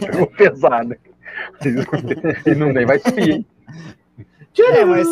Pegou 0.00 0.26
pesado. 0.28 0.96
E 2.46 2.54
não 2.54 2.72
nem 2.72 2.86
vai 2.86 2.98
subir? 2.98 3.44
É, 4.58 4.84
mas 4.84 5.06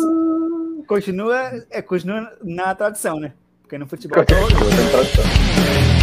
continua, 0.87 1.65
é, 1.69 1.81
continua 1.81 2.31
na 2.43 2.73
tradição, 2.73 3.19
né? 3.19 3.33
Porque 3.61 3.77
no 3.77 3.87
futebol. 3.87 4.17
Continua 4.17 4.49
na 4.49 4.91
tradição. 4.91 5.94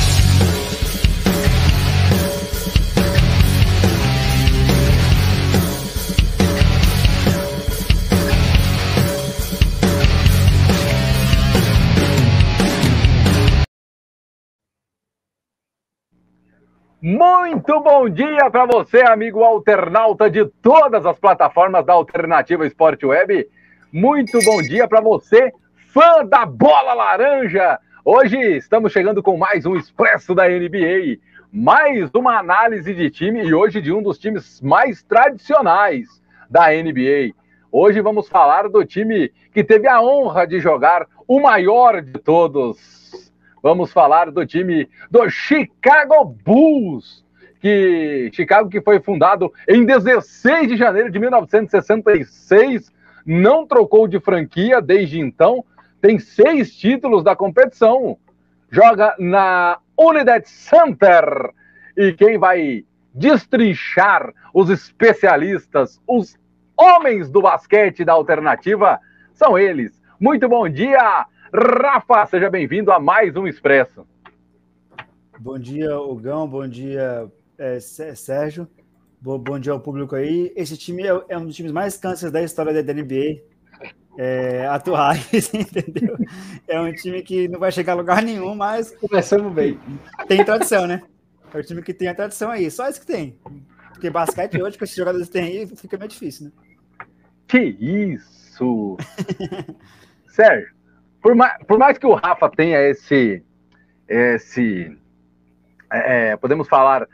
Muito 17.02 17.80
bom 17.80 18.08
dia 18.08 18.48
para 18.48 18.64
você, 18.64 19.00
amigo 19.00 19.42
alternauta 19.42 20.30
de 20.30 20.46
todas 20.62 21.04
as 21.04 21.18
plataformas 21.18 21.84
da 21.84 21.94
Alternativa 21.94 22.64
Esporte 22.64 23.04
Web. 23.04 23.48
Muito 23.92 24.38
bom 24.44 24.62
dia 24.62 24.86
para 24.86 25.00
você, 25.00 25.52
fã 25.92 26.24
da 26.24 26.46
bola 26.46 26.94
laranja. 26.94 27.80
Hoje 28.04 28.38
estamos 28.56 28.92
chegando 28.92 29.20
com 29.20 29.36
mais 29.36 29.66
um 29.66 29.74
Expresso 29.74 30.32
da 30.32 30.48
NBA, 30.48 31.18
mais 31.52 32.08
uma 32.14 32.38
análise 32.38 32.94
de 32.94 33.10
time 33.10 33.42
e 33.42 33.52
hoje 33.52 33.82
de 33.82 33.92
um 33.92 34.00
dos 34.00 34.16
times 34.16 34.60
mais 34.60 35.02
tradicionais 35.02 36.22
da 36.48 36.68
NBA. 36.68 37.34
Hoje 37.72 38.00
vamos 38.00 38.28
falar 38.28 38.68
do 38.68 38.84
time 38.84 39.32
que 39.52 39.64
teve 39.64 39.88
a 39.88 40.00
honra 40.00 40.46
de 40.46 40.60
jogar 40.60 41.08
o 41.26 41.40
maior 41.40 42.00
de 42.00 42.12
todos, 42.20 43.31
Vamos 43.62 43.92
falar 43.92 44.30
do 44.30 44.44
time 44.44 44.88
do 45.08 45.30
Chicago 45.30 46.24
Bulls, 46.24 47.24
que 47.60 48.28
Chicago 48.32 48.68
que 48.68 48.80
foi 48.80 48.98
fundado 48.98 49.52
em 49.68 49.84
16 49.84 50.68
de 50.68 50.76
janeiro 50.76 51.10
de 51.10 51.18
1966, 51.20 52.90
não 53.24 53.64
trocou 53.64 54.08
de 54.08 54.18
franquia 54.18 54.82
desde 54.82 55.20
então, 55.20 55.64
tem 56.00 56.18
seis 56.18 56.74
títulos 56.74 57.22
da 57.22 57.36
competição, 57.36 58.18
joga 58.68 59.14
na 59.20 59.78
Unidad 59.96 60.44
Center 60.44 61.24
e 61.96 62.12
quem 62.14 62.38
vai 62.38 62.84
destrinchar 63.14 64.32
os 64.52 64.70
especialistas, 64.70 66.00
os 66.08 66.36
homens 66.76 67.30
do 67.30 67.42
basquete 67.42 68.04
da 68.04 68.14
alternativa, 68.14 68.98
são 69.32 69.56
eles. 69.56 70.02
Muito 70.18 70.48
bom 70.48 70.68
dia, 70.68 71.26
Rafa, 71.54 72.24
seja 72.24 72.48
bem-vindo 72.48 72.90
a 72.90 72.98
mais 72.98 73.36
um 73.36 73.46
Expresso. 73.46 74.06
Bom 75.38 75.58
dia, 75.58 75.98
Ogão, 76.00 76.48
bom 76.48 76.66
dia, 76.66 77.30
é, 77.58 77.78
Sérgio, 77.78 78.66
bom, 79.20 79.38
bom, 79.38 79.58
dia 79.58 79.72
ao 79.72 79.80
público 79.80 80.16
aí. 80.16 80.50
Esse 80.56 80.78
time 80.78 81.02
é, 81.02 81.22
é 81.28 81.36
um 81.36 81.44
dos 81.44 81.54
times 81.54 81.70
mais 81.70 81.98
cânceres 81.98 82.32
da 82.32 82.42
história 82.42 82.82
da 82.82 82.94
NBA 82.94 83.42
é, 84.16 84.64
atuais, 84.72 85.28
entendeu? 85.52 86.16
É 86.66 86.80
um 86.80 86.90
time 86.94 87.20
que 87.20 87.46
não 87.48 87.60
vai 87.60 87.70
chegar 87.70 87.92
a 87.92 87.96
lugar 87.96 88.22
nenhum, 88.22 88.54
mas. 88.54 88.92
Começamos 88.92 89.52
bem. 89.52 89.78
Tem 90.26 90.42
tradição, 90.42 90.86
né? 90.86 91.02
É 91.52 91.58
um 91.58 91.62
time 91.62 91.82
que 91.82 91.92
tem 91.92 92.08
a 92.08 92.14
tradição 92.14 92.50
aí, 92.50 92.70
só 92.70 92.88
isso 92.88 93.00
que 93.00 93.06
tem. 93.06 93.36
Porque 93.92 94.08
basquete 94.08 94.62
hoje, 94.62 94.78
com 94.78 94.84
esses 94.84 94.96
jogadores 94.96 95.26
que 95.26 95.34
tem 95.34 95.44
aí, 95.44 95.66
fica 95.66 95.98
meio 95.98 96.08
difícil, 96.08 96.46
né? 96.46 96.52
Que 97.46 97.58
isso! 97.58 98.96
Sérgio, 100.28 100.72
por 101.22 101.34
mais, 101.34 101.62
por 101.64 101.78
mais 101.78 101.96
que 101.96 102.06
o 102.06 102.14
Rafa 102.14 102.50
tenha 102.50 102.80
esse, 102.80 103.42
esse 104.08 104.98
é, 105.90 106.30
é, 106.30 106.36
podemos 106.36 106.68
falar, 106.68 107.06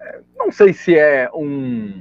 é, 0.00 0.20
não 0.36 0.52
sei 0.52 0.72
se 0.72 0.96
é 0.96 1.30
um, 1.32 1.98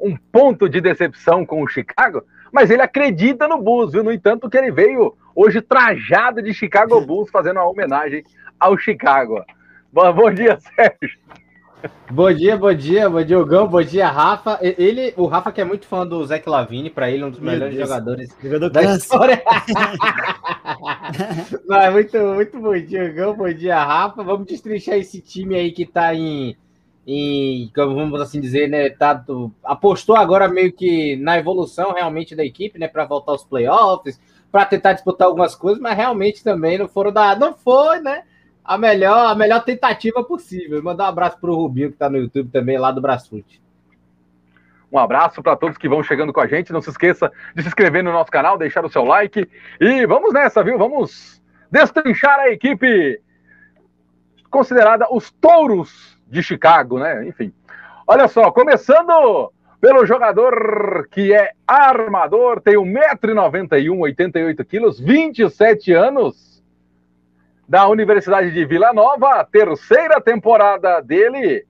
um 0.00 0.16
ponto 0.16 0.68
de 0.68 0.80
decepção 0.80 1.44
com 1.44 1.62
o 1.62 1.68
Chicago, 1.68 2.24
mas 2.50 2.70
ele 2.70 2.80
acredita 2.80 3.46
no 3.46 3.60
Bulls, 3.60 3.92
viu? 3.92 4.02
No 4.02 4.12
entanto, 4.12 4.48
que 4.48 4.56
ele 4.56 4.70
veio 4.70 5.14
hoje 5.34 5.60
trajado 5.60 6.40
de 6.40 6.54
Chicago 6.54 7.00
Bulls, 7.02 7.30
fazendo 7.30 7.58
uma 7.58 7.68
homenagem 7.68 8.24
ao 8.58 8.78
Chicago. 8.78 9.44
Bom, 9.92 10.12
bom 10.14 10.30
dia, 10.32 10.58
Sérgio. 10.58 11.18
Bom 12.10 12.32
dia, 12.32 12.56
bom 12.56 12.72
dia, 12.72 13.10
bom 13.10 13.22
dia, 13.22 13.44
Gão, 13.44 13.66
bom 13.66 13.82
dia, 13.82 14.08
Rafa. 14.08 14.58
Ele, 14.62 15.12
o 15.16 15.26
Rafa 15.26 15.52
que 15.52 15.60
é 15.60 15.64
muito 15.64 15.86
fã 15.86 16.06
do 16.06 16.24
Zeke 16.24 16.48
Lavine, 16.48 16.90
para 16.90 17.10
ele 17.10 17.24
um 17.24 17.30
dos 17.30 17.40
melhores 17.40 17.76
jogadores 17.76 18.34
Jogador 18.42 18.70
da 18.70 18.96
história. 18.96 19.42
Mas 21.66 21.92
muito, 21.92 22.18
muito 22.18 22.60
bom 22.60 22.78
dia, 22.78 23.12
Gão, 23.12 23.36
bom 23.36 23.52
dia, 23.52 23.82
Rafa. 23.82 24.22
Vamos 24.22 24.46
destrinchar 24.46 24.96
esse 24.96 25.20
time 25.20 25.54
aí 25.54 25.72
que 25.72 25.84
tá 25.84 26.14
em, 26.14 26.56
em 27.06 27.70
vamos 27.74 28.20
assim 28.20 28.40
dizer, 28.40 28.68
né, 28.68 28.90
tá, 28.90 29.24
apostou 29.64 30.16
agora 30.16 30.48
meio 30.48 30.72
que 30.72 31.16
na 31.16 31.38
evolução 31.38 31.92
realmente 31.92 32.34
da 32.34 32.44
equipe, 32.44 32.78
né, 32.78 32.88
para 32.88 33.04
voltar 33.04 33.32
aos 33.32 33.44
playoffs, 33.44 34.20
para 34.50 34.64
tentar 34.64 34.94
disputar 34.94 35.26
algumas 35.26 35.54
coisas, 35.54 35.80
mas 35.80 35.96
realmente 35.96 36.42
também 36.42 36.78
não 36.78 36.88
foram 36.88 37.12
da, 37.12 37.36
não 37.36 37.54
foi, 37.54 38.00
né? 38.00 38.22
A 38.66 38.76
melhor, 38.76 39.30
a 39.30 39.34
melhor 39.34 39.64
tentativa 39.64 40.24
possível. 40.24 40.82
Mandar 40.82 41.04
um 41.04 41.08
abraço 41.08 41.38
para 41.40 41.50
o 41.50 41.54
Rubinho, 41.54 41.88
que 41.88 41.94
está 41.94 42.10
no 42.10 42.18
YouTube 42.18 42.50
também, 42.50 42.76
lá 42.76 42.90
do 42.90 43.00
Brasfoot. 43.00 43.62
Um 44.90 44.98
abraço 44.98 45.42
para 45.42 45.56
todos 45.56 45.78
que 45.78 45.88
vão 45.88 46.02
chegando 46.02 46.32
com 46.32 46.40
a 46.40 46.46
gente. 46.46 46.72
Não 46.72 46.82
se 46.82 46.90
esqueça 46.90 47.30
de 47.54 47.62
se 47.62 47.68
inscrever 47.68 48.02
no 48.02 48.12
nosso 48.12 48.30
canal, 48.30 48.58
deixar 48.58 48.84
o 48.84 48.90
seu 48.90 49.04
like. 49.04 49.48
E 49.80 50.06
vamos 50.06 50.32
nessa, 50.32 50.64
viu? 50.64 50.76
Vamos 50.78 51.42
destrinchar 51.70 52.40
a 52.40 52.50
equipe 52.50 53.20
considerada 54.50 55.06
os 55.10 55.30
touros 55.30 56.18
de 56.26 56.42
Chicago, 56.42 56.98
né? 56.98 57.26
Enfim. 57.26 57.52
Olha 58.06 58.26
só, 58.26 58.50
começando 58.50 59.52
pelo 59.80 60.06
jogador 60.06 61.06
que 61.10 61.32
é 61.32 61.50
armador, 61.66 62.60
tem 62.60 62.74
1,91m, 62.74 63.98
88kg, 64.16 65.04
27 65.04 65.92
anos 65.92 66.45
da 67.68 67.88
Universidade 67.88 68.52
de 68.52 68.64
Vila 68.64 68.92
Nova, 68.92 69.44
terceira 69.44 70.20
temporada 70.20 71.00
dele, 71.00 71.66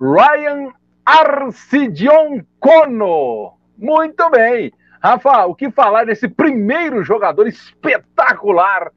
Ryan 0.00 0.72
Arcidion 1.04 2.42
Cono. 2.60 3.54
Muito 3.76 4.30
bem. 4.30 4.72
Rafa, 5.02 5.46
o 5.46 5.54
que 5.54 5.70
falar 5.70 6.04
desse 6.04 6.28
primeiro 6.28 7.02
jogador 7.02 7.46
espetacular 7.46 8.92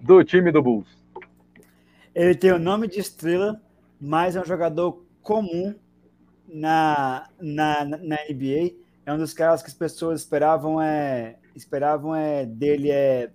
do 0.00 0.22
time 0.22 0.52
do 0.52 0.62
Bulls? 0.62 0.88
Ele 2.14 2.34
tem 2.34 2.52
o 2.52 2.58
nome 2.58 2.88
de 2.88 2.98
estrela, 2.98 3.60
mas 4.00 4.36
é 4.36 4.40
um 4.40 4.44
jogador 4.44 5.04
comum 5.22 5.74
na, 6.48 7.28
na, 7.40 7.84
na 7.84 8.16
NBA. 8.28 8.74
É 9.06 9.12
um 9.12 9.18
dos 9.18 9.32
caras 9.32 9.62
que 9.62 9.68
as 9.68 9.74
pessoas 9.74 10.20
esperavam 10.20 10.80
é, 10.82 11.36
esperavam 11.54 12.14
é, 12.14 12.44
dele 12.44 12.90
é 12.90 13.30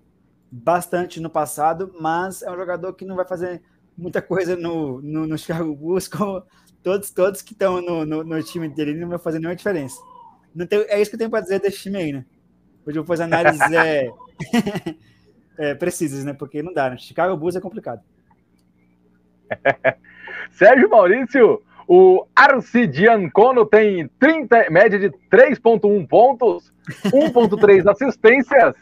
bastante 0.52 1.22
no 1.22 1.30
passado, 1.30 1.96
mas 2.00 2.42
é 2.42 2.52
um 2.52 2.58
jogador 2.58 2.94
que 2.94 3.06
não 3.06 3.16
vai 3.16 3.26
fazer 3.26 3.62
muita 3.98 4.22
coisa 4.22 4.56
no, 4.56 5.02
no, 5.02 5.26
no 5.26 5.38
Chicago 5.38 5.74
Bulls, 5.74 6.08
como 6.12 6.44
todos, 6.84 7.12
todos 7.12 7.42
que 7.42 7.54
estão 7.54 7.82
no, 7.82 8.06
no, 8.06 8.24
no, 8.24 8.44
time 8.44 8.68
dele, 8.68 9.00
não 9.00 9.08
vai 9.08 9.20
fazer 9.20 9.40
nenhuma 9.40 9.56
diferença. 9.56 9.98
Não 10.54 10.66
tem, 10.66 10.80
é 10.90 11.00
isso 11.02 11.10
que 11.10 11.16
eu 11.16 11.20
tenho 11.20 11.30
para 11.30 11.42
dizer 11.42 11.62
desse 11.62 11.80
time 11.80 11.98
aí, 11.98 12.12
né? 12.12 12.26
Hoje 12.86 12.98
eu 12.98 13.04
vou 13.04 13.08
fazer 13.08 13.24
análises 13.24 13.62
é, 13.72 14.10
é, 15.58 15.76
precisas, 15.76 16.26
né? 16.26 16.34
Porque 16.34 16.62
não 16.62 16.74
dá, 16.74 16.90
né? 16.90 16.98
Chicago 16.98 17.38
Bulls 17.38 17.56
é 17.56 17.62
complicado. 17.62 18.02
Sérgio 20.52 20.90
Maurício, 20.90 21.62
o 21.88 22.26
Arcidiancono 22.36 23.66
tem 23.66 24.10
30, 24.20 24.70
média 24.70 25.00
de 25.00 25.10
3.1 25.32 26.08
pontos, 26.08 26.74
1.3 27.06 27.90
assistências, 27.90 28.74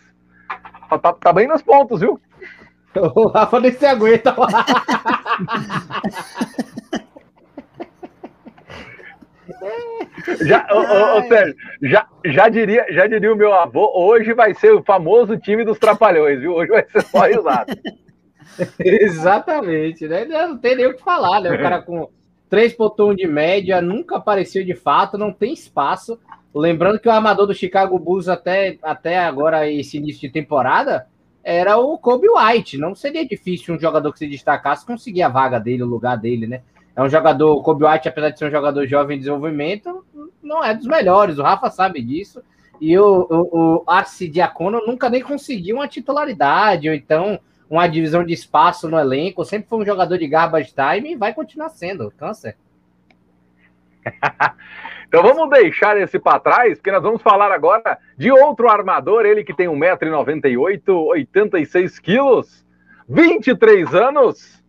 Tá, 0.90 0.98
tá, 0.98 1.14
tá 1.14 1.34
bem 1.34 1.48
nos 1.48 1.62
pontos, 1.62 2.02
viu? 2.02 2.20
O 2.96 3.28
Rafa 3.28 3.60
nem 3.60 3.72
se 3.72 3.86
aguenta. 3.86 4.36
já, 10.42 10.68
ô, 10.72 11.20
ô, 11.20 11.28
Sérgio, 11.28 11.56
já, 11.84 12.08
já, 12.26 12.50
diria, 12.50 12.86
já 12.90 13.06
diria 13.06 13.32
o 13.32 13.36
meu 13.36 13.54
avô, 13.54 13.92
hoje 13.96 14.34
vai 14.34 14.56
ser 14.56 14.74
o 14.74 14.84
famoso 14.84 15.38
time 15.38 15.64
dos 15.64 15.78
trapalhões, 15.78 16.40
viu? 16.40 16.54
Hoje 16.56 16.72
vai 16.72 16.84
ser 16.90 17.04
só 17.04 17.22
risado. 17.22 17.78
Exatamente, 18.80 20.08
né? 20.08 20.26
Não 20.26 20.58
tem 20.58 20.76
nem 20.76 20.88
o 20.88 20.96
que 20.96 21.04
falar, 21.04 21.42
né? 21.42 21.52
O 21.52 21.62
cara 21.62 21.82
com 21.84 22.10
3.1 22.52 23.16
de 23.16 23.28
média, 23.28 23.82
nunca 23.82 24.18
apareceu 24.18 24.66
de 24.66 24.74
fato, 24.74 25.18
não 25.18 25.32
tem 25.32 25.54
espaço. 25.54 26.20
Lembrando 26.54 27.00
que 27.00 27.08
o 27.08 27.12
armador 27.12 27.46
do 27.46 27.54
Chicago 27.54 28.00
Bulls 28.00 28.28
até, 28.28 28.78
até 28.82 29.20
agora, 29.20 29.70
esse 29.70 29.98
início 29.98 30.22
de 30.22 30.30
temporada, 30.30 31.08
era 31.44 31.78
o 31.78 31.98
Kobe 31.98 32.28
White. 32.30 32.78
Não 32.78 32.96
seria 32.96 33.26
difícil 33.26 33.76
um 33.76 33.80
jogador 33.80 34.12
que 34.12 34.20
se 34.20 34.28
destacasse 34.28 34.86
conseguir 34.86 35.22
a 35.22 35.30
vaga 35.30 35.60
dele, 35.60 35.84
o 35.84 35.88
lugar 35.88 36.18
dele, 36.18 36.48
né? 36.48 36.62
É 36.96 37.02
um 37.02 37.10
jogador, 37.10 37.56
o 37.56 37.62
Kobe 37.62 37.86
White, 37.86 38.10
apesar 38.10 38.30
de 38.32 38.40
ser 38.40 38.46
um 38.46 38.52
jogador 38.52 38.86
jovem 38.88 39.16
em 39.16 39.20
desenvolvimento, 39.20 40.04
não 40.42 40.64
é 40.64 40.74
dos 40.74 40.88
melhores. 40.88 41.38
O 41.38 41.44
Rafa 41.44 41.70
sabe 41.70 42.02
disso. 42.02 42.42
E 42.82 42.98
o, 42.98 43.28
o, 43.30 43.78
o 43.82 43.84
Arce 43.88 44.28
Diacono 44.28 44.86
nunca 44.86 45.10
nem 45.10 45.22
conseguiu 45.22 45.78
uma 45.78 45.88
titularidade, 45.88 46.90
ou 46.90 46.96
então 46.96 47.40
uma 47.70 47.88
divisão 47.88 48.24
de 48.24 48.34
espaço 48.34 48.90
no 48.90 48.98
elenco. 48.98 49.46
Sempre 49.46 49.70
foi 49.70 49.80
um 49.80 49.86
jogador 49.86 50.18
de 50.18 50.28
garbage 50.28 50.74
time 50.74 51.12
e 51.12 51.16
vai 51.16 51.34
continuar 51.34 51.70
sendo. 51.70 52.12
Câncer. 52.18 52.58
então 55.10 55.24
vamos 55.24 55.50
deixar 55.50 56.00
esse 56.00 56.20
para 56.20 56.40
trás, 56.40 56.78
porque 56.78 56.92
nós 56.92 57.02
vamos 57.02 57.20
falar 57.24 57.52
agora 57.52 57.98
de 58.16 58.32
outro 58.32 58.70
armador, 58.70 59.26
ele 59.26 59.44
que 59.44 59.56
tem 59.56 59.68
1,98m, 59.68 61.08
86 61.08 61.98
quilos, 61.98 62.64
23 63.10 63.96
anos, 63.96 64.64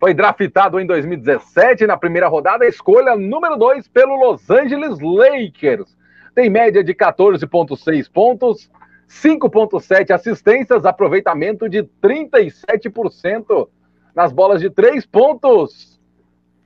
foi 0.00 0.14
draftado 0.14 0.80
em 0.80 0.86
2017 0.86 1.86
na 1.86 1.98
primeira 1.98 2.26
rodada, 2.26 2.66
escolha 2.66 3.14
número 3.14 3.54
2 3.56 3.86
pelo 3.88 4.16
Los 4.16 4.48
Angeles 4.50 4.98
Lakers. 4.98 5.94
Tem 6.34 6.48
média 6.48 6.82
de 6.82 6.94
14,6 6.94 8.10
pontos, 8.10 8.70
5,7 9.10 10.10
assistências, 10.10 10.86
aproveitamento 10.86 11.68
de 11.68 11.82
37% 12.02 13.68
nas 14.14 14.32
bolas 14.32 14.58
de 14.58 14.70
três 14.70 15.04
pontos. 15.04 15.91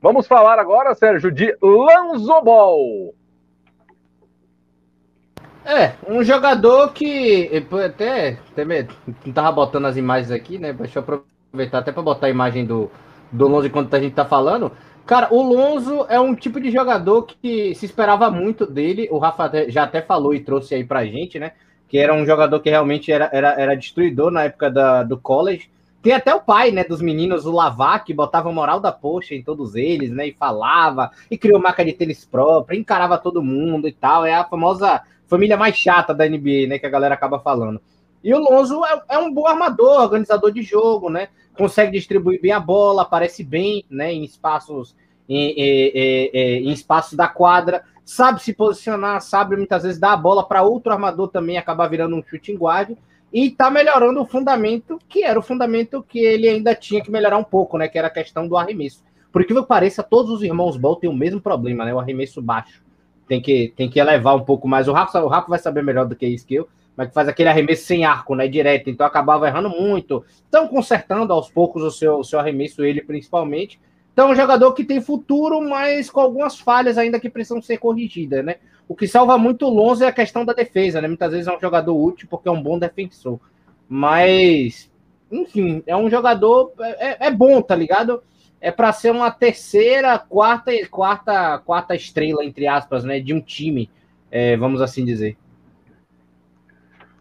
Vamos 0.06 0.28
falar 0.28 0.56
agora, 0.60 0.94
Sérgio, 0.94 1.32
de 1.32 1.52
Lanzo 1.60 2.40
Ball. 2.40 3.12
É, 5.64 5.94
um 6.08 6.22
jogador 6.22 6.92
que 6.92 7.50
até, 7.84 8.38
até 8.52 8.64
não 9.24 9.32
tava 9.32 9.50
botando 9.50 9.86
as 9.86 9.96
imagens 9.96 10.30
aqui, 10.30 10.58
né? 10.58 10.72
Deixa 10.72 11.00
eu 11.00 11.02
aproveitar 11.02 11.78
até 11.78 11.90
para 11.90 12.04
botar 12.04 12.28
a 12.28 12.30
imagem 12.30 12.64
do, 12.64 12.88
do 13.32 13.48
Lonzo 13.48 13.66
enquanto 13.66 13.92
a 13.94 13.98
gente 13.98 14.14
tá 14.14 14.24
falando. 14.24 14.70
Cara, 15.04 15.26
o 15.34 15.42
Lonzo 15.42 16.06
é 16.08 16.20
um 16.20 16.36
tipo 16.36 16.60
de 16.60 16.70
jogador 16.70 17.22
que 17.24 17.74
se 17.74 17.84
esperava 17.84 18.30
muito 18.30 18.64
dele. 18.64 19.08
O 19.10 19.18
Rafa 19.18 19.50
já 19.68 19.82
até 19.82 20.00
falou 20.00 20.32
e 20.32 20.38
trouxe 20.38 20.76
aí 20.76 20.84
pra 20.84 21.04
gente, 21.04 21.40
né? 21.40 21.50
Que 21.88 21.98
era 21.98 22.14
um 22.14 22.24
jogador 22.24 22.60
que 22.60 22.70
realmente 22.70 23.10
era, 23.10 23.28
era, 23.32 23.60
era 23.60 23.76
destruidor 23.76 24.30
na 24.30 24.44
época 24.44 24.70
da, 24.70 25.02
do 25.02 25.18
college. 25.18 25.68
Tem 26.06 26.14
até 26.14 26.32
o 26.32 26.40
pai, 26.40 26.70
né, 26.70 26.84
dos 26.84 27.02
meninos, 27.02 27.46
o 27.46 27.50
Lavar, 27.50 28.04
que 28.04 28.14
botava 28.14 28.52
moral 28.52 28.78
da 28.78 28.92
poxa 28.92 29.34
em 29.34 29.42
todos 29.42 29.74
eles, 29.74 30.08
né, 30.12 30.28
e 30.28 30.32
falava, 30.32 31.10
e 31.28 31.36
criou 31.36 31.60
marca 31.60 31.84
de 31.84 31.92
tênis 31.92 32.24
própria, 32.24 32.78
encarava 32.78 33.18
todo 33.18 33.42
mundo 33.42 33.88
e 33.88 33.92
tal. 33.92 34.24
É 34.24 34.32
a 34.32 34.44
famosa 34.44 35.02
família 35.26 35.56
mais 35.56 35.74
chata 35.74 36.14
da 36.14 36.24
NBA, 36.24 36.68
né, 36.68 36.78
que 36.78 36.86
a 36.86 36.88
galera 36.88 37.14
acaba 37.14 37.40
falando. 37.40 37.80
E 38.22 38.32
o 38.32 38.38
Lonzo 38.38 38.84
é, 38.84 39.02
é 39.08 39.18
um 39.18 39.34
bom 39.34 39.48
armador, 39.48 40.02
organizador 40.02 40.52
de 40.52 40.62
jogo, 40.62 41.10
né, 41.10 41.26
consegue 41.58 41.90
distribuir 41.90 42.40
bem 42.40 42.52
a 42.52 42.60
bola, 42.60 43.02
aparece 43.02 43.42
bem, 43.42 43.84
né, 43.90 44.12
em 44.12 44.22
espaços, 44.22 44.94
em, 45.28 45.54
em, 45.60 45.90
em, 45.92 46.68
em 46.68 46.70
espaços 46.70 47.14
da 47.14 47.26
quadra, 47.26 47.82
sabe 48.04 48.40
se 48.44 48.54
posicionar, 48.54 49.20
sabe 49.22 49.56
muitas 49.56 49.82
vezes 49.82 49.98
dar 49.98 50.12
a 50.12 50.16
bola 50.16 50.46
para 50.46 50.62
outro 50.62 50.92
armador 50.92 51.26
também, 51.26 51.58
acabar 51.58 51.88
virando 51.88 52.14
um 52.14 52.22
shooting 52.22 52.54
guard 52.54 52.96
e 53.32 53.48
está 53.48 53.70
melhorando 53.70 54.20
o 54.20 54.26
fundamento, 54.26 54.98
que 55.08 55.24
era 55.24 55.38
o 55.38 55.42
fundamento 55.42 56.02
que 56.02 56.18
ele 56.18 56.48
ainda 56.48 56.74
tinha 56.74 57.02
que 57.02 57.10
melhorar 57.10 57.36
um 57.36 57.44
pouco, 57.44 57.76
né? 57.76 57.88
Que 57.88 57.98
era 57.98 58.08
a 58.08 58.10
questão 58.10 58.46
do 58.46 58.56
arremesso. 58.56 59.04
Por 59.32 59.44
que 59.44 59.54
pareça, 59.62 60.02
todos 60.02 60.30
os 60.30 60.42
irmãos 60.42 60.76
Ball 60.76 60.96
têm 60.96 61.10
o 61.10 61.14
mesmo 61.14 61.40
problema, 61.40 61.84
né? 61.84 61.92
O 61.92 61.98
arremesso 61.98 62.40
baixo. 62.40 62.82
Tem 63.28 63.42
que, 63.42 63.72
tem 63.76 63.90
que 63.90 63.98
elevar 63.98 64.36
um 64.36 64.44
pouco 64.44 64.68
mais. 64.68 64.88
O 64.88 64.92
Rafa, 64.92 65.22
o 65.22 65.28
Rafa 65.28 65.48
vai 65.48 65.58
saber 65.58 65.82
melhor 65.82 66.06
do 66.06 66.14
que 66.14 66.26
isso 66.26 66.46
que 66.46 66.54
eu, 66.54 66.68
mas 66.96 67.08
que 67.08 67.14
faz 67.14 67.28
aquele 67.28 67.48
arremesso 67.48 67.84
sem 67.84 68.04
arco, 68.04 68.34
né? 68.34 68.48
Direto. 68.48 68.88
Então 68.88 69.06
acabava 69.06 69.46
errando 69.46 69.68
muito. 69.68 70.24
Estão 70.44 70.68
consertando 70.68 71.32
aos 71.32 71.50
poucos 71.50 71.82
o 71.82 71.90
seu, 71.90 72.18
o 72.18 72.24
seu 72.24 72.38
arremesso, 72.38 72.84
ele 72.84 73.02
principalmente. 73.02 73.78
Então, 74.16 74.30
é 74.30 74.32
um 74.32 74.34
jogador 74.34 74.72
que 74.72 74.82
tem 74.82 74.98
futuro, 74.98 75.60
mas 75.60 76.08
com 76.08 76.20
algumas 76.20 76.58
falhas 76.58 76.96
ainda 76.96 77.20
que 77.20 77.28
precisam 77.28 77.60
ser 77.60 77.76
corrigidas, 77.76 78.42
né? 78.42 78.56
O 78.88 78.94
que 78.94 79.08
salva 79.08 79.36
muito 79.36 79.66
o 79.66 79.70
Lonzo 79.70 80.04
é 80.04 80.08
a 80.08 80.12
questão 80.12 80.44
da 80.44 80.52
defesa, 80.52 81.00
né? 81.00 81.08
Muitas 81.08 81.32
vezes 81.32 81.48
é 81.48 81.56
um 81.56 81.60
jogador 81.60 81.96
útil 81.96 82.28
porque 82.30 82.48
é 82.48 82.52
um 82.52 82.62
bom 82.62 82.78
defensor. 82.78 83.40
Mas, 83.88 84.90
enfim, 85.30 85.82
é 85.86 85.96
um 85.96 86.08
jogador. 86.08 86.72
É, 86.78 87.26
é 87.26 87.30
bom, 87.30 87.60
tá 87.60 87.74
ligado? 87.74 88.22
É 88.60 88.70
para 88.70 88.92
ser 88.92 89.10
uma 89.10 89.30
terceira, 89.30 90.18
quarta, 90.18 90.72
quarta, 90.88 91.58
quarta 91.58 91.94
estrela, 91.94 92.44
entre 92.44 92.66
aspas, 92.66 93.04
né? 93.04 93.20
De 93.20 93.34
um 93.34 93.40
time, 93.40 93.90
é, 94.30 94.56
vamos 94.56 94.80
assim 94.80 95.04
dizer. 95.04 95.36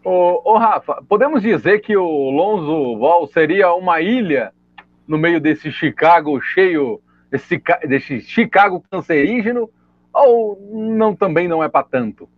Ô, 0.04 0.52
ô, 0.52 0.56
Rafa, 0.56 1.02
podemos 1.08 1.42
dizer 1.42 1.80
que 1.80 1.96
o 1.96 2.30
Lonzo 2.30 2.96
Ball 2.96 3.26
seria 3.26 3.74
uma 3.74 4.00
ilha 4.00 4.52
no 5.06 5.18
meio 5.18 5.40
desse 5.40 5.72
Chicago 5.72 6.40
cheio, 6.40 7.00
desse, 7.28 7.60
desse 7.88 8.20
Chicago 8.20 8.84
cancerígeno, 8.88 9.68
ou 10.24 10.58
não 10.70 11.14
também 11.14 11.48
não 11.48 11.62
é 11.62 11.68
para 11.68 11.84
tanto? 11.84 12.28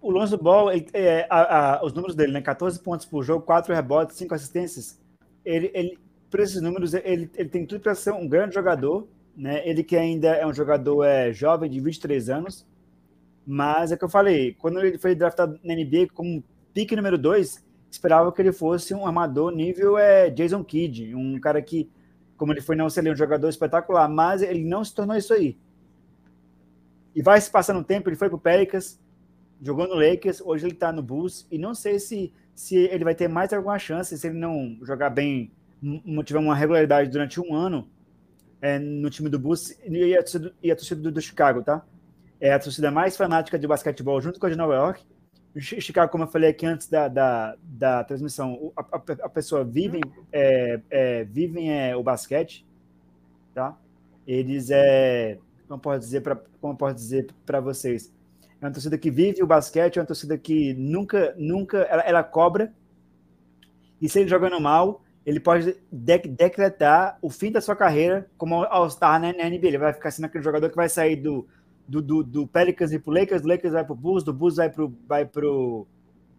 O 0.00 0.10
Lonzo 0.10 0.38
Ball, 0.38 0.72
ele, 0.72 0.86
é, 0.92 1.26
a, 1.28 1.78
a, 1.78 1.84
os 1.84 1.92
números 1.92 2.14
dele, 2.14 2.32
né? 2.32 2.40
14 2.40 2.80
pontos 2.80 3.04
por 3.04 3.24
jogo, 3.24 3.44
4 3.44 3.74
rebotes, 3.74 4.16
5 4.16 4.34
assistências. 4.34 5.00
Ele, 5.44 5.70
ele, 5.74 5.98
por 6.30 6.40
esses 6.40 6.60
números, 6.62 6.94
ele, 6.94 7.28
ele 7.34 7.48
tem 7.48 7.66
tudo 7.66 7.80
para 7.80 7.94
ser 7.94 8.12
um 8.12 8.28
grande 8.28 8.54
jogador, 8.54 9.08
né? 9.36 9.68
Ele 9.68 9.82
que 9.82 9.96
ainda 9.96 10.28
é 10.28 10.46
um 10.46 10.54
jogador 10.54 11.02
é, 11.02 11.32
jovem, 11.32 11.68
de 11.68 11.80
23 11.80 12.30
anos, 12.30 12.66
mas 13.44 13.90
é 13.90 13.96
que 13.96 14.04
eu 14.04 14.08
falei, 14.08 14.54
quando 14.54 14.80
ele 14.80 14.98
foi 14.98 15.14
draftado 15.14 15.58
na 15.64 15.74
NBA 15.74 16.08
como 16.14 16.42
pique 16.72 16.94
número 16.94 17.18
2, 17.18 17.64
esperava 17.90 18.30
que 18.32 18.42
ele 18.42 18.52
fosse 18.52 18.94
um 18.94 19.06
armador 19.06 19.50
nível 19.50 19.96
é, 19.98 20.30
Jason 20.30 20.62
Kidd, 20.62 21.14
um 21.14 21.40
cara 21.40 21.60
que, 21.62 21.90
como 22.36 22.52
ele 22.52 22.60
foi 22.60 22.76
não 22.76 22.90
ser 22.90 23.10
um 23.10 23.16
jogador 23.16 23.48
espetacular, 23.48 24.08
mas 24.08 24.42
ele 24.42 24.64
não 24.64 24.84
se 24.84 24.94
tornou 24.94 25.16
isso 25.16 25.32
aí. 25.32 25.56
E 27.16 27.22
vai 27.22 27.40
se 27.40 27.50
passando 27.50 27.80
o 27.80 27.84
tempo, 27.84 28.10
ele 28.10 28.16
foi 28.16 28.28
pro 28.28 28.38
Pelicans, 28.38 29.00
jogou 29.62 29.88
no 29.88 29.94
Lakers, 29.94 30.42
hoje 30.42 30.66
ele 30.66 30.74
tá 30.74 30.92
no 30.92 31.02
Bulls, 31.02 31.46
e 31.50 31.56
não 31.56 31.74
sei 31.74 31.98
se, 31.98 32.30
se 32.54 32.76
ele 32.76 33.04
vai 33.04 33.14
ter 33.14 33.26
mais 33.26 33.54
alguma 33.54 33.78
chance, 33.78 34.18
se 34.18 34.26
ele 34.26 34.38
não 34.38 34.76
jogar 34.82 35.08
bem, 35.08 35.50
não 35.80 36.22
tiver 36.22 36.40
uma 36.40 36.54
regularidade 36.54 37.08
durante 37.08 37.40
um 37.40 37.54
ano 37.54 37.88
é, 38.60 38.78
no 38.78 39.08
time 39.08 39.30
do 39.30 39.38
Bulls 39.38 39.74
e 39.82 40.14
a 40.14 40.18
torcida, 40.18 40.54
e 40.62 40.70
a 40.70 40.76
torcida 40.76 41.00
do, 41.00 41.10
do, 41.10 41.20
Chicago, 41.22 41.62
tá? 41.62 41.82
É 42.38 42.52
a 42.52 42.58
torcida 42.58 42.90
mais 42.90 43.16
fanática 43.16 43.58
de 43.58 43.66
basquetebol 43.66 44.20
junto 44.20 44.38
com 44.38 44.44
a 44.44 44.50
de 44.50 44.56
Nova 44.56 44.74
York. 44.74 45.02
Chicago, 45.58 46.12
como 46.12 46.24
eu 46.24 46.28
falei 46.28 46.50
aqui 46.50 46.66
antes 46.66 46.86
da, 46.86 47.08
da, 47.08 47.56
da 47.62 48.04
transmissão, 48.04 48.74
a, 48.76 48.82
a, 48.82 49.02
a 49.22 49.28
pessoa 49.30 49.64
vivem, 49.64 50.02
é, 50.30 50.80
é, 50.90 51.24
vivem 51.24 51.72
é, 51.72 51.96
o 51.96 52.02
basquete, 52.02 52.66
tá? 53.54 53.74
Eles 54.26 54.68
é, 54.70 55.38
como 55.68 55.80
posso 55.80 56.00
dizer 56.00 56.20
para 56.20 56.36
como 56.60 56.76
posso 56.76 56.94
dizer 56.94 57.28
para 57.44 57.60
vocês, 57.60 58.12
é 58.60 58.64
uma 58.64 58.72
torcida 58.72 58.96
que 58.96 59.10
vive 59.10 59.42
o 59.42 59.46
basquete, 59.46 59.98
é 59.98 60.00
uma 60.00 60.06
torcida 60.06 60.36
que 60.38 60.74
nunca 60.74 61.34
nunca 61.36 61.78
ela, 61.78 62.02
ela 62.02 62.22
cobra 62.22 62.72
e 64.00 64.08
se 64.08 64.20
ele 64.20 64.28
jogando 64.28 64.60
mal, 64.60 65.02
ele 65.24 65.40
pode 65.40 65.76
de 65.90 66.18
decretar 66.18 67.18
o 67.20 67.30
fim 67.30 67.50
da 67.50 67.60
sua 67.60 67.74
carreira 67.74 68.30
como 68.36 68.62
All-Star 68.64 69.20
na, 69.20 69.32
NBA. 69.32 69.66
Ele 69.66 69.78
vai 69.78 69.92
ficar 69.92 70.10
sendo 70.10 70.26
aquele 70.26 70.44
jogador 70.44 70.68
que 70.68 70.76
vai 70.76 70.88
sair 70.88 71.16
do, 71.16 71.46
do, 71.88 72.02
do, 72.02 72.22
do 72.22 72.46
Pelicans 72.46 72.92
e 72.92 72.98
pro 72.98 73.12
Lakers, 73.12 73.42
do 73.42 73.48
Lakers 73.48 73.72
vai 73.72 73.84
pro 73.84 73.94
Bulls, 73.94 74.22
do 74.22 74.32
Bulls 74.32 74.56
vai 74.56 74.70
pro, 74.70 74.94
vai 75.08 75.24
pro, 75.24 75.86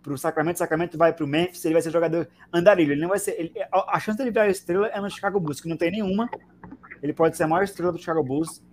pro 0.01 0.18
Sacramento, 0.18 0.60
Sacramento 0.60 0.98
vai 0.98 1.12
pro 1.12 1.28
Memphis, 1.28 1.66
ele 1.66 1.74
vai 1.74 1.82
ser 1.82 1.92
jogador 1.92 2.30
andarilho. 2.54 2.94
Ele 2.94 3.01
não 3.01 3.10
vai 3.10 3.20
ser. 3.20 3.32
Ele, 3.38 3.51
a 3.72 4.00
chance 4.00 4.18
dele 4.18 4.32
virar 4.32 4.48
estrela 4.48 4.88
é 4.88 5.01
no 5.01 5.10
Chicago 5.10 5.40
Bulls, 5.40 5.60
que 5.60 5.68
não 5.68 5.78
tem 5.78 5.92
nenhuma. 5.92 6.30
Ele 7.01 7.13
pode 7.13 7.36
ser 7.36 7.44
a 7.44 7.48
maior 7.48 7.63
estrela 7.63 7.92
do 7.92 8.00
Chicago 8.00 8.24
Bulls 8.24 8.63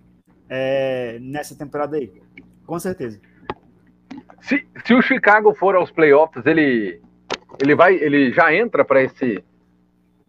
é, 0.49 1.17
nessa 1.19 1.55
temporada 1.55 1.97
aí. 1.97 2.11
Com 2.65 2.79
certeza. 2.79 3.19
Se, 4.41 4.65
se 4.85 4.93
o 4.93 5.01
Chicago 5.01 5.53
for 5.53 5.75
aos 5.75 5.91
playoffs, 5.91 6.45
ele, 6.45 7.01
ele 7.61 7.75
vai, 7.75 7.95
ele 7.95 8.31
já 8.31 8.53
entra 8.53 8.83
para 8.85 9.03
esse 9.03 9.43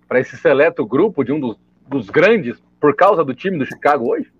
para 0.08 0.20
esse 0.20 0.36
seleto 0.36 0.86
grupo 0.86 1.24
de 1.24 1.32
um 1.32 1.40
dos, 1.40 1.58
dos 1.88 2.08
grandes 2.10 2.62
por 2.80 2.94
causa 2.94 3.24
do 3.24 3.34
time 3.34 3.58
do 3.58 3.66
Chicago 3.66 4.08
hoje? 4.08 4.32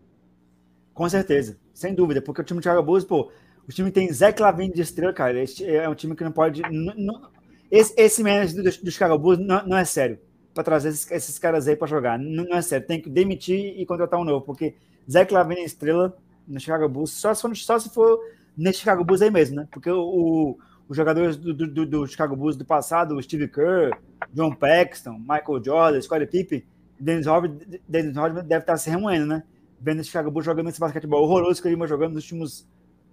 Com 0.94 1.08
certeza, 1.08 1.58
sem 1.74 1.92
dúvida, 1.92 2.22
porque 2.22 2.40
o 2.40 2.44
time 2.44 2.60
do 2.60 2.62
Chicago 2.62 2.82
Bulls, 2.82 3.04
pô, 3.04 3.30
o 3.68 3.72
time 3.72 3.90
tem 3.90 4.12
Zé 4.12 4.32
Clavin 4.32 4.70
de 4.70 4.80
estrela, 4.80 5.12
cara. 5.12 5.42
Este 5.42 5.68
é 5.68 5.88
um 5.88 5.94
time 5.94 6.14
que 6.14 6.22
não 6.22 6.32
pode. 6.32 6.62
Não, 6.62 6.94
não, 6.96 7.28
esse, 7.70 7.92
esse 7.96 8.22
manager 8.22 8.62
do, 8.62 8.62
do 8.62 8.90
Chicago 8.90 9.18
Bulls 9.18 9.38
não, 9.38 9.66
não 9.66 9.76
é 9.76 9.84
sério 9.84 10.18
para 10.54 10.64
trazer 10.64 10.88
esses, 10.88 11.10
esses, 11.10 11.38
caras 11.38 11.68
aí 11.68 11.76
para 11.76 11.86
jogar. 11.86 12.18
Não, 12.18 12.44
não, 12.44 12.56
é 12.56 12.62
sério. 12.62 12.86
Tem 12.86 13.00
que 13.00 13.10
demitir 13.10 13.78
e 13.78 13.84
contratar 13.84 14.18
um 14.18 14.24
novo, 14.24 14.44
porque 14.44 14.74
Zé 15.10 15.24
Clavin 15.24 15.62
estrela 15.62 16.16
no 16.46 16.60
Chicago 16.60 16.88
Bulls, 16.88 17.10
só 17.10 17.34
se 17.34 17.42
for, 17.42 17.56
só 17.56 17.78
se 17.78 17.90
for 17.90 18.20
nesse 18.56 18.80
Chicago 18.80 19.04
Bulls 19.04 19.22
aí 19.22 19.30
mesmo, 19.30 19.56
né? 19.56 19.68
Porque 19.70 19.90
o, 19.90 20.58
os 20.88 20.96
jogadores 20.96 21.36
do, 21.36 21.52
do, 21.52 21.86
do, 21.86 22.06
Chicago 22.06 22.36
Bulls 22.36 22.56
do 22.56 22.64
passado, 22.64 23.20
Steve 23.22 23.48
Kerr, 23.48 23.90
John 24.32 24.54
Paxton, 24.54 25.18
Michael 25.18 25.64
Jordan, 25.64 26.00
Scottie 26.00 26.26
Pippen, 26.26 26.64
Dennis 26.98 27.26
Rodman, 27.26 27.58
Dennis 27.88 28.16
Rodman 28.16 28.44
deve 28.44 28.62
estar 28.62 28.76
se 28.76 28.90
remoendo, 28.90 29.26
né? 29.26 29.42
Vendo 29.80 30.00
o 30.00 30.04
Chicago 30.04 30.30
Bulls 30.30 30.46
jogando 30.46 30.68
esse 30.68 30.80
basquetebol 30.80 31.22
horroroso 31.22 31.60
que 31.60 31.68
ele 31.68 31.76
vai 31.76 31.88
jogando 31.88 32.14
nos 32.14 32.24
últimos 32.24 32.68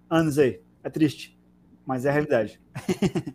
anos 0.10 0.38
aí. 0.38 0.62
É 0.84 0.90
triste, 0.90 1.38
mas 1.86 2.06
é 2.06 2.10
a 2.10 2.14
realidade. 2.14 2.60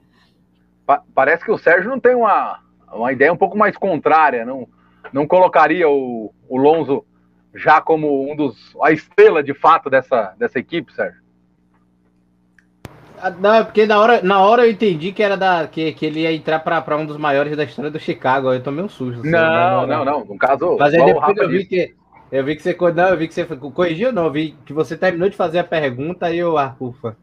Parece 1.15 1.45
que 1.45 1.51
o 1.51 1.59
Sérgio 1.59 1.91
não 1.91 2.01
tem 2.01 2.15
uma, 2.15 2.63
uma 2.93 3.13
ideia 3.13 3.33
um 3.33 3.37
pouco 3.37 3.59
mais 3.59 3.77
contrária, 3.77 4.45
não, 4.45 4.67
não 5.13 5.27
colocaria 5.27 5.89
o, 5.89 6.33
o 6.49 6.57
Lonzo 6.57 7.05
já 7.55 7.81
como 7.81 8.31
um 8.31 8.37
dos 8.37 8.77
a 8.83 8.93
estrela 8.93 9.43
de 9.43 9.55
fato 9.55 9.89
dessa, 9.89 10.35
dessa 10.39 10.59
equipe, 10.59 10.93
Sérgio? 10.93 11.21
Ah, 13.21 13.31
não, 13.31 13.55
é 13.55 13.65
porque 13.65 13.85
na 13.85 13.99
hora, 13.99 14.23
na 14.23 14.41
hora 14.41 14.65
eu 14.65 14.71
entendi 14.71 15.13
que 15.13 15.23
era 15.23 15.37
da 15.37 15.67
que, 15.67 15.93
que 15.93 16.07
ele 16.07 16.21
ia 16.21 16.33
entrar 16.33 16.61
para 16.61 16.97
um 16.97 17.05
dos 17.05 17.17
maiores 17.17 17.57
da 17.57 17.65
história 17.65 17.91
do 17.91 17.99
Chicago. 17.99 18.53
Eu 18.53 18.63
tomei 18.63 18.85
um 18.85 18.89
susto. 18.89 19.21
Assim, 19.21 19.31
não, 19.31 19.87
não, 19.87 19.87
não, 19.87 20.05
não, 20.05 20.25
No 20.25 20.39
caso, 20.39 20.77
mas 20.79 20.95
aí 20.95 21.05
depois 21.05 21.37
eu 21.37 21.49
vi 21.49 21.65
que 21.65 21.95
Eu 22.31 22.45
vi 22.45 22.57
que 22.57 22.63
você, 22.63 22.77
não, 22.95 23.09
eu 23.09 23.17
vi 23.17 23.27
que 23.27 23.35
você 23.35 23.45
corrigiu, 23.45 24.13
não, 24.13 24.27
eu 24.27 24.33
vi 24.33 24.55
que 24.65 24.73
você 24.73 24.97
terminou 24.97 25.29
de 25.29 25.37
fazer 25.37 25.59
a 25.59 25.65
pergunta 25.65 26.31
e 26.31 26.39
eu, 26.39 26.57
ah, 26.59 26.77
ufa. 26.79 27.17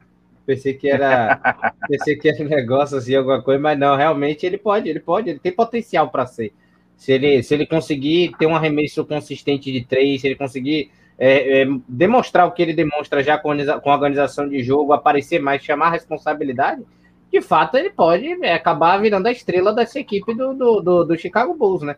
Pensei 0.45 0.73
que 0.73 0.89
era, 0.89 1.39
pensei 1.87 2.15
que 2.17 2.27
era 2.27 2.43
um 2.43 2.47
negócio 2.47 2.97
assim, 2.97 3.15
alguma 3.15 3.41
coisa, 3.41 3.59
mas 3.61 3.79
não, 3.79 3.95
realmente 3.95 4.45
ele 4.45 4.57
pode, 4.57 4.89
ele 4.89 4.99
pode, 4.99 5.29
ele 5.29 5.39
tem 5.39 5.51
potencial 5.51 6.09
para 6.09 6.25
ser. 6.25 6.53
Se 6.97 7.11
ele, 7.11 7.43
se 7.43 7.53
ele 7.53 7.65
conseguir 7.65 8.31
ter 8.37 8.45
um 8.45 8.55
arremesso 8.55 9.05
consistente 9.05 9.71
de 9.71 9.83
três, 9.83 10.21
se 10.21 10.27
ele 10.27 10.35
conseguir 10.35 10.91
é, 11.17 11.61
é, 11.61 11.67
demonstrar 11.87 12.47
o 12.47 12.51
que 12.51 12.61
ele 12.61 12.73
demonstra 12.73 13.23
já 13.23 13.37
com, 13.37 13.51
com 13.81 13.89
organização 13.89 14.47
de 14.47 14.61
jogo, 14.63 14.93
aparecer 14.93 15.41
mais, 15.41 15.63
chamar 15.63 15.87
a 15.87 15.91
responsabilidade, 15.91 16.83
de 17.31 17.41
fato 17.41 17.77
ele 17.77 17.89
pode 17.89 18.27
é, 18.43 18.53
acabar 18.53 18.97
virando 18.97 19.27
a 19.27 19.31
estrela 19.31 19.73
dessa 19.73 19.99
equipe 19.99 20.33
do, 20.33 20.53
do, 20.53 20.81
do, 20.81 21.03
do 21.05 21.17
Chicago 21.17 21.53
Bulls, 21.53 21.81
né? 21.81 21.95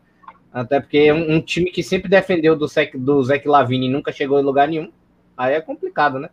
Até 0.51 0.79
porque 0.79 1.11
um, 1.11 1.35
um, 1.35 1.41
time 1.41 1.69
que 1.69 1.83
sempre 1.83 2.09
defendeu 2.09 2.55
do, 2.55 2.67
Zach, 2.67 2.97
do 2.97 3.23
Zach 3.23 3.47
Lavine 3.47 3.87
e 3.87 3.91
nunca 3.91 4.11
chegou 4.11 4.39
em 4.39 4.43
lugar 4.43 4.67
nenhum. 4.67 4.91
Aí 5.37 5.53
é 5.53 5.61
complicado, 5.61 6.19
né? 6.19 6.29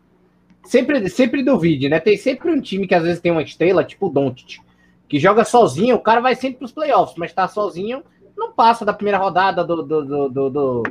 Sempre, 0.63 1.09
sempre 1.11 1.43
duvide, 1.43 1.89
né? 1.89 2.01
Tem 2.01 2.17
sempre 2.17 2.51
um 2.51 2.61
time 2.61 2.87
que 2.87 2.95
às 2.95 3.03
vezes 3.03 3.21
tem 3.21 3.31
uma 3.31 3.43
estrela, 3.43 3.85
tipo 3.85 4.07
o 4.07 4.11
Doncic, 4.11 4.61
que 5.09 5.19
joga 5.19 5.45
sozinho, 5.45 5.97
o 5.97 6.01
cara 6.01 6.21
vai 6.21 6.35
sempre 6.35 6.59
para 6.59 6.65
os 6.65 6.73
playoffs, 6.73 7.17
mas 7.19 7.33
tá 7.33 7.47
sozinho, 7.47 8.03
não 8.37 8.53
passa 8.53 8.85
da 8.85 8.93
primeira 8.93 9.19
rodada 9.19 9.65
do, 9.65 9.83
do, 9.83 10.05
do, 10.05 10.29
do, 10.29 10.51
do 10.51 10.83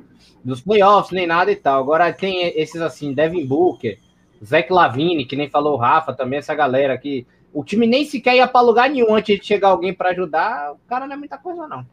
dos 0.44 0.62
playoffs, 0.62 1.12
nem 1.12 1.26
nada 1.26 1.52
e 1.52 1.56
tal. 1.56 1.82
Agora 1.82 2.12
tem 2.12 2.48
esses 2.60 2.82
assim, 2.82 3.14
Devin 3.14 3.46
Booker, 3.46 3.98
Zach 4.44 4.72
Lavine, 4.72 5.26
que 5.26 5.36
nem 5.36 5.50
falou 5.50 5.76
o 5.76 5.78
Rafa, 5.78 6.14
também 6.14 6.40
essa 6.40 6.54
galera 6.54 6.98
que 6.98 7.26
o 7.54 7.64
time 7.64 7.88
nem 7.88 8.04
sequer 8.04 8.36
ia 8.36 8.48
para 8.48 8.62
lugar 8.62 8.90
nenhum 8.90 9.16
antes 9.16 9.40
de 9.40 9.46
chegar 9.46 9.70
alguém 9.70 9.94
para 9.94 10.10
ajudar, 10.10 10.74
o 10.74 10.80
cara 10.88 11.08
não 11.08 11.14
é 11.14 11.18
muita 11.18 11.38
coisa, 11.38 11.68
não. 11.68 11.86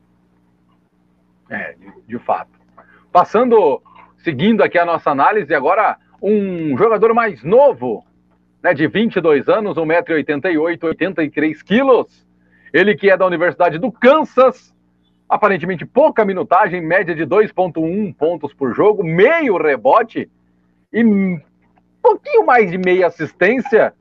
É, 1.49 1.75
de, 1.75 1.93
de 2.09 2.19
fato. 2.19 2.51
Passando, 3.13 3.81
seguindo 4.19 4.63
aqui 4.63 4.79
a 4.79 4.85
nossa 4.85 5.11
análise, 5.11 5.55
agora 5.55 5.97
um 6.23 6.77
jogador 6.77 7.15
mais 7.15 7.43
novo, 7.45 8.05
né, 8.63 8.75
de 8.75 8.87
22 8.87 9.49
anos, 9.49 9.77
1,88m, 9.77 10.85
83 10.85 11.63
quilos. 11.63 12.27
Ele 12.73 12.95
que 12.95 13.11
é 13.11 13.17
da 13.17 13.27
Universidade 13.27 13.79
do 13.79 13.91
Kansas, 13.91 14.75
aparentemente 15.31 15.87
pouca 15.87 16.25
minutagem, 16.25 16.81
média 16.81 17.15
de 17.15 17.25
2,1 17.25 18.13
pontos 18.17 18.53
por 18.53 18.75
jogo, 18.75 19.05
meio 19.05 19.57
rebote 19.57 20.29
e 20.93 21.05
um 21.05 21.41
pouquinho 22.03 22.45
mais 22.45 22.69
de 22.69 22.77
meia 22.77 23.07
assistência. 23.07 23.95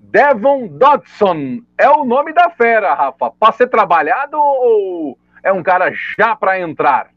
Devon 0.00 0.66
Dodson 0.68 1.60
é 1.76 1.90
o 1.90 2.06
nome 2.06 2.32
da 2.32 2.48
fera, 2.48 2.94
Rafa. 2.94 3.30
Para 3.32 3.52
ser 3.52 3.66
trabalhado 3.66 4.38
ou 4.38 5.18
é 5.42 5.52
um 5.52 5.62
cara 5.62 5.92
já 6.16 6.34
para 6.34 6.58
entrar? 6.58 7.10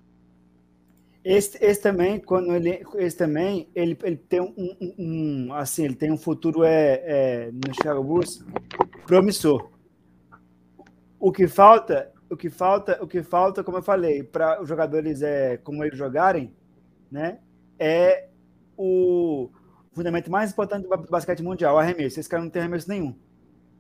Esse, 1.24 1.64
esse, 1.64 1.82
também, 1.82 2.20
quando 2.20 2.54
ele, 2.54 2.86
esse 2.96 3.18
também, 3.18 3.70
ele, 3.74 3.98
ele 4.04 4.18
tem 4.18 4.42
um, 4.42 4.54
um, 4.58 4.96
um 4.98 5.54
assim, 5.54 5.86
ele 5.86 5.96
tem 5.96 6.12
um 6.12 6.18
futuro 6.18 6.64
é, 6.64 7.02
é, 7.06 7.50
no 7.54 7.74
Chicago 7.74 8.04
Bulls 8.04 8.44
promissor. 9.06 9.70
O 11.20 11.32
que 11.32 11.48
falta 11.48 12.12
o 12.30 12.38
que 12.38 12.50
falta, 12.50 12.98
o 13.02 13.08
que 13.08 13.24
falta, 13.24 13.64
como 13.64 13.78
eu 13.78 13.82
falei, 13.82 14.24
para 14.24 14.62
os 14.62 14.70
jogadores 14.70 15.22
é 15.22 15.58
como 15.58 15.84
eles 15.84 15.98
jogarem, 15.98 16.54
né, 17.12 17.40
é 17.78 18.28
o 18.78 19.50
fundamento 19.92 20.30
mais 20.30 20.52
importante 20.52 20.88
do 20.88 20.98
basquete 21.10 21.42
mundial, 21.42 21.76
o 21.76 21.80
arremesso. 21.80 22.20
Esse 22.20 22.30
cara 22.30 22.44
não 22.44 22.50
tem 22.50 22.62
arremesso 22.62 22.88
nenhum. 22.88 23.16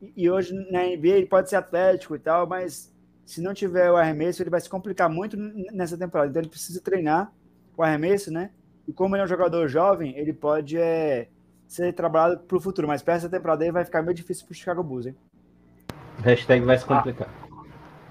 E, 0.01 0.13
e 0.23 0.29
hoje 0.29 0.53
na 0.71 0.83
NBA 0.83 1.07
ele 1.07 1.25
pode 1.25 1.49
ser 1.49 1.55
atlético 1.55 2.15
e 2.15 2.19
tal, 2.19 2.47
mas 2.47 2.93
se 3.25 3.41
não 3.41 3.53
tiver 3.53 3.91
o 3.91 3.95
arremesso, 3.95 4.41
ele 4.41 4.49
vai 4.49 4.59
se 4.59 4.69
complicar 4.69 5.09
muito 5.09 5.37
nessa 5.37 5.97
temporada. 5.97 6.29
Então 6.29 6.41
ele 6.41 6.49
precisa 6.49 6.81
treinar 6.81 7.31
o 7.77 7.83
arremesso, 7.83 8.31
né? 8.31 8.49
E 8.87 8.91
como 8.91 9.15
ele 9.15 9.21
é 9.21 9.25
um 9.25 9.29
jogador 9.29 9.67
jovem, 9.67 10.17
ele 10.17 10.33
pode 10.33 10.77
é, 10.77 11.27
ser 11.67 11.93
trabalhado 11.93 12.41
para 12.41 12.57
o 12.57 12.59
futuro. 12.59 12.87
Mas 12.87 13.03
para 13.03 13.13
essa 13.13 13.29
temporada 13.29 13.63
aí 13.63 13.71
vai 13.71 13.85
ficar 13.85 14.01
meio 14.01 14.15
difícil 14.15 14.45
para 14.45 14.53
o 14.53 14.55
Chicago 14.55 14.83
Bulls, 14.83 15.05
hein? 15.05 15.15
Hashtag 16.23 16.65
vai 16.65 16.77
se 16.77 16.85
complicar. 16.85 17.29
Ah 17.43 17.48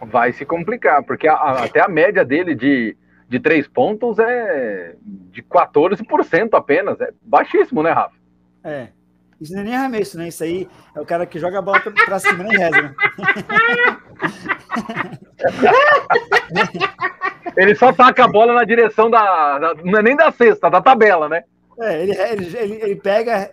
vai 0.02 0.32
se 0.32 0.44
complicar, 0.44 1.02
porque 1.02 1.28
a, 1.28 1.34
a, 1.34 1.64
até 1.64 1.80
a 1.80 1.88
média 1.88 2.24
dele 2.24 2.54
de, 2.54 2.96
de 3.28 3.40
três 3.40 3.66
pontos 3.66 4.18
é 4.18 4.94
de 5.02 5.42
14% 5.42 6.50
apenas. 6.52 7.00
É 7.00 7.10
baixíssimo, 7.22 7.82
né, 7.82 7.90
Rafa? 7.90 8.14
É. 8.64 8.88
Isso 9.40 9.52
não 9.52 9.60
é 9.60 9.64
nem 9.64 9.76
arremesso, 9.76 10.18
né? 10.18 10.28
Isso 10.28 10.42
aí 10.42 10.68
é 10.96 11.00
o 11.00 11.06
cara 11.06 11.24
que 11.24 11.38
joga 11.38 11.60
a 11.60 11.62
bola 11.62 11.80
pra 11.80 12.18
cima, 12.18 12.42
nem 12.42 12.58
reza, 12.58 12.82
né? 12.82 12.92
ele 17.56 17.74
só 17.76 17.92
taca 17.92 18.24
a 18.24 18.28
bola 18.28 18.52
na 18.52 18.64
direção 18.64 19.08
da, 19.08 19.60
da, 19.60 19.74
Não 19.84 19.98
é 19.98 20.02
nem 20.02 20.16
da 20.16 20.32
cesta, 20.32 20.68
da 20.68 20.82
tabela, 20.82 21.28
né? 21.28 21.44
É, 21.80 22.02
ele, 22.02 22.12
ele, 22.12 22.56
ele, 22.56 22.74
ele 22.82 22.96
pega 22.96 23.52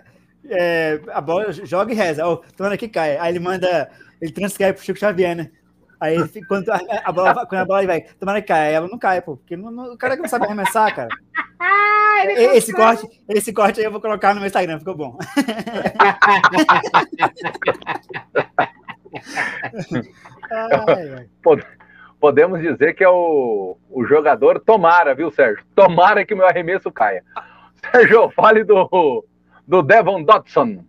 é, 0.50 1.00
a 1.12 1.22
bola, 1.22 1.52
joga 1.52 1.92
e 1.92 1.96
reza. 1.96 2.28
Oh, 2.28 2.38
tomando 2.58 2.74
aqui 2.74 2.88
cai. 2.88 3.18
Aí 3.18 3.32
ele 3.32 3.40
manda. 3.40 3.90
Ele 4.20 4.32
transcreve 4.32 4.74
pro 4.74 4.84
Chico 4.84 5.00
Xavier, 5.00 5.36
né? 5.36 5.52
Aí 6.06 6.18
quando 6.48 6.70
a, 6.70 6.80
a, 7.04 7.12
bola, 7.12 7.46
quando 7.46 7.62
a 7.62 7.66
bola 7.66 7.86
vai, 7.86 8.02
tomara 8.02 8.42
que 8.42 8.48
caia, 8.48 8.76
ela 8.76 8.88
não 8.88 9.00
cai, 9.00 9.22
pô, 9.22 9.38
porque 9.38 9.58
não, 9.58 9.72
não, 9.72 9.94
o 9.94 9.98
cara 9.98 10.16
não 10.16 10.28
sabe 10.28 10.46
arremessar, 10.46 10.96
cara. 10.96 11.10
Ah, 11.58 12.26
esse 12.56 12.74
corte, 12.74 13.08
esse 13.30 13.54
corte 13.54 13.80
aí 13.80 13.86
eu 13.86 13.92
vou 13.92 14.02
colocar 14.02 14.34
no 14.34 14.40
meu 14.40 14.48
Instagram, 14.48 14.80
ficou 14.80 14.96
bom. 14.96 15.18
ai, 20.52 21.30
Podemos 22.20 22.62
dizer 22.62 22.94
que 22.94 23.04
é 23.04 23.10
o, 23.10 23.78
o 23.90 24.06
jogador 24.06 24.60
tomara, 24.60 25.14
viu, 25.14 25.32
Sérgio? 25.32 25.66
Tomara 25.76 26.26
que 26.26 26.34
o 26.34 26.38
meu 26.38 26.48
arremesso 26.48 26.92
caia. 26.92 27.24
Sérgio, 27.92 28.30
fale 28.32 28.64
do, 28.64 29.26
do 29.68 29.82
Devon 29.82 30.24
Dodson. 30.24 30.84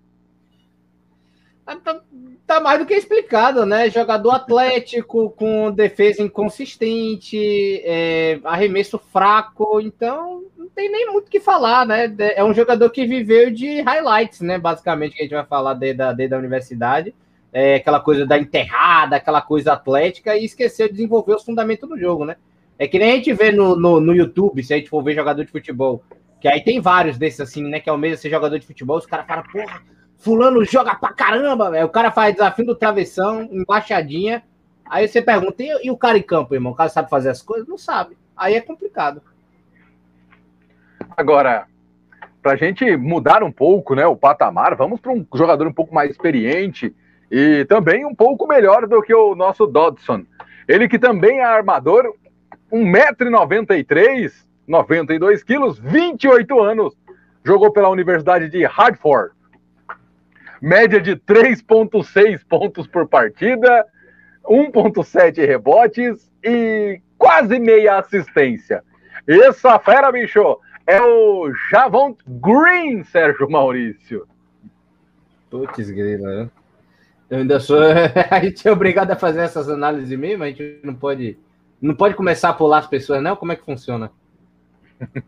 Tá, 2.46 2.60
mais 2.60 2.78
do 2.78 2.86
que 2.86 2.94
explicado, 2.94 3.66
né? 3.66 3.90
Jogador 3.90 4.30
atlético, 4.30 5.30
com 5.36 5.72
defesa 5.72 6.22
inconsistente, 6.22 7.82
é, 7.84 8.38
arremesso 8.44 8.98
fraco, 8.98 9.80
então 9.80 10.44
não 10.56 10.68
tem 10.68 10.88
nem 10.88 11.10
muito 11.10 11.26
o 11.26 11.30
que 11.30 11.40
falar, 11.40 11.84
né? 11.84 12.14
É 12.36 12.44
um 12.44 12.54
jogador 12.54 12.88
que 12.90 13.04
viveu 13.04 13.50
de 13.50 13.80
highlights, 13.80 14.40
né? 14.42 14.58
Basicamente, 14.58 15.16
que 15.16 15.22
a 15.22 15.24
gente 15.24 15.34
vai 15.34 15.44
falar 15.44 15.74
desde 15.74 16.00
a, 16.00 16.12
desde 16.12 16.36
a 16.36 16.38
universidade. 16.38 17.12
É, 17.52 17.76
aquela 17.76 17.98
coisa 17.98 18.24
da 18.24 18.38
enterrada, 18.38 19.16
aquela 19.16 19.40
coisa 19.40 19.72
atlética, 19.72 20.36
e 20.36 20.44
esqueceu 20.44 20.86
de 20.86 20.94
desenvolver 20.94 21.34
os 21.34 21.44
fundamentos 21.44 21.88
do 21.88 21.98
jogo, 21.98 22.24
né? 22.24 22.36
É 22.78 22.86
que 22.86 22.98
nem 22.98 23.12
a 23.12 23.16
gente 23.16 23.32
vê 23.32 23.50
no, 23.50 23.74
no, 23.74 24.00
no 24.00 24.14
YouTube, 24.14 24.62
se 24.62 24.72
a 24.72 24.76
gente 24.76 24.90
for 24.90 25.02
ver 25.02 25.14
jogador 25.14 25.44
de 25.44 25.50
futebol, 25.50 26.04
que 26.40 26.46
aí 26.46 26.62
tem 26.62 26.80
vários 26.80 27.18
desses 27.18 27.40
assim, 27.40 27.64
né? 27.64 27.80
Que 27.80 27.90
é 27.90 27.92
o 27.92 27.98
mesmo 27.98 28.18
ser 28.18 28.30
jogador 28.30 28.58
de 28.58 28.66
futebol, 28.66 28.98
os 28.98 29.06
caras 29.06 29.26
falam, 29.26 29.42
porra 29.50 29.82
Fulano 30.18 30.64
joga 30.64 30.94
pra 30.94 31.12
caramba, 31.12 31.70
velho. 31.70 31.86
O 31.86 31.90
cara 31.90 32.10
faz 32.10 32.34
desafio 32.34 32.66
do 32.66 32.74
travessão, 32.74 33.42
embaixadinha. 33.42 34.42
Aí 34.88 35.06
você 35.06 35.20
pergunta, 35.20 35.62
e, 35.62 35.86
e, 35.86 35.90
o 35.90 35.96
cara 35.96 36.18
em 36.18 36.22
campo, 36.22 36.54
irmão? 36.54 36.72
O 36.72 36.76
cara 36.76 36.88
sabe 36.88 37.10
fazer 37.10 37.30
as 37.30 37.42
coisas? 37.42 37.68
Não 37.68 37.78
sabe. 37.78 38.16
Aí 38.36 38.54
é 38.54 38.60
complicado. 38.60 39.22
Agora, 41.16 41.66
pra 42.42 42.56
gente 42.56 42.96
mudar 42.96 43.42
um 43.42 43.50
pouco, 43.50 43.94
né, 43.94 44.06
o 44.06 44.16
patamar, 44.16 44.76
vamos 44.76 45.00
para 45.00 45.12
um 45.12 45.26
jogador 45.34 45.66
um 45.66 45.72
pouco 45.72 45.94
mais 45.94 46.10
experiente 46.10 46.94
e 47.30 47.64
também 47.64 48.04
um 48.04 48.14
pouco 48.14 48.46
melhor 48.46 48.86
do 48.86 49.02
que 49.02 49.14
o 49.14 49.34
nosso 49.34 49.66
Dodson. 49.66 50.24
Ele 50.68 50.88
que 50.88 50.98
também 50.98 51.38
é 51.40 51.44
armador, 51.44 52.14
1,93m, 52.72 54.32
92 54.66 55.42
quilos, 55.42 55.78
28 55.78 56.60
anos, 56.60 56.96
jogou 57.44 57.72
pela 57.72 57.88
Universidade 57.88 58.48
de 58.48 58.64
Hartford 58.64 59.35
média 60.60 61.00
de 61.00 61.16
3,6 61.16 62.40
pontos 62.48 62.86
por 62.86 63.08
partida, 63.08 63.86
1,7 64.44 65.46
rebotes 65.46 66.30
e 66.42 67.00
quase 67.18 67.58
meia 67.58 67.98
assistência. 67.98 68.82
Essa 69.26 69.78
fera, 69.78 70.12
bicho, 70.12 70.58
é 70.86 71.00
o 71.00 71.52
Javont 71.70 72.16
Green, 72.26 73.02
Sérgio 73.04 73.50
Maurício. 73.50 74.26
Putz, 75.50 75.90
grila, 75.90 76.44
né? 76.44 76.50
Eu 77.28 77.38
ainda 77.38 77.58
sou. 77.58 77.78
a 78.30 78.40
gente 78.40 78.66
é 78.66 78.70
obrigado 78.70 79.10
a 79.10 79.16
fazer 79.16 79.40
essas 79.40 79.68
análises 79.68 80.16
mesmo, 80.16 80.44
a 80.44 80.48
gente 80.48 80.80
não 80.82 80.94
pode. 80.94 81.38
Não 81.80 81.94
pode 81.94 82.14
começar 82.14 82.50
a 82.50 82.54
pular 82.54 82.78
as 82.78 82.86
pessoas, 82.86 83.22
não? 83.22 83.36
Como 83.36 83.52
é 83.52 83.56
que 83.56 83.64
funciona? 83.64 84.10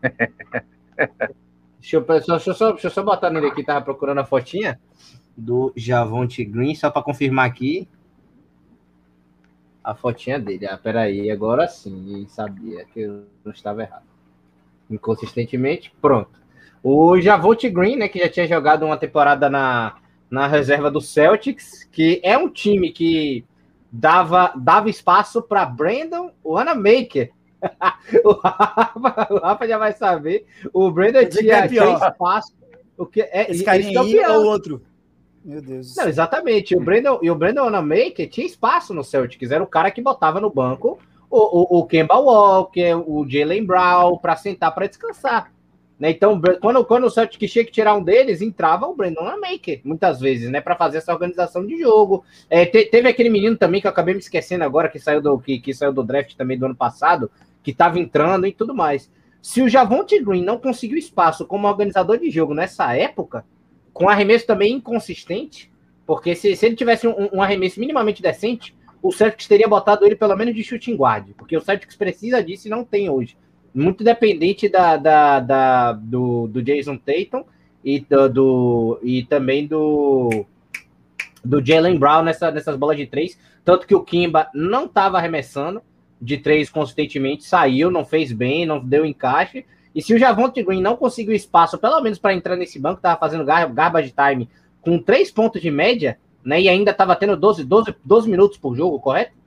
deixa, 1.79 1.97
eu, 1.97 2.01
deixa, 2.01 2.33
eu 2.33 2.53
só, 2.55 2.71
deixa 2.71 2.87
eu 2.87 2.91
só 2.91 3.03
botar 3.03 3.29
nele 3.29 3.47
aqui, 3.47 3.63
tava 3.63 3.85
procurando 3.85 4.19
a 4.19 4.25
fotinha 4.25 4.79
do 5.39 5.71
Javonte 5.75 6.43
Green, 6.43 6.75
só 6.75 6.89
para 6.89 7.01
confirmar 7.01 7.47
aqui 7.47 7.87
a 9.83 9.95
fotinha 9.95 10.39
dele. 10.39 10.67
Ah, 10.67 10.77
peraí, 10.77 11.31
agora 11.31 11.67
sim, 11.67 12.25
sabia 12.27 12.85
que 12.85 13.01
eu 13.01 13.23
não 13.43 13.51
estava 13.51 13.81
errado. 13.81 14.03
Inconsistentemente, 14.89 15.93
pronto. 16.01 16.39
O 16.83 17.19
Javonte 17.19 17.69
Green, 17.69 17.95
né, 17.95 18.07
que 18.07 18.19
já 18.19 18.29
tinha 18.29 18.47
jogado 18.47 18.85
uma 18.85 18.97
temporada 18.97 19.49
na, 19.49 19.95
na 20.29 20.47
reserva 20.47 20.91
do 20.91 21.01
Celtics, 21.01 21.87
que 21.91 22.19
é 22.23 22.37
um 22.37 22.49
time 22.49 22.91
que 22.91 23.45
dava, 23.91 24.53
dava 24.55 24.89
espaço 24.89 25.41
para 25.41 25.65
Brandon 25.65 26.31
Wanamaker, 26.43 27.31
o, 28.23 28.31
Rafa, 28.31 29.27
o, 29.33 29.37
Rafa, 29.39 29.67
já 29.67 29.77
vai 29.77 29.91
saber. 29.91 30.45
O 30.73 30.89
Brandon 30.91 31.25
tinha, 31.25 31.55
é 31.57 31.67
tinha 31.67 31.93
espaço. 31.93 32.53
O 32.97 33.05
que 33.05 33.21
é, 33.21 33.51
esse 33.51 33.63
carinha 33.63 34.01
aí 34.01 34.19
ou 34.25 34.45
outro? 34.45 34.81
Meu 35.49 35.63
Deus. 35.63 35.95
Não, 35.95 36.07
exatamente. 36.07 36.75
O 36.75 36.79
Brandon, 36.79 37.17
e 37.23 37.31
o 37.31 37.35
Brandon 37.35 37.63
Wanamaker 37.63 38.29
tinha 38.29 38.45
espaço 38.45 38.93
no 38.93 39.03
Celtics. 39.03 39.49
Era 39.49 39.63
o 39.63 39.67
cara 39.67 39.89
que 39.89 39.99
botava 39.99 40.39
no 40.39 40.51
banco 40.51 40.99
o, 41.27 41.77
o, 41.77 41.79
o 41.79 41.85
Kemba 41.87 42.19
Walker, 42.19 42.93
o 43.07 43.27
Jalen 43.27 43.65
Brown, 43.65 44.19
para 44.19 44.35
sentar 44.35 44.75
para 44.75 44.85
descansar. 44.85 45.51
Né? 45.99 46.11
Então, 46.11 46.39
quando, 46.61 46.85
quando 46.85 47.05
o 47.05 47.09
Celtic 47.09 47.49
tinha 47.49 47.65
que 47.65 47.71
tirar 47.71 47.95
um 47.95 48.03
deles, 48.03 48.43
entrava 48.43 48.85
o 48.85 48.95
Brandon 48.95 49.23
Maker, 49.41 49.81
muitas 49.83 50.19
vezes, 50.19 50.51
né? 50.51 50.61
Para 50.61 50.75
fazer 50.75 50.99
essa 50.99 51.11
organização 51.11 51.65
de 51.65 51.79
jogo. 51.79 52.23
É, 52.47 52.63
te, 52.67 52.85
teve 52.85 53.09
aquele 53.09 53.29
menino 53.29 53.57
também 53.57 53.81
que 53.81 53.87
eu 53.87 53.91
acabei 53.91 54.13
me 54.13 54.19
esquecendo 54.19 54.63
agora, 54.63 54.87
que 54.87 54.99
saiu 54.99 55.19
do, 55.19 55.39
que, 55.39 55.59
que 55.59 55.73
saiu 55.73 55.91
do 55.91 56.03
draft 56.03 56.35
também 56.35 56.59
do 56.59 56.67
ano 56.67 56.75
passado, 56.75 57.31
que 57.63 57.71
estava 57.71 57.99
entrando 57.99 58.45
e 58.45 58.53
tudo 58.53 58.75
mais. 58.75 59.11
Se 59.41 59.63
o 59.63 59.67
Javonte 59.67 60.21
Green 60.23 60.43
não 60.43 60.59
conseguiu 60.59 60.97
espaço 60.97 61.43
como 61.43 61.67
organizador 61.67 62.19
de 62.19 62.29
jogo 62.29 62.53
nessa 62.53 62.95
época, 62.95 63.43
com 63.99 64.07
arremesso 64.07 64.47
também 64.47 64.75
inconsistente, 64.75 65.69
porque 66.05 66.33
se, 66.33 66.55
se 66.55 66.65
ele 66.65 66.77
tivesse 66.77 67.05
um, 67.05 67.29
um 67.33 67.41
arremesso 67.41 67.81
minimamente 67.81 68.21
decente, 68.21 68.73
o 69.03 69.11
Celtics 69.11 69.45
teria 69.45 69.67
botado 69.67 70.05
ele 70.05 70.15
pelo 70.15 70.37
menos 70.37 70.55
de 70.55 70.63
shooting 70.63 70.95
guard, 70.95 71.31
porque 71.37 71.57
o 71.57 71.61
Celtics 71.61 71.97
precisa 71.97 72.41
disso 72.41 72.67
e 72.67 72.71
não 72.71 72.85
tem 72.85 73.09
hoje 73.09 73.35
muito 73.75 74.01
dependente 74.01 74.69
da, 74.69 74.95
da, 74.95 75.39
da 75.41 75.91
do, 75.91 76.47
do, 76.47 76.61
Jason 76.63 76.97
Tatum 76.97 77.43
e, 77.83 77.99
do, 77.99 78.29
do, 78.29 78.99
e 79.03 79.23
também 79.23 79.67
do, 79.67 80.45
do 81.43 81.63
Jalen 81.63 81.99
Brown 81.99 82.23
nessa, 82.23 82.49
nessas 82.51 82.77
bolas 82.77 82.95
de 82.95 83.05
três. 83.05 83.37
Tanto 83.65 83.85
que 83.85 83.93
o 83.93 84.01
Kimba 84.01 84.49
não 84.53 84.85
estava 84.85 85.17
arremessando 85.17 85.81
de 86.21 86.37
três 86.37 86.69
consistentemente, 86.69 87.43
saiu, 87.43 87.91
não 87.91 88.05
fez 88.05 88.31
bem, 88.31 88.65
não 88.65 88.79
deu 88.79 89.05
encaixe. 89.05 89.65
E 89.93 90.01
se 90.01 90.13
o 90.13 90.19
Javonte 90.19 90.63
Green 90.63 90.81
não 90.81 90.95
conseguiu 90.95 91.33
espaço, 91.33 91.77
pelo 91.77 91.99
menos 92.01 92.19
para 92.19 92.33
entrar 92.33 92.55
nesse 92.55 92.79
banco, 92.79 92.97
estava 92.97 93.19
fazendo 93.19 93.43
garbage 93.45 94.13
time 94.13 94.49
com 94.81 94.99
três 94.99 95.31
pontos 95.31 95.61
de 95.61 95.71
média, 95.71 96.17
né? 96.43 96.61
E 96.61 96.69
ainda 96.69 96.91
estava 96.91 97.15
tendo 97.15 97.35
12, 97.35 97.63
12, 97.63 97.95
12 98.03 98.29
minutos 98.29 98.57
por 98.57 98.75
jogo, 98.75 98.99
correto? 98.99 99.39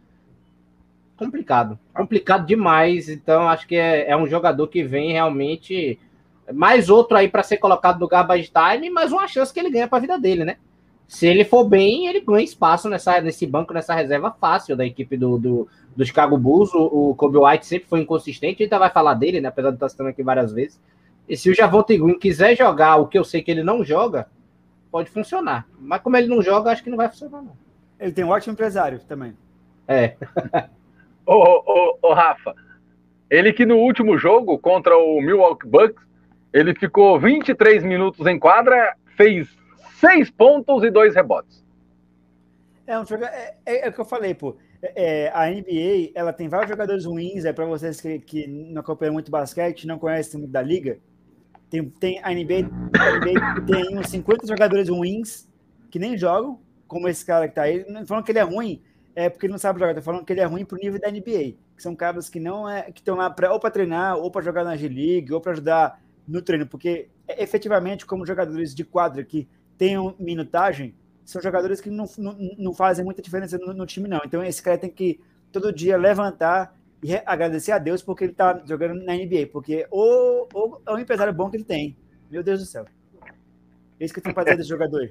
complicado. 1.24 1.78
Complicado 1.94 2.46
demais. 2.46 3.08
Então, 3.08 3.48
acho 3.48 3.66
que 3.66 3.76
é, 3.76 4.10
é 4.10 4.16
um 4.16 4.26
jogador 4.26 4.66
que 4.68 4.82
vem 4.82 5.12
realmente. 5.12 5.98
Mais 6.52 6.90
outro 6.90 7.16
aí 7.16 7.28
para 7.28 7.42
ser 7.42 7.58
colocado 7.58 8.00
no 8.00 8.08
garbage 8.08 8.50
time, 8.50 8.90
mas 8.90 9.12
uma 9.12 9.28
chance 9.28 9.52
que 9.52 9.60
ele 9.60 9.70
ganha 9.70 9.86
para 9.86 9.98
a 9.98 10.00
vida 10.00 10.18
dele, 10.18 10.44
né? 10.44 10.56
Se 11.06 11.26
ele 11.26 11.44
for 11.44 11.64
bem, 11.64 12.06
ele 12.06 12.20
ganha 12.20 12.42
espaço 12.42 12.88
nessa, 12.88 13.20
nesse 13.20 13.46
banco, 13.46 13.72
nessa 13.72 13.94
reserva 13.94 14.30
fácil 14.30 14.76
da 14.76 14.84
equipe 14.84 15.16
do, 15.16 15.38
do, 15.38 15.68
do 15.96 16.04
Chicago 16.04 16.36
Bulls. 16.36 16.72
O, 16.74 17.10
o 17.10 17.14
Kobe 17.14 17.38
White 17.38 17.66
sempre 17.66 17.88
foi 17.88 18.00
inconsistente, 18.00 18.62
a 18.62 18.64
gente 18.64 18.64
ainda 18.64 18.78
vai 18.78 18.90
falar 18.90 19.14
dele, 19.14 19.40
né? 19.40 19.48
Apesar 19.48 19.70
de 19.70 19.76
estar 19.76 19.88
citando 19.88 20.10
aqui 20.10 20.22
várias 20.22 20.52
vezes. 20.52 20.80
E 21.28 21.36
se 21.36 21.50
o 21.50 21.54
Javonte 21.54 21.96
Green 21.96 22.18
quiser 22.18 22.56
jogar 22.56 22.96
o 22.96 23.06
que 23.06 23.18
eu 23.18 23.24
sei 23.24 23.42
que 23.42 23.50
ele 23.50 23.62
não 23.62 23.84
joga, 23.84 24.26
pode 24.90 25.10
funcionar. 25.10 25.66
Mas 25.78 26.00
como 26.02 26.16
ele 26.16 26.28
não 26.28 26.42
joga, 26.42 26.70
acho 26.70 26.82
que 26.82 26.90
não 26.90 26.96
vai 26.96 27.08
funcionar, 27.08 27.42
não. 27.42 27.56
Ele 27.98 28.12
tem 28.12 28.24
um 28.24 28.30
ótimo 28.30 28.52
empresário 28.52 28.98
também. 29.00 29.36
É. 29.86 30.16
Ô, 31.24 31.34
ô, 31.34 31.98
ô, 32.02 32.12
Rafa, 32.12 32.54
ele 33.30 33.52
que 33.52 33.64
no 33.64 33.76
último 33.76 34.18
jogo 34.18 34.58
contra 34.58 34.96
o 34.96 35.20
Milwaukee 35.20 35.68
Bucks, 35.68 36.04
ele 36.52 36.74
ficou 36.74 37.18
23 37.18 37.84
minutos 37.84 38.26
em 38.26 38.38
quadra, 38.38 38.96
fez 39.16 39.48
6 40.00 40.30
pontos 40.32 40.82
e 40.82 40.90
2 40.90 41.14
rebotes. 41.14 41.64
É, 42.86 42.98
um 42.98 43.06
jogo, 43.06 43.24
é, 43.24 43.54
é, 43.64 43.86
é, 43.86 43.88
o 43.88 43.92
que 43.92 44.00
eu 44.00 44.04
falei, 44.04 44.34
pô. 44.34 44.56
É, 44.82 45.30
a 45.32 45.48
NBA, 45.48 46.10
ela 46.14 46.32
tem 46.32 46.48
vários 46.48 46.68
jogadores 46.68 47.04
ruins, 47.04 47.44
é 47.44 47.52
para 47.52 47.64
vocês 47.64 48.00
que, 48.00 48.18
que 48.18 48.46
não 48.48 48.80
acompanham 48.80 49.12
muito 49.12 49.30
basquete, 49.30 49.86
não 49.86 49.98
conhecem 49.98 50.40
muito 50.40 50.50
da 50.50 50.60
liga. 50.60 50.98
Tem, 51.70 51.88
tem 51.88 52.18
a, 52.22 52.30
NBA, 52.30 52.68
a 52.98 53.18
NBA 53.18 53.66
tem 53.66 53.96
uns 53.96 54.08
50 54.08 54.46
jogadores 54.46 54.88
ruins 54.88 55.48
que 55.90 55.98
nem 55.98 56.18
jogam, 56.18 56.60
como 56.88 57.08
esse 57.08 57.24
cara 57.24 57.48
que 57.48 57.54
tá 57.54 57.62
aí. 57.62 57.84
Não 57.88 58.04
falando 58.04 58.24
que 58.24 58.32
ele 58.32 58.40
é 58.40 58.42
ruim, 58.42 58.82
é 59.14 59.28
porque 59.28 59.46
ele 59.46 59.52
não 59.52 59.58
sabe 59.58 59.78
jogar, 59.78 59.94
tá 59.94 60.02
falando 60.02 60.24
que 60.24 60.32
ele 60.32 60.40
é 60.40 60.44
ruim 60.44 60.64
pro 60.64 60.78
nível 60.78 61.00
da 61.00 61.10
NBA, 61.10 61.54
que 61.76 61.82
são 61.82 61.94
caras 61.94 62.28
que 62.28 62.40
não 62.40 62.68
é 62.68 62.90
que 62.90 63.00
estão 63.00 63.16
lá 63.16 63.30
pra, 63.30 63.52
ou 63.52 63.60
para 63.60 63.70
treinar, 63.70 64.16
ou 64.16 64.30
para 64.30 64.42
jogar 64.42 64.64
na 64.64 64.76
G-League, 64.76 65.32
ou 65.32 65.40
para 65.40 65.52
ajudar 65.52 66.02
no 66.26 66.42
treino, 66.42 66.66
porque 66.66 67.08
é, 67.28 67.42
efetivamente 67.42 68.06
como 68.06 68.26
jogadores 68.26 68.74
de 68.74 68.84
quadra 68.84 69.24
que 69.24 69.48
tenham 69.76 70.14
minutagem, 70.18 70.94
são 71.24 71.40
jogadores 71.40 71.80
que 71.80 71.90
não, 71.90 72.04
não, 72.18 72.36
não 72.58 72.74
fazem 72.74 73.04
muita 73.04 73.22
diferença 73.22 73.58
no, 73.58 73.72
no, 73.72 73.86
time 73.86 74.08
não. 74.08 74.20
Então 74.24 74.42
esse 74.42 74.62
cara 74.62 74.78
tem 74.78 74.90
que 74.90 75.20
todo 75.52 75.72
dia 75.72 75.96
levantar 75.96 76.74
e 77.02 77.14
agradecer 77.26 77.72
a 77.72 77.78
Deus 77.78 78.02
porque 78.02 78.24
ele 78.24 78.32
tá 78.32 78.60
jogando 78.64 79.02
na 79.02 79.14
NBA, 79.14 79.48
porque 79.52 79.86
o, 79.90 80.46
o 80.52 80.80
é 80.86 80.92
um 80.92 80.98
empresário 80.98 81.32
bom 81.32 81.50
que 81.50 81.56
ele 81.56 81.64
tem. 81.64 81.96
Meu 82.30 82.42
Deus 82.42 82.60
do 82.60 82.66
céu. 82.66 82.86
É 84.00 84.04
isso 84.04 84.14
que 84.14 84.20
eu 84.20 84.24
tenho 84.24 84.34
para 84.34 84.44
dizer 84.44 84.56
desse 84.56 84.68
jogador. 84.70 85.10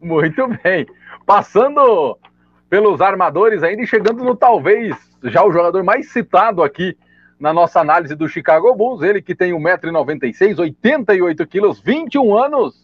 Muito 0.00 0.48
bem. 0.62 0.86
Passando 1.24 2.18
pelos 2.68 3.00
armadores 3.00 3.62
ainda 3.62 3.82
e 3.82 3.86
chegando 3.86 4.24
no 4.24 4.34
talvez 4.34 4.96
já 5.22 5.44
o 5.44 5.52
jogador 5.52 5.82
mais 5.82 6.10
citado 6.10 6.62
aqui 6.62 6.96
na 7.38 7.52
nossa 7.52 7.80
análise 7.80 8.14
do 8.14 8.28
Chicago 8.28 8.74
Bulls, 8.74 9.02
ele 9.02 9.20
que 9.20 9.34
tem 9.34 9.52
1,96m, 9.52 10.58
88 10.58 11.46
quilos, 11.46 11.80
21 11.80 12.36
anos, 12.36 12.83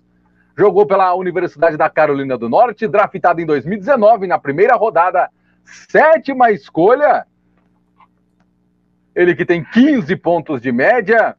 jogou 0.60 0.84
pela 0.84 1.14
Universidade 1.14 1.74
da 1.74 1.88
Carolina 1.88 2.36
do 2.36 2.46
Norte, 2.46 2.86
draftado 2.86 3.40
em 3.40 3.46
2019 3.46 4.26
na 4.26 4.38
primeira 4.38 4.76
rodada, 4.76 5.30
sétima 5.64 6.50
escolha. 6.50 7.26
Ele 9.14 9.34
que 9.34 9.46
tem 9.46 9.64
15 9.64 10.14
pontos 10.16 10.60
de 10.60 10.70
média, 10.70 11.34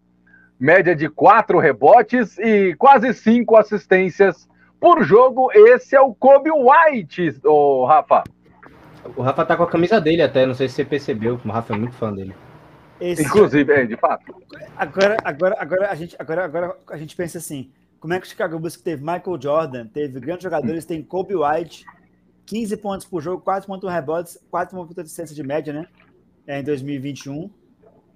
média 0.59 0.95
de 0.95 1.07
4 1.07 1.59
rebotes 1.59 2.35
e 2.39 2.73
quase 2.79 3.13
5 3.13 3.55
assistências 3.55 4.49
por 4.79 5.03
jogo. 5.03 5.51
Esse 5.53 5.95
é 5.95 6.01
o 6.01 6.15
Kobe 6.15 6.49
White, 6.49 7.41
o 7.45 7.85
Rafa. 7.85 8.23
O 9.15 9.21
Rafa 9.21 9.45
tá 9.45 9.55
com 9.55 9.63
a 9.63 9.69
camisa 9.69 10.01
dele 10.01 10.23
até, 10.23 10.47
não 10.47 10.55
sei 10.55 10.67
se 10.67 10.73
você 10.73 10.85
percebeu, 10.85 11.39
o 11.45 11.49
Rafa 11.49 11.75
é 11.75 11.77
muito 11.77 11.93
fã 11.93 12.11
dele. 12.11 12.35
Esse... 12.99 13.21
Inclusive, 13.21 13.71
é, 13.71 13.85
de 13.85 13.97
fato. 13.97 14.35
Agora, 14.75 15.17
agora, 15.23 15.55
agora, 15.59 15.91
a 15.91 15.95
gente, 15.95 16.15
agora, 16.17 16.45
agora 16.45 16.75
a 16.89 16.97
gente 16.97 17.15
pensa 17.15 17.37
assim: 17.37 17.71
como 18.01 18.15
é 18.15 18.19
que 18.19 18.25
o 18.25 18.29
Chicago 18.29 18.57
Bulls 18.57 18.75
teve 18.75 19.01
Michael 19.01 19.39
Jordan, 19.39 19.85
teve 19.85 20.19
grandes 20.19 20.43
jogadores, 20.43 20.85
tem 20.85 21.03
Kobe 21.03 21.35
White, 21.35 21.85
15 22.47 22.77
pontos 22.77 23.05
por 23.05 23.21
jogo, 23.21 23.43
4.1 23.45 23.87
rebotes, 23.87 24.39
4.1 24.51 24.99
assistência 24.99 25.35
de 25.35 25.43
média, 25.43 25.71
né? 25.71 25.87
É, 26.47 26.59
em 26.59 26.63
2021. 26.63 27.49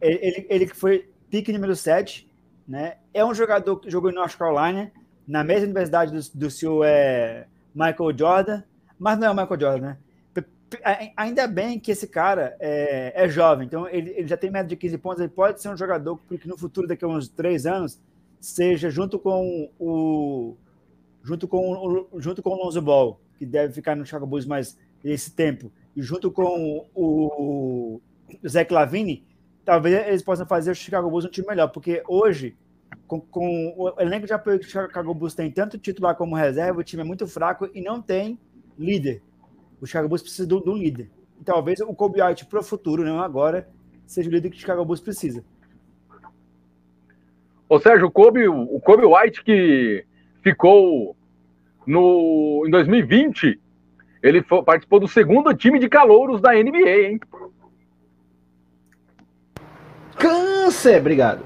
Ele, 0.02 0.66
que 0.66 0.76
foi 0.76 1.08
pique 1.30 1.54
número 1.54 1.76
7, 1.76 2.28
né? 2.68 2.98
É 3.14 3.24
um 3.24 3.34
jogador 3.34 3.78
que 3.78 3.90
jogou 3.92 4.10
em 4.10 4.16
North 4.16 4.36
Carolina, 4.36 4.92
na 5.28 5.44
mesma 5.44 5.66
universidade 5.66 6.12
do, 6.12 6.38
do 6.40 6.50
seu 6.50 6.84
é, 6.84 7.46
Michael 7.74 8.18
Jordan, 8.18 8.64
mas 8.98 9.20
não 9.20 9.28
é 9.28 9.32
o 9.32 9.36
Michael 9.36 9.60
Jordan, 9.60 9.86
né? 9.86 9.98
ainda 11.16 11.48
bem 11.48 11.80
que 11.80 11.92
esse 11.92 12.08
cara 12.08 12.58
é, 12.60 13.14
é 13.16 13.30
jovem, 13.30 13.68
então 13.68 13.88
ele, 13.88 14.10
ele, 14.18 14.28
já 14.28 14.36
tem 14.36 14.50
média 14.50 14.68
de 14.68 14.76
15 14.76 14.98
pontos, 14.98 15.20
ele 15.20 15.30
pode 15.30 15.62
ser 15.62 15.70
um 15.70 15.78
jogador 15.78 16.20
que 16.28 16.48
no 16.48 16.58
futuro, 16.58 16.88
daqui 16.88 17.06
a 17.06 17.08
uns 17.08 17.30
três 17.30 17.66
anos, 17.66 18.00
seja 18.46 18.90
junto 18.90 19.18
com 19.18 19.72
o 19.80 20.56
junto 21.24 21.48
com 21.48 22.08
junto 22.18 22.44
com 22.44 22.52
o 22.52 22.64
Lonzo 22.64 22.82
Ball, 22.82 23.20
que 23.38 23.46
deve 23.46 23.74
ficar 23.74 23.96
no 23.96 24.06
Chicago 24.06 24.28
Bulls 24.28 24.46
mais 24.46 24.78
esse 25.04 25.32
tempo, 25.32 25.72
e 25.96 26.02
junto 26.02 26.32
com 26.32 26.88
o, 26.94 28.02
o 28.42 28.48
Zach 28.48 28.72
Lavine, 28.74 29.24
talvez 29.64 30.08
eles 30.08 30.24
possam 30.24 30.46
fazer 30.46 30.72
o 30.72 30.76
Chicago 30.76 31.10
Bulls 31.10 31.26
um 31.26 31.30
time 31.30 31.48
melhor, 31.48 31.68
porque 31.68 32.04
hoje, 32.08 32.56
com, 33.08 33.22
com 33.22 33.74
o 33.78 34.02
elenco 34.02 34.26
de 34.26 34.34
apoio 34.34 34.60
que 34.60 34.66
o 34.66 34.70
Chicago 34.70 35.14
Bulls 35.14 35.36
tem, 35.36 35.52
tanto 35.52 35.78
titular 35.78 36.16
como 36.16 36.36
reserva, 36.36 36.80
o 36.80 36.84
time 36.84 37.02
é 37.04 37.06
muito 37.06 37.28
fraco 37.28 37.70
e 37.74 37.82
não 37.82 38.02
tem 38.02 38.40
líder 38.78 39.22
o 39.82 39.86
Chicago 39.86 40.08
Bulls 40.08 40.22
precisa 40.22 40.48
de 40.48 40.70
um 40.70 40.76
líder. 40.76 41.10
E 41.40 41.44
talvez 41.44 41.80
o 41.80 41.94
Kobe 41.94 42.22
White 42.22 42.46
para 42.46 42.60
o 42.60 42.64
futuro, 42.64 43.04
não 43.04 43.20
agora, 43.20 43.70
seja 44.06 44.30
o 44.30 44.32
líder 44.32 44.50
que 44.50 44.58
o 44.58 44.60
Chicago 44.60 44.84
Bulls 44.86 45.02
precisa. 45.02 45.44
Ou 47.68 47.80
seja, 47.80 48.06
o 48.06 48.12
Kobe, 48.12 48.48
o 48.48 48.80
Kobe 48.80 49.06
White 49.06 49.44
que 49.44 50.06
ficou 50.44 51.16
no, 51.86 52.64
em 52.66 52.70
2020, 52.70 53.60
ele 54.22 54.44
foi, 54.44 54.64
participou 54.64 55.00
do 55.00 55.08
segundo 55.08 55.54
time 55.54 55.80
de 55.80 55.90
calouros 55.90 56.42
da 56.42 56.54
NBA, 56.54 57.10
hein? 57.10 57.20
Câncer, 60.18 61.00
obrigado. 61.00 61.44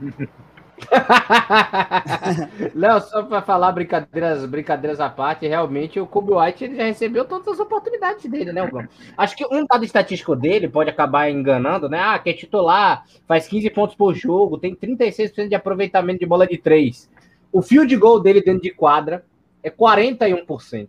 Léo, 2.74 3.00
só 3.00 3.22
para 3.22 3.42
falar 3.42 3.72
brincadeiras, 3.72 4.44
brincadeiras 4.46 5.00
à 5.00 5.08
parte, 5.08 5.46
realmente 5.46 6.00
o 6.00 6.06
Kobe 6.06 6.32
White 6.32 6.64
ele 6.64 6.76
já 6.76 6.84
recebeu 6.84 7.24
todas 7.24 7.48
as 7.48 7.60
oportunidades 7.60 8.30
dele, 8.30 8.52
né, 8.52 8.62
Hugo? 8.62 8.84
Acho 9.16 9.36
que 9.36 9.46
um 9.46 9.64
dado 9.66 9.84
estatístico 9.84 10.36
dele 10.36 10.68
pode 10.68 10.90
acabar 10.90 11.30
enganando, 11.30 11.88
né? 11.88 11.98
Ah, 12.00 12.18
que 12.18 12.30
é 12.30 12.32
titular, 12.32 13.04
faz 13.26 13.46
15 13.48 13.70
pontos 13.70 13.96
por 13.96 14.14
jogo, 14.14 14.58
tem 14.58 14.74
36% 14.74 15.48
de 15.48 15.54
aproveitamento 15.54 16.20
de 16.20 16.26
bola 16.26 16.46
de 16.46 16.58
3. 16.58 17.10
O 17.52 17.62
field 17.62 17.94
goal 17.96 18.20
dele 18.20 18.40
dentro 18.42 18.62
de 18.62 18.70
quadra 18.70 19.24
é 19.62 19.70
41%. 19.70 20.88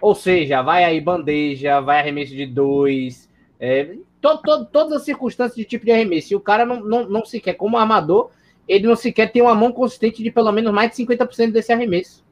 Ou 0.00 0.14
seja, 0.14 0.62
vai 0.62 0.84
aí 0.84 1.00
bandeja, 1.00 1.80
vai 1.80 2.00
arremesso 2.00 2.34
de 2.34 2.46
2, 2.46 3.26
É, 3.58 3.96
to, 4.20 4.38
to, 4.38 4.64
todas 4.66 4.92
as 4.92 5.02
circunstâncias 5.02 5.56
de 5.56 5.64
tipo 5.64 5.84
de 5.84 5.92
arremesso. 5.92 6.32
E 6.32 6.36
o 6.36 6.40
cara 6.40 6.64
não, 6.64 6.80
não, 6.80 7.08
não 7.08 7.24
sequer, 7.24 7.54
como 7.54 7.76
armador, 7.76 8.30
ele 8.68 8.86
não 8.86 8.96
sequer 8.96 9.30
tem 9.30 9.42
uma 9.42 9.54
mão 9.54 9.72
consistente 9.72 10.22
de 10.22 10.30
pelo 10.30 10.50
menos 10.52 10.72
mais 10.72 10.90
de 10.90 10.96
50% 10.96 11.52
desse 11.52 11.72
arremesso. 11.72 12.24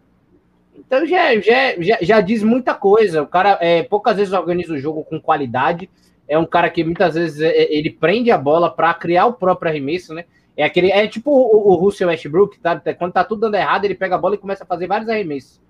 Então 0.77 1.07
já, 1.07 1.39
já, 1.41 1.81
já, 1.81 1.99
já, 2.01 2.21
diz 2.21 2.43
muita 2.43 2.75
coisa. 2.75 3.23
O 3.23 3.27
cara 3.27 3.59
é, 3.61 3.83
poucas 3.83 4.17
vezes 4.17 4.33
organiza 4.33 4.75
o 4.75 4.79
jogo 4.79 5.05
com 5.05 5.21
qualidade. 5.21 5.89
É 6.29 6.39
um 6.39 6.47
cara 6.47 6.69
que 6.69 6.83
muitas 6.83 7.15
vezes 7.15 7.41
é, 7.41 7.49
é 7.49 7.77
ele 7.77 7.91
prende 7.91 8.31
a 8.31 8.39
bola 8.39 8.71
para 8.71 8.93
criar 8.95 9.27
o 9.27 9.35
próprio 9.35 9.71
arremesso, 9.71 10.13
né? 10.13 10.25
É 10.57 10.65
aquele, 10.65 10.91
é 10.91 11.07
tipo 11.07 11.31
o, 11.31 11.73
o 11.73 11.75
Russell 11.75 12.09
Westbrook, 12.09 12.59
tá? 12.59 12.81
Quando 12.99 13.13
tá 13.13 13.25
tudo 13.25 13.43
dando 13.43 13.57
errado, 13.57 13.85
ele 13.85 13.95
pega 13.95 14.15
a 14.15 14.19
bola 14.19 14.35
e 14.35 14.39
começa 14.39 14.65
a 14.65 14.67
fazer 14.67 14.87
vários 14.87 15.09
arremessos. 15.09 15.61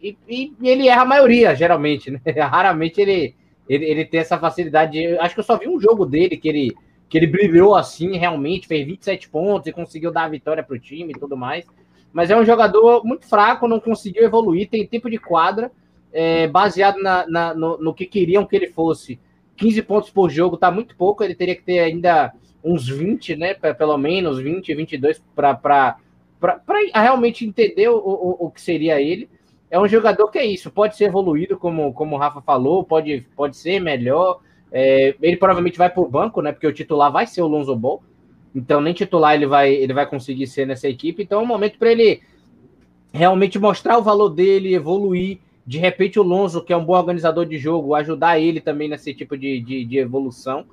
E, 0.00 0.16
e, 0.28 0.52
e 0.60 0.68
ele 0.68 0.88
erra 0.88 1.02
a 1.02 1.06
maioria, 1.06 1.54
geralmente, 1.54 2.10
né? 2.10 2.20
Raramente 2.38 3.00
ele, 3.00 3.34
ele, 3.68 3.84
ele 3.84 4.04
tem 4.04 4.20
essa 4.20 4.38
facilidade. 4.38 4.98
Eu 4.98 5.20
acho 5.20 5.34
que 5.34 5.40
eu 5.40 5.44
só 5.44 5.56
vi 5.58 5.68
um 5.68 5.80
jogo 5.80 6.06
dele 6.06 6.36
que 6.36 6.48
ele, 6.48 6.74
que 7.08 7.18
ele 7.18 7.26
brilhou 7.26 7.76
assim, 7.76 8.16
realmente, 8.16 8.66
fez 8.66 8.86
27 8.86 9.28
pontos 9.28 9.66
e 9.66 9.72
conseguiu 9.72 10.10
dar 10.10 10.24
a 10.24 10.28
vitória 10.28 10.62
pro 10.62 10.78
time 10.78 11.12
e 11.14 11.18
tudo 11.18 11.36
mais. 11.36 11.66
Mas 12.12 12.30
é 12.30 12.36
um 12.36 12.44
jogador 12.44 13.04
muito 13.04 13.26
fraco, 13.26 13.68
não 13.68 13.78
conseguiu 13.78 14.24
evoluir, 14.24 14.68
tem 14.68 14.86
tempo 14.86 15.10
de 15.10 15.18
quadra, 15.18 15.70
é, 16.12 16.46
baseado 16.46 17.00
na, 17.02 17.26
na 17.28 17.54
no, 17.54 17.78
no, 17.78 17.94
que 17.94 18.06
queriam 18.06 18.46
que 18.46 18.56
ele 18.56 18.68
fosse. 18.68 19.20
15 19.56 19.82
pontos 19.82 20.10
por 20.10 20.30
jogo 20.30 20.56
tá 20.56 20.70
muito 20.70 20.96
pouco, 20.96 21.22
ele 21.22 21.34
teria 21.34 21.54
que 21.54 21.62
ter 21.62 21.80
ainda 21.80 22.32
uns 22.64 22.88
20, 22.88 23.36
né? 23.36 23.54
Pelo 23.54 23.98
menos 23.98 24.38
20, 24.38 24.74
22 24.74 25.22
para 25.34 25.98
realmente 26.94 27.44
entender 27.44 27.88
o, 27.88 27.96
o, 27.96 28.46
o 28.46 28.50
que 28.50 28.60
seria 28.60 29.00
ele. 29.00 29.28
É 29.70 29.78
um 29.78 29.86
jogador 29.86 30.28
que 30.28 30.38
é 30.38 30.46
isso, 30.46 30.70
pode 30.70 30.96
ser 30.96 31.04
evoluído, 31.04 31.58
como, 31.58 31.92
como 31.92 32.16
o 32.16 32.18
Rafa 32.18 32.40
falou, 32.40 32.84
pode, 32.84 33.26
pode 33.36 33.56
ser 33.56 33.80
melhor. 33.80 34.40
É, 34.72 35.14
ele 35.20 35.36
provavelmente 35.36 35.78
vai 35.78 35.90
para 35.90 36.02
o 36.02 36.08
banco, 36.08 36.40
né? 36.40 36.52
Porque 36.52 36.66
o 36.66 36.72
titular 36.72 37.12
vai 37.12 37.26
ser 37.26 37.42
o 37.42 37.46
Lonzo 37.46 37.76
Ball. 37.76 38.02
Então, 38.54 38.80
nem 38.80 38.94
titular 38.94 39.34
ele 39.34 39.46
vai, 39.46 39.72
ele 39.72 39.92
vai 39.92 40.06
conseguir 40.06 40.46
ser 40.46 40.66
nessa 40.66 40.88
equipe. 40.88 41.22
Então, 41.22 41.40
é 41.40 41.42
um 41.42 41.46
momento 41.46 41.78
para 41.78 41.92
ele 41.92 42.22
realmente 43.12 43.58
mostrar 43.58 43.98
o 43.98 44.02
valor 44.02 44.30
dele, 44.30 44.74
evoluir. 44.74 45.38
De 45.66 45.78
repente, 45.78 46.18
o 46.18 46.22
Lonzo, 46.22 46.62
que 46.62 46.72
é 46.72 46.76
um 46.76 46.84
bom 46.84 46.94
organizador 46.94 47.44
de 47.44 47.58
jogo, 47.58 47.94
ajudar 47.94 48.40
ele 48.40 48.60
também 48.60 48.88
nesse 48.88 49.12
tipo 49.12 49.36
de, 49.36 49.60
de, 49.60 49.84
de 49.84 49.98
evolução. 49.98 50.64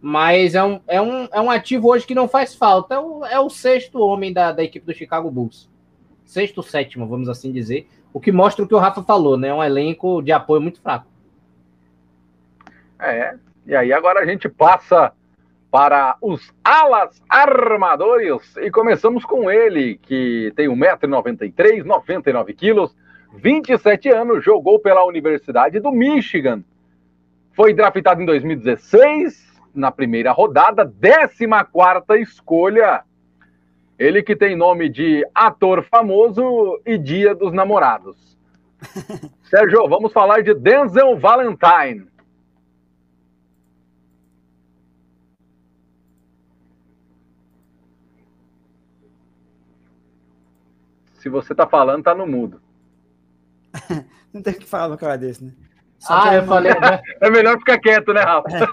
Mas 0.00 0.54
é 0.54 0.62
um, 0.62 0.80
é, 0.86 1.00
um, 1.00 1.28
é 1.32 1.40
um 1.40 1.50
ativo 1.50 1.88
hoje 1.88 2.06
que 2.06 2.14
não 2.14 2.28
faz 2.28 2.54
falta. 2.54 2.94
É 2.94 2.98
o, 2.98 3.24
é 3.24 3.40
o 3.40 3.48
sexto 3.48 4.00
homem 4.00 4.34
da, 4.34 4.52
da 4.52 4.62
equipe 4.62 4.84
do 4.84 4.92
Chicago 4.92 5.30
Bulls. 5.30 5.70
Sexto, 6.26 6.62
sétimo, 6.62 7.06
vamos 7.06 7.28
assim 7.28 7.50
dizer. 7.50 7.88
O 8.14 8.20
que 8.20 8.30
mostra 8.30 8.64
o 8.64 8.68
que 8.68 8.74
o 8.74 8.78
Rafa 8.78 9.02
falou, 9.02 9.36
né? 9.36 9.52
Um 9.52 9.62
elenco 9.62 10.22
de 10.22 10.30
apoio 10.30 10.60
muito 10.60 10.80
fraco. 10.80 11.06
É, 13.00 13.34
e 13.66 13.74
aí 13.74 13.92
agora 13.92 14.20
a 14.20 14.24
gente 14.24 14.48
passa 14.48 15.12
para 15.68 16.16
os 16.22 16.54
alas 16.62 17.20
armadores 17.28 18.56
e 18.58 18.70
começamos 18.70 19.24
com 19.24 19.50
ele, 19.50 19.98
que 20.00 20.52
tem 20.54 20.68
1,93m, 20.68 21.82
99kg, 21.82 22.92
27 23.34 24.08
anos, 24.10 24.44
jogou 24.44 24.78
pela 24.78 25.04
Universidade 25.04 25.80
do 25.80 25.90
Michigan. 25.90 26.62
Foi 27.52 27.74
draftado 27.74 28.22
em 28.22 28.26
2016, 28.26 29.60
na 29.74 29.90
primeira 29.90 30.30
rodada, 30.30 30.88
14 30.88 32.22
escolha. 32.22 33.02
Ele 33.98 34.22
que 34.22 34.34
tem 34.34 34.56
nome 34.56 34.88
de 34.88 35.24
ator 35.34 35.84
famoso 35.84 36.80
e 36.84 36.98
dia 36.98 37.34
dos 37.34 37.52
namorados. 37.52 38.36
Sérgio, 39.44 39.88
vamos 39.88 40.12
falar 40.12 40.42
de 40.42 40.52
Denzel 40.54 41.16
Valentine. 41.18 42.06
Se 51.14 51.28
você 51.28 51.54
tá 51.54 51.66
falando, 51.66 52.02
tá 52.02 52.14
no 52.14 52.26
mudo. 52.26 52.60
Não 54.32 54.42
tem 54.42 54.52
que 54.54 54.66
falar 54.66 54.88
no 54.88 54.98
cara 54.98 55.16
desse, 55.16 55.42
né? 55.42 55.52
Só 55.98 56.12
ah, 56.20 56.34
eu 56.34 56.44
falei. 56.44 56.72
Né? 56.74 57.00
É 57.22 57.30
melhor 57.30 57.56
ficar 57.58 57.78
quieto, 57.78 58.12
né, 58.12 58.20
Rafa? 58.20 58.48
É. 58.50 58.68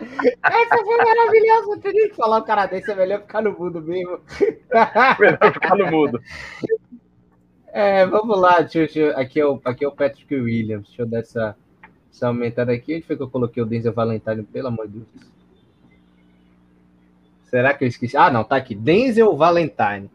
Essa 0.00 0.84
foi 0.84 0.96
maravilhosa, 0.96 1.80
tem 1.80 1.92
que 1.92 2.14
falar 2.14 2.38
o 2.38 2.44
cara 2.44 2.66
desse, 2.66 2.90
é 2.90 2.94
melhor 2.94 3.20
ficar 3.20 3.42
no 3.42 3.52
mudo 3.58 3.80
mesmo. 3.80 4.20
melhor 5.18 5.52
ficar 5.52 5.76
no 5.76 5.90
mudo. 5.90 6.20
É, 7.72 8.04
vamos 8.06 8.38
lá, 8.38 8.60
deixa, 8.60 8.80
deixa, 8.80 9.10
aqui, 9.18 9.40
é 9.40 9.46
o, 9.46 9.60
aqui 9.64 9.84
é 9.84 9.88
o 9.88 9.92
Patrick 9.92 10.34
Williams. 10.34 10.86
Deixa 10.88 11.02
eu 11.02 11.06
dar 11.06 11.20
essa, 11.20 11.56
essa 12.12 12.26
aumentada 12.26 12.72
aqui. 12.72 12.96
Onde 12.96 13.06
foi 13.06 13.16
que 13.16 13.22
eu 13.22 13.30
coloquei 13.30 13.62
o 13.62 13.66
Denzel 13.66 13.92
Valentine? 13.92 14.42
Pelo 14.42 14.68
amor 14.68 14.86
de 14.86 14.98
Deus. 14.98 15.32
Será 17.44 17.74
que 17.74 17.84
eu 17.84 17.88
esqueci? 17.88 18.16
Ah, 18.16 18.30
não, 18.30 18.44
tá 18.44 18.56
aqui. 18.56 18.74
Denzel 18.74 19.36
Valentine. 19.36 20.10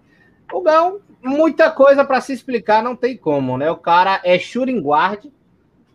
O 0.51 0.61
Gão, 0.61 0.99
muita 1.21 1.69
coisa 1.71 2.05
para 2.05 2.21
se 2.21 2.31
explicar, 2.31 2.83
não 2.83 2.95
tem 2.95 3.17
como, 3.17 3.57
né? 3.57 3.69
O 3.69 3.77
cara 3.77 4.21
é 4.23 4.39
shooting 4.39 4.79
guard, 4.79 5.25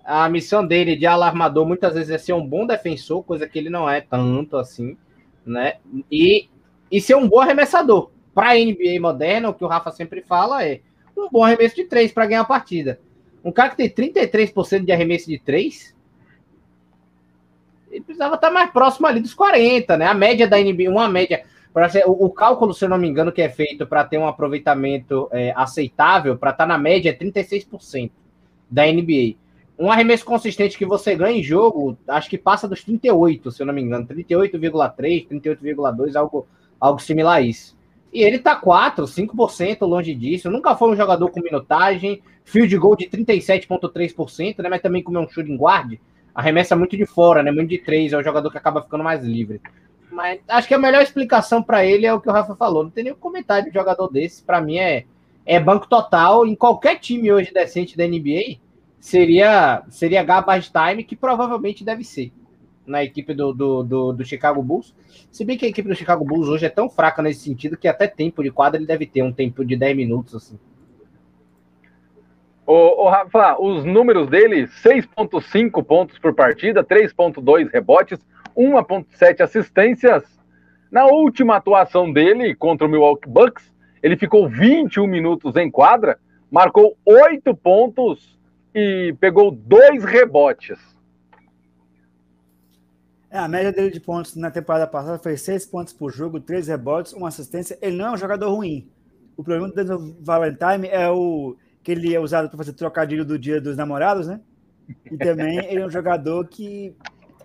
a 0.04 0.28
missão 0.28 0.66
dele 0.66 0.96
de 0.96 1.06
alarmador 1.06 1.66
muitas 1.66 1.94
vezes 1.94 2.10
é 2.10 2.18
ser 2.18 2.32
um 2.32 2.46
bom 2.46 2.66
defensor, 2.66 3.22
coisa 3.22 3.48
que 3.48 3.58
ele 3.58 3.70
não 3.70 3.88
é 3.88 4.00
tanto 4.00 4.56
assim, 4.56 4.96
né? 5.46 5.74
E, 6.10 6.48
e 6.90 7.00
ser 7.00 7.14
um 7.14 7.28
bom 7.28 7.40
arremessador. 7.40 8.10
Para 8.34 8.50
a 8.50 8.54
NBA 8.54 9.00
moderna, 9.00 9.50
o 9.50 9.54
que 9.54 9.64
o 9.64 9.68
Rafa 9.68 9.90
sempre 9.90 10.22
fala 10.22 10.64
é 10.64 10.80
um 11.16 11.28
bom 11.30 11.44
arremesso 11.44 11.76
de 11.76 11.84
três 11.84 12.12
para 12.12 12.26
ganhar 12.26 12.40
a 12.40 12.46
partida. 12.46 12.98
Um 13.44 13.52
cara 13.52 13.70
que 13.70 13.76
tem 13.76 14.12
33% 14.12 14.84
de 14.84 14.92
arremesso 14.92 15.28
de 15.28 15.38
três, 15.38 15.94
ele 17.90 18.02
precisava 18.02 18.36
estar 18.36 18.50
mais 18.50 18.70
próximo 18.70 19.06
ali 19.06 19.20
dos 19.20 19.34
40, 19.34 19.96
né? 19.96 20.06
A 20.06 20.14
média 20.14 20.48
da 20.48 20.58
NBA, 20.58 20.88
uma 20.88 21.08
média. 21.08 21.44
O, 22.06 22.26
o 22.26 22.30
cálculo, 22.30 22.74
se 22.74 22.84
eu 22.84 22.88
não 22.88 22.98
me 22.98 23.08
engano, 23.08 23.32
que 23.32 23.42
é 23.42 23.48
feito 23.48 23.86
para 23.86 24.04
ter 24.04 24.18
um 24.18 24.26
aproveitamento 24.26 25.28
é, 25.32 25.52
aceitável, 25.56 26.36
para 26.36 26.50
estar 26.50 26.64
tá 26.64 26.68
na 26.68 26.78
média, 26.78 27.10
é 27.10 27.14
36% 27.14 28.10
da 28.70 28.86
NBA 28.86 29.41
um 29.82 29.90
arremesso 29.90 30.24
consistente 30.24 30.78
que 30.78 30.86
você 30.86 31.16
ganha 31.16 31.36
em 31.36 31.42
jogo, 31.42 31.98
acho 32.06 32.30
que 32.30 32.38
passa 32.38 32.68
dos 32.68 32.84
38, 32.84 33.50
se 33.50 33.60
eu 33.60 33.66
não 33.66 33.74
me 33.74 33.82
engano, 33.82 34.06
38,3, 34.06 35.26
38,2, 35.28 36.14
algo, 36.14 36.46
algo 36.78 37.02
similar 37.02 37.38
a 37.38 37.40
isso. 37.40 37.76
E 38.12 38.22
ele 38.22 38.38
tá 38.38 38.54
4, 38.54 39.04
5% 39.04 39.80
longe 39.80 40.14
disso. 40.14 40.50
Nunca 40.50 40.76
foi 40.76 40.90
um 40.90 40.96
jogador 40.96 41.28
com 41.30 41.40
minutagem, 41.40 42.22
field 42.44 42.76
goal 42.76 42.94
de 42.94 43.06
37,3%, 43.06 44.58
né? 44.62 44.68
Mas 44.68 44.82
também 44.82 45.02
como 45.02 45.18
é 45.18 45.20
um 45.20 45.28
shooting 45.28 45.56
guard, 45.56 45.98
arremessa 46.32 46.76
muito 46.76 46.96
de 46.96 47.04
fora, 47.04 47.42
né? 47.42 47.50
Muito 47.50 47.70
de 47.70 47.78
3, 47.78 48.12
é 48.12 48.16
o 48.16 48.22
jogador 48.22 48.52
que 48.52 48.58
acaba 48.58 48.82
ficando 48.82 49.02
mais 49.02 49.24
livre. 49.24 49.60
Mas 50.12 50.38
acho 50.46 50.68
que 50.68 50.74
a 50.74 50.78
melhor 50.78 51.02
explicação 51.02 51.60
para 51.60 51.84
ele 51.84 52.06
é 52.06 52.14
o 52.14 52.20
que 52.20 52.28
o 52.28 52.32
Rafa 52.32 52.54
falou. 52.54 52.84
Não 52.84 52.90
tem 52.90 53.02
nenhum 53.02 53.16
comentário 53.16 53.66
de 53.66 53.74
jogador 53.74 54.06
desse. 54.06 54.44
Para 54.44 54.60
mim 54.60 54.78
é, 54.78 55.06
é 55.44 55.58
banco 55.58 55.88
total. 55.88 56.46
Em 56.46 56.54
qualquer 56.54 57.00
time 57.00 57.32
hoje 57.32 57.52
decente 57.52 57.96
da 57.96 58.06
NBA, 58.06 58.60
seria 59.02 59.82
seria 59.88 60.22
garbage 60.22 60.70
time, 60.70 61.02
que 61.02 61.16
provavelmente 61.16 61.84
deve 61.84 62.04
ser 62.04 62.32
na 62.86 63.02
equipe 63.02 63.34
do, 63.34 63.52
do, 63.52 63.82
do, 63.82 64.12
do, 64.12 64.24
Chicago 64.24 64.62
Bulls. 64.62 64.94
Se 65.30 65.44
bem 65.44 65.58
que 65.58 65.66
a 65.66 65.68
equipe 65.68 65.88
do 65.88 65.94
Chicago 65.94 66.24
Bulls 66.24 66.48
hoje 66.48 66.66
é 66.66 66.68
tão 66.68 66.88
fraca 66.88 67.20
nesse 67.20 67.40
sentido 67.40 67.76
que 67.76 67.88
até 67.88 68.06
tempo 68.06 68.44
de 68.44 68.50
quadra 68.52 68.78
ele 68.78 68.86
deve 68.86 69.04
ter 69.04 69.22
um 69.22 69.32
tempo 69.32 69.64
de 69.64 69.76
10 69.76 69.96
minutos 69.96 70.36
assim. 70.36 70.58
Ô 72.64 73.08
Rafa, 73.08 73.60
os 73.60 73.84
números 73.84 74.28
dele: 74.30 74.68
6,5 74.68 75.84
pontos 75.84 76.16
por 76.20 76.32
partida, 76.32 76.84
3,2 76.84 77.72
rebotes, 77.72 78.20
1,7 78.56 79.40
assistências. 79.40 80.22
Na 80.92 81.06
última 81.06 81.56
atuação 81.56 82.12
dele 82.12 82.54
contra 82.54 82.86
o 82.86 82.90
Milwaukee 82.90 83.28
Bucks, 83.28 83.74
ele 84.00 84.16
ficou 84.16 84.48
21 84.48 85.08
minutos 85.08 85.56
em 85.56 85.68
quadra, 85.68 86.20
marcou 86.50 86.96
8 87.04 87.52
pontos 87.56 88.40
e 88.74 89.14
pegou 89.20 89.50
dois 89.50 90.02
rebotes. 90.04 90.78
É, 93.30 93.38
a 93.38 93.48
média 93.48 93.72
dele 93.72 93.90
de 93.90 94.00
pontos 94.00 94.34
na 94.36 94.50
temporada 94.50 94.86
passada 94.86 95.18
foi 95.18 95.36
seis 95.36 95.64
pontos 95.64 95.92
por 95.92 96.12
jogo, 96.12 96.40
três 96.40 96.68
rebotes, 96.68 97.12
uma 97.12 97.28
assistência. 97.28 97.78
Ele 97.80 97.96
não 97.96 98.06
é 98.06 98.10
um 98.12 98.16
jogador 98.16 98.50
ruim. 98.50 98.88
O 99.36 99.42
problema 99.42 99.68
do 99.68 100.16
Valentine 100.20 100.88
é 100.88 101.08
o 101.10 101.56
que 101.82 101.92
ele 101.92 102.14
é 102.14 102.20
usado 102.20 102.48
para 102.48 102.58
fazer 102.58 102.74
trocadilho 102.74 103.24
do 103.24 103.38
dia 103.38 103.60
dos 103.60 103.76
namorados, 103.76 104.26
né? 104.26 104.40
E 105.10 105.16
também 105.16 105.58
ele 105.64 105.80
é 105.80 105.86
um 105.86 105.90
jogador 105.90 106.46
que, 106.46 106.94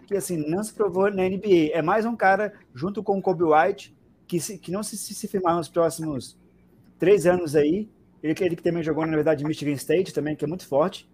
que 0.06 0.16
assim, 0.16 0.38
não 0.50 0.62
se 0.64 0.74
provou 0.74 1.10
na 1.10 1.24
NBA. 1.24 1.72
É 1.72 1.82
mais 1.82 2.06
um 2.06 2.16
cara, 2.16 2.54
junto 2.74 3.02
com 3.02 3.18
o 3.18 3.22
Kobe 3.22 3.44
White, 3.44 3.96
que, 4.28 4.40
se, 4.40 4.58
que 4.58 4.72
não 4.72 4.84
se, 4.84 4.98
se, 4.98 5.14
se 5.14 5.28
firmar 5.28 5.56
nos 5.56 5.70
próximos 5.70 6.38
três 7.00 7.26
anos 7.26 7.56
aí. 7.56 7.90
Ele, 8.22 8.36
ele 8.42 8.56
que 8.58 8.64
também 8.64 8.84
jogou, 8.84 9.06
na 9.06 9.16
verdade, 9.16 9.46
Michigan 9.46 9.72
State, 9.74 10.14
também, 10.14 10.36
que 10.36 10.44
é 10.44 10.48
muito 10.48 10.68
forte 10.68 11.08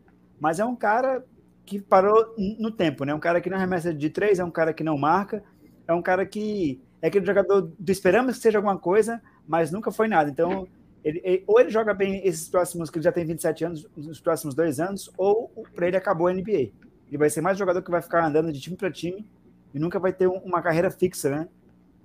mas 0.43 0.60
é 0.60 0.65
um 0.65 0.75
cara 0.75 1.23
que 1.65 1.79
parou 1.79 2.36
no 2.60 2.69
tempo, 2.69 3.06
né? 3.06 3.13
Um 3.13 3.19
cara 3.19 3.39
que 3.39 3.49
não 3.49 3.56
arremessa 3.56 3.93
de 3.93 4.10
três, 4.10 4.39
é 4.39 4.43
um 4.43 4.51
cara 4.51 4.73
que 4.73 4.84
não 4.84 4.97
marca, 4.97 5.41
é 5.88 5.93
um 5.93 6.01
cara 6.01 6.25
que 6.25 6.82
é 7.01 7.08
aquele 7.08 7.25
jogador 7.25 7.71
do 7.79 7.89
esperamos 7.89 8.36
que 8.36 8.41
seja 8.41 8.58
alguma 8.58 8.77
coisa, 8.77 9.21
mas 9.47 9.71
nunca 9.71 9.89
foi 9.89 10.10
nada. 10.10 10.29
Então, 10.29 10.67
Ele, 11.01 11.21
ele, 11.23 11.43
ou 11.47 11.62
ele 11.62 11.69
joga 11.69 11.93
bem 11.93 12.27
esses 12.27 12.49
próximos, 12.49 12.89
que 12.89 12.97
ele 12.97 13.06
já 13.06 13.12
tem 13.13 13.25
27 13.25 13.63
anos, 13.63 13.88
nos 13.95 14.19
próximos 14.19 14.53
dois 14.53 14.82
anos, 14.82 15.10
ou 15.17 15.49
para 15.73 15.88
ele 15.88 15.95
acabou 15.95 16.27
a 16.27 16.34
NBA. 16.34 16.71
Ele 17.08 17.17
vai 17.17 17.29
ser 17.29 17.39
mais 17.39 17.58
jogador 17.58 17.82
que 17.82 17.89
vai 17.89 18.01
ficar 18.01 18.25
andando 18.25 18.51
de 18.51 18.60
time 18.60 18.75
para 18.75 18.91
time 18.91 19.25
e 19.73 19.79
nunca 19.79 19.97
vai 19.97 20.12
ter 20.12 20.27
uma 20.27 20.62
carreira 20.62 20.91
fixa 20.91 21.29
né, 21.29 21.47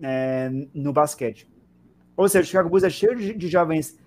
é, 0.00 0.50
no 0.72 0.92
basquete. 0.92 1.48
Ou 2.16 2.28
seja, 2.28 2.44
o 2.44 2.46
Chicago 2.46 2.68
Bulls 2.68 2.84
é 2.84 2.90
cheio 2.90 3.16
de, 3.16 3.34
de, 3.34 3.48
jovens, 3.48 3.98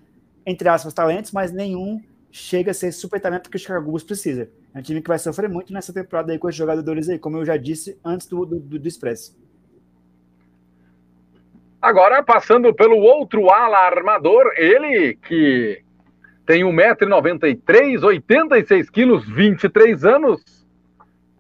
entre 0.46 0.70
aspas, 0.70 0.94
talentos, 0.94 1.34
mas 1.34 1.52
nenhum 1.52 2.02
chega 2.32 2.72
a 2.72 2.74
ser 2.74 2.92
super 2.92 3.20
talento 3.20 3.50
que 3.50 3.58
o 3.58 3.60
Chicago 3.60 3.86
Bulls 3.86 4.04
precisa. 4.04 4.50
É 4.74 4.80
um 4.80 4.82
time 4.82 5.02
que 5.02 5.08
vai 5.08 5.20
sofrer 5.20 5.50
muito 5.50 5.74
nessa 5.74 5.94
temporada 5.94 6.32
aí 6.32 6.40
com 6.40 6.48
os 6.48 6.56
jogadores 6.56 7.10
aí, 7.10 7.20
como 7.20 7.38
eu 7.38 7.46
já 7.46 7.58
disse 7.58 8.00
antes 8.04 8.28
do, 8.28 8.46
do, 8.46 8.60
do 8.60 8.88
Express. 8.88 9.38
Agora, 11.82 12.24
passando 12.24 12.74
pelo 12.74 12.98
outro 12.98 13.50
ala 13.50 13.80
armador, 13.80 14.52
ele 14.56 15.16
que 15.16 15.84
tem 16.46 16.64
1,93m, 16.64 18.04
86 18.04 18.90
quilos, 18.90 19.28
23 19.28 20.06
anos. 20.06 20.62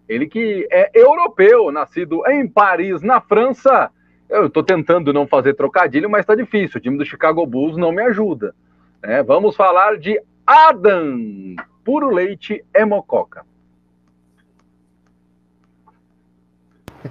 Ele 0.10 0.28
que 0.28 0.68
é 0.72 0.90
europeu, 0.94 1.72
nascido 1.72 2.26
em 2.28 2.48
Paris, 2.48 3.02
na 3.02 3.22
França. 3.22 3.92
Eu 4.28 4.48
estou 4.48 4.64
tentando 4.64 5.14
não 5.14 5.28
fazer 5.28 5.54
trocadilho, 5.54 6.10
mas 6.10 6.22
está 6.22 6.34
difícil. 6.34 6.80
O 6.80 6.82
time 6.82 6.98
do 6.98 7.06
Chicago 7.06 7.46
Bulls 7.46 7.78
não 7.78 7.92
me 7.92 8.02
ajuda. 8.02 8.56
É, 9.04 9.22
vamos 9.22 9.56
falar 9.56 9.98
de 9.98 10.20
Adam, 10.46 11.56
puro 11.84 12.10
leite 12.10 12.64
é 12.74 12.86
mococa. 12.86 13.46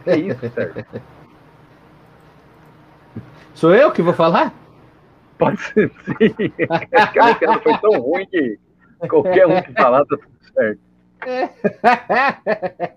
É 0.07 0.17
isso, 0.17 0.49
Sérgio. 0.51 0.87
Sou 3.55 3.75
eu 3.75 3.91
que 3.93 4.03
vou 4.03 4.15
falar? 4.15 4.55
Pode 5.37 5.61
ser, 5.61 5.91
sim. 6.05 6.53
Aquela 6.69 7.35
queda 7.35 7.61
foi 7.61 7.79
tão 7.79 8.01
ruim 8.01 8.27
que 8.27 8.59
qualquer 9.09 9.47
um 9.47 9.63
que 9.63 9.73
falar 9.73 10.05
tá 10.05 10.17
tudo 10.17 10.53
certo. 10.55 10.81
É. 11.27 11.51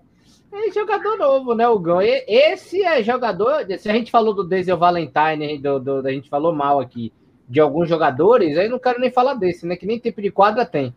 é 0.52 0.70
jogador 0.72 1.16
novo, 1.18 1.54
né, 1.54 1.68
o 1.68 1.78
Gão? 1.78 2.00
Esse 2.00 2.82
é 2.82 3.02
jogador. 3.02 3.66
Se 3.78 3.90
a 3.90 3.92
gente 3.92 4.10
falou 4.10 4.32
do 4.34 4.44
Denzel 4.44 4.78
Valentine, 4.78 5.58
do, 5.58 5.78
do, 5.80 6.06
a 6.06 6.10
gente 6.10 6.28
falou 6.28 6.54
mal 6.54 6.80
aqui 6.80 7.12
de 7.48 7.60
alguns 7.60 7.88
jogadores, 7.88 8.56
aí 8.56 8.68
não 8.68 8.78
quero 8.78 9.00
nem 9.00 9.10
falar 9.10 9.34
desse, 9.34 9.66
né? 9.66 9.76
Que 9.76 9.86
nem 9.86 10.00
tempo 10.00 10.22
de 10.22 10.30
quadra 10.30 10.64
tem. 10.64 10.94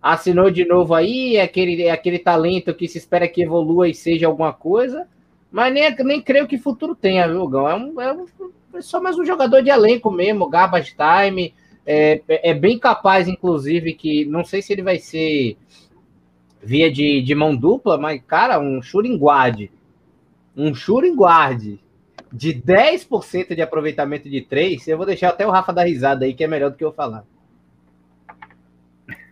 Assinou 0.00 0.50
de 0.50 0.64
novo 0.64 0.94
aí, 0.94 1.36
é 1.36 1.42
aquele, 1.42 1.82
é 1.82 1.90
aquele 1.90 2.18
talento 2.18 2.74
que 2.74 2.88
se 2.88 2.98
espera 2.98 3.28
que 3.28 3.42
evolua 3.42 3.88
e 3.88 3.94
seja 3.94 4.26
alguma 4.26 4.52
coisa, 4.52 5.06
mas 5.50 5.72
nem, 5.72 5.94
nem 6.04 6.20
creio 6.20 6.48
que 6.48 6.58
futuro 6.58 6.94
tenha, 6.94 7.28
viu, 7.28 7.46
Gão? 7.46 7.68
É, 7.68 7.74
um, 7.74 8.00
é, 8.00 8.12
um, 8.12 8.26
é 8.74 8.80
só 8.80 9.00
mais 9.00 9.18
um 9.18 9.24
jogador 9.24 9.62
de 9.62 9.70
elenco 9.70 10.10
mesmo, 10.10 10.48
garbage 10.48 10.94
time. 10.96 11.54
É, 11.84 12.22
é 12.28 12.54
bem 12.54 12.78
capaz, 12.78 13.28
inclusive, 13.28 13.92
que 13.94 14.24
não 14.24 14.44
sei 14.44 14.62
se 14.62 14.72
ele 14.72 14.82
vai 14.82 14.98
ser 14.98 15.56
via 16.62 16.90
de, 16.90 17.20
de 17.20 17.34
mão 17.34 17.54
dupla, 17.54 17.98
mas, 17.98 18.22
cara, 18.26 18.58
um 18.58 18.80
shooting 18.80 19.16
guard. 19.16 19.68
Um 20.56 20.74
shooting 20.74 21.14
guard 21.14 21.78
de 22.32 22.54
10% 22.54 23.54
de 23.54 23.62
aproveitamento 23.62 24.28
de 24.28 24.40
3, 24.40 24.88
eu 24.88 24.96
vou 24.96 25.04
deixar 25.04 25.28
até 25.28 25.46
o 25.46 25.50
Rafa 25.50 25.72
dar 25.72 25.84
risada 25.84 26.24
aí, 26.24 26.32
que 26.32 26.42
é 26.42 26.46
melhor 26.46 26.70
do 26.70 26.76
que 26.76 26.84
eu 26.84 26.92
falar. 26.92 27.24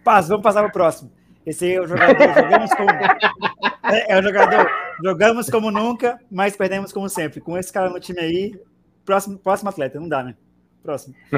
Passa, 0.04 0.28
vamos 0.28 0.42
passar 0.42 0.60
para 0.60 0.68
o 0.68 0.72
próximo. 0.72 1.10
Esse 1.46 1.64
aí 1.64 1.74
é 1.74 1.80
o 1.80 1.86
jogador, 1.86 2.34
jogamos 2.34 2.70
como. 2.74 2.90
É, 3.82 4.12
é, 4.12 4.20
o 4.20 4.22
jogador, 4.22 4.70
jogamos 5.02 5.50
como 5.50 5.68
nunca, 5.68 6.20
mas 6.30 6.56
perdemos 6.56 6.92
como 6.92 7.08
sempre. 7.08 7.40
Com 7.40 7.58
esse 7.58 7.72
cara 7.72 7.90
no 7.90 7.98
time 7.98 8.20
aí, 8.20 8.60
próximo, 9.04 9.36
próximo 9.36 9.68
atleta, 9.68 9.98
não 9.98 10.08
dá, 10.08 10.22
né? 10.22 10.36
Próximo. 10.80 11.14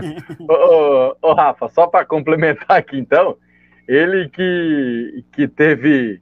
ô, 0.46 0.52
ô, 0.52 1.16
ô, 1.22 1.32
Rafa, 1.32 1.68
só 1.70 1.86
para 1.86 2.04
complementar 2.04 2.76
aqui 2.76 2.98
então, 2.98 3.38
ele 3.88 4.28
que, 4.28 5.24
que 5.32 5.48
teve 5.48 6.20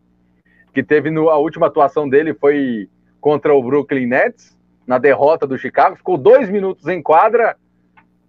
que 0.72 0.84
teve 0.84 1.10
no, 1.10 1.30
a 1.30 1.36
última 1.36 1.66
atuação 1.66 2.08
dele 2.08 2.32
foi 2.32 2.88
contra 3.20 3.52
o 3.52 3.62
Brooklyn 3.62 4.06
Nets, 4.06 4.56
na 4.86 4.98
derrota 4.98 5.46
do 5.46 5.58
Chicago, 5.58 5.96
ficou 5.96 6.16
dois 6.16 6.48
minutos 6.50 6.86
em 6.88 7.02
quadra, 7.02 7.56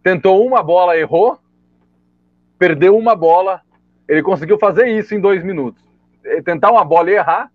tentou 0.03 0.45
uma 0.45 0.61
bola, 0.61 0.97
errou, 0.97 1.39
perdeu 2.57 2.97
uma 2.97 3.15
bola. 3.15 3.61
Ele 4.07 4.21
conseguiu 4.21 4.59
fazer 4.59 4.87
isso 4.87 5.15
em 5.15 5.19
dois 5.19 5.43
minutos. 5.43 5.83
Tentar 6.45 6.71
uma 6.71 6.85
bola 6.85 7.09
e 7.09 7.15
errar 7.15 7.51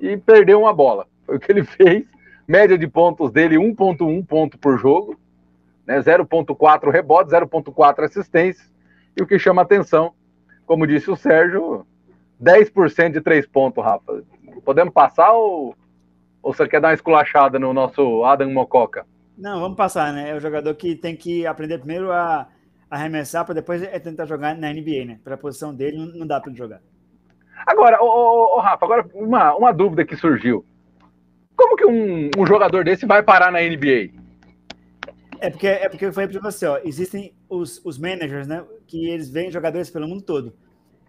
e 0.00 0.16
perder 0.16 0.56
uma 0.56 0.72
bola. 0.72 1.06
Foi 1.24 1.36
o 1.36 1.40
que 1.40 1.52
ele 1.52 1.62
fez. 1.64 2.04
Média 2.48 2.76
de 2.76 2.88
pontos 2.88 3.30
dele, 3.30 3.56
1.1 3.56 4.26
ponto 4.26 4.58
por 4.58 4.76
jogo, 4.76 5.16
né? 5.86 6.00
0.4 6.00 6.90
rebotes, 6.90 7.32
0.4 7.32 8.04
assistências. 8.04 8.70
E 9.16 9.22
o 9.22 9.26
que 9.26 9.38
chama 9.38 9.62
atenção, 9.62 10.12
como 10.66 10.86
disse 10.86 11.08
o 11.10 11.16
Sérgio, 11.16 11.86
10% 12.42 13.12
de 13.12 13.20
três 13.20 13.46
pontos, 13.46 13.82
Rafa. 13.82 14.24
Podemos 14.64 14.92
passar 14.92 15.32
ou 15.32 15.76
ou 16.42 16.52
você 16.52 16.66
quer 16.66 16.80
dar 16.80 16.88
uma 16.88 16.94
esculachada 16.94 17.58
no 17.58 17.72
nosso 17.72 18.24
Adam 18.24 18.50
Mococa? 18.50 19.06
Não, 19.38 19.60
vamos 19.60 19.76
passar, 19.76 20.12
né? 20.12 20.30
É 20.30 20.34
o 20.34 20.40
jogador 20.40 20.74
que 20.74 20.96
tem 20.96 21.16
que 21.16 21.46
aprender 21.46 21.78
primeiro 21.78 22.12
a 22.12 22.48
arremessar 22.90 23.44
para 23.44 23.54
depois 23.54 23.82
é 23.82 23.98
tentar 23.98 24.26
jogar 24.26 24.54
na 24.54 24.72
NBA, 24.72 25.04
né? 25.06 25.20
Para 25.24 25.34
a 25.34 25.38
posição 25.38 25.74
dele 25.74 25.96
não, 25.96 26.26
dá 26.26 26.40
para 26.40 26.50
ele 26.50 26.58
jogar. 26.58 26.80
Agora, 27.66 28.02
ô, 28.02 28.06
ô, 28.06 28.56
ô, 28.56 28.60
Rafa, 28.60 28.84
agora 28.84 29.08
uma, 29.14 29.54
uma 29.54 29.72
dúvida 29.72 30.04
que 30.04 30.16
surgiu. 30.16 30.66
Como 31.56 31.76
que 31.76 31.86
um, 31.86 32.30
um 32.36 32.46
jogador 32.46 32.84
desse 32.84 33.06
vai 33.06 33.22
parar 33.22 33.52
na 33.52 33.60
NBA? 33.60 34.10
É 35.40 35.48
porque, 35.48 35.66
é 35.66 35.88
porque 35.88 36.06
eu 36.06 36.12
falei 36.12 36.28
para 36.28 36.40
você, 36.40 36.66
ó, 36.66 36.78
existem 36.84 37.34
os, 37.48 37.80
os 37.84 37.98
managers, 37.98 38.46
né? 38.46 38.64
Que 38.86 39.08
eles 39.08 39.30
veem 39.30 39.50
jogadores 39.50 39.90
pelo 39.90 40.08
mundo 40.08 40.22
todo. 40.22 40.52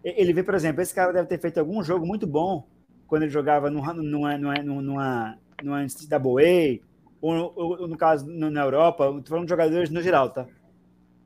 Ele 0.04 0.34
vê, 0.34 0.44
por 0.44 0.54
exemplo, 0.54 0.82
esse 0.82 0.94
cara 0.94 1.12
deve 1.12 1.28
ter 1.28 1.40
feito 1.40 1.60
algum 1.60 1.84
jogo 1.84 2.06
muito 2.06 2.28
bom 2.28 2.68
quando 3.14 3.22
ele 3.22 3.32
jogava 3.32 3.70
numa, 3.70 3.94
numa, 3.94 4.38
numa, 4.40 4.56
numa, 4.82 5.38
numa 5.62 5.84
NCAA, 5.84 6.80
ou, 7.22 7.54
ou, 7.56 7.88
no 7.88 7.96
caso 7.96 8.26
na 8.26 8.64
Europa, 8.64 9.06
estou 9.06 9.24
falando 9.26 9.46
de 9.46 9.52
jogadores 9.52 9.92
no 9.92 10.02
geral, 10.02 10.32
tá? 10.32 10.48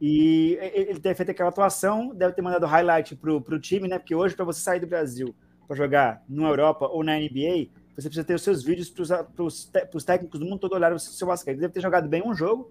E 0.02 0.58
ele 0.60 1.00
ter 1.00 1.16
feito 1.16 1.32
aquela 1.32 1.48
atuação, 1.48 2.14
deve 2.14 2.34
ter 2.34 2.42
mandado 2.42 2.66
highlight 2.66 3.16
para 3.16 3.32
o 3.32 3.60
time, 3.60 3.88
né? 3.88 3.98
Porque 3.98 4.14
hoje, 4.14 4.36
para 4.36 4.44
você 4.44 4.60
sair 4.60 4.82
do 4.82 4.86
Brasil 4.86 5.34
para 5.66 5.78
jogar 5.78 6.22
na 6.28 6.50
Europa 6.50 6.88
ou 6.88 7.06
na 7.06 7.18
NBA, 7.18 7.70
você 7.96 8.10
precisa 8.10 8.26
ter 8.26 8.34
os 8.34 8.42
seus 8.42 8.62
vídeos 8.62 8.90
para 8.90 9.46
os 9.46 10.04
técnicos 10.04 10.42
do 10.42 10.46
mundo 10.46 10.60
todo 10.60 10.74
olharem 10.74 10.98
o 10.98 11.00
seu 11.00 11.26
basquete. 11.26 11.54
Ele 11.54 11.62
deve 11.62 11.74
ter 11.74 11.80
jogado 11.80 12.10
bem 12.10 12.22
um 12.22 12.36
jogo 12.36 12.70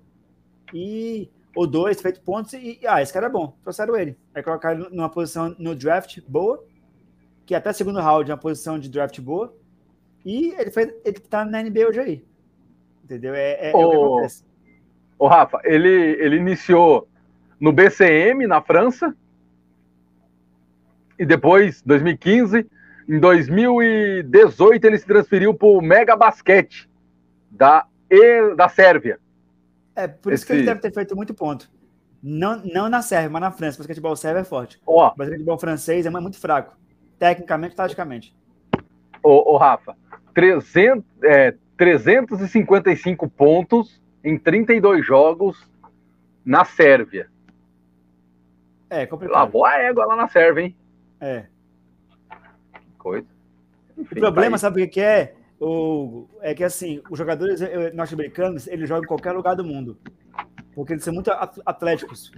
e 0.75 1.31
ou 1.55 1.67
dois, 1.67 1.99
feito 2.03 2.21
pontos, 2.21 2.53
e, 2.53 2.81
ah, 2.87 3.01
esse 3.01 3.15
cara 3.15 3.29
é 3.29 3.31
bom, 3.31 3.57
trouxeram 3.63 3.97
ele. 3.97 4.15
Aí 4.35 4.43
colocaram 4.43 4.91
numa 4.91 5.09
posição 5.09 5.57
no 5.59 5.75
draft 5.75 6.21
boa, 6.29 6.63
que 7.47 7.55
até 7.55 7.73
segundo 7.73 8.01
round 8.01 8.29
é 8.29 8.35
uma 8.35 8.41
posição 8.41 8.79
de 8.79 8.91
draft 8.91 9.21
boa. 9.21 9.57
E 10.25 10.53
ele, 10.59 10.71
fez, 10.73 10.93
ele 11.05 11.21
tá 11.21 11.45
na 11.45 11.63
NBA 11.63 11.89
hoje 11.89 12.01
aí. 12.01 12.25
Entendeu? 13.05 13.33
É, 13.35 13.71
é, 13.71 13.73
o, 13.73 13.81
é 13.81 13.87
o 13.87 13.91
que 13.91 13.97
acontece. 13.97 14.45
Ô, 15.17 15.29
Rafa, 15.29 15.61
ele, 15.63 15.89
ele 15.89 16.37
iniciou 16.37 17.09
no 17.61 17.73
BCM, 17.73 18.49
na 18.49 18.61
França. 18.61 19.17
E 21.17 21.25
depois, 21.25 21.81
2015, 21.83 22.69
em 23.09 23.21
2018, 23.21 24.85
ele 24.85 24.99
se 24.99 25.07
transferiu 25.07 25.55
para 25.55 25.69
o 25.69 25.81
Mega 25.81 26.17
Basquete 26.17 26.91
da, 27.49 27.87
da 28.57 28.69
Sérvia. 28.69 29.21
É, 29.95 30.09
por 30.09 30.33
isso 30.33 30.43
Esse... 30.43 30.47
que 30.47 30.53
ele 30.53 30.67
deve 30.67 30.81
ter 30.81 30.93
feito 30.93 31.15
muito 31.15 31.33
ponto. 31.33 31.71
Não, 32.21 32.61
não 32.65 32.89
na 32.89 33.01
Sérvia, 33.01 33.31
mas 33.31 33.41
na 33.41 33.53
França. 33.53 33.77
O 33.77 33.79
basquetebol 33.79 34.17
sérvio 34.17 34.41
é 34.41 34.45
forte. 34.45 34.81
Ó, 34.85 35.13
o 35.13 35.17
basquetebol 35.17 35.59
francês 35.59 36.05
é 36.05 36.11
muito 36.11 36.39
fraco 36.39 36.77
tecnicamente 37.19 37.75
e 37.75 37.77
taticamente. 37.77 38.35
Ô, 39.23 39.55
ô 39.55 39.57
Rafa, 39.57 39.97
300, 40.35 41.05
é, 41.25 41.55
355 41.77 43.29
pontos 43.29 44.01
em 44.23 44.39
32 44.39 45.05
jogos 45.05 45.71
na 46.45 46.65
Sérvia. 46.65 47.29
É, 48.89 49.07
complicado. 49.07 49.37
Lavou 49.37 49.65
a 49.65 49.79
égua 49.79 50.07
lá 50.07 50.17
na 50.17 50.29
Sérvia, 50.29 50.65
hein? 50.65 50.77
É. 51.21 51.47
Que 52.73 52.99
coisa. 52.99 53.27
Enfim, 53.99 54.19
o 54.19 54.21
problema, 54.21 54.59
sabe 54.59 54.83
o 54.83 54.89
que 54.89 55.01
é? 55.01 55.35
O, 55.59 56.27
é 56.41 56.55
que 56.55 56.63
assim, 56.63 57.03
os 57.11 57.19
jogadores 57.19 57.61
norte-americanos, 57.95 58.67
eles 58.67 58.89
jogam 58.89 59.05
em 59.05 59.09
qualquer 59.09 59.33
lugar 59.33 59.57
do 59.57 59.65
mundo. 59.65 59.99
Porque 60.75 60.93
eles 60.93 61.05
são 61.05 61.15
muito 61.15 61.31
atléticos. 61.65 62.31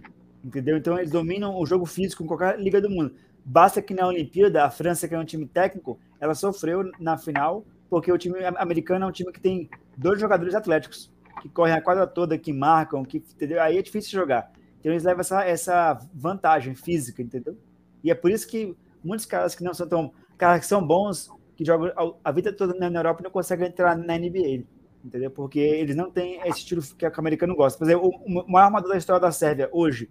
Entendeu? 0.45 0.77
Então 0.77 0.97
eles 0.97 1.11
dominam 1.11 1.59
o 1.59 1.67
jogo 1.67 1.85
físico 1.85 2.23
em 2.23 2.27
qualquer 2.27 2.59
liga 2.59 2.81
do 2.81 2.88
mundo. 2.88 3.14
Basta 3.50 3.80
que 3.80 3.94
na 3.94 4.06
Olimpíada, 4.06 4.62
a 4.62 4.70
França, 4.70 5.08
que 5.08 5.14
é 5.14 5.18
um 5.18 5.24
time 5.24 5.46
técnico, 5.46 5.98
ela 6.20 6.34
sofreu 6.34 6.90
na 7.00 7.16
final, 7.16 7.64
porque 7.88 8.12
o 8.12 8.18
time 8.18 8.44
americano 8.44 9.06
é 9.06 9.08
um 9.08 9.11
time 9.11 9.32
que 9.32 9.40
tem 9.40 9.70
dois 9.96 10.20
jogadores 10.20 10.54
atléticos, 10.54 11.11
que 11.40 11.48
correm 11.48 11.74
a 11.74 11.80
quadra 11.80 12.06
toda, 12.06 12.37
que 12.37 12.52
marcam, 12.52 13.02
que 13.06 13.16
entendeu? 13.16 13.62
aí 13.62 13.78
é 13.78 13.82
difícil 13.82 14.20
jogar. 14.20 14.52
Então 14.78 14.92
eles 14.92 15.02
levam 15.02 15.22
essa, 15.22 15.44
essa 15.44 15.98
vantagem 16.12 16.74
física, 16.74 17.22
entendeu? 17.22 17.56
E 18.04 18.11
é 18.11 18.14
por 18.14 18.30
isso 18.30 18.46
que 18.46 18.76
muitos 19.02 19.24
caras 19.24 19.54
que 19.54 19.64
não 19.64 19.72
são 19.72 19.88
tão. 19.88 20.12
caras 20.37 20.61
que 20.61 20.66
são 20.66 20.87
bons, 20.87 21.30
que 21.56 21.64
jogam 21.64 21.90
a 22.22 22.30
vida 22.30 22.52
toda 22.52 22.74
na 22.74 22.98
Europa, 22.98 23.22
não 23.24 23.30
conseguem 23.30 23.66
entrar 23.66 23.96
na 23.96 24.18
NBA, 24.18 24.64
entendeu? 25.02 25.30
Porque 25.30 25.58
eles 25.58 25.96
não 25.96 26.11
têm 26.11 26.38
esse 26.42 26.58
estilo 26.58 26.82
que 26.82 27.06
o 27.06 27.12
americano 27.16 27.56
gosta. 27.56 27.78
Por 27.78 27.87
exemplo, 27.87 28.11
o 28.11 28.52
maior 28.52 28.66
armador 28.66 28.90
da 28.90 28.98
história 28.98 29.22
da 29.22 29.32
Sérvia 29.32 29.70
hoje 29.72 30.11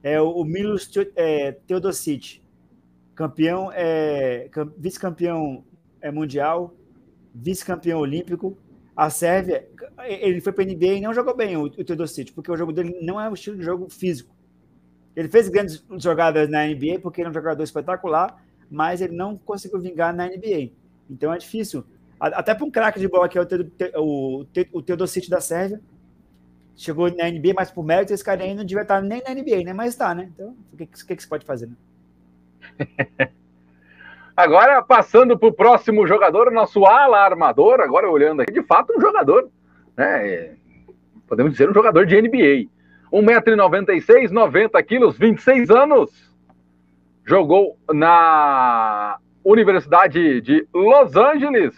é 0.00 0.20
o, 0.20 0.44
Milos 0.44 0.88
é, 1.16 1.50
Teodosic, 1.66 2.40
campeão, 3.18 3.72
é, 3.72 4.48
vice-campeão 4.76 5.64
é, 6.00 6.08
mundial, 6.08 6.72
vice-campeão 7.34 7.98
olímpico. 7.98 8.56
A 8.94 9.10
Sérvia, 9.10 9.68
ele 10.04 10.40
foi 10.40 10.52
para 10.52 10.62
a 10.62 10.66
NBA 10.68 10.86
e 10.86 11.00
não 11.00 11.12
jogou 11.12 11.34
bem 11.34 11.56
o, 11.56 11.64
o 11.64 11.84
Teodosic, 11.84 12.32
porque 12.32 12.50
o 12.50 12.56
jogo 12.56 12.72
dele 12.72 12.96
não 13.02 13.20
é 13.20 13.28
um 13.28 13.34
estilo 13.34 13.56
de 13.56 13.64
jogo 13.64 13.90
físico. 13.90 14.32
Ele 15.16 15.28
fez 15.28 15.48
grandes 15.48 15.84
jogadas 15.96 16.48
na 16.48 16.64
NBA 16.64 17.00
porque 17.02 17.20
ele 17.20 17.26
é 17.26 17.30
um 17.30 17.34
jogador 17.34 17.60
espetacular, 17.64 18.40
mas 18.70 19.00
ele 19.00 19.16
não 19.16 19.36
conseguiu 19.36 19.80
vingar 19.80 20.14
na 20.14 20.28
NBA. 20.28 20.70
Então 21.10 21.32
é 21.32 21.38
difícil. 21.38 21.84
Até 22.20 22.54
para 22.54 22.64
um 22.64 22.70
craque 22.70 23.00
de 23.00 23.08
bola 23.08 23.28
que 23.28 23.36
é 23.36 23.42
o, 23.96 24.42
o, 24.42 24.46
o 24.72 24.82
Teodosic 24.82 25.28
da 25.28 25.40
Sérvia, 25.40 25.80
chegou 26.76 27.12
na 27.16 27.28
NBA, 27.28 27.52
mas 27.52 27.68
por 27.68 27.84
mérito 27.84 28.12
esse 28.12 28.22
cara 28.22 28.44
aí 28.44 28.54
não 28.54 28.64
devia 28.64 28.82
estar 28.82 29.02
nem 29.02 29.20
na 29.24 29.34
NBA, 29.34 29.64
né? 29.64 29.72
Mas 29.72 29.94
está, 29.94 30.14
né? 30.14 30.30
Então, 30.32 30.56
o 30.72 30.76
que, 30.76 30.86
que, 30.86 31.16
que 31.16 31.22
se 31.22 31.28
pode 31.28 31.44
fazer, 31.44 31.66
né? 31.66 31.74
agora, 34.36 34.82
passando 34.82 35.38
para 35.38 35.48
o 35.48 35.52
próximo 35.52 36.06
jogador, 36.06 36.50
nosso 36.50 36.84
ala 36.86 37.24
armador, 37.24 37.80
agora 37.80 38.10
olhando 38.10 38.42
aqui, 38.42 38.52
de 38.52 38.62
fato, 38.62 38.92
um 38.96 39.00
jogador, 39.00 39.48
né? 39.96 40.54
Podemos 41.26 41.52
dizer 41.52 41.68
um 41.68 41.74
jogador 41.74 42.06
de 42.06 42.20
NBA. 42.20 42.68
1,96m, 43.12 44.30
90 44.30 44.82
quilos, 44.82 45.18
26 45.18 45.70
anos. 45.70 46.10
Jogou 47.24 47.76
na 47.92 49.18
Universidade 49.44 50.40
de 50.40 50.66
Los 50.72 51.16
Angeles. 51.16 51.74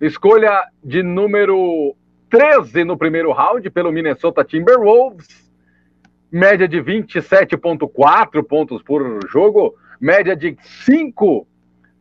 Escolha 0.00 0.64
de 0.82 1.02
número 1.02 1.94
13 2.30 2.84
no 2.84 2.96
primeiro 2.96 3.32
round 3.32 3.68
pelo 3.70 3.92
Minnesota 3.92 4.44
Timberwolves. 4.44 5.50
Média 6.30 6.66
de 6.68 6.80
27,4 6.80 8.42
pontos 8.44 8.82
por 8.82 9.28
jogo. 9.28 9.74
Média 10.00 10.34
de 10.34 10.56
5 10.84 11.46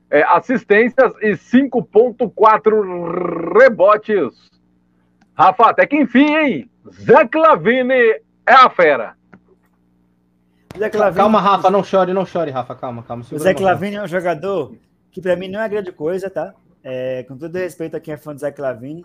é, 0.09 0.23
assistências 0.23 1.13
e 1.21 1.31
5,4 1.31 3.59
rebotes. 3.59 4.49
Rafa, 5.33 5.69
até 5.69 5.85
que 5.85 5.97
enfim, 5.97 6.33
hein? 6.35 6.69
Zé 6.91 7.27
Clavini 7.27 8.21
é 8.45 8.53
a 8.53 8.69
fera. 8.69 9.15
Clavini... 10.91 11.17
Calma, 11.17 11.41
Rafa, 11.41 11.69
não 11.69 11.83
chore, 11.83 12.13
não 12.13 12.25
chore, 12.25 12.51
Rafa, 12.51 12.75
calma, 12.75 13.03
calma. 13.03 13.25
O 13.31 13.39
Zé 13.39 13.53
Clavini 13.53 13.97
é 13.97 14.03
um 14.03 14.07
jogador 14.07 14.75
que 15.11 15.21
para 15.21 15.35
mim 15.35 15.49
não 15.49 15.61
é 15.61 15.67
grande 15.67 15.91
coisa, 15.91 16.29
tá? 16.29 16.53
É, 16.83 17.23
com 17.23 17.37
todo 17.37 17.55
respeito 17.55 17.97
a 17.97 17.99
quem 17.99 18.13
é 18.13 18.17
fã 18.17 18.33
do 18.33 18.39
Zé 18.39 18.51
Clavini, 18.51 19.03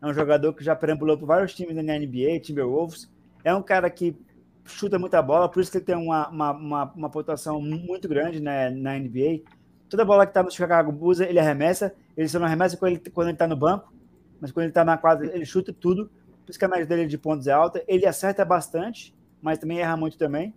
é 0.00 0.06
um 0.06 0.14
jogador 0.14 0.52
que 0.52 0.64
já 0.64 0.74
perambulou 0.74 1.18
por 1.18 1.26
vários 1.26 1.54
times 1.54 1.76
da 1.76 1.82
NBA, 1.82 2.40
Timberwolves. 2.42 3.10
É 3.44 3.54
um 3.54 3.62
cara 3.62 3.88
que 3.88 4.16
chuta 4.64 4.98
muita 4.98 5.20
bola, 5.20 5.48
por 5.48 5.60
isso 5.60 5.70
que 5.70 5.78
ele 5.78 5.84
tem 5.84 5.96
uma, 5.96 6.28
uma, 6.28 6.50
uma, 6.52 6.92
uma 6.94 7.10
pontuação 7.10 7.60
muito 7.60 8.08
grande 8.08 8.40
né, 8.40 8.70
na 8.70 8.98
NBA. 8.98 9.42
Toda 9.88 10.04
bola 10.04 10.24
que 10.24 10.30
está 10.30 10.42
no 10.42 10.50
Chicago 10.50 10.90
Bulls, 10.90 11.20
ele 11.20 11.38
arremessa. 11.38 11.94
Ele 12.16 12.28
só 12.28 12.38
não 12.38 12.46
arremessa 12.46 12.76
quando 12.76 12.92
ele, 12.92 13.10
quando 13.10 13.28
ele 13.28 13.36
tá 13.36 13.46
no 13.46 13.56
banco, 13.56 13.92
mas 14.40 14.50
quando 14.50 14.64
ele 14.64 14.70
está 14.70 14.84
na 14.84 14.96
quadra, 14.96 15.26
ele 15.34 15.44
chuta 15.44 15.72
tudo. 15.72 16.10
Por 16.44 16.50
isso 16.50 16.58
que 16.58 16.64
a 16.64 16.68
média 16.68 16.86
dele 16.86 17.06
de 17.06 17.18
pontos 17.18 17.46
é 17.46 17.52
alta. 17.52 17.82
Ele 17.86 18.06
acerta 18.06 18.44
bastante, 18.44 19.14
mas 19.40 19.58
também 19.58 19.80
erra 19.80 19.96
muito 19.96 20.16
também. 20.16 20.54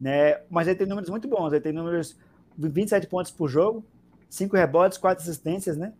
Né? 0.00 0.40
Mas 0.50 0.66
ele 0.66 0.76
tem 0.76 0.86
números 0.86 1.10
muito 1.10 1.28
bons. 1.28 1.52
Ele 1.52 1.60
tem 1.60 1.72
números 1.72 2.18
de 2.56 2.68
27 2.68 3.06
pontos 3.06 3.30
por 3.30 3.48
jogo, 3.48 3.84
5 4.28 4.56
rebotes, 4.56 4.98
4 4.98 5.22
assistências, 5.22 5.76
né? 5.76 5.92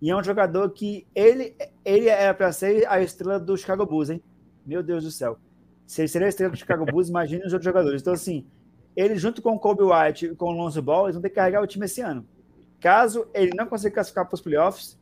E 0.00 0.10
é 0.10 0.16
um 0.16 0.22
jogador 0.22 0.70
que 0.70 1.06
ele, 1.14 1.56
ele 1.84 2.08
era 2.08 2.34
para 2.34 2.52
ser 2.52 2.86
a 2.86 3.00
estrela 3.00 3.40
do 3.40 3.56
Chicago 3.56 3.86
Bulls, 3.86 4.10
hein? 4.10 4.22
Meu 4.64 4.82
Deus 4.82 5.04
do 5.04 5.10
céu. 5.10 5.38
Se 5.86 6.00
ele 6.02 6.08
seria 6.08 6.26
a 6.26 6.28
estrela 6.28 6.50
do 6.50 6.58
Chicago 6.58 6.84
Bulls, 6.84 7.08
imagine 7.08 7.44
os 7.44 7.52
outros 7.52 7.64
jogadores. 7.64 8.02
Então, 8.02 8.12
assim, 8.12 8.46
ele 8.96 9.16
junto 9.16 9.40
com 9.40 9.54
o 9.54 9.58
Kobe 9.58 9.82
White 9.82 10.26
e 10.26 10.34
com 10.34 10.46
o 10.46 10.52
Lonzo 10.52 10.82
Ball, 10.82 11.04
eles 11.06 11.14
vão 11.14 11.22
ter 11.22 11.28
que 11.28 11.36
carregar 11.36 11.62
o 11.62 11.66
time 11.66 11.84
esse 11.84 12.00
ano. 12.00 12.26
Caso 12.80 13.26
ele 13.32 13.52
não 13.54 13.66
consiga 13.66 13.94
classificar 13.94 14.26
para 14.26 14.34
os 14.34 14.40
playoffs, 14.40 14.98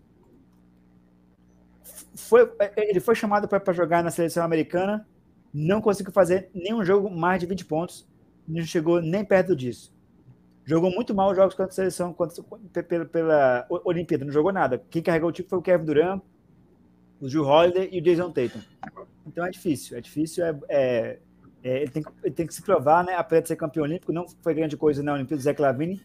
foi, 2.14 2.50
ele 2.76 3.00
foi 3.00 3.14
chamado 3.14 3.48
para 3.48 3.72
jogar 3.72 4.02
na 4.02 4.10
seleção 4.10 4.44
americana, 4.44 5.06
não 5.52 5.80
conseguiu 5.80 6.12
fazer 6.12 6.50
nenhum 6.54 6.84
jogo 6.84 7.10
mais 7.10 7.40
de 7.40 7.46
20 7.46 7.64
pontos, 7.64 8.08
não 8.46 8.62
chegou 8.64 9.00
nem 9.00 9.24
perto 9.24 9.54
disso. 9.54 9.92
Jogou 10.64 10.90
muito 10.90 11.14
mal 11.14 11.30
os 11.30 11.36
jogos 11.36 11.54
contra 11.54 11.70
a 11.70 11.74
seleção, 11.74 12.12
contra, 12.14 12.42
pela, 12.82 13.04
pela 13.04 13.66
Olimpíada, 13.84 14.24
não 14.24 14.32
jogou 14.32 14.52
nada. 14.52 14.82
Quem 14.90 15.02
carregou 15.02 15.28
o 15.28 15.32
time 15.32 15.48
foi 15.48 15.58
o 15.58 15.62
Kevin 15.62 15.84
Durant, 15.84 16.22
o 17.24 17.28
Drew 17.28 17.44
Holiday 17.44 17.88
e 17.90 17.98
o 17.98 18.02
Jason 18.02 18.30
Tatum. 18.30 18.60
Então 19.26 19.46
é 19.46 19.50
difícil, 19.50 19.96
é 19.96 20.00
difícil, 20.00 20.44
é, 20.44 20.58
é, 20.68 21.18
é 21.62 21.82
ele, 21.82 21.90
tem, 21.90 22.04
ele, 22.22 22.34
tem, 22.34 22.46
que 22.46 22.52
se 22.52 22.60
provar, 22.60 23.02
né? 23.02 23.14
Apesar 23.14 23.40
de 23.40 23.48
ser 23.48 23.56
campeão 23.56 23.84
olímpico, 23.84 24.12
não 24.12 24.26
foi 24.42 24.52
grande 24.52 24.76
coisa 24.76 25.02
na 25.02 25.14
Olimpíada 25.14 25.40
do 25.40 25.42
Zé 25.42 25.54
Clavini. 25.54 26.02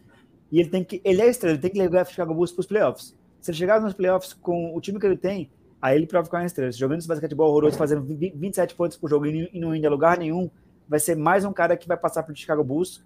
E 0.49 0.62
ele 0.62 0.69
tem 0.69 0.84
que, 0.84 1.01
ele 1.03 1.21
é 1.21 1.27
estrela, 1.27 1.55
ele 1.55 1.62
tem 1.62 1.69
que 1.69 1.77
levar 1.77 2.05
o 2.05 2.10
Chicago 2.10 2.34
Bulls 2.34 2.51
para 2.53 2.62
os 2.62 2.65
playoffs. 2.65 3.15
Se 3.41 3.51
ele 3.51 3.58
chegar 3.58 3.82
nos 3.82 3.93
playoffs 3.93 4.34
com 4.34 4.75
o 4.75 4.79
time 4.79 4.97
que 4.97 5.05
ele 5.05 5.17
tem, 5.17 5.51
aí 5.82 5.97
ele 5.97 6.08
prova 6.08 6.29
que 6.29 6.36
é 6.36 6.39
uma 6.39 6.45
estrela. 6.45 6.71
Jogando 6.71 6.99
esse 6.99 7.08
basquetebol 7.08 7.49
horroroso, 7.49 7.77
fazendo 7.77 8.01
27 8.01 8.73
pontos 8.73 8.95
por 8.97 9.10
jogo 9.10 9.25
e 9.27 9.60
não 9.60 9.75
indo 9.75 9.86
a 9.86 9.89
lugar 9.89 10.17
nenhum, 10.17 10.49
vai 10.88 10.99
ser 10.99 11.15
mais 11.15 11.43
um 11.43 11.51
cara 11.51 11.75
que 11.75 11.88
vai 11.88 11.97
passar 11.97 12.23
para 12.23 12.32
o 12.32 12.36
Chicago 12.36 12.63
Bulls 12.63 13.03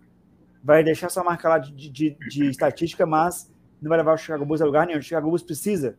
vai 0.64 0.82
deixar 0.82 1.10
sua 1.10 1.26
marca 1.26 1.50
lá 1.50 1.58
de, 1.58 1.90
de, 1.90 2.16
de, 2.30 2.46
estatística, 2.50 3.06
mas 3.06 3.52
não 3.82 3.90
vai 3.90 3.98
levar 3.98 4.14
o 4.14 4.18
Chicago 4.18 4.46
Bulls 4.46 4.62
a 4.62 4.66
lugar 4.66 4.88
nenhum. 4.88 5.00
O 5.00 5.04
Chicago 5.04 5.28
Bulls 5.28 5.44
precisa 5.44 5.98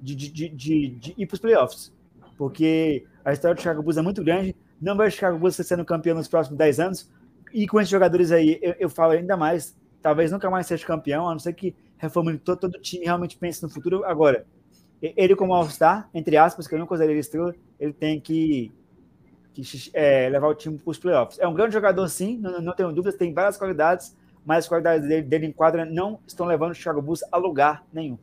de, 0.00 0.14
de, 0.14 0.48
de, 0.48 0.88
de 0.88 1.14
ir 1.16 1.26
para 1.26 1.34
os 1.34 1.40
playoffs, 1.40 1.92
porque 2.36 3.04
a 3.24 3.32
história 3.32 3.54
do 3.54 3.60
Chicago 3.60 3.82
Bulls 3.82 3.96
é 3.96 4.02
muito 4.02 4.22
grande. 4.24 4.56
Não 4.80 4.96
vai 4.96 5.08
o 5.08 5.10
Chicago 5.10 5.38
Bulls 5.38 5.56
sendo 5.56 5.84
campeão 5.84 6.16
nos 6.16 6.28
próximos 6.28 6.58
10 6.58 6.80
anos. 6.80 7.10
E 7.52 7.66
com 7.66 7.80
esses 7.80 7.90
jogadores 7.90 8.32
aí, 8.32 8.58
eu, 8.62 8.74
eu 8.78 8.88
falo 8.88 9.12
ainda 9.12 9.36
mais, 9.36 9.76
talvez 10.00 10.30
nunca 10.30 10.48
mais 10.48 10.66
seja 10.66 10.86
campeão, 10.86 11.28
a 11.28 11.32
não 11.32 11.38
ser 11.38 11.52
que 11.52 11.74
reformule 11.98 12.38
todo, 12.38 12.58
todo 12.58 12.74
o 12.76 12.80
time 12.80 13.04
realmente 13.04 13.36
pense 13.36 13.62
no 13.62 13.68
futuro. 13.68 14.04
Agora, 14.04 14.46
ele 15.02 15.36
como 15.36 15.54
All-Star, 15.54 16.08
entre 16.14 16.36
aspas, 16.36 16.66
que 16.66 16.74
eu 16.74 16.78
não 16.78 16.86
considero 16.86 17.18
estrela, 17.18 17.54
ele 17.78 17.92
tem 17.92 18.20
que 18.20 18.72
que 19.52 19.62
é, 19.92 20.28
levar 20.28 20.48
o 20.48 20.54
time 20.54 20.78
para 20.78 20.90
os 20.90 20.98
playoffs. 20.98 21.38
É 21.38 21.46
um 21.46 21.54
grande 21.54 21.74
jogador, 21.74 22.06
sim, 22.08 22.38
não, 22.38 22.60
não 22.60 22.72
tenho 22.72 22.92
dúvidas, 22.92 23.16
tem 23.16 23.34
várias 23.34 23.56
qualidades, 23.56 24.16
mas 24.44 24.58
as 24.58 24.68
qualidades 24.68 25.08
dele, 25.08 25.22
dele 25.22 25.46
em 25.46 25.52
quadra 25.52 25.84
não 25.84 26.20
estão 26.26 26.46
levando 26.46 26.70
o 26.70 26.74
Chicago 26.74 27.02
Bulls 27.02 27.22
a 27.32 27.36
lugar 27.36 27.84
nenhum. 27.92 28.16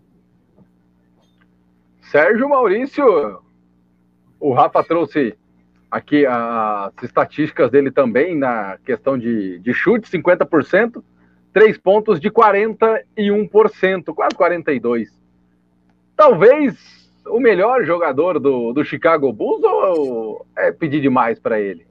Sérgio 2.12 2.48
Maurício, 2.48 3.41
o 4.39 4.54
Rafa 4.54 4.82
trouxe 4.84 5.38
aqui 5.91 6.26
as 6.26 6.91
estatísticas 7.04 7.70
dele 7.70 7.91
também 7.91 8.36
na 8.36 8.78
questão 8.86 9.17
de, 9.17 9.60
de 9.60 9.74
chute, 9.74 10.10
50%, 10.10 11.04
três 11.52 11.78
pontos 11.78 12.20
de 12.20 12.30
41%, 12.30 14.13
quase 14.13 14.36
42%. 14.36 15.08
Talvez 16.15 17.12
o 17.28 17.39
melhor 17.39 17.84
jogador 17.84 18.39
do, 18.39 18.72
do 18.72 18.86
Chicago 18.86 19.32
Bulls 19.34 19.62
ou 19.63 20.46
é 20.56 20.72
pedir 20.72 21.02
demais 21.02 21.38
para 21.39 21.60
ele? 21.60 21.86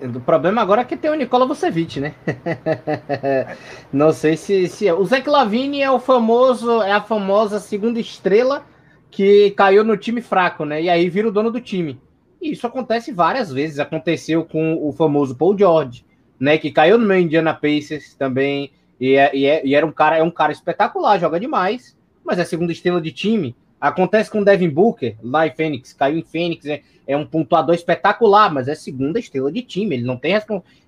O 0.00 0.20
problema 0.20 0.60
agora 0.60 0.82
é 0.82 0.84
que 0.84 0.96
tem 0.96 1.10
o 1.10 1.14
Nicola 1.14 1.46
Vucevic, 1.46 2.00
né? 2.00 2.14
Não 3.92 4.12
sei 4.12 4.36
se, 4.36 4.66
se 4.68 4.88
é. 4.88 4.94
O 4.94 5.04
Zé 5.04 5.22
Lavine 5.24 5.80
é 5.80 5.90
o 5.90 6.00
famoso, 6.00 6.82
é 6.82 6.92
a 6.92 7.00
famosa 7.00 7.60
segunda 7.60 8.00
estrela 8.00 8.64
que 9.10 9.52
caiu 9.52 9.84
no 9.84 9.96
time 9.96 10.20
fraco, 10.20 10.64
né? 10.64 10.82
E 10.82 10.90
aí 10.90 11.08
vira 11.08 11.28
o 11.28 11.32
dono 11.32 11.50
do 11.50 11.60
time. 11.60 12.00
E 12.42 12.50
isso 12.50 12.66
acontece 12.66 13.12
várias 13.12 13.52
vezes. 13.52 13.78
Aconteceu 13.78 14.44
com 14.44 14.76
o 14.82 14.92
famoso 14.92 15.36
Paul 15.36 15.56
George, 15.56 16.04
né? 16.38 16.58
Que 16.58 16.72
caiu 16.72 16.98
no 16.98 17.06
meu 17.06 17.18
Indiana 17.18 17.54
Pacers 17.54 18.14
também. 18.14 18.72
E, 19.00 19.14
é, 19.14 19.34
e, 19.34 19.46
é, 19.46 19.64
e 19.64 19.74
era 19.74 19.86
um 19.86 19.92
cara, 19.92 20.16
é 20.18 20.22
um 20.22 20.30
cara 20.30 20.52
espetacular, 20.52 21.18
joga 21.20 21.38
demais, 21.38 21.96
mas 22.24 22.38
é 22.38 22.44
segunda 22.44 22.72
estrela 22.72 23.00
de 23.00 23.12
time. 23.12 23.54
Acontece 23.84 24.30
com 24.30 24.40
o 24.40 24.44
Devin 24.46 24.70
Booker, 24.70 25.14
lá 25.22 25.46
em 25.46 25.50
Fênix, 25.50 25.92
caiu 25.92 26.16
em 26.16 26.22
Fênix, 26.22 26.64
é, 26.64 26.80
é 27.06 27.14
um 27.14 27.26
pontuador 27.26 27.74
espetacular, 27.74 28.50
mas 28.50 28.66
é 28.66 28.74
segunda 28.74 29.18
estrela 29.18 29.52
de 29.52 29.60
time. 29.60 29.94
Ele 29.94 30.04
não 30.04 30.16
tem, 30.16 30.32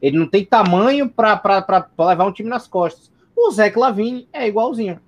ele 0.01 0.19
não 0.19 0.27
tem 0.27 0.47
tamanho 0.47 1.07
para 1.07 1.91
levar 1.99 2.25
um 2.25 2.33
time 2.33 2.49
nas 2.49 2.67
costas. 2.67 3.13
O 3.37 3.51
Zé 3.51 3.71
Lavine 3.77 4.27
é 4.33 4.49
igualzinho. 4.49 4.99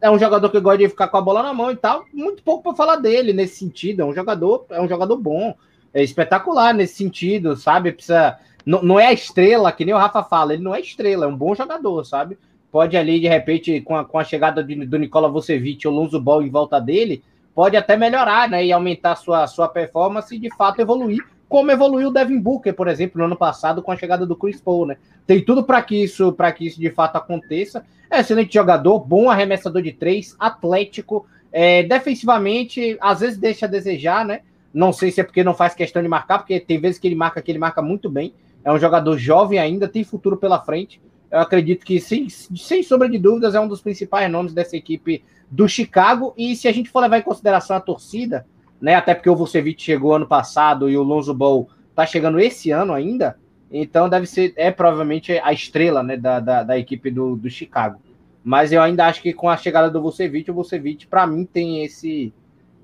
É 0.00 0.08
um 0.08 0.20
jogador 0.20 0.48
que 0.50 0.60
gosta 0.60 0.78
de 0.78 0.88
ficar 0.88 1.08
com 1.08 1.16
a 1.16 1.20
bola 1.20 1.42
na 1.42 1.52
mão 1.52 1.72
e 1.72 1.76
tal. 1.76 2.04
Muito 2.14 2.44
pouco 2.44 2.62
para 2.62 2.76
falar 2.76 2.94
dele 2.94 3.32
nesse 3.32 3.56
sentido. 3.56 4.02
É 4.02 4.04
um 4.04 4.14
jogador, 4.14 4.66
é 4.70 4.80
um 4.80 4.88
jogador 4.88 5.16
bom, 5.16 5.56
é 5.92 6.04
espetacular 6.04 6.72
nesse 6.72 6.94
sentido, 6.94 7.56
sabe? 7.56 7.90
Precisa, 7.90 8.38
não, 8.64 8.84
não 8.84 9.00
é 9.00 9.06
a 9.08 9.12
estrela, 9.12 9.72
que 9.72 9.84
nem 9.84 9.92
o 9.92 9.98
Rafa 9.98 10.22
fala, 10.22 10.54
ele 10.54 10.62
não 10.62 10.72
é 10.72 10.80
estrela, 10.80 11.24
é 11.24 11.28
um 11.28 11.36
bom 11.36 11.56
jogador, 11.56 12.04
sabe? 12.04 12.38
Pode 12.70 12.96
ali, 12.96 13.20
de 13.20 13.28
repente, 13.28 13.80
com 13.80 13.96
a, 13.96 14.04
com 14.04 14.18
a 14.18 14.24
chegada 14.24 14.62
de, 14.62 14.74
do 14.86 14.98
Nicola 14.98 15.28
Vucevic 15.28 15.86
ou 15.86 15.94
Lonzo 15.94 16.20
Ball 16.20 16.42
em 16.42 16.50
volta 16.50 16.80
dele, 16.80 17.22
pode 17.54 17.76
até 17.76 17.96
melhorar, 17.96 18.48
né? 18.48 18.64
E 18.64 18.72
aumentar 18.72 19.16
sua, 19.16 19.46
sua 19.46 19.68
performance 19.68 20.34
e, 20.34 20.38
de 20.38 20.54
fato, 20.56 20.80
evoluir, 20.80 21.24
como 21.48 21.70
evoluiu 21.70 22.08
o 22.08 22.12
Devin 22.12 22.38
Booker, 22.38 22.72
por 22.72 22.86
exemplo, 22.86 23.18
no 23.18 23.24
ano 23.24 23.36
passado, 23.36 23.82
com 23.82 23.90
a 23.90 23.96
chegada 23.96 24.24
do 24.24 24.36
Chris 24.36 24.60
Paul, 24.60 24.86
né? 24.86 24.96
Tem 25.26 25.44
tudo 25.44 25.64
para 25.64 25.82
que 25.82 26.04
isso 26.04 26.32
para 26.32 26.52
que 26.52 26.66
isso 26.66 26.80
de 26.80 26.90
fato 26.90 27.16
aconteça. 27.16 27.84
É 28.08 28.20
excelente 28.20 28.54
jogador, 28.54 29.00
bom 29.00 29.28
arremessador 29.28 29.82
de 29.82 29.92
três, 29.92 30.36
atlético, 30.38 31.26
é, 31.52 31.82
defensivamente, 31.82 32.96
às 33.00 33.20
vezes 33.20 33.36
deixa 33.36 33.66
a 33.66 33.68
desejar, 33.68 34.24
né? 34.24 34.42
Não 34.72 34.92
sei 34.92 35.10
se 35.10 35.20
é 35.20 35.24
porque 35.24 35.42
não 35.42 35.54
faz 35.54 35.74
questão 35.74 36.00
de 36.00 36.08
marcar, 36.08 36.38
porque 36.38 36.60
tem 36.60 36.80
vezes 36.80 36.98
que 36.98 37.08
ele 37.08 37.16
marca 37.16 37.42
que 37.42 37.50
ele 37.50 37.58
marca 37.58 37.82
muito 37.82 38.08
bem. 38.08 38.32
É 38.64 38.72
um 38.72 38.78
jogador 38.78 39.18
jovem 39.18 39.58
ainda, 39.58 39.88
tem 39.88 40.04
futuro 40.04 40.36
pela 40.36 40.60
frente. 40.60 41.00
Eu 41.30 41.40
acredito 41.40 41.84
que, 41.84 42.00
sem, 42.00 42.28
sem 42.28 42.82
sombra 42.82 43.08
de 43.08 43.18
dúvidas, 43.18 43.54
é 43.54 43.60
um 43.60 43.68
dos 43.68 43.80
principais 43.80 44.30
nomes 44.30 44.52
dessa 44.52 44.76
equipe 44.76 45.22
do 45.50 45.68
Chicago. 45.68 46.34
E 46.36 46.56
se 46.56 46.66
a 46.66 46.72
gente 46.72 46.90
for 46.90 47.00
levar 47.00 47.18
em 47.18 47.22
consideração 47.22 47.76
a 47.76 47.80
torcida, 47.80 48.46
né? 48.80 48.94
Até 48.94 49.14
porque 49.14 49.28
o 49.28 49.36
Vucevic 49.36 49.82
chegou 49.82 50.14
ano 50.14 50.26
passado 50.26 50.88
e 50.88 50.96
o 50.96 51.02
Lonzo 51.02 51.34
Ball 51.34 51.68
tá 51.94 52.06
chegando 52.06 52.40
esse 52.40 52.70
ano 52.70 52.92
ainda. 52.92 53.36
Então 53.70 54.08
deve 54.08 54.26
ser, 54.26 54.52
é 54.56 54.70
provavelmente 54.70 55.38
a 55.38 55.52
estrela 55.52 56.02
né, 56.02 56.16
da, 56.16 56.40
da, 56.40 56.62
da 56.62 56.78
equipe 56.78 57.10
do, 57.10 57.36
do 57.36 57.50
Chicago. 57.50 58.00
Mas 58.42 58.72
eu 58.72 58.80
ainda 58.80 59.06
acho 59.06 59.20
que 59.20 59.34
com 59.34 59.48
a 59.48 59.56
chegada 59.56 59.90
do 59.90 60.00
Vucevic, 60.00 60.50
o 60.50 60.54
Vucevic, 60.54 61.06
para 61.06 61.26
mim, 61.26 61.44
tem 61.44 61.84
esse, 61.84 62.32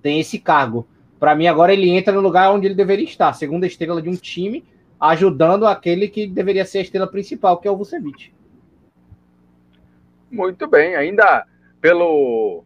tem 0.02 0.20
esse 0.20 0.38
cargo. 0.38 0.86
Para 1.18 1.34
mim, 1.34 1.46
agora 1.46 1.72
ele 1.72 1.88
entra 1.88 2.12
no 2.12 2.20
lugar 2.20 2.52
onde 2.52 2.66
ele 2.66 2.74
deveria 2.74 3.06
estar, 3.06 3.32
segunda 3.32 3.66
estrela 3.66 4.02
de 4.02 4.08
um 4.10 4.14
time, 4.14 4.62
ajudando 5.00 5.66
aquele 5.66 6.08
que 6.08 6.26
deveria 6.26 6.64
ser 6.66 6.78
a 6.78 6.82
estrela 6.82 7.06
principal, 7.06 7.56
que 7.58 7.66
é 7.66 7.70
o 7.70 7.76
Vucevic. 7.76 8.32
Muito 10.30 10.66
bem, 10.66 10.96
ainda 10.96 11.46
pelo, 11.80 12.64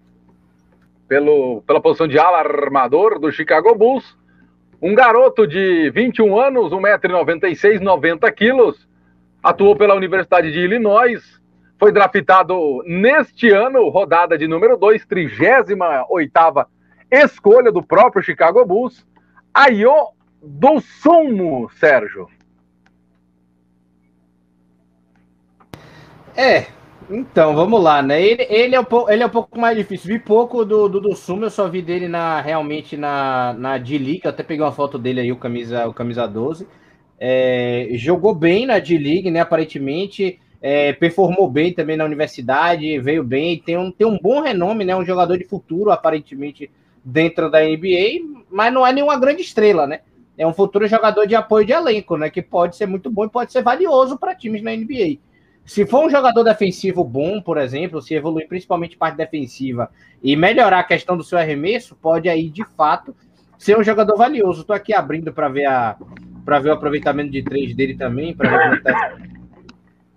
pelo 1.06 1.62
pela 1.62 1.80
posição 1.80 2.08
de 2.08 2.18
ala 2.18 2.38
armador 2.38 3.18
do 3.18 3.30
Chicago 3.30 3.74
Bulls, 3.74 4.16
um 4.80 4.94
garoto 4.94 5.46
de 5.46 5.90
21 5.90 6.38
anos, 6.38 6.72
1,96m, 6.72 7.80
90 7.80 8.32
quilos, 8.32 8.88
atuou 9.42 9.76
pela 9.76 9.94
Universidade 9.94 10.50
de 10.50 10.58
Illinois, 10.58 11.40
foi 11.78 11.92
draftado 11.92 12.82
neste 12.86 13.50
ano, 13.50 13.88
rodada 13.88 14.36
de 14.36 14.46
número 14.46 14.76
2, 14.76 15.04
38 15.06 16.68
escolha 17.10 17.72
do 17.72 17.82
próprio 17.82 18.22
Chicago 18.22 18.64
Bulls, 18.64 19.04
Ayo 19.52 20.12
do 20.42 20.80
Sumo, 20.80 21.68
Sérgio. 21.70 22.28
É, 26.36 26.66
então, 27.10 27.56
vamos 27.56 27.82
lá, 27.82 28.00
né? 28.02 28.22
Ele, 28.22 28.46
ele, 28.48 28.74
é, 28.76 28.80
um 28.80 28.84
pouco, 28.84 29.10
ele 29.10 29.22
é 29.22 29.26
um 29.26 29.30
pouco 29.30 29.58
mais 29.58 29.76
difícil. 29.76 30.06
Vi 30.08 30.18
pouco 30.20 30.64
do, 30.64 30.88
do, 30.88 31.00
do 31.00 31.16
Sumo, 31.16 31.44
eu 31.44 31.50
só 31.50 31.68
vi 31.68 31.82
dele 31.82 32.06
na, 32.06 32.40
realmente 32.40 32.96
na, 32.96 33.52
na 33.54 33.78
D-League. 33.78 34.20
Eu 34.22 34.30
até 34.30 34.44
peguei 34.44 34.64
uma 34.64 34.70
foto 34.70 34.96
dele 34.96 35.20
aí, 35.20 35.32
o 35.32 35.36
camisa, 35.36 35.88
o 35.88 35.92
camisa 35.92 36.28
12. 36.28 36.68
É, 37.18 37.88
jogou 37.94 38.32
bem 38.32 38.64
na 38.64 38.78
D-League, 38.78 39.28
né? 39.28 39.40
Aparentemente, 39.40 40.38
é, 40.62 40.92
performou 40.92 41.50
bem 41.50 41.72
também 41.72 41.96
na 41.96 42.04
universidade, 42.04 43.00
veio 43.00 43.24
bem, 43.24 43.58
tem 43.58 43.76
um, 43.76 43.90
tem 43.90 44.06
um 44.06 44.16
bom 44.16 44.40
renome, 44.40 44.84
né? 44.84 44.94
Um 44.94 45.04
jogador 45.04 45.36
de 45.36 45.44
futuro, 45.44 45.90
aparentemente, 45.90 46.70
dentro 47.04 47.50
da 47.50 47.60
NBA, 47.60 48.44
mas 48.48 48.72
não 48.72 48.86
é 48.86 48.92
nenhuma 48.92 49.18
grande 49.18 49.42
estrela, 49.42 49.84
né? 49.86 50.00
É 50.38 50.46
um 50.46 50.54
futuro 50.54 50.86
jogador 50.86 51.26
de 51.26 51.34
apoio 51.34 51.66
de 51.66 51.72
elenco, 51.72 52.16
né? 52.16 52.30
Que 52.30 52.40
pode 52.40 52.76
ser 52.76 52.86
muito 52.86 53.10
bom 53.10 53.24
e 53.24 53.28
pode 53.28 53.50
ser 53.50 53.62
valioso 53.62 54.16
para 54.16 54.34
times 54.34 54.62
na 54.62 54.70
NBA. 54.70 55.18
Se 55.70 55.86
for 55.86 56.04
um 56.04 56.10
jogador 56.10 56.42
defensivo 56.42 57.04
bom, 57.04 57.40
por 57.40 57.56
exemplo, 57.56 58.02
se 58.02 58.12
evoluir 58.12 58.48
principalmente 58.48 58.96
parte 58.96 59.14
defensiva 59.14 59.88
e 60.20 60.34
melhorar 60.34 60.80
a 60.80 60.84
questão 60.84 61.16
do 61.16 61.22
seu 61.22 61.38
arremesso, 61.38 61.94
pode 61.94 62.28
aí 62.28 62.50
de 62.50 62.64
fato 62.76 63.14
ser 63.56 63.78
um 63.78 63.84
jogador 63.84 64.16
valioso. 64.16 64.62
Estou 64.62 64.74
aqui 64.74 64.92
abrindo 64.92 65.32
para 65.32 65.48
ver 65.48 65.66
a 65.66 65.96
para 66.44 66.58
ver 66.58 66.70
o 66.70 66.72
aproveitamento 66.72 67.30
de 67.30 67.44
três 67.44 67.72
dele 67.72 67.96
também, 67.96 68.34
para 68.34 68.70
ver 68.70 68.82
tá 68.82 69.16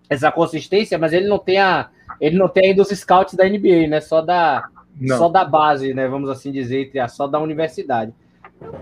essa 0.09 0.31
consistência, 0.31 0.97
mas 0.97 1.13
ele 1.13 1.27
não 1.27 1.37
tem 1.37 1.59
a 1.59 1.87
ele 2.19 2.35
não 2.35 2.49
tem 2.49 2.69
ainda 2.69 2.81
os 2.81 2.89
scouts 2.89 3.35
da 3.35 3.47
NBA, 3.47 3.87
né? 3.87 4.01
Só 4.01 4.23
da 4.23 4.67
não. 4.99 5.19
só 5.19 5.29
da 5.29 5.45
base, 5.45 5.93
né? 5.93 6.07
Vamos 6.07 6.31
assim 6.31 6.51
dizer, 6.51 6.91
só 7.09 7.27
da 7.27 7.39
universidade. 7.39 8.11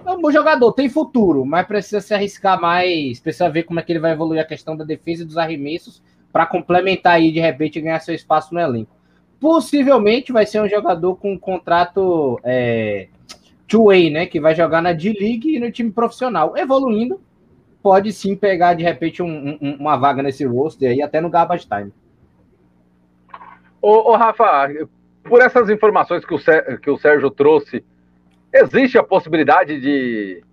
É 0.05 0.11
um 0.11 0.21
bom 0.21 0.31
jogador, 0.31 0.71
tem 0.71 0.87
futuro, 0.87 1.45
mas 1.45 1.67
precisa 1.67 1.99
se 1.99 2.13
arriscar 2.13 2.61
mais, 2.61 3.19
precisa 3.19 3.49
ver 3.49 3.63
como 3.63 3.81
é 3.81 3.83
que 3.83 3.91
ele 3.91 3.99
vai 3.99 4.13
evoluir 4.13 4.39
a 4.39 4.45
questão 4.45 4.77
da 4.77 4.85
defesa 4.85 5.23
e 5.23 5.25
dos 5.25 5.37
arremessos 5.37 6.01
para 6.31 6.45
complementar 6.45 7.13
aí 7.13 7.31
de 7.31 7.39
repente 7.39 7.79
e 7.79 7.81
ganhar 7.81 7.99
seu 7.99 8.15
espaço 8.15 8.53
no 8.53 8.59
elenco. 8.59 8.91
Possivelmente 9.39 10.31
vai 10.31 10.45
ser 10.45 10.61
um 10.61 10.69
jogador 10.69 11.15
com 11.15 11.33
um 11.33 11.37
contrato 11.37 12.39
é, 12.43 13.07
two-way, 13.67 14.09
né? 14.09 14.25
Que 14.25 14.39
vai 14.39 14.53
jogar 14.53 14.81
na 14.81 14.93
D-League 14.93 15.55
e 15.55 15.59
no 15.59 15.71
time 15.71 15.91
profissional. 15.91 16.55
Evoluindo, 16.55 17.19
pode 17.81 18.13
sim 18.13 18.35
pegar 18.35 18.75
de 18.75 18.83
repente 18.83 19.23
um, 19.23 19.57
um, 19.61 19.75
uma 19.79 19.97
vaga 19.97 20.21
nesse 20.21 20.45
roster 20.45 20.91
aí, 20.91 21.01
até 21.01 21.19
no 21.19 21.29
garbage 21.29 21.67
time. 21.67 21.91
Ô, 23.81 24.11
ô, 24.11 24.15
Rafa, 24.15 24.69
por 25.23 25.41
essas 25.41 25.69
informações 25.69 26.23
que 26.23 26.35
o, 26.35 26.39
que 26.79 26.89
o 26.89 26.97
Sérgio 26.97 27.31
trouxe, 27.31 27.83
existe 28.53 28.97
a 28.97 29.03
possibilidade 29.03 29.79
de, 29.79 30.43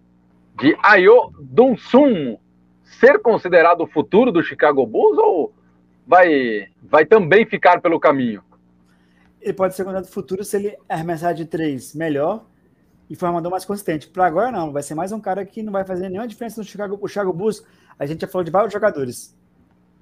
de 0.58 0.76
Ayo 0.82 1.30
Dunsum 1.38 2.38
ser 2.82 3.18
considerado 3.18 3.82
o 3.82 3.86
futuro 3.86 4.32
do 4.32 4.42
Chicago 4.42 4.86
Bulls 4.86 5.18
ou 5.18 5.52
vai, 6.08 6.68
vai 6.82 7.04
também 7.04 7.44
ficar 7.44 7.82
pelo 7.82 8.00
caminho. 8.00 8.42
Ele 9.42 9.52
pode 9.52 9.76
ser 9.76 9.84
considerado 9.84 10.10
futuro 10.10 10.42
se 10.42 10.56
ele 10.56 10.76
arremessar 10.88 11.34
de 11.34 11.44
três 11.44 11.94
melhor 11.94 12.46
e 13.10 13.14
for 13.14 13.28
um 13.28 13.50
mais 13.50 13.66
consistente. 13.66 14.08
Para 14.08 14.26
agora, 14.26 14.50
não. 14.50 14.72
Vai 14.72 14.82
ser 14.82 14.94
mais 14.94 15.12
um 15.12 15.20
cara 15.20 15.44
que 15.44 15.62
não 15.62 15.70
vai 15.70 15.84
fazer 15.84 16.08
nenhuma 16.08 16.26
diferença 16.26 16.60
no 16.60 16.66
Chicago, 16.66 16.98
o 17.00 17.06
Chicago 17.06 17.32
Bulls. 17.32 17.62
A 17.98 18.06
gente 18.06 18.22
já 18.22 18.26
falou 18.26 18.42
de 18.42 18.50
vários 18.50 18.72
jogadores. 18.72 19.36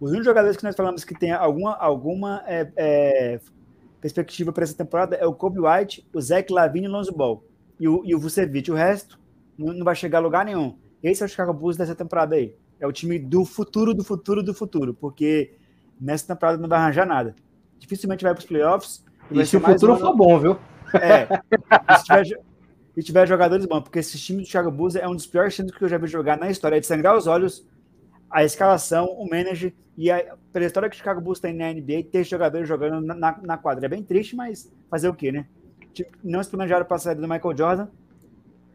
Os 0.01 0.11
únicos 0.11 0.27
jogadores 0.27 0.57
que 0.57 0.63
nós 0.63 0.77
falamos 0.77 1.05
que 1.05 1.19
tem 1.19 1.33
alguma, 1.33 1.75
alguma 1.75 2.43
é, 2.47 2.71
é, 2.77 3.41
perspectiva 4.01 4.53
para 4.53 4.63
essa 4.63 4.77
temporada 4.77 5.17
é 5.17 5.27
o 5.27 5.35
Kobe 5.35 5.59
White, 5.59 6.07
o 6.13 6.21
Zach 6.21 6.53
Lavine 6.53 6.87
e 6.87 6.89
o 6.89 6.93
Lonzo 6.93 7.13
Ball. 7.13 7.45
E 7.81 7.89
o, 7.89 8.03
e 8.05 8.15
o 8.15 8.21
Vucevic. 8.21 8.71
O 8.71 8.75
resto 8.75 9.19
não, 9.59 9.75
não 9.75 9.85
vai 9.85 9.97
chegar 9.97 10.19
a 10.19 10.23
lugar 10.23 10.45
nenhum. 10.45 10.79
Esse 11.03 11.23
é 11.23 11.27
o 11.27 11.29
Chicago 11.29 11.53
Bulls 11.53 11.77
dessa 11.77 11.97
temporada 11.97 12.37
aí. 12.37 12.55
É 12.79 12.87
o 12.87 12.93
time 12.93 13.19
do 13.19 13.45
futuro, 13.45 13.93
do 13.93 14.05
futuro, 14.05 14.43
do 14.43 14.55
futuro. 14.55 14.95
Porque 14.95 15.57
nessa 16.01 16.35
temporada 16.35 16.59
não 16.59 16.69
vai 16.69 16.79
arranjar 16.79 17.07
nada. 17.07 17.35
Dificilmente 17.79 18.25
vai 18.25 18.35
para 18.35 18.41
os 18.41 18.47
playoffs. 18.47 19.05
E, 19.31 19.45
se 19.45 19.57
o 19.57 19.61
futuro 19.61 19.95
um... 19.95 19.99
for 19.99 20.17
bom, 20.17 20.39
viu? 20.39 20.59
É. 20.95 21.27
se, 21.99 22.05
tiver, 22.05 22.25
se 22.95 23.03
tiver 23.03 23.27
jogadores 23.27 23.67
bons, 23.67 23.83
porque 23.83 23.99
esse 23.99 24.19
time 24.19 24.43
do 24.43 24.49
Thiago 24.49 24.71
Buza 24.71 24.99
é 24.99 25.09
um 25.09 25.15
dos 25.15 25.27
piores 25.27 25.55
times 25.55 25.73
que 25.73 25.83
eu 25.83 25.89
já 25.89 25.99
vi 25.99 26.07
jogar 26.07 26.39
na 26.39 26.51
história. 26.51 26.77
É 26.77 26.81
de 26.81 26.87
sangrar 26.87 27.17
os 27.17 27.27
olhos, 27.27 27.67
a 28.31 28.45
escalação, 28.45 29.07
o 29.07 29.29
manager 29.29 29.73
e 29.97 30.11
a, 30.11 30.37
pela 30.53 30.67
história 30.67 30.89
que 30.89 30.95
o 30.95 30.99
Chicago 30.99 31.21
Bulls 31.21 31.41
tem 31.41 31.55
na 31.55 31.73
NBA, 31.73 32.05
ter 32.11 32.25
jogadores 32.25 32.69
jogando 32.69 33.05
na, 33.05 33.15
na, 33.15 33.39
na, 33.43 33.59
quadra. 33.59 33.87
É 33.87 33.89
bem 33.89 34.03
triste, 34.03 34.37
mas 34.37 34.71
fazer 34.91 35.09
o 35.09 35.15
quê, 35.15 35.33
né? 35.33 35.47
Tipo, 35.95 36.11
não 36.23 36.43
se 36.43 36.51
planejaram 36.51 36.85
para 36.85 36.97
a 36.97 37.01
saída 37.01 37.21
do 37.21 37.29
Michael 37.29 37.57
Jordan, 37.57 37.89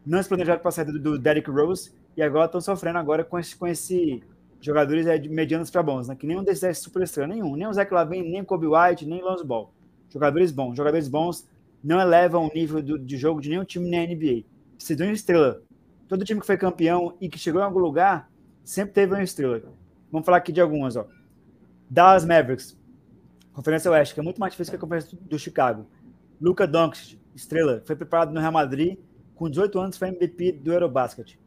não 0.04 0.22
se 0.22 0.28
planejaram 0.28 0.60
para 0.60 0.68
a 0.68 0.72
saída 0.72 0.92
do, 0.92 0.98
do 0.98 1.18
Derrick 1.18 1.48
Rose, 1.48 1.92
e 2.16 2.22
agora 2.22 2.46
estão 2.46 2.60
sofrendo 2.60 2.98
agora 2.98 3.24
com 3.24 3.38
esse, 3.38 3.56
com 3.56 3.66
esse 3.66 4.22
jogadores 4.62 5.06
é, 5.06 5.18
medianos 5.18 5.70
para 5.70 5.82
bons, 5.82 6.08
né? 6.08 6.14
Que 6.14 6.26
nenhum 6.26 6.44
desses 6.44 6.62
é 6.62 6.72
super 6.72 7.02
estrela, 7.02 7.34
nenhum. 7.34 7.56
Nem 7.56 7.66
o 7.66 7.72
Zach 7.72 7.92
Lavine, 7.92 8.30
nem 8.30 8.40
o 8.40 8.44
Kobe 8.44 8.66
White, 8.68 9.04
nem 9.04 9.20
o 9.20 9.24
Lonzo 9.24 9.44
Ball. 9.44 9.74
Jogadores 10.08 10.52
bons. 10.52 10.76
Jogadores 10.76 11.08
bons 11.08 11.48
não 11.82 12.00
elevam 12.00 12.46
o 12.46 12.50
nível 12.54 12.80
do, 12.80 12.98
de 12.98 13.16
jogo 13.16 13.40
de 13.40 13.50
nenhum 13.50 13.64
time 13.64 13.90
na 13.90 14.06
NBA. 14.06 14.44
Precisa 14.76 14.96
de 14.96 15.02
uma 15.02 15.12
estrela. 15.12 15.60
Todo 16.08 16.24
time 16.24 16.40
que 16.40 16.46
foi 16.46 16.56
campeão 16.56 17.16
e 17.20 17.28
que 17.28 17.38
chegou 17.38 17.60
em 17.60 17.64
algum 17.64 17.80
lugar 17.80 18.30
sempre 18.64 18.94
teve 18.94 19.12
uma 19.12 19.22
estrela. 19.22 19.60
Vamos 20.12 20.24
falar 20.24 20.38
aqui 20.38 20.52
de 20.52 20.60
algumas, 20.60 20.94
ó. 20.94 21.06
Dallas 21.90 22.24
Mavericks, 22.24 22.78
Conferência 23.52 23.90
Oeste, 23.90 24.14
que 24.14 24.20
é 24.20 24.22
muito 24.22 24.40
mais 24.40 24.52
difícil 24.52 24.70
que 24.70 24.76
a 24.76 24.80
Conferência 24.80 25.18
do 25.20 25.38
Chicago. 25.38 25.86
Luca 26.40 26.66
Doncic, 26.66 27.18
estrela, 27.34 27.82
foi 27.84 27.96
preparado 27.96 28.32
no 28.32 28.40
Real 28.40 28.52
Madrid, 28.52 28.96
com 29.34 29.50
18 29.50 29.78
anos 29.80 29.96
foi 29.96 30.08
MVP 30.08 30.52
do 30.52 30.72
Eurobasket. 30.72 31.38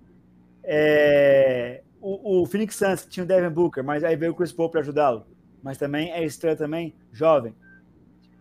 É 0.64 1.82
o, 2.06 2.42
o 2.42 2.46
Phoenix 2.46 2.76
Suns 2.76 3.04
tinha 3.10 3.24
o 3.24 3.28
Devin 3.28 3.50
Booker, 3.50 3.84
mas 3.84 4.04
aí 4.04 4.16
veio 4.16 4.32
o 4.32 4.36
Chris 4.36 4.54
Paul 4.54 4.70
para 4.70 4.82
ajudá-lo. 4.82 5.26
Mas 5.64 5.80
também 5.80 6.12
é 6.12 6.24
estrela 6.24 6.56
também, 6.56 6.94
jovem. 7.12 7.56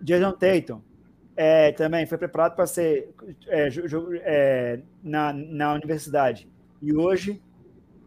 Jason 0.02 0.32
Tatum 0.32 0.82
é, 1.34 1.72
também 1.72 2.04
foi 2.04 2.18
preparado 2.18 2.54
para 2.54 2.66
ser 2.66 3.14
é, 3.46 3.68
é, 4.22 4.80
na, 5.02 5.32
na 5.32 5.72
universidade. 5.72 6.46
E 6.82 6.94
hoje, 6.94 7.40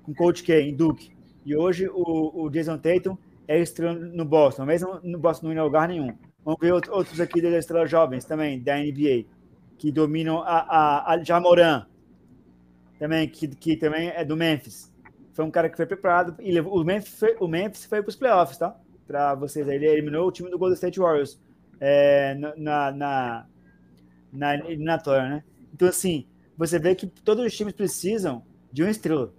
com 0.03 0.13
Coach 0.13 0.43
K 0.43 0.61
em 0.61 0.75
Duke. 0.75 1.11
E 1.43 1.55
hoje 1.55 1.89
o, 1.89 2.43
o 2.43 2.49
Jason 2.51 2.77
Tatum 2.77 3.17
é 3.47 3.59
estrela 3.59 3.95
no 3.95 4.25
Boston, 4.25 4.63
mesmo 4.63 4.99
no 5.01 5.17
Boston 5.17 5.53
não 5.53 5.61
a 5.61 5.65
lugar 5.65 5.87
nenhum. 5.87 6.15
Vamos 6.45 6.59
ver 6.61 6.71
outros 6.71 7.19
aqui 7.19 7.41
das 7.41 7.53
estrelas 7.53 7.89
jovens 7.89 8.25
também, 8.25 8.61
da 8.61 8.77
NBA, 8.77 9.25
que 9.75 9.91
dominam 9.91 10.43
a, 10.43 10.59
a, 10.59 11.13
a 11.13 11.23
Jamoran, 11.23 11.87
também, 12.99 13.27
que, 13.27 13.47
que 13.47 13.75
também 13.75 14.09
é 14.09 14.23
do 14.23 14.37
Memphis 14.37 14.95
foi 15.37 15.45
um 15.45 15.51
cara 15.51 15.69
que 15.69 15.77
foi 15.77 15.85
preparado 15.85 16.35
e 16.39 16.51
levou, 16.51 16.81
o 16.81 16.83
Memphis 16.83 17.19
foi, 17.19 17.37
o 17.39 17.47
Memphis 17.47 17.85
foi 17.85 18.01
para 18.01 18.09
os 18.09 18.15
playoffs, 18.15 18.57
tá? 18.57 18.75
Para 19.05 19.35
vocês, 19.35 19.67
ele 19.67 19.85
eliminou 19.85 20.27
o 20.27 20.31
time 20.31 20.49
do 20.49 20.57
Golden 20.57 20.73
State 20.73 20.99
Warriors 20.99 21.39
é, 21.79 22.33
na, 22.57 22.91
na, 22.91 23.45
na 24.33 24.55
eliminatória, 24.55 25.29
né? 25.29 25.43
Então, 25.71 25.87
assim, 25.87 26.25
você 26.57 26.79
vê 26.79 26.95
que 26.95 27.05
todos 27.05 27.45
os 27.45 27.55
times 27.55 27.73
precisam 27.73 28.41
de 28.73 28.81
uma 28.81 28.89
estrela. 28.89 29.31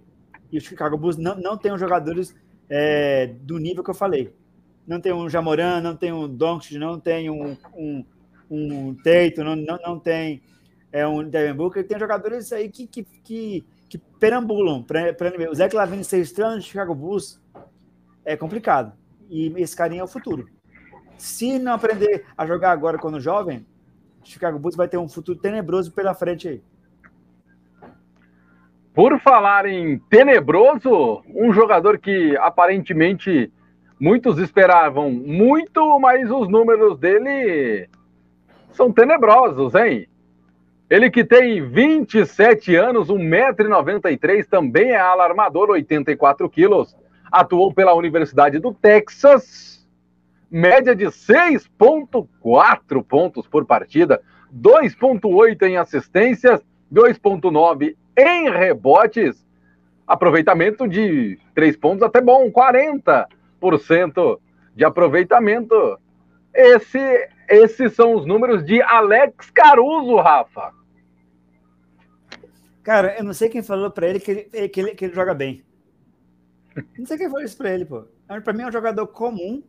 E 0.49 0.57
o 0.57 0.61
Chicago 0.61 0.97
Bulls 0.97 1.17
não, 1.17 1.35
não 1.35 1.57
tem 1.57 1.73
os 1.73 1.79
jogadores 1.81 2.33
é, 2.69 3.27
do 3.41 3.57
nível 3.57 3.83
que 3.83 3.89
eu 3.89 3.95
falei. 3.95 4.33
Não 4.87 5.01
tem 5.01 5.11
um 5.11 5.29
Jamoran, 5.29 5.81
não 5.81 5.97
tem 5.97 6.13
um 6.13 6.33
Doncic, 6.33 6.77
não 6.79 6.97
tem 6.97 7.29
um, 7.29 7.57
um, 7.75 8.05
um 8.49 8.95
Teito, 8.95 9.43
não, 9.43 9.57
não, 9.57 9.77
não 9.85 9.99
tem 9.99 10.41
é, 10.93 11.05
um 11.05 11.27
Devin 11.29 11.57
Booker. 11.57 11.85
Tem 11.85 11.99
jogadores 11.99 12.53
aí 12.53 12.69
que, 12.69 12.87
que, 12.87 13.03
que 13.03 13.65
que 13.89 13.97
perambulam 13.97 14.83
para 14.83 15.15
O 15.49 15.55
Zé 15.55 15.67
Clavini 15.67 16.03
ser 16.03 16.19
estrela 16.19 16.55
no 16.55 16.61
Chicago 16.61 16.93
Bulls 16.93 17.41
é 18.23 18.37
complicado. 18.37 18.93
E 19.29 19.53
esse 19.57 19.75
carinha 19.75 20.01
é 20.01 20.03
o 20.03 20.07
futuro. 20.07 20.47
Se 21.17 21.57
não 21.59 21.73
aprender 21.73 22.25
a 22.37 22.45
jogar 22.45 22.71
agora 22.71 22.97
quando 22.97 23.19
jovem, 23.19 23.65
Chicago 24.23 24.59
Bulls 24.59 24.75
vai 24.75 24.87
ter 24.87 24.97
um 24.97 25.09
futuro 25.09 25.39
tenebroso 25.39 25.91
pela 25.91 26.13
frente 26.13 26.47
aí. 26.47 26.63
Por 28.93 29.19
falar 29.19 29.65
em 29.65 29.97
tenebroso, 29.97 31.23
um 31.27 31.53
jogador 31.53 31.97
que 31.97 32.35
aparentemente 32.37 33.51
muitos 33.99 34.37
esperavam 34.39 35.09
muito, 35.11 35.99
mas 35.99 36.29
os 36.29 36.49
números 36.49 36.99
dele 36.99 37.89
são 38.71 38.91
tenebrosos, 38.91 39.73
hein? 39.75 40.08
Ele 40.89 41.11
que 41.11 41.23
tem 41.23 41.61
27 41.61 42.75
anos, 42.75 43.09
1,93m, 43.09 44.47
também 44.49 44.89
é 44.89 44.99
alarmador, 44.99 45.69
84 45.69 46.49
quilos. 46.49 46.97
Atuou 47.31 47.71
pela 47.71 47.93
Universidade 47.93 48.57
do 48.57 48.73
Texas, 48.73 49.87
média 50.49 50.95
de 50.95 51.05
6,4 51.05 53.03
pontos 53.03 53.45
por 53.47 53.65
partida, 53.65 54.19
2,8 54.51 55.61
em 55.61 55.77
assistências, 55.77 56.59
2,9 56.91 57.95
em 58.17 58.49
rebotes. 58.49 59.45
Aproveitamento 60.07 60.87
de 60.87 61.37
3 61.53 61.77
pontos 61.77 62.01
até 62.01 62.19
bom, 62.19 62.51
40% 62.51 64.39
de 64.75 64.83
aproveitamento. 64.83 65.99
Esse, 66.51 67.29
esses 67.47 67.93
são 67.93 68.15
os 68.15 68.25
números 68.25 68.65
de 68.65 68.81
Alex 68.81 69.51
Caruso, 69.51 70.15
Rafa. 70.15 70.78
Cara, 72.83 73.17
eu 73.17 73.23
não 73.23 73.33
sei 73.33 73.49
quem 73.49 73.61
falou 73.61 73.91
pra 73.91 74.07
ele 74.07 74.19
que 74.19 74.31
ele, 74.31 74.69
que 74.69 74.79
ele, 74.79 74.95
que 74.95 75.05
ele 75.05 75.13
joga 75.13 75.33
bem. 75.33 75.63
Não 76.97 77.05
sei 77.05 77.17
quem 77.17 77.29
falou 77.29 77.43
isso 77.43 77.57
pra 77.57 77.73
ele, 77.73 77.85
pô. 77.85 78.05
Pra 78.43 78.53
mim 78.53 78.63
é 78.63 78.67
um 78.67 78.71
jogador 78.71 79.07
comum 79.07 79.61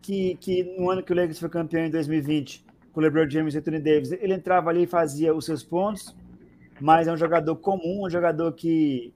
que, 0.00 0.36
que 0.36 0.64
no 0.76 0.90
ano 0.90 1.02
que 1.02 1.12
o 1.12 1.16
Lakers 1.16 1.38
foi 1.38 1.48
campeão 1.48 1.84
em 1.84 1.90
2020, 1.90 2.64
com 2.92 3.00
o 3.00 3.02
LeBron 3.02 3.28
James 3.30 3.54
e 3.54 3.58
Anthony 3.58 3.78
Davis, 3.78 4.12
ele 4.12 4.34
entrava 4.34 4.70
ali 4.70 4.82
e 4.82 4.86
fazia 4.86 5.34
os 5.34 5.44
seus 5.44 5.62
pontos, 5.62 6.14
mas 6.80 7.06
é 7.06 7.12
um 7.12 7.16
jogador 7.16 7.54
comum, 7.56 8.04
um 8.04 8.10
jogador 8.10 8.52
que 8.52 9.14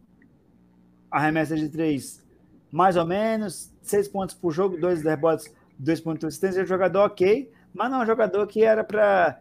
arremessa 1.10 1.56
de 1.56 1.68
três 1.68 2.24
mais 2.70 2.96
ou 2.96 3.06
menos, 3.06 3.72
seis 3.82 4.08
pontos 4.08 4.34
por 4.34 4.52
jogo, 4.52 4.76
dois 4.76 5.02
rebotes, 5.02 5.52
dois 5.78 6.00
pontos 6.00 6.20
de 6.20 6.26
assistência, 6.26 6.60
é 6.60 6.62
um 6.64 6.66
jogador 6.66 7.06
ok, 7.06 7.50
mas 7.72 7.90
não 7.90 8.00
é 8.00 8.02
um 8.02 8.06
jogador 8.06 8.46
que 8.46 8.62
era 8.62 8.84
para 8.84 9.40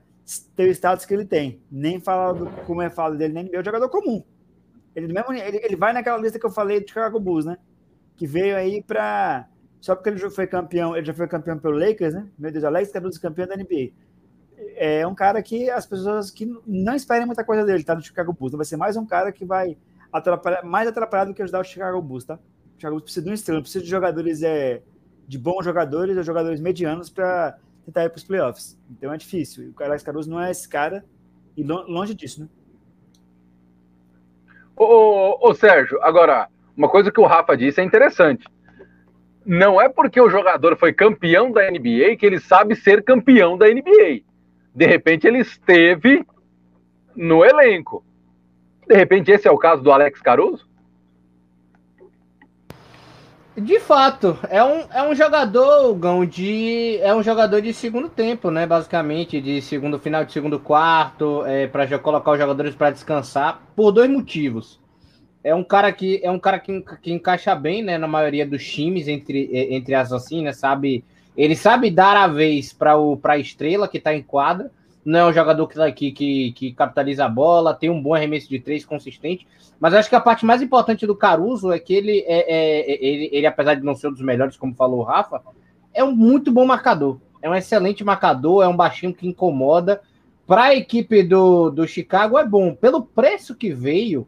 ter 0.55 0.67
o 0.67 0.71
status 0.71 1.05
que 1.05 1.13
ele 1.13 1.25
tem. 1.25 1.61
Nem 1.71 1.99
falar 1.99 2.33
do, 2.33 2.47
como 2.65 2.81
é 2.81 2.89
falo 2.89 3.15
dele, 3.15 3.33
nem 3.33 3.49
é 3.53 3.59
um 3.59 3.63
jogador 3.63 3.89
comum. 3.89 4.23
Ele, 4.95 5.11
mesmo, 5.11 5.33
ele, 5.33 5.57
ele 5.63 5.75
vai 5.75 5.93
naquela 5.93 6.17
lista 6.17 6.39
que 6.39 6.45
eu 6.45 6.51
falei 6.51 6.79
de 6.79 6.87
Chicago 6.87 7.19
Bulls, 7.19 7.45
né? 7.45 7.57
Que 8.15 8.25
veio 8.25 8.55
aí 8.55 8.81
para 8.81 9.47
só 9.85 9.95
porque 9.95 10.09
ele 10.09 10.17
já 10.17 10.31
foi 10.31 10.47
campeão, 10.47 10.95
ele 10.95 11.05
já 11.05 11.13
foi 11.13 11.27
campeão 11.27 11.59
pelo 11.59 11.77
Lakers, 11.77 12.15
né? 12.15 12.27
Meu 12.39 12.51
Deus, 12.51 12.63
Alex 12.63 12.91
Caruso 12.91 13.21
campeão 13.21 13.45
da 13.45 13.55
NBA. 13.55 13.91
É 14.75 15.05
um 15.05 15.13
cara 15.13 15.43
que 15.43 15.69
as 15.69 15.85
pessoas 15.85 16.31
que 16.31 16.51
não 16.65 16.95
esperem 16.95 17.25
muita 17.25 17.43
coisa 17.43 17.63
dele, 17.63 17.83
tá? 17.83 17.93
No 17.93 18.01
Chicago 18.01 18.33
Bulls. 18.33 18.49
Então 18.49 18.57
vai 18.57 18.65
ser 18.65 18.77
mais 18.77 18.97
um 18.97 19.05
cara 19.05 19.31
que 19.31 19.45
vai 19.45 19.77
atrapalhar, 20.11 20.63
mais 20.63 20.87
atrapalhado 20.87 21.31
do 21.31 21.35
que 21.35 21.43
ajudar 21.43 21.59
o 21.59 21.63
Chicago 21.63 22.01
Bulls, 22.01 22.25
tá? 22.25 22.35
O 22.35 22.79
Chicago 22.79 22.95
Bulls 22.95 23.03
precisa 23.03 23.23
de 23.25 23.29
um 23.29 23.33
estrela, 23.33 23.61
precisa 23.61 23.83
de 23.83 23.89
jogadores, 23.91 24.41
é, 24.41 24.81
de 25.27 25.37
bons 25.37 25.63
jogadores 25.63 26.17
ou 26.17 26.23
jogadores 26.23 26.59
medianos 26.59 27.09
para 27.09 27.59
tentar 27.85 28.05
ir 28.05 28.09
para 28.09 28.17
os 28.17 28.23
playoffs. 28.23 28.77
Então 28.89 29.13
é 29.13 29.17
difícil. 29.17 29.73
O 29.77 29.83
Alex 29.83 30.03
Caruso 30.03 30.29
não 30.29 30.41
é 30.41 30.51
esse 30.51 30.67
cara 30.67 31.05
e 31.55 31.63
longe 31.63 32.13
disso, 32.13 32.41
né? 32.41 32.49
Ô, 34.75 34.83
ô, 34.83 35.49
ô, 35.49 35.53
Sérgio, 35.53 36.01
agora, 36.01 36.49
uma 36.75 36.89
coisa 36.89 37.11
que 37.11 37.19
o 37.19 37.25
Rafa 37.25 37.55
disse 37.55 37.79
é 37.79 37.83
interessante. 37.83 38.45
Não 39.45 39.79
é 39.79 39.87
porque 39.87 40.19
o 40.19 40.29
jogador 40.29 40.75
foi 40.75 40.91
campeão 40.91 41.51
da 41.51 41.69
NBA 41.69 42.17
que 42.17 42.25
ele 42.25 42.39
sabe 42.39 42.75
ser 42.75 43.03
campeão 43.03 43.57
da 43.57 43.67
NBA. 43.67 44.23
De 44.73 44.85
repente 44.85 45.27
ele 45.27 45.39
esteve 45.39 46.25
no 47.15 47.45
elenco. 47.45 48.03
De 48.87 48.95
repente 48.95 49.31
esse 49.31 49.47
é 49.47 49.51
o 49.51 49.57
caso 49.57 49.81
do 49.81 49.91
Alex 49.91 50.19
Caruso? 50.21 50.67
De 53.57 53.79
fato, 53.79 54.37
é 54.49 54.61
um, 54.61 54.81
é 54.91 55.01
um 55.01 55.15
jogador, 55.15 55.95
Gão, 55.95 56.25
de. 56.25 56.97
É 57.01 57.15
um 57.15 57.23
jogador 57.23 57.61
de 57.61 57.73
segundo 57.73 58.09
tempo, 58.09 58.51
né? 58.51 58.67
Basicamente, 58.67 59.39
de 59.39 59.61
segundo 59.61 59.97
final 59.97 60.25
de 60.25 60.33
segundo 60.33 60.59
quarto, 60.59 61.45
é, 61.45 61.65
para 61.65 61.97
colocar 61.99 62.31
os 62.31 62.37
jogadores 62.37 62.75
para 62.75 62.91
descansar, 62.91 63.61
por 63.73 63.93
dois 63.93 64.09
motivos. 64.09 64.77
É 65.41 65.55
um 65.55 65.63
cara 65.63 65.93
que 65.93 66.19
é 66.21 66.29
um 66.29 66.39
cara 66.39 66.59
que, 66.59 66.83
que 67.01 67.13
encaixa 67.13 67.55
bem, 67.55 67.81
né? 67.81 67.97
Na 67.97 68.07
maioria 68.07 68.45
dos 68.45 68.65
times, 68.65 69.07
entre, 69.07 69.49
entre 69.53 69.95
as 69.95 70.11
assim, 70.11 70.43
né? 70.43 70.51
Sabe, 70.51 71.05
ele 71.37 71.55
sabe 71.55 71.89
dar 71.89 72.17
a 72.17 72.27
vez 72.27 72.73
para 72.73 72.93
a 73.23 73.37
estrela 73.37 73.87
que 73.87 73.99
está 73.99 74.13
em 74.13 74.21
quadra 74.21 74.69
não 75.05 75.19
é 75.19 75.25
um 75.27 75.33
jogador 75.33 75.67
que, 75.67 76.11
que, 76.11 76.51
que, 76.53 76.73
capitaliza 76.73 77.25
a 77.25 77.29
bola, 77.29 77.75
tem 77.75 77.91
um 77.91 78.01
bom 78.01 78.15
arremesso 78.15 78.49
de 78.49 78.59
três 78.59 78.83
consistente, 78.83 79.47
mas 79.79 79.93
acho 79.93 80.09
que 80.09 80.15
a 80.15 80.19
parte 80.19 80.43
mais 80.43 80.63
importante 80.63 81.05
do 81.05 81.15
Caruso 81.15 81.71
é 81.71 81.77
que 81.77 81.93
ele, 81.93 82.25
é, 82.25 82.39
é, 82.51 82.91
é, 82.91 83.05
ele, 83.05 83.29
ele, 83.31 83.45
apesar 83.45 83.75
de 83.75 83.83
não 83.83 83.93
ser 83.93 84.07
um 84.07 84.13
dos 84.13 84.21
melhores, 84.21 84.57
como 84.57 84.73
falou 84.73 85.01
o 85.01 85.03
Rafa, 85.03 85.41
é 85.93 86.03
um 86.03 86.11
muito 86.11 86.51
bom 86.51 86.65
marcador. 86.65 87.19
É 87.41 87.49
um 87.49 87.53
excelente 87.53 88.03
marcador, 88.03 88.63
é 88.63 88.67
um 88.67 88.75
baixinho 88.75 89.13
que 89.13 89.27
incomoda. 89.27 90.01
Para 90.47 90.63
a 90.63 90.75
equipe 90.75 91.21
do, 91.21 91.69
do 91.69 91.87
Chicago 91.87 92.39
é 92.39 92.45
bom. 92.45 92.73
Pelo 92.73 93.03
preço 93.03 93.55
que 93.55 93.71
veio 93.71 94.27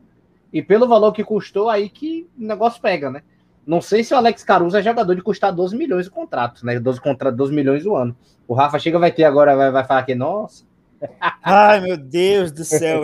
e 0.53 0.61
pelo 0.61 0.87
valor 0.87 1.11
que 1.11 1.23
custou, 1.23 1.69
aí 1.69 1.89
que 1.89 2.27
o 2.37 2.43
negócio 2.45 2.79
pega, 2.79 3.09
né? 3.09 3.23
Não 3.65 3.81
sei 3.81 4.03
se 4.03 4.13
o 4.13 4.17
Alex 4.17 4.43
Caruso 4.43 4.77
é 4.77 4.81
jogador 4.83 5.15
de 5.15 5.21
custar 5.21 5.51
12 5.51 5.75
milhões 5.75 6.05
de 6.05 6.11
contrato, 6.11 6.65
né? 6.65 6.79
12, 6.79 7.01
contra, 7.01 7.31
12 7.31 7.53
milhões 7.53 7.85
o 7.85 7.95
ano. 7.95 8.15
O 8.47 8.53
Rafa 8.53 8.79
chega, 8.79 8.97
vai 8.97 9.11
ter 9.11 9.25
agora, 9.25 9.55
vai, 9.55 9.71
vai 9.71 9.83
falar 9.83 10.03
que, 10.03 10.15
nossa. 10.15 10.63
Ai, 11.41 11.81
meu 11.81 11.97
Deus 11.97 12.51
do 12.51 12.63
céu. 12.65 13.01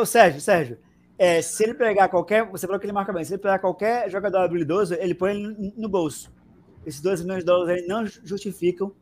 O 0.00 0.06
Sérgio, 0.06 0.40
Sérgio, 0.40 0.78
é, 1.18 1.42
se 1.42 1.64
ele 1.64 1.74
pegar 1.74 2.08
qualquer. 2.08 2.44
Você 2.46 2.66
falou 2.66 2.78
que 2.78 2.86
ele 2.86 2.92
marca 2.92 3.12
bem. 3.12 3.24
Se 3.24 3.34
ele 3.34 3.42
pegar 3.42 3.58
qualquer 3.58 4.08
jogador 4.10 4.38
habilidoso, 4.38 4.94
ele 4.94 5.14
põe 5.14 5.32
ele 5.32 5.72
no 5.76 5.88
bolso. 5.88 6.32
Esses 6.86 7.00
12 7.00 7.24
milhões 7.24 7.40
de 7.40 7.46
dólares 7.46 7.82
aí 7.82 7.88
não 7.88 8.06
justificam 8.06 8.92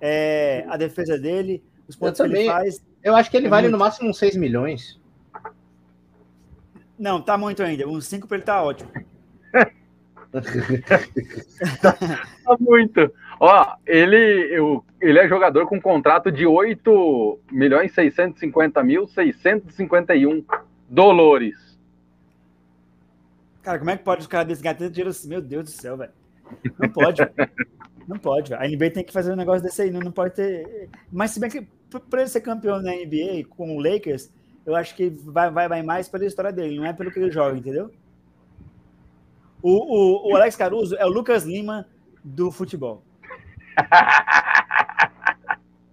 é, 0.00 0.64
a 0.68 0.76
defesa 0.76 1.18
dele, 1.18 1.62
os 1.86 1.94
pontos 1.94 2.20
que 2.20 2.26
ele 2.26 2.46
faz. 2.46 2.82
Eu 3.02 3.14
acho 3.14 3.30
que 3.30 3.36
ele 3.36 3.46
é 3.46 3.50
vale 3.50 3.68
muito. 3.68 3.78
no 3.78 3.84
máximo 3.84 4.08
uns 4.08 4.18
6 4.18 4.36
milhões. 4.36 4.98
Não, 6.98 7.20
tá 7.20 7.36
muito 7.36 7.62
ainda. 7.62 7.86
Uns 7.86 8.06
5 8.06 8.26
para 8.26 8.38
ele 8.38 8.46
tá 8.46 8.62
ótimo. 8.62 8.90
tá 11.82 12.56
muito. 12.58 13.12
Ó, 13.38 13.76
ele, 13.86 14.16
eu, 14.56 14.84
ele 15.00 15.18
é 15.18 15.28
jogador 15.28 15.66
com 15.66 15.80
contrato 15.80 16.32
de 16.32 16.46
8 16.46 17.40
milhões 17.52 17.92
650 17.92 18.82
mil 18.82 19.06
651 19.06 20.44
dólares. 20.88 21.78
Cara, 23.62 23.78
como 23.78 23.90
é 23.90 23.96
que 23.96 24.04
pode 24.04 24.22
os 24.22 24.26
caras 24.26 24.46
desse 24.46 24.62
ganhar 24.62 24.76
tanto 24.76 24.92
dinheiro 24.92 25.10
assim? 25.10 25.28
Meu 25.28 25.42
Deus 25.42 25.64
do 25.64 25.70
céu, 25.70 25.96
velho. 25.96 26.12
Não 26.78 26.88
pode. 26.88 27.22
não 28.06 28.18
pode. 28.18 28.54
A 28.54 28.66
NBA 28.66 28.90
tem 28.90 29.04
que 29.04 29.12
fazer 29.12 29.32
um 29.32 29.36
negócio 29.36 29.62
desse 29.62 29.82
aí. 29.82 29.90
Não, 29.90 30.00
não 30.00 30.12
pode 30.12 30.34
ter. 30.34 30.88
Mas 31.12 31.32
se 31.32 31.40
bem 31.40 31.50
que 31.50 31.66
para 32.08 32.20
ele 32.20 32.30
ser 32.30 32.40
campeão 32.40 32.82
da 32.82 32.90
NBA 32.90 33.44
com 33.50 33.76
o 33.76 33.80
Lakers, 33.80 34.30
eu 34.64 34.74
acho 34.74 34.94
que 34.94 35.08
vai, 35.08 35.50
vai, 35.50 35.68
vai 35.68 35.82
mais 35.82 36.08
pela 36.08 36.24
história 36.24 36.52
dele, 36.52 36.76
não 36.76 36.86
é 36.86 36.92
pelo 36.92 37.10
que 37.10 37.18
ele 37.18 37.30
joga, 37.30 37.56
entendeu? 37.56 37.90
O, 39.62 39.70
o, 39.70 40.32
o 40.32 40.36
Alex 40.36 40.56
Caruso 40.56 40.96
é 40.96 41.04
o 41.06 41.08
Lucas 41.08 41.44
Lima 41.44 41.86
do 42.22 42.50
futebol. 42.50 43.02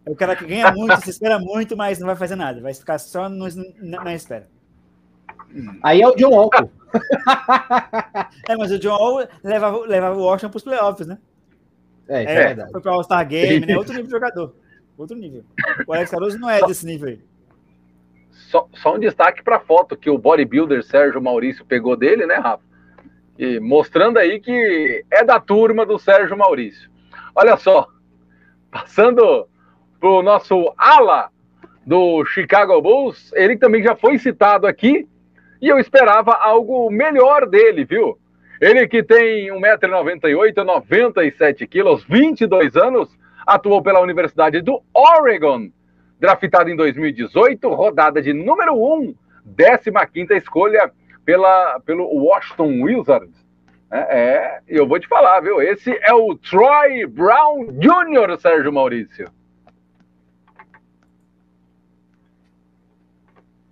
É 0.05 0.11
o 0.11 0.15
cara 0.15 0.35
que 0.35 0.45
ganha 0.45 0.71
muito, 0.71 0.99
se 1.01 1.09
espera 1.09 1.39
muito, 1.39 1.77
mas 1.77 1.97
não 1.97 2.07
vai 2.07 2.15
fazer 2.15 2.35
nada. 2.35 2.59
Vai 2.59 2.73
ficar 2.73 2.97
só 2.97 3.29
no, 3.29 3.47
na, 3.81 4.03
na, 4.03 4.13
espera. 4.13 4.47
Aí 5.81 6.01
é 6.01 6.07
o 6.07 6.15
John 6.15 6.31
Walker. 6.31 6.67
é, 8.49 8.57
mas 8.57 8.71
o 8.71 8.79
John 8.79 8.97
Wall 8.97 9.27
levava, 9.43 9.79
levava 9.85 10.15
o 10.17 10.23
Washington 10.23 10.49
para 10.49 10.57
os 10.57 10.63
playoffs, 10.63 11.07
né? 11.07 11.17
É, 12.07 12.23
é, 12.23 12.23
é 12.23 12.47
verdade. 12.47 12.71
Foi 12.71 12.81
para 12.81 12.91
o 12.91 12.95
All-Star 12.95 13.25
Game, 13.27 13.65
né? 13.65 13.77
Outro 13.77 13.93
nível 13.93 14.07
de 14.07 14.11
jogador. 14.11 14.55
Outro 14.97 15.15
nível. 15.15 15.43
O 15.87 15.93
Alex 15.93 16.11
Caruso 16.11 16.37
não 16.37 16.49
é 16.49 16.61
desse 16.65 16.85
nível 16.85 17.09
aí. 17.09 17.19
Só, 18.31 18.67
só 18.73 18.95
um 18.95 18.99
destaque 18.99 19.41
para 19.41 19.55
a 19.55 19.59
foto 19.59 19.95
que 19.95 20.09
o 20.09 20.17
bodybuilder 20.17 20.83
Sérgio 20.83 21.21
Maurício 21.21 21.65
pegou 21.65 21.95
dele, 21.95 22.25
né, 22.25 22.35
Rafa? 22.35 22.63
E 23.37 23.59
mostrando 23.59 24.17
aí 24.17 24.39
que 24.39 25.03
é 25.09 25.23
da 25.23 25.39
turma 25.39 25.85
do 25.85 25.97
Sérgio 25.97 26.37
Maurício. 26.37 26.92
Olha 27.35 27.57
só, 27.57 27.87
passando 28.71 29.47
para 29.99 30.09
o 30.09 30.21
nosso 30.21 30.73
ala 30.77 31.29
do 31.85 32.23
Chicago 32.25 32.81
Bulls, 32.81 33.31
ele 33.33 33.57
também 33.57 33.81
já 33.81 33.95
foi 33.95 34.17
citado 34.17 34.67
aqui 34.67 35.07
e 35.61 35.67
eu 35.67 35.79
esperava 35.79 36.33
algo 36.33 36.91
melhor 36.91 37.47
dele, 37.47 37.85
viu? 37.85 38.17
Ele 38.61 38.87
que 38.87 39.01
tem 39.01 39.47
1,98m, 39.49 40.63
97 40.63 41.65
quilos, 41.67 42.03
22 42.05 42.77
anos, 42.77 43.09
atuou 43.45 43.81
pela 43.81 43.99
Universidade 43.99 44.61
do 44.61 44.81
Oregon, 44.93 45.69
draftado 46.19 46.69
em 46.69 46.75
2018, 46.75 47.67
rodada 47.69 48.21
de 48.21 48.31
número 48.31 48.73
1 48.75 49.15
15 50.13 50.35
escolha 50.35 50.91
pela, 51.25 51.79
pelo 51.81 52.05
Washington 52.05 52.83
Wizards. 52.83 53.42
É, 53.95 53.99
é, 53.99 54.61
eu 54.67 54.87
vou 54.87 54.99
te 54.99 55.07
falar, 55.07 55.39
viu? 55.41 55.61
Esse 55.61 55.91
é 56.01 56.11
o 56.11 56.35
Troy 56.35 57.05
Brown 57.05 57.67
Jr., 57.73 58.39
Sérgio 58.41 58.73
Maurício. 58.73 59.31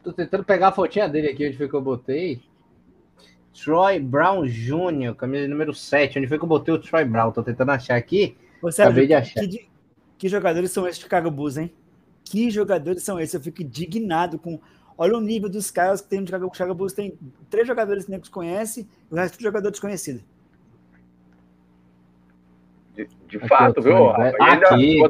Tô 0.03 0.13
tentando 0.13 0.43
pegar 0.43 0.67
a 0.67 0.71
fotinha 0.71 1.09
dele 1.09 1.29
aqui, 1.29 1.47
onde 1.47 1.57
foi 1.57 1.67
que 1.67 1.73
eu 1.73 1.81
botei. 1.81 2.39
Troy 3.51 3.99
Brown 3.99 4.45
Jr., 4.45 5.15
camisa 5.17 5.47
número 5.47 5.73
7. 5.73 6.19
Onde 6.19 6.27
foi 6.27 6.37
que 6.37 6.43
eu 6.43 6.49
botei 6.49 6.71
o 6.71 6.79
Troy 6.79 7.03
Brown? 7.03 7.31
Tô 7.31 7.41
tentando 7.41 7.71
achar 7.71 7.95
aqui. 7.95 8.37
Você 8.61 8.83
Acabei 8.83 9.07
de 9.07 9.15
achar. 9.15 9.41
Que, 9.41 9.67
que 10.19 10.29
jogadores 10.29 10.69
são 10.69 10.87
esses 10.87 10.97
de 10.99 11.03
Chicago 11.03 11.31
Bulls, 11.31 11.57
hein? 11.57 11.73
Que 12.23 12.51
jogadores 12.51 13.01
são 13.01 13.19
esses? 13.19 13.33
Eu 13.33 13.41
fico 13.41 13.63
indignado 13.63 14.37
com. 14.37 14.59
Olha 15.01 15.17
o 15.17 15.19
nível 15.19 15.49
dos 15.49 15.71
caras 15.71 15.99
que 15.99 16.09
tem 16.09 16.19
no 16.19 16.27
Chicago, 16.27 16.51
Chicago 16.53 16.75
Bulls. 16.75 16.93
Tem 16.93 17.17
três 17.49 17.67
jogadores 17.67 18.05
que 18.05 18.11
nem 18.11 18.19
conhece 18.19 18.87
e 19.09 19.11
o 19.11 19.17
resto 19.17 19.35
de 19.35 19.43
jogador 19.43 19.71
desconhecido. 19.71 20.21
De, 22.93 23.09
de 23.27 23.39
fato, 23.39 23.81
viu? 23.81 24.11
Aqui. 24.11 25.01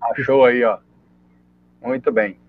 Achou 0.00 0.44
aí, 0.44 0.64
ó. 0.64 0.78
Muito 1.80 2.10
bem. 2.10 2.40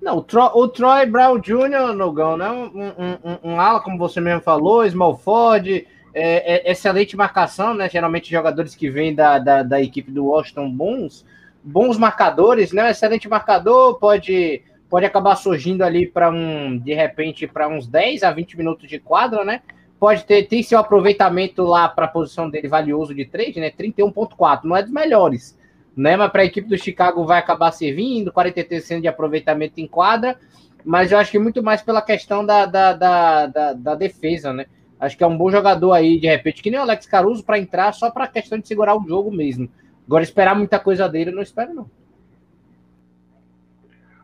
Não, 0.00 0.16
o, 0.16 0.22
Tro, 0.22 0.52
o 0.54 0.66
Troy 0.66 1.04
Brown 1.04 1.38
Jr., 1.38 1.92
Nogão, 1.94 2.38
né? 2.38 2.50
Um, 2.50 2.64
um, 2.64 3.18
um, 3.22 3.52
um, 3.52 3.60
ala, 3.60 3.80
como 3.80 3.98
você 3.98 4.22
mesmo 4.22 4.40
falou, 4.40 4.88
small 4.88 5.18
Ford, 5.18 5.66
é, 5.68 5.86
é, 6.14 6.70
excelente 6.72 7.14
marcação, 7.14 7.74
né? 7.74 7.90
Geralmente 7.90 8.30
jogadores 8.30 8.74
que 8.74 8.88
vêm 8.88 9.14
da, 9.14 9.38
da, 9.38 9.62
da, 9.62 9.82
equipe 9.82 10.10
do 10.10 10.24
Washington 10.24 10.70
bons, 10.70 11.26
bons 11.62 11.98
marcadores, 11.98 12.72
né? 12.72 12.90
Excelente 12.90 13.28
marcador, 13.28 13.98
pode, 13.98 14.62
pode 14.90 15.06
acabar 15.06 15.36
surgindo 15.36 15.82
ali 15.82 16.06
para 16.06 16.28
um, 16.30 16.76
de 16.76 16.92
repente, 16.92 17.46
para 17.46 17.68
uns 17.68 17.86
10 17.86 18.24
a 18.24 18.32
20 18.32 18.58
minutos 18.58 18.88
de 18.88 18.98
quadra, 18.98 19.44
né? 19.44 19.62
Pode 19.98 20.24
ter, 20.24 20.42
tem 20.48 20.62
seu 20.62 20.78
aproveitamento 20.78 21.62
lá 21.62 21.88
para 21.88 22.04
a 22.06 22.08
posição 22.08 22.50
dele 22.50 22.68
valioso 22.68 23.14
de 23.14 23.24
trade, 23.24 23.60
né? 23.60 23.70
31,4, 23.70 24.64
não 24.64 24.76
é 24.76 24.82
dos 24.82 24.92
melhores 24.92 25.58
né? 25.96 26.16
Mas 26.16 26.30
para 26.30 26.42
a 26.42 26.44
equipe 26.44 26.68
do 26.68 26.78
Chicago 26.78 27.24
vai 27.24 27.38
acabar 27.38 27.72
servindo, 27.72 28.32
43% 28.32 29.00
de 29.00 29.08
aproveitamento 29.08 29.80
em 29.80 29.86
quadra, 29.86 30.38
mas 30.84 31.12
eu 31.12 31.18
acho 31.18 31.30
que 31.30 31.38
muito 31.38 31.62
mais 31.62 31.82
pela 31.82 32.00
questão 32.00 32.44
da, 32.44 32.66
da, 32.66 32.92
da, 32.94 33.46
da, 33.46 33.72
da 33.74 33.94
defesa, 33.94 34.52
né? 34.52 34.66
Acho 34.98 35.16
que 35.16 35.24
é 35.24 35.26
um 35.26 35.36
bom 35.36 35.50
jogador 35.50 35.92
aí, 35.92 36.18
de 36.18 36.26
repente, 36.26 36.62
que 36.62 36.70
nem 36.70 36.78
o 36.78 36.82
Alex 36.82 37.06
Caruso, 37.06 37.44
para 37.44 37.58
entrar 37.58 37.92
só 37.92 38.10
para 38.10 38.26
questão 38.26 38.58
de 38.58 38.68
segurar 38.68 38.96
o 38.96 39.06
jogo 39.06 39.30
mesmo. 39.30 39.68
Agora, 40.06 40.22
esperar 40.22 40.54
muita 40.54 40.78
coisa 40.78 41.08
dele, 41.08 41.30
eu 41.30 41.34
não 41.34 41.42
espero, 41.42 41.72
não. 41.72 41.90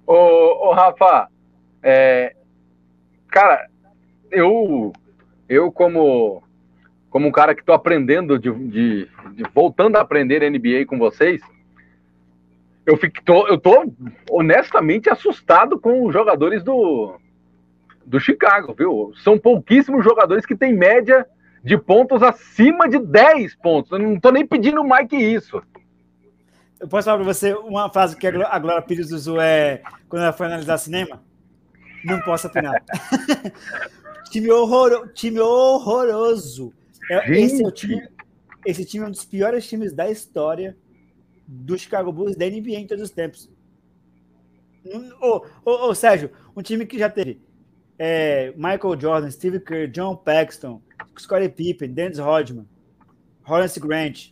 Ô, 0.07 0.69
ô 0.69 0.73
Rafa, 0.73 1.29
é, 1.83 2.35
cara, 3.29 3.69
eu, 4.31 4.93
eu 5.49 5.73
como, 5.73 6.43
como 7.11 7.27
um 7.27 7.33
cara 7.33 7.55
que 7.55 7.61
estou 7.61 7.75
aprendendo, 7.75 8.39
de, 8.39 8.53
de, 8.53 9.11
de, 9.35 9.43
voltando 9.53 9.97
a 9.97 10.03
aprender 10.03 10.49
NBA 10.49 10.87
com 10.87 10.97
vocês, 10.97 11.43
eu 12.87 12.97
fico, 12.97 13.21
tô, 13.25 13.49
eu 13.49 13.59
tô 13.59 13.93
honestamente 14.31 15.11
assustado 15.11 15.79
com 15.79 16.07
os 16.07 16.13
jogadores 16.13 16.63
do, 16.63 17.19
do 18.05 18.21
Chicago, 18.21 18.75
viu? 18.79 19.13
São 19.17 19.37
pouquíssimos 19.37 20.05
jogadores 20.05 20.47
que 20.47 20.55
têm 20.55 20.73
média 20.73 21.27
de 21.65 21.77
pontos 21.77 22.23
acima 22.23 22.89
de 22.89 23.01
10 23.01 23.57
pontos. 23.57 23.91
Eu 23.91 23.99
não 23.99 24.21
tô 24.21 24.31
nem 24.31 24.47
pedindo 24.47 24.85
mais 24.85 25.09
que 25.09 25.17
isso. 25.17 25.61
Eu 26.79 26.89
posso 26.89 27.07
falar 27.07 27.23
para 27.23 27.33
você 27.33 27.55
uma 27.55 27.91
frase 27.91 28.17
que 28.17 28.27
a 28.27 28.59
Glória 28.59 28.83
Pires 28.83 29.11
usou 29.11 29.41
é, 29.41 29.83
quando 30.09 30.23
ela 30.23 30.33
foi 30.33 30.47
analisar 30.47 30.79
cinema? 30.79 31.23
Não 32.05 32.21
posso 32.21 32.47
opinar. 32.47 32.85
time, 34.31 34.51
horror, 34.51 35.09
time 35.15 35.41
horroroso. 35.41 36.73
É, 37.11 37.39
esse, 37.39 37.65
é 37.65 37.71
time, 37.71 38.09
esse 38.65 38.85
time 38.85 39.05
é 39.05 39.09
um 39.09 39.11
dos 39.11 39.25
piores 39.25 39.67
times 39.67 39.93
da 39.93 40.11
história 40.11 40.77
do 41.47 41.79
Chicago 41.79 42.13
Bulls 42.13 42.37
da 42.37 42.47
NBA 42.47 42.81
em 42.81 42.87
todos 42.87 43.05
os 43.05 43.11
tempos. 43.11 43.51
Ô, 45.21 45.45
ô, 45.65 45.89
ô 45.89 45.95
Sérgio, 45.95 46.31
um 46.55 46.63
time 46.63 46.85
que 46.85 46.99
já 46.99 47.09
teve 47.09 47.41
é, 47.99 48.53
Michael 48.57 49.01
Jordan, 49.01 49.31
Steve 49.31 49.61
Kerr, 49.61 49.91
John 49.91 50.17
Paxton, 50.17 50.83
Scottie 51.19 51.49
Pippen, 51.49 51.93
Dennis 51.93 52.19
Rodman, 52.19 52.67
Horace 53.45 53.81
Grant, 53.81 54.31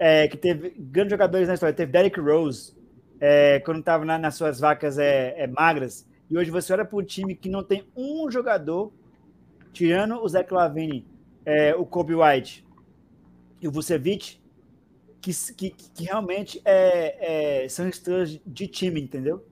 é, 0.00 0.26
que 0.26 0.36
teve 0.38 0.70
grandes 0.78 1.10
jogadores 1.10 1.46
na 1.46 1.54
história. 1.54 1.74
Teve 1.74 1.92
Derrick 1.92 2.18
Rose, 2.18 2.74
é, 3.20 3.60
quando 3.60 3.80
estava 3.80 4.02
na, 4.02 4.18
nas 4.18 4.34
suas 4.34 4.58
vacas 4.58 4.98
é, 4.98 5.34
é, 5.36 5.46
magras. 5.46 6.08
E 6.30 6.38
hoje 6.38 6.50
você 6.50 6.72
olha 6.72 6.86
para 6.86 6.98
um 6.98 7.04
time 7.04 7.34
que 7.34 7.50
não 7.50 7.62
tem 7.62 7.84
um 7.94 8.30
jogador, 8.30 8.90
tirando 9.74 10.14
o 10.22 10.26
Zach 10.26 10.52
Lavine, 10.52 11.06
é, 11.44 11.74
o 11.74 11.84
Kobe 11.84 12.14
White 12.14 12.66
e 13.60 13.68
o 13.68 13.70
Vucevic, 13.70 14.40
que, 15.20 15.32
que, 15.54 15.70
que 15.70 16.04
realmente 16.04 16.62
é, 16.64 17.66
são 17.68 17.86
estrelas 17.86 18.40
de 18.46 18.66
time, 18.66 19.02
entendeu? 19.02 19.44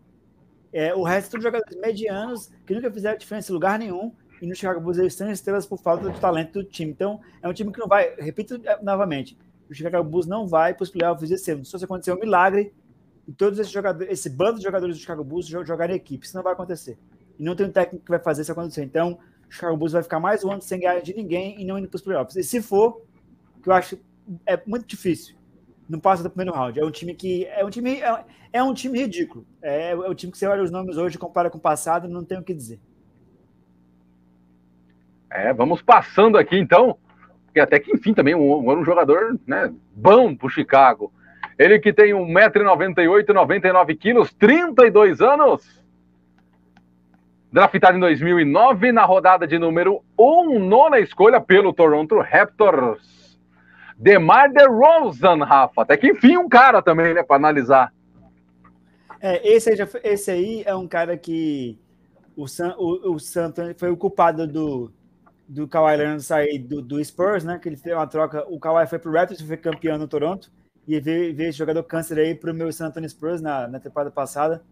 O 0.96 1.02
resto 1.02 1.32
são 1.32 1.40
jogadores 1.40 1.78
medianos 1.78 2.50
que 2.66 2.74
nunca 2.74 2.90
fizeram 2.90 3.18
diferença 3.18 3.50
em 3.50 3.54
lugar 3.54 3.78
nenhum 3.78 4.12
e 4.40 4.46
no 4.46 4.54
Chicago 4.54 4.80
Bulls 4.80 4.98
eles 4.98 5.14
são 5.14 5.30
estrelas 5.30 5.66
por 5.66 5.78
falta 5.78 6.10
de 6.10 6.20
talento 6.20 6.52
do 6.52 6.64
time. 6.64 6.90
Então, 6.90 7.20
é 7.42 7.48
um 7.48 7.52
time 7.52 7.72
que 7.72 7.78
não 7.78 7.88
vai, 7.88 8.14
repito 8.16 8.60
novamente, 8.82 9.36
o 9.70 9.74
Chicago 9.74 10.08
Bulls 10.08 10.26
não 10.26 10.46
vai 10.46 10.74
para 10.74 10.84
os 10.84 10.90
playoffs 10.90 11.30
esse 11.30 11.50
ano. 11.50 11.64
Só 11.64 11.78
se 11.78 11.84
acontecer 11.84 12.12
um 12.12 12.18
milagre 12.18 12.72
e 13.26 13.32
todos 13.32 13.58
esses 13.58 13.72
jogadores, 13.72 14.10
esse 14.10 14.30
bando 14.30 14.58
de 14.58 14.64
jogadores 14.64 14.96
do 14.96 15.00
Chicago 15.00 15.22
Bulls 15.22 15.46
jogarem 15.46 15.94
em 15.94 15.98
equipe. 15.98 16.24
Isso 16.24 16.36
não 16.36 16.42
vai 16.42 16.54
acontecer. 16.54 16.98
E 17.38 17.42
não 17.42 17.54
tem 17.54 17.66
um 17.66 17.70
técnico 17.70 18.04
que 18.04 18.10
vai 18.10 18.18
fazer 18.18 18.42
isso 18.42 18.52
acontecer. 18.52 18.82
Então, 18.82 19.18
o 19.48 19.52
Chicago 19.52 19.76
Bulls 19.76 19.92
vai 19.92 20.02
ficar 20.02 20.18
mais 20.18 20.42
um 20.44 20.50
ano 20.50 20.62
sem 20.62 20.80
ganhar 20.80 21.00
de 21.00 21.14
ninguém 21.14 21.60
e 21.60 21.64
não 21.64 21.78
indo 21.78 21.88
para 21.88 21.96
os 21.96 22.02
playoffs. 22.02 22.36
E 22.36 22.42
se 22.42 22.62
for, 22.62 23.02
que 23.62 23.68
eu 23.68 23.72
acho 23.72 23.98
é 24.44 24.60
muito 24.66 24.86
difícil, 24.86 25.36
não 25.88 25.98
passa 25.98 26.22
do 26.22 26.30
primeiro 26.30 26.52
round. 26.52 26.78
É 26.78 26.84
um 26.84 26.90
time 26.90 27.14
que 27.14 27.46
é 27.46 27.64
um 27.64 27.70
time 27.70 28.00
é, 28.00 28.24
é 28.52 28.62
um 28.62 28.74
time 28.74 28.98
ridículo. 28.98 29.46
É, 29.62 29.92
é 29.92 29.96
um 29.96 30.14
time 30.14 30.32
que 30.32 30.38
você 30.38 30.46
olha 30.46 30.62
os 30.62 30.70
nomes 30.70 30.96
hoje 30.96 31.18
compara 31.18 31.50
com 31.50 31.58
o 31.58 31.60
passado, 31.60 32.08
não 32.08 32.24
tem 32.24 32.38
o 32.38 32.42
que 32.42 32.52
dizer. 32.52 32.78
É, 35.30 35.52
vamos 35.52 35.82
passando 35.82 36.38
aqui 36.38 36.56
então, 36.56 36.98
porque 37.58 37.60
até 37.60 37.80
que 37.80 37.92
enfim 37.92 38.14
também 38.14 38.34
um, 38.34 38.70
um 38.70 38.84
jogador, 38.84 39.38
né, 39.46 39.72
bom 39.94 40.34
pro 40.34 40.48
Chicago. 40.48 41.12
Ele 41.58 41.78
que 41.78 41.92
tem 41.92 42.12
1,98m, 42.12 43.24
99kg, 43.26 44.30
32 44.38 45.20
anos. 45.20 45.78
Draftado 47.50 47.96
em 47.96 48.00
2009 48.00 48.92
na 48.92 49.04
rodada 49.04 49.46
de 49.46 49.58
número 49.58 50.02
1, 50.16 50.58
nona 50.60 51.00
escolha 51.00 51.40
pelo 51.40 51.72
Toronto 51.72 52.20
Raptors. 52.20 53.40
Demar 53.96 54.50
DeRozan, 54.50 55.44
Rafa. 55.44 55.82
Até 55.82 55.96
que 55.96 56.08
enfim 56.08 56.36
um 56.36 56.48
cara 56.48 56.80
também, 56.80 57.14
né, 57.14 57.22
para 57.24 57.36
analisar. 57.36 57.92
É, 59.20 59.48
esse, 59.48 59.70
aí 59.70 59.76
já, 59.76 59.88
esse 60.04 60.30
aí 60.30 60.62
é 60.64 60.76
um 60.76 60.86
cara 60.86 61.16
que 61.16 61.76
o, 62.36 62.46
San, 62.46 62.76
o, 62.78 63.14
o 63.14 63.18
Santos 63.18 63.74
foi 63.76 63.90
o 63.90 63.96
culpado 63.96 64.46
do, 64.46 64.92
do 65.48 65.66
Kawhi 65.66 65.96
Leonard 65.96 66.22
sair 66.22 66.58
do, 66.58 66.82
do 66.82 67.02
Spurs, 67.02 67.42
né? 67.42 67.58
Que 67.58 67.68
ele 67.68 67.76
fez 67.76 67.94
uma 67.96 68.06
troca. 68.06 68.44
O 68.48 68.60
Kawhi 68.60 68.86
foi 68.86 68.98
pro 68.98 69.12
Raptors, 69.12 69.40
foi 69.40 69.56
campeão 69.56 69.96
no 69.96 70.06
Toronto. 70.06 70.52
E 70.86 71.00
veio, 71.00 71.34
veio 71.34 71.52
jogador 71.52 71.82
câncer 71.82 72.18
aí 72.18 72.34
pro 72.34 72.54
meu 72.54 72.70
San 72.72 72.86
Antonio 72.86 73.08
Spurs 73.08 73.40
na, 73.40 73.66
na 73.66 73.80
temporada 73.80 74.10
passada. 74.10 74.62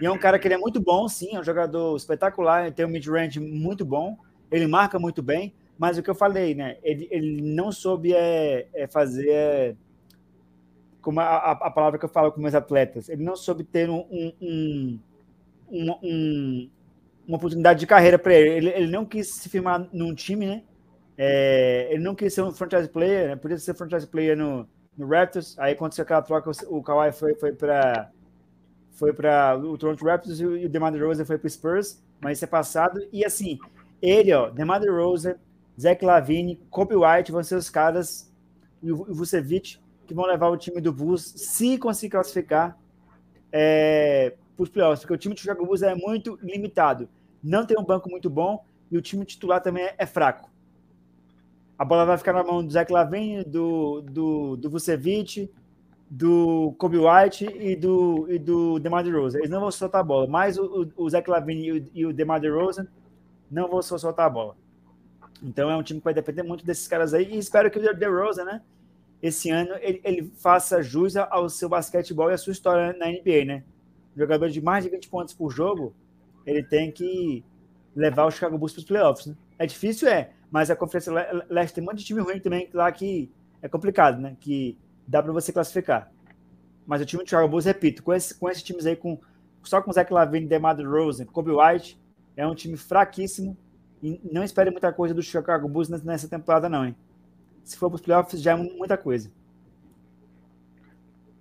E 0.00 0.06
é 0.06 0.10
um 0.10 0.18
cara 0.18 0.38
que 0.38 0.48
ele 0.48 0.54
é 0.54 0.58
muito 0.58 0.80
bom, 0.80 1.06
sim, 1.08 1.36
é 1.36 1.40
um 1.40 1.44
jogador 1.44 1.94
espetacular, 1.96 2.62
ele 2.62 2.74
tem 2.74 2.86
um 2.86 2.88
mid-range 2.88 3.38
muito 3.38 3.84
bom, 3.84 4.16
ele 4.50 4.66
marca 4.66 4.98
muito 4.98 5.22
bem. 5.22 5.52
Mas 5.78 5.98
o 5.98 6.02
que 6.02 6.10
eu 6.10 6.14
falei, 6.14 6.54
né? 6.54 6.76
Ele, 6.82 7.08
ele 7.10 7.40
não 7.40 7.72
soube 7.72 8.14
é, 8.14 8.68
é 8.74 8.86
fazer. 8.86 9.30
É, 9.30 9.74
como 11.00 11.20
a, 11.20 11.52
a, 11.52 11.70
palavra 11.70 11.98
que 11.98 12.04
eu 12.04 12.08
falo 12.08 12.30
com 12.30 12.40
meus 12.40 12.54
atletas, 12.54 13.08
ele 13.08 13.22
não 13.22 13.34
soube 13.34 13.64
ter 13.64 13.88
um, 13.88 14.06
um, 14.10 15.00
um, 15.70 15.98
um 16.02 16.70
uma 17.30 17.36
oportunidade 17.36 17.78
de 17.78 17.86
carreira 17.86 18.18
para 18.18 18.34
ele. 18.34 18.50
ele. 18.50 18.68
ele. 18.70 18.86
não 18.90 19.06
quis 19.06 19.28
se 19.28 19.48
firmar 19.48 19.88
num 19.92 20.14
time, 20.14 20.46
né? 20.46 20.62
É, 21.16 21.88
ele 21.90 22.02
não 22.02 22.14
quis 22.14 22.34
ser 22.34 22.42
um 22.42 22.52
franchise 22.52 22.88
player, 22.88 23.28
né? 23.28 23.36
podia 23.36 23.58
ser 23.58 23.74
franchise 23.74 24.06
player 24.06 24.36
no, 24.36 24.66
no 24.96 25.06
Raptors. 25.06 25.56
Aí 25.58 25.72
aconteceu 25.74 26.02
aquela 26.02 26.22
troca, 26.22 26.50
o 26.68 26.82
Kawhi 26.82 27.12
foi, 27.12 27.34
foi 27.34 27.52
para 27.52 28.10
foi 28.92 29.12
para 29.12 29.56
o 29.56 29.78
Toronto 29.78 30.04
Raptors 30.04 30.40
e 30.40 30.44
o 30.46 30.68
DeMar 30.68 30.92
DeRozan 30.92 31.24
foi 31.24 31.38
para 31.38 31.46
o 31.46 31.50
Spurs, 31.50 32.02
mas 32.20 32.38
isso 32.38 32.44
é 32.44 32.48
passado. 32.48 33.00
E 33.12 33.24
assim, 33.24 33.58
ele, 34.02 34.32
ó, 34.32 34.50
DeMar 34.50 34.80
DeRozan, 34.80 35.36
Zach 35.80 36.04
Lavine, 36.04 36.60
Kobe 36.68 36.96
White 36.96 37.32
vão 37.32 37.42
ser 37.42 37.54
os 37.54 37.70
caras 37.70 38.30
e 38.82 38.90
o 38.92 39.14
Vucevic 39.14 39.78
que 40.06 40.14
vão 40.14 40.26
levar 40.26 40.48
o 40.48 40.56
time 40.56 40.80
do 40.80 40.92
Bulls, 40.92 41.22
se 41.22 41.78
conseguir 41.78 42.10
classificar 42.10 42.76
é, 43.52 44.34
para 44.56 44.62
os 44.64 44.68
playoffs, 44.68 45.00
porque 45.00 45.14
o 45.14 45.18
time 45.18 45.34
do 45.34 45.40
Chicago 45.40 45.64
Bulls 45.64 45.82
é 45.82 45.94
muito 45.94 46.36
limitado. 46.42 47.08
Não 47.42 47.64
tem 47.64 47.78
um 47.78 47.84
banco 47.84 48.10
muito 48.10 48.28
bom 48.28 48.64
e 48.90 48.96
o 48.96 49.02
time 49.02 49.24
titular 49.24 49.62
também 49.62 49.84
é, 49.84 49.94
é 49.98 50.06
fraco. 50.06 50.50
A 51.78 51.84
bola 51.84 52.04
vai 52.04 52.18
ficar 52.18 52.32
na 52.32 52.44
mão 52.44 52.64
do 52.64 52.70
Zach 52.70 52.92
Lavine, 52.92 53.42
do, 53.44 54.02
do, 54.02 54.56
do 54.56 54.70
Vucevic 54.70 55.50
do 56.10 56.74
Kobe 56.76 56.98
White 56.98 57.44
e 57.44 57.76
do, 57.76 58.26
e 58.28 58.36
do 58.36 58.80
DeMar 58.80 59.04
DeRozan. 59.04 59.38
Eles 59.38 59.50
não 59.50 59.60
vão 59.60 59.70
soltar 59.70 60.00
a 60.00 60.04
bola, 60.04 60.26
mas 60.26 60.58
o, 60.58 60.82
o, 60.96 61.04
o 61.04 61.08
Zach 61.08 61.30
Lavine 61.30 61.64
e 61.64 61.72
o, 61.72 61.90
e 61.94 62.06
o 62.06 62.12
DeMar 62.12 62.40
DeRozan 62.40 62.88
não 63.48 63.68
vão 63.68 63.80
soltar 63.80 64.26
a 64.26 64.30
bola. 64.30 64.56
Então 65.40 65.70
é 65.70 65.76
um 65.76 65.82
time 65.82 66.00
que 66.00 66.04
vai 66.04 66.12
depender 66.12 66.42
muito 66.42 66.66
desses 66.66 66.88
caras 66.88 67.14
aí 67.14 67.32
e 67.32 67.38
espero 67.38 67.70
que 67.70 67.78
o 67.78 67.94
DeRozan, 67.94 68.44
né, 68.44 68.62
esse 69.22 69.50
ano 69.50 69.74
ele, 69.80 70.00
ele 70.02 70.32
faça 70.36 70.82
jus 70.82 71.16
ao 71.16 71.48
seu 71.48 71.68
basquetebol 71.68 72.30
e 72.30 72.34
à 72.34 72.38
sua 72.38 72.52
história 72.52 72.92
na 72.98 73.06
NBA, 73.06 73.44
né? 73.46 73.62
jogador 74.16 74.48
de 74.48 74.60
mais 74.60 74.84
de 74.84 74.90
20 74.90 75.08
pontos 75.08 75.32
por 75.32 75.50
jogo, 75.50 75.94
ele 76.50 76.62
tem 76.62 76.90
que 76.90 77.44
levar 77.94 78.24
o 78.24 78.30
Chicago 78.30 78.58
Bulls 78.58 78.72
para 78.72 78.80
os 78.80 78.84
playoffs. 78.84 79.26
Né? 79.26 79.36
É 79.58 79.66
difícil, 79.66 80.08
é, 80.08 80.30
mas 80.50 80.70
a 80.70 80.76
Conferência 80.76 81.12
Leste 81.48 81.74
tem 81.74 81.84
um 81.84 81.86
monte 81.86 81.98
de 81.98 82.04
time 82.04 82.20
ruim 82.20 82.40
também 82.40 82.68
lá 82.72 82.90
que 82.90 83.30
é 83.62 83.68
complicado, 83.68 84.20
né? 84.20 84.36
Que 84.40 84.76
dá 85.06 85.22
para 85.22 85.32
você 85.32 85.52
classificar. 85.52 86.10
Mas 86.86 87.00
o 87.00 87.06
time 87.06 87.22
do 87.22 87.28
Chicago 87.28 87.48
Bulls, 87.48 87.66
repito, 87.66 88.02
com, 88.02 88.12
esse, 88.12 88.34
com 88.34 88.48
esses 88.48 88.62
times 88.62 88.86
aí, 88.86 88.96
com, 88.96 89.18
só 89.62 89.80
com 89.80 89.92
Zach 89.92 90.12
Lavine, 90.12 90.46
DeMar 90.46 90.74
DeRozan, 90.74 91.26
Kobe 91.26 91.52
White, 91.52 92.00
é 92.36 92.46
um 92.46 92.54
time 92.54 92.76
fraquíssimo 92.76 93.56
e 94.02 94.20
não 94.32 94.42
espere 94.42 94.70
muita 94.70 94.92
coisa 94.92 95.14
do 95.14 95.22
Chicago 95.22 95.68
Bulls 95.68 95.88
nessa 95.88 96.28
temporada 96.28 96.68
não, 96.68 96.86
hein? 96.86 96.96
Se 97.62 97.76
for 97.76 97.90
para 97.90 97.96
os 97.96 98.00
playoffs, 98.00 98.40
já 98.40 98.52
é 98.52 98.56
muita 98.56 98.96
coisa. 98.96 99.30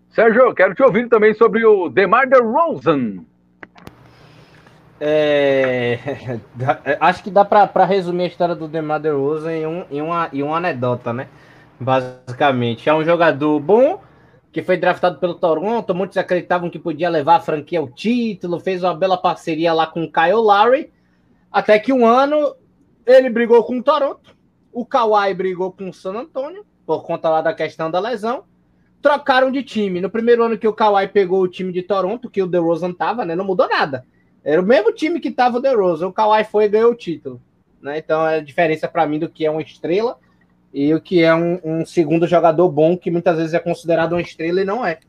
Sérgio, 0.10 0.54
quero 0.54 0.76
te 0.76 0.84
ouvir 0.84 1.08
também 1.08 1.34
sobre 1.34 1.66
o 1.66 1.88
DeMar 1.88 2.28
DeRozan. 2.28 3.24
É, 6.86 6.98
acho 7.00 7.24
que 7.24 7.32
dá 7.32 7.46
para 7.46 7.86
resumir 7.86 8.24
a 8.24 8.28
história 8.28 8.56
do 8.56 8.68
DeMar 8.68 9.00
DeRozan 9.00 9.54
em, 9.54 9.66
um, 9.66 9.86
em, 9.90 10.02
uma, 10.02 10.30
em 10.34 10.44
uma 10.44 10.58
anedota, 10.58 11.14
né? 11.14 11.30
Basicamente, 11.80 12.90
é 12.90 12.94
um 12.94 13.04
jogador 13.04 13.60
bom 13.60 14.02
que 14.52 14.62
foi 14.62 14.76
draftado 14.76 15.18
pelo 15.20 15.36
Toronto. 15.36 15.96
Muitos 15.96 16.18
acreditavam 16.18 16.70
que 16.70 16.78
podia 16.78 17.10
levar 17.10 17.38
a 17.38 17.40
franquia 17.40 17.80
ao 17.80 17.88
título. 17.88 18.60
Fez 18.60 18.84
uma 18.84 18.94
bela 18.94 19.18
parceria 19.18 19.72
lá 19.72 19.88
com 19.88 20.04
o 20.04 20.12
Kyle 20.12 20.34
Lowry. 20.34 20.92
Até 21.50 21.80
que 21.80 21.94
um 21.94 22.06
ano 22.06 22.56
ele 23.06 23.30
brigou 23.30 23.64
com 23.64 23.78
o 23.80 23.84
Toronto. 23.84 24.36
O 24.74 24.86
Kawhi 24.86 25.34
brigou 25.34 25.72
com 25.72 25.90
o 25.90 25.94
San 25.94 26.14
Antonio 26.14 26.66
por 26.86 27.04
conta 27.04 27.30
lá 27.30 27.42
da 27.42 27.54
questão 27.54 27.90
da 27.90 28.00
lesão 28.00 28.44
trocaram 29.02 29.52
de 29.52 29.64
time. 29.64 30.02
No 30.02 30.10
primeiro 30.10 30.44
ano 30.44 30.58
que 30.58 30.68
o 30.68 30.74
Kawhi 30.74 31.08
pegou 31.08 31.42
o 31.42 31.48
time 31.48 31.72
de 31.72 31.82
Toronto, 31.82 32.30
que 32.30 32.42
o 32.42 32.48
DeRozan 32.48 32.94
tava, 32.94 33.26
né? 33.26 33.36
Não 33.36 33.46
mudou 33.46 33.68
nada. 33.68 34.06
Era 34.44 34.62
o 34.62 34.66
mesmo 34.66 34.94
time 34.94 35.20
que 35.20 35.32
tava 35.32 35.58
o 35.58 35.62
DeRozan. 35.62 36.08
O 36.08 36.14
Kawhi 36.14 36.44
foi 36.44 36.66
e 36.66 36.70
ganhou 36.70 36.92
o 36.92 36.96
título. 36.96 37.42
Né? 37.82 37.98
Então 37.98 38.26
é 38.28 38.38
a 38.38 38.42
diferença 38.42 38.88
para 38.88 39.06
mim 39.06 39.20
do 39.20 39.30
que 39.30 39.46
é 39.46 39.52
uma 39.52 39.62
estrela 39.62 40.18
e 40.74 40.94
o 40.94 41.02
que 41.02 41.24
é 41.24 41.34
um, 41.34 41.60
um, 41.64 41.86
segundo 41.86 42.28
jogador 42.28 42.70
bom, 42.70 42.98
que 42.98 43.10
muitas 43.10 43.38
vezes 43.38 43.54
é 43.54 43.60
considerado 43.60 44.14
uma 44.14 44.22
estrela 44.22 44.62
e 44.62 44.66
não 44.66 44.86
é. 44.86 45.00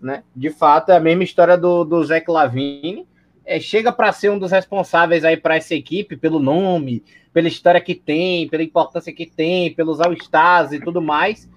Né? 0.00 0.22
De 0.34 0.50
fato, 0.50 0.90
é 0.90 0.96
a 0.96 1.00
mesma 1.00 1.24
história 1.24 1.56
do, 1.56 1.84
do 1.84 2.04
Zach 2.04 2.28
Lavine. 2.30 3.06
É, 3.44 3.58
chega 3.58 3.90
para 3.90 4.12
ser 4.12 4.30
um 4.30 4.38
dos 4.38 4.52
responsáveis 4.52 5.24
aí 5.24 5.36
para 5.36 5.56
essa 5.56 5.74
equipe, 5.74 6.16
pelo 6.16 6.38
nome, 6.38 7.02
pela 7.32 7.48
história 7.48 7.80
que 7.80 7.94
tem, 7.94 8.48
pela 8.48 8.62
importância 8.62 9.12
que 9.12 9.26
tem, 9.26 9.74
pelos 9.74 10.00
All-Stars 10.00 10.72
e 10.72 10.80
tudo 10.80 11.02
mais 11.02 11.50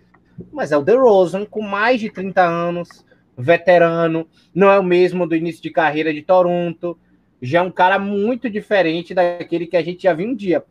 mas 0.52 0.72
é 0.72 0.78
o 0.78 0.82
DeRozan 0.82 1.46
com 1.46 1.62
mais 1.62 2.00
de 2.00 2.10
30 2.10 2.42
anos, 2.42 3.06
veterano, 3.38 4.28
não 4.54 4.72
é 4.72 4.80
o 4.80 4.84
mesmo 4.84 5.28
do 5.28 5.36
início 5.36 5.62
de 5.62 5.70
carreira 5.70 6.14
de 6.14 6.22
Toronto, 6.22 6.98
já 7.46 7.60
é 7.60 7.62
um 7.62 7.72
cara 7.72 8.00
muito 8.00 8.50
diferente 8.50 9.14
daquele 9.14 9.68
que 9.68 9.78
a 9.78 9.84
gente 9.84 10.04
já 10.04 10.14
viu 10.14 10.28
um 10.28 10.36
dia. 10.36 10.64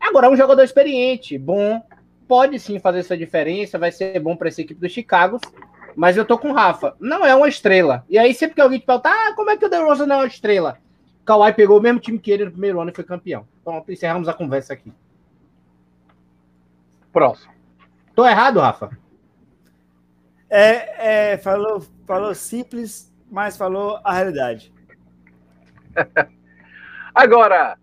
Agora, 0.00 0.26
é 0.26 0.30
um 0.30 0.36
jogador 0.36 0.62
experiente, 0.62 1.38
bom, 1.38 1.82
pode 2.26 2.58
sim 2.58 2.78
fazer 2.78 3.00
essa 3.00 3.16
diferença, 3.16 3.78
vai 3.78 3.92
ser 3.92 4.18
bom 4.20 4.36
para 4.36 4.48
essa 4.48 4.60
equipe 4.60 4.80
do 4.80 4.88
Chicago, 4.88 5.40
mas 5.96 6.16
eu 6.16 6.24
tô 6.24 6.36
com 6.36 6.50
o 6.50 6.54
Rafa, 6.54 6.94
não 6.98 7.24
é 7.24 7.34
uma 7.34 7.48
estrela. 7.48 8.04
E 8.08 8.18
aí, 8.18 8.34
sempre 8.34 8.56
que 8.56 8.60
alguém 8.60 8.78
te 8.78 8.86
pergunta, 8.86 9.10
ah, 9.10 9.32
como 9.34 9.50
é 9.50 9.56
que 9.56 9.64
o 9.64 9.68
DeRozan 9.68 10.06
não 10.06 10.16
é 10.16 10.18
uma 10.20 10.26
estrela? 10.26 10.78
Kawhi 11.24 11.52
pegou 11.54 11.78
o 11.78 11.82
mesmo 11.82 12.00
time 12.00 12.18
que 12.18 12.30
ele 12.30 12.44
no 12.44 12.50
primeiro 12.50 12.80
ano 12.80 12.90
e 12.90 12.94
foi 12.94 13.04
campeão. 13.04 13.46
Então, 13.62 13.82
encerramos 13.88 14.28
a 14.28 14.34
conversa 14.34 14.74
aqui. 14.74 14.92
Próximo. 17.12 17.52
Tô 18.14 18.26
errado, 18.26 18.60
Rafa? 18.60 18.90
É, 20.50 21.32
é, 21.32 21.38
falou, 21.38 21.82
falou 22.06 22.34
simples, 22.34 23.12
mas 23.30 23.56
falou 23.56 24.00
a 24.04 24.12
realidade. 24.12 24.73
Agora, 27.14 27.76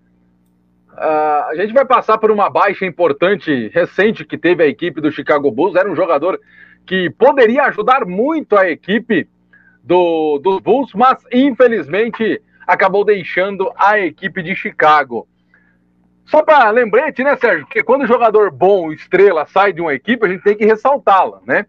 uh, 0.91 1.49
a 1.49 1.55
gente 1.55 1.73
vai 1.73 1.85
passar 1.85 2.17
por 2.17 2.31
uma 2.31 2.49
baixa 2.49 2.85
importante 2.85 3.69
recente 3.73 4.25
que 4.25 4.37
teve 4.37 4.63
a 4.63 4.67
equipe 4.67 5.01
do 5.01 5.11
Chicago 5.11 5.51
Bulls. 5.51 5.75
Era 5.75 5.89
um 5.89 5.95
jogador 5.95 6.39
que 6.85 7.09
poderia 7.11 7.63
ajudar 7.63 8.05
muito 8.05 8.57
a 8.57 8.69
equipe 8.69 9.27
do, 9.83 10.39
dos 10.39 10.59
Bulls, 10.59 10.93
mas 10.93 11.23
infelizmente 11.31 12.41
acabou 12.67 13.03
deixando 13.03 13.71
a 13.75 13.99
equipe 13.99 14.41
de 14.41 14.55
Chicago. 14.55 15.27
Só 16.25 16.43
para 16.43 16.69
lembrete, 16.69 17.23
né, 17.23 17.35
Sérgio? 17.35 17.65
Porque 17.65 17.83
quando 17.83 18.03
o 18.03 18.07
jogador 18.07 18.51
bom, 18.51 18.91
estrela, 18.91 19.45
sai 19.45 19.73
de 19.73 19.81
uma 19.81 19.93
equipe, 19.93 20.25
a 20.25 20.29
gente 20.29 20.43
tem 20.43 20.55
que 20.55 20.65
ressaltá-la, 20.65 21.41
né? 21.45 21.65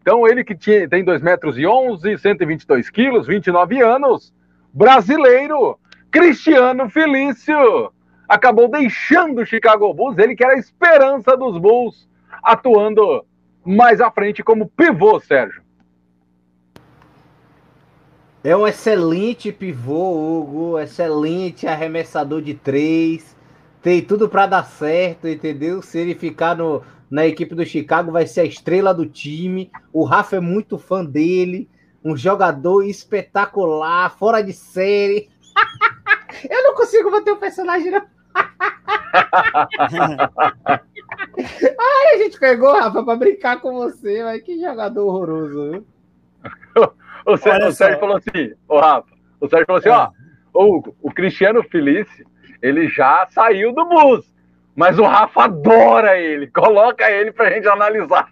Então, 0.00 0.26
ele 0.26 0.42
que 0.42 0.54
tinha, 0.54 0.88
tem 0.88 1.04
2 1.04 1.20
metros 1.20 1.58
e 1.58 1.66
11, 1.66 2.16
122 2.16 2.88
quilos, 2.88 3.26
29 3.26 3.82
anos, 3.82 4.32
brasileiro, 4.78 5.76
Cristiano 6.08 6.88
Felício, 6.88 7.92
acabou 8.28 8.68
deixando 8.68 9.42
o 9.42 9.44
Chicago 9.44 9.92
Bulls, 9.92 10.16
ele 10.18 10.36
que 10.36 10.44
era 10.44 10.54
a 10.54 10.58
esperança 10.58 11.36
dos 11.36 11.58
Bulls, 11.58 12.08
atuando 12.40 13.24
mais 13.64 14.00
à 14.00 14.08
frente 14.08 14.40
como 14.40 14.68
pivô, 14.68 15.18
Sérgio. 15.18 15.62
É 18.44 18.56
um 18.56 18.68
excelente 18.68 19.50
pivô, 19.50 20.38
Hugo, 20.38 20.78
excelente 20.78 21.66
arremessador 21.66 22.40
de 22.40 22.54
três, 22.54 23.36
tem 23.82 24.00
tudo 24.00 24.28
para 24.28 24.46
dar 24.46 24.64
certo, 24.64 25.26
entendeu? 25.26 25.82
Se 25.82 25.98
ele 25.98 26.14
ficar 26.14 26.56
no, 26.56 26.82
na 27.10 27.26
equipe 27.26 27.52
do 27.52 27.66
Chicago, 27.66 28.12
vai 28.12 28.28
ser 28.28 28.42
a 28.42 28.44
estrela 28.44 28.94
do 28.94 29.06
time. 29.06 29.72
O 29.92 30.04
Rafa 30.04 30.36
é 30.36 30.40
muito 30.40 30.78
fã 30.78 31.04
dele, 31.04 31.68
um 32.04 32.16
jogador 32.16 32.82
espetacular, 32.82 34.10
fora 34.16 34.42
de 34.42 34.52
série. 34.52 35.28
Eu 36.48 36.62
não 36.62 36.74
consigo 36.74 37.10
manter 37.10 37.32
o 37.32 37.36
personagem, 37.36 37.90
não. 37.90 38.06
Ai, 41.80 42.14
a 42.14 42.18
gente 42.18 42.38
pegou, 42.38 42.72
Rafa, 42.72 43.02
para 43.02 43.16
brincar 43.16 43.60
com 43.60 43.72
você, 43.72 44.22
mas 44.22 44.42
que 44.42 44.60
jogador 44.60 45.06
horroroso, 45.06 45.70
viu? 45.70 45.86
o, 47.26 47.36
Sérgio, 47.36 47.68
o 47.68 47.72
Sérgio 47.72 47.98
falou 47.98 48.16
assim, 48.16 48.54
o 48.68 48.78
Rafa, 48.78 49.08
o 49.40 49.48
Sérgio 49.48 49.66
falou 49.66 49.80
assim, 49.80 49.88
é. 49.88 49.92
ó, 49.92 50.10
Hugo, 50.54 50.96
o 51.02 51.10
Cristiano 51.10 51.62
Felice, 51.64 52.24
ele 52.62 52.88
já 52.88 53.26
saiu 53.30 53.72
do 53.72 53.84
bus. 53.84 54.26
Mas 54.74 54.98
o 54.98 55.02
Rafa 55.02 55.44
adora 55.44 56.16
ele. 56.16 56.46
Coloca 56.48 57.10
ele 57.10 57.32
pra 57.32 57.50
gente 57.50 57.66
analisar. 57.66 58.28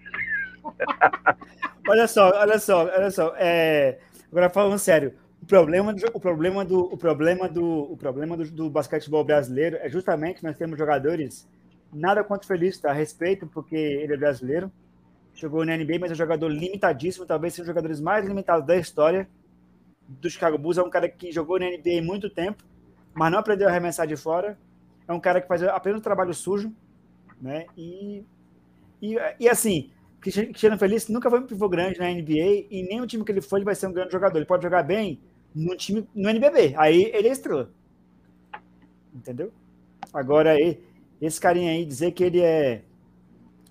olha 1.88 2.06
só, 2.06 2.30
olha 2.30 2.58
só, 2.58 2.84
olha 2.84 3.10
só. 3.10 3.34
É... 3.36 3.98
Agora 4.30 4.50
falando 4.50 4.78
sério, 4.78 5.14
o 5.42 5.46
problema 5.46 5.92
do, 5.92 6.06
o 6.12 6.20
problema 6.20 6.64
do, 6.64 6.80
o 6.80 6.96
problema 6.96 7.48
do, 7.48 7.92
o 7.92 7.96
problema 7.96 8.36
do, 8.36 8.44
do 8.50 8.70
basquetebol 8.70 9.24
brasileiro 9.24 9.76
é 9.80 9.88
justamente 9.88 10.38
que 10.38 10.44
nós 10.44 10.56
temos 10.56 10.78
jogadores 10.78 11.48
nada 11.92 12.24
contra 12.24 12.46
feliz, 12.46 12.78
tá? 12.78 12.92
Respeito, 12.92 13.46
porque 13.46 13.76
ele 13.76 14.14
é 14.14 14.16
brasileiro, 14.16 14.70
jogou 15.34 15.64
na 15.64 15.76
NBA, 15.76 15.98
mas 16.00 16.10
é 16.10 16.14
um 16.14 16.16
jogador 16.16 16.48
limitadíssimo, 16.48 17.26
talvez 17.26 17.54
seja 17.54 17.62
um 17.62 17.66
dos 17.66 17.74
jogadores 17.74 18.00
mais 18.00 18.26
limitados 18.26 18.66
da 18.66 18.76
história 18.76 19.28
do 20.08 20.28
Chicago 20.28 20.58
Bulls. 20.58 20.78
É 20.78 20.82
um 20.82 20.90
cara 20.90 21.08
que 21.08 21.30
jogou 21.30 21.58
na 21.58 21.66
NBA 21.66 22.02
muito 22.02 22.28
tempo, 22.28 22.64
mas 23.14 23.30
não 23.30 23.38
aprendeu 23.38 23.68
a 23.68 23.70
arremessar 23.70 24.06
de 24.06 24.16
fora 24.16 24.58
é 25.08 25.12
um 25.12 25.20
cara 25.20 25.40
que 25.40 25.48
faz 25.48 25.62
apenas 25.62 26.00
trabalho 26.00 26.34
sujo, 26.34 26.72
né? 27.40 27.66
E, 27.76 28.24
e, 29.00 29.16
e 29.38 29.48
assim, 29.48 29.90
Cristiano 30.32 30.78
Feliz 30.78 31.08
nunca 31.08 31.30
foi 31.30 31.40
um 31.40 31.46
pivô 31.46 31.68
grande 31.68 31.98
na 31.98 32.10
NBA 32.10 32.66
e 32.70 32.86
nem 32.88 33.00
o 33.00 33.06
time 33.06 33.24
que 33.24 33.30
ele 33.30 33.40
foi 33.40 33.60
ele 33.60 33.64
vai 33.64 33.74
ser 33.74 33.86
um 33.86 33.92
grande 33.92 34.12
jogador. 34.12 34.36
Ele 34.38 34.46
pode 34.46 34.62
jogar 34.62 34.82
bem 34.82 35.20
no 35.54 35.76
time 35.76 36.06
no 36.14 36.28
NBB, 36.28 36.74
aí 36.76 37.10
ele 37.14 37.28
é 37.28 37.32
estrela. 37.32 37.70
Entendeu? 39.14 39.52
Agora 40.12 40.52
aí, 40.52 40.80
esse 41.20 41.40
carinha 41.40 41.70
aí 41.72 41.84
dizer 41.84 42.10
que 42.10 42.24
ele 42.24 42.40
é 42.40 42.82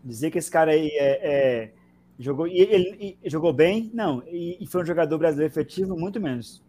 dizer 0.04 0.32
que 0.32 0.38
esse 0.38 0.50
cara 0.50 0.72
aí 0.72 0.88
é, 0.94 1.20
é 1.24 1.72
jogou 2.18 2.48
e 2.48 2.60
ele 2.60 3.18
e, 3.22 3.30
jogou 3.30 3.52
bem, 3.52 3.92
não, 3.94 4.24
e, 4.28 4.58
e 4.62 4.68
foi 4.68 4.82
um 4.82 4.86
jogador 4.86 5.18
brasileiro 5.18 5.52
efetivo, 5.52 5.98
muito 5.98 6.20
menos. 6.20 6.64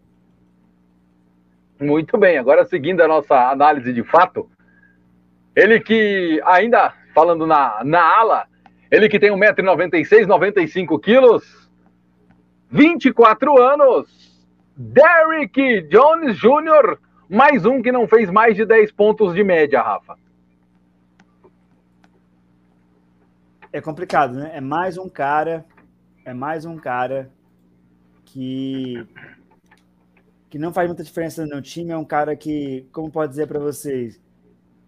Muito 1.78 2.16
bem, 2.18 2.38
agora 2.38 2.64
seguindo 2.64 3.02
a 3.02 3.08
nossa 3.08 3.50
análise 3.50 3.92
de 3.92 4.02
fato, 4.02 4.50
ele 5.54 5.80
que 5.80 6.40
ainda, 6.44 6.94
falando 7.14 7.46
na, 7.46 7.84
na 7.84 8.00
ala, 8.00 8.48
ele 8.90 9.08
que 9.08 9.18
tem 9.18 9.30
1,96m, 9.30 10.26
95 10.26 10.98
quilos, 10.98 11.70
24 12.70 13.60
anos, 13.60 14.46
Derrick 14.76 15.82
Jones 15.82 16.36
Jr., 16.36 16.98
mais 17.28 17.64
um 17.64 17.82
que 17.82 17.90
não 17.90 18.06
fez 18.06 18.30
mais 18.30 18.56
de 18.56 18.64
10 18.64 18.92
pontos 18.92 19.34
de 19.34 19.42
média, 19.42 19.82
Rafa. 19.82 20.16
É 23.72 23.80
complicado, 23.80 24.34
né? 24.34 24.52
É 24.54 24.60
mais 24.60 24.96
um 24.96 25.08
cara, 25.08 25.64
é 26.24 26.32
mais 26.32 26.64
um 26.64 26.76
cara 26.76 27.30
que 28.24 29.06
que 30.48 30.58
não 30.58 30.72
faz 30.72 30.88
muita 30.88 31.02
diferença 31.02 31.44
no 31.44 31.60
time, 31.60 31.90
é 31.90 31.96
um 31.96 32.04
cara 32.04 32.36
que, 32.36 32.88
como 32.92 33.10
pode 33.10 33.30
dizer 33.30 33.48
para 33.48 33.58
vocês, 33.58 34.20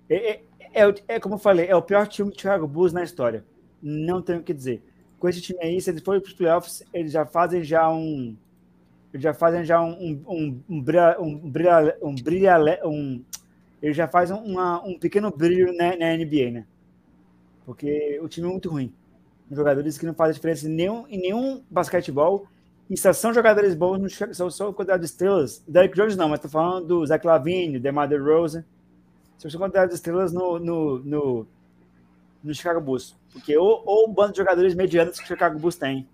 é, 0.09 0.31
é, 0.31 0.43
é, 0.73 0.95
é, 1.09 1.21
como 1.21 1.35
eu 1.35 1.39
falei, 1.39 1.67
é 1.67 1.77
o 1.77 1.83
pior 1.83 2.07
time 2.07 2.31
do 2.31 2.41
Chicago 2.41 2.67
Bulls 2.67 2.93
na 2.93 3.03
história. 3.03 3.45
Não 3.83 4.23
tenho 4.23 4.41
o 4.41 4.43
que 4.43 4.55
dizer. 4.55 4.83
Com 5.19 5.29
esse 5.29 5.41
time 5.41 5.59
aí, 5.63 5.81
se 5.81 5.91
eles 5.91 6.03
forem 6.03 6.21
para 6.21 6.29
os 6.29 6.35
playoffs, 6.35 6.83
eles 6.93 7.13
já 7.13 7.27
fazem 7.27 7.63
já 7.63 7.91
um 7.91 8.37
eles 9.13 9.23
já 9.23 9.33
fazem 9.33 9.65
já 9.65 9.81
um 9.81 9.93
um, 9.93 10.23
um, 10.29 10.63
um, 10.69 10.77
um, 10.77 10.83
brilha, 10.83 11.97
um, 12.03 12.15
brilha, 12.15 12.81
um 12.85 13.23
eles 13.83 13.97
já 13.97 14.09
fazem 14.09 14.37
uma, 14.37 14.83
um 14.85 14.99
pequeno 14.99 15.31
brilho 15.31 15.73
na, 15.73 15.97
na 15.97 16.17
NBA, 16.17 16.51
né? 16.51 16.67
Porque 17.65 18.19
o 18.23 18.29
time 18.29 18.47
é 18.49 18.51
muito 18.51 18.71
ruim. 18.71 18.93
Jogadores 19.51 19.97
que 19.97 20.07
não 20.07 20.15
fazem 20.15 20.35
diferença 20.35 20.67
em 20.69 20.71
nenhum, 20.73 21.07
em 21.09 21.19
nenhum 21.19 21.63
basquetebol 21.71 22.47
e 22.91 22.97
só 22.97 23.13
são 23.13 23.35
jogadores 23.35 23.75
bons, 23.75 24.19
são 24.33 24.51
só 24.51 24.73
quantidade 24.73 25.01
de 25.01 25.07
estrelas. 25.07 25.63
Derek 25.69 25.95
Jones 25.95 26.17
não, 26.17 26.29
mas 26.29 26.41
tô 26.41 26.49
falando 26.49 26.87
do 26.87 27.07
Zach 27.07 27.27
Lavine, 27.27 27.79
DeMar 27.79 28.09
DeRozan. 28.09 28.65
São 29.37 29.51
quantidade 29.61 29.91
de 29.91 29.97
estrelas 29.97 30.33
no, 30.33 30.59
no, 30.59 30.99
no, 31.01 31.47
no 32.43 32.55
Chicago 32.55 32.81
Bulls. 32.81 33.15
Porque 33.33 33.57
ou, 33.57 33.83
ou 33.85 34.09
um 34.09 34.13
bando 34.13 34.33
de 34.33 34.39
jogadores 34.39 34.75
medianos 34.75 35.19
que 35.19 35.25
o 35.25 35.29
Chicago 35.29 35.59
Bulls 35.59 35.77
tem. 35.77 36.09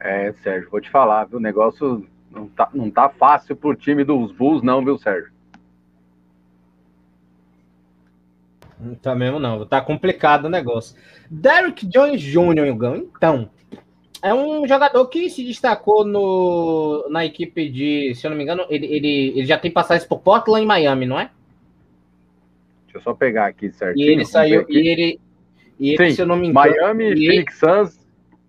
É, 0.00 0.32
Sérgio, 0.42 0.70
vou 0.70 0.80
te 0.80 0.90
falar, 0.90 1.24
viu? 1.24 1.38
O 1.38 1.42
negócio 1.42 2.06
não 2.30 2.48
tá, 2.48 2.68
não 2.72 2.90
tá 2.90 3.08
fácil 3.08 3.56
pro 3.56 3.74
time 3.74 4.04
dos 4.04 4.32
Bulls, 4.32 4.62
não, 4.62 4.84
viu, 4.84 4.98
Sérgio? 4.98 5.32
Não 8.78 8.94
tá 8.94 9.14
mesmo, 9.14 9.40
não. 9.40 9.66
Tá 9.66 9.80
complicado 9.80 10.44
o 10.44 10.50
negócio. 10.50 10.96
Derrick 11.28 11.86
Jones 11.86 12.20
Jr., 12.20 12.66
então, 12.68 13.50
é 14.22 14.32
um 14.32 14.66
jogador 14.66 15.06
que 15.08 15.28
se 15.28 15.44
destacou 15.44 16.04
no, 16.04 17.06
na 17.10 17.24
equipe 17.24 17.68
de, 17.68 18.14
se 18.14 18.26
eu 18.26 18.30
não 18.30 18.36
me 18.36 18.44
engano, 18.44 18.64
ele, 18.68 18.86
ele, 18.86 19.32
ele 19.36 19.46
já 19.46 19.58
tem 19.58 19.70
passagem 19.70 20.06
por 20.06 20.20
Portland 20.20 20.62
e 20.62 20.66
Miami, 20.66 21.06
não 21.06 21.18
é? 21.18 21.30
Deixa 22.98 23.10
eu 23.10 23.12
só 23.12 23.14
pegar 23.14 23.46
aqui 23.46 23.70
certinho. 23.70 24.06
E 24.06 24.10
ele 24.10 24.24
saiu, 24.24 24.66
e 24.68 24.88
ele, 24.88 25.20
e 25.78 25.90
ele 25.90 26.10
Sim, 26.10 26.16
se 26.16 26.22
eu 26.22 26.26
não 26.26 26.36
me 26.36 26.48
engano. 26.48 26.70
Miami, 26.70 27.14
Phoenix 27.14 27.58
Suns 27.58 27.98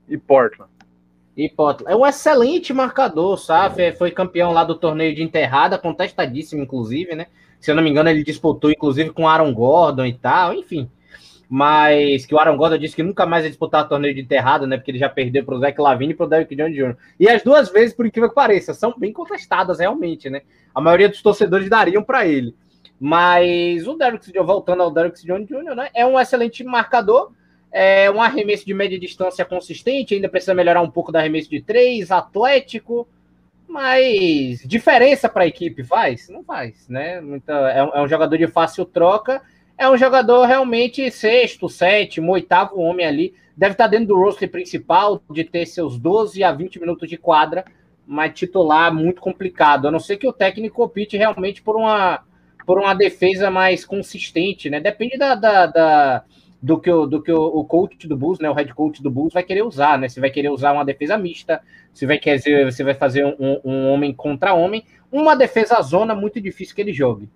e 0.08 0.18
Portland. 0.18 0.72
E 1.38 1.48
Portland. 1.48 1.92
É 1.92 1.96
um 1.96 2.06
excelente 2.06 2.74
marcador, 2.74 3.38
sabe? 3.38 3.92
Foi 3.94 4.12
campeão 4.12 4.52
lá 4.52 4.64
do 4.64 4.76
torneio 4.76 5.16
de 5.16 5.24
enterrada, 5.24 5.78
contestadíssimo, 5.78 6.64
inclusive, 6.64 7.16
né? 7.16 7.28
Se 7.60 7.72
eu 7.72 7.76
não 7.76 7.84
me 7.84 7.90
engano, 7.90 8.10
ele 8.10 8.24
disputou, 8.24 8.72
inclusive, 8.72 9.12
com 9.12 9.28
Aaron 9.28 9.54
Gordon 9.54 10.06
e 10.06 10.14
tal, 10.14 10.54
enfim 10.54 10.90
mas 11.50 12.28
que 12.28 12.36
o 12.36 12.38
Aaron 12.38 12.56
Gordon 12.56 12.78
disse 12.78 12.96
que 12.96 13.02
nunca 13.02 13.26
mais 13.26 13.44
ia 13.44 13.50
disputar 13.50 13.84
o 13.84 13.90
torneio 13.90 14.14
de 14.14 14.22
enterrado, 14.22 14.68
né? 14.68 14.78
Porque 14.78 14.92
ele 14.92 15.00
já 15.00 15.10
perdeu 15.10 15.44
para 15.44 15.56
o 15.56 15.60
Zach 15.60 15.82
Lavine 15.82 16.14
e 16.14 16.16
para 16.16 16.28
o 16.28 16.30
Derrick 16.30 16.56
Jones 16.56 16.76
Jr. 16.76 16.96
E 17.20 17.28
as 17.28 17.42
duas 17.42 17.72
vezes, 17.72 17.96
por 17.96 18.06
incrível 18.06 18.30
que 18.30 18.36
pareça, 18.36 18.72
são 18.72 18.94
bem 18.96 19.12
contestadas 19.12 19.80
realmente, 19.80 20.30
né? 20.30 20.44
A 20.76 20.80
maioria 20.80 21.10
dos 21.10 21.24
torcedores 21.24 21.68
dariam 21.68 22.04
para 22.04 22.28
ele. 22.28 22.54
Mas 23.00 23.88
o 23.88 23.96
Derrick 23.96 24.32
voltando 24.40 24.84
ao 24.84 24.92
Derrick 24.92 25.26
Jones 25.26 25.48
Jr., 25.48 25.76
né? 25.76 25.90
É 25.94 26.06
um 26.06 26.20
excelente 26.20 26.64
marcador, 26.64 27.32
é 27.72 28.12
um 28.12 28.22
arremesso 28.22 28.66
de 28.66 28.74
média 28.74 29.00
distância 29.00 29.46
consistente, 29.46 30.16
ainda 30.16 30.28
precisa 30.28 30.54
melhorar 30.54 30.82
um 30.82 30.92
pouco 30.92 31.12
do 31.12 31.18
arremesso 31.18 31.50
de 31.50 31.62
três, 31.62 32.12
atlético, 32.12 33.08
mas 33.68 34.62
diferença 34.66 35.30
para 35.30 35.44
a 35.44 35.48
equipe 35.48 35.84
faz? 35.84 36.28
Não 36.30 36.44
faz, 36.44 36.90
né? 36.90 37.22
Muita, 37.22 37.54
é, 37.54 37.84
um, 37.84 37.90
é 37.90 38.02
um 38.02 38.08
jogador 38.08 38.38
de 38.38 38.48
fácil 38.48 38.84
troca 38.86 39.42
é 39.80 39.90
um 39.90 39.96
jogador 39.96 40.46
realmente 40.46 41.10
sexto, 41.10 41.70
sétimo, 41.70 42.34
oitavo 42.34 42.82
homem 42.82 43.06
ali. 43.06 43.34
Deve 43.56 43.72
estar 43.72 43.88
dentro 43.88 44.08
do 44.08 44.18
roster 44.18 44.52
principal, 44.52 45.24
de 45.32 45.46
ter 45.46 45.66
seus 45.66 45.98
12 45.98 46.44
a 46.44 46.52
20 46.52 46.82
minutos 46.82 47.08
de 47.08 47.18
quadra, 47.18 47.64
mas 48.06 48.38
titular 48.38 48.94
muito 48.94 49.22
complicado. 49.22 49.88
A 49.88 49.92
não 49.92 50.00
ser 50.00 50.18
que 50.18 50.28
o 50.28 50.34
técnico 50.34 50.84
opte 50.84 51.16
realmente 51.16 51.62
por 51.62 51.78
uma, 51.78 52.20
por 52.70 52.78
uma 52.78 52.94
defesa 52.94 53.50
mais 53.50 53.84
consistente, 53.84 54.70
né? 54.70 54.80
Depende 54.80 55.18
da, 55.18 55.34
da, 55.34 55.66
da 55.66 56.24
do 56.62 56.80
que, 56.80 56.92
o, 56.92 57.08
do 57.08 57.20
que 57.20 57.32
o, 57.32 57.42
o, 57.42 57.66
coach 57.66 58.08
do 58.08 58.16
Bulls, 58.16 58.38
né, 58.38 58.48
o 58.48 58.54
head 58.54 58.72
coach 58.76 59.02
do 59.02 59.10
Bulls 59.10 59.34
vai 59.34 59.42
querer 59.42 59.64
usar, 59.64 59.98
né? 59.98 60.08
Se 60.08 60.20
vai 60.20 60.30
querer 60.30 60.50
usar 60.50 60.72
uma 60.74 60.86
defesa 60.86 61.18
mista, 61.18 61.64
se 61.92 62.06
vai 62.06 62.20
querer, 62.20 62.66
você 62.66 62.84
vai 62.84 62.94
fazer 62.94 63.26
um, 63.26 63.60
um 63.66 63.90
homem 63.90 64.14
contra 64.14 64.54
homem, 64.54 64.84
uma 65.12 65.36
defesa 65.36 65.82
zona 65.82 66.14
muito 66.14 66.40
difícil 66.40 66.76
que 66.76 66.82
ele 66.82 66.94
jogue 66.94 67.28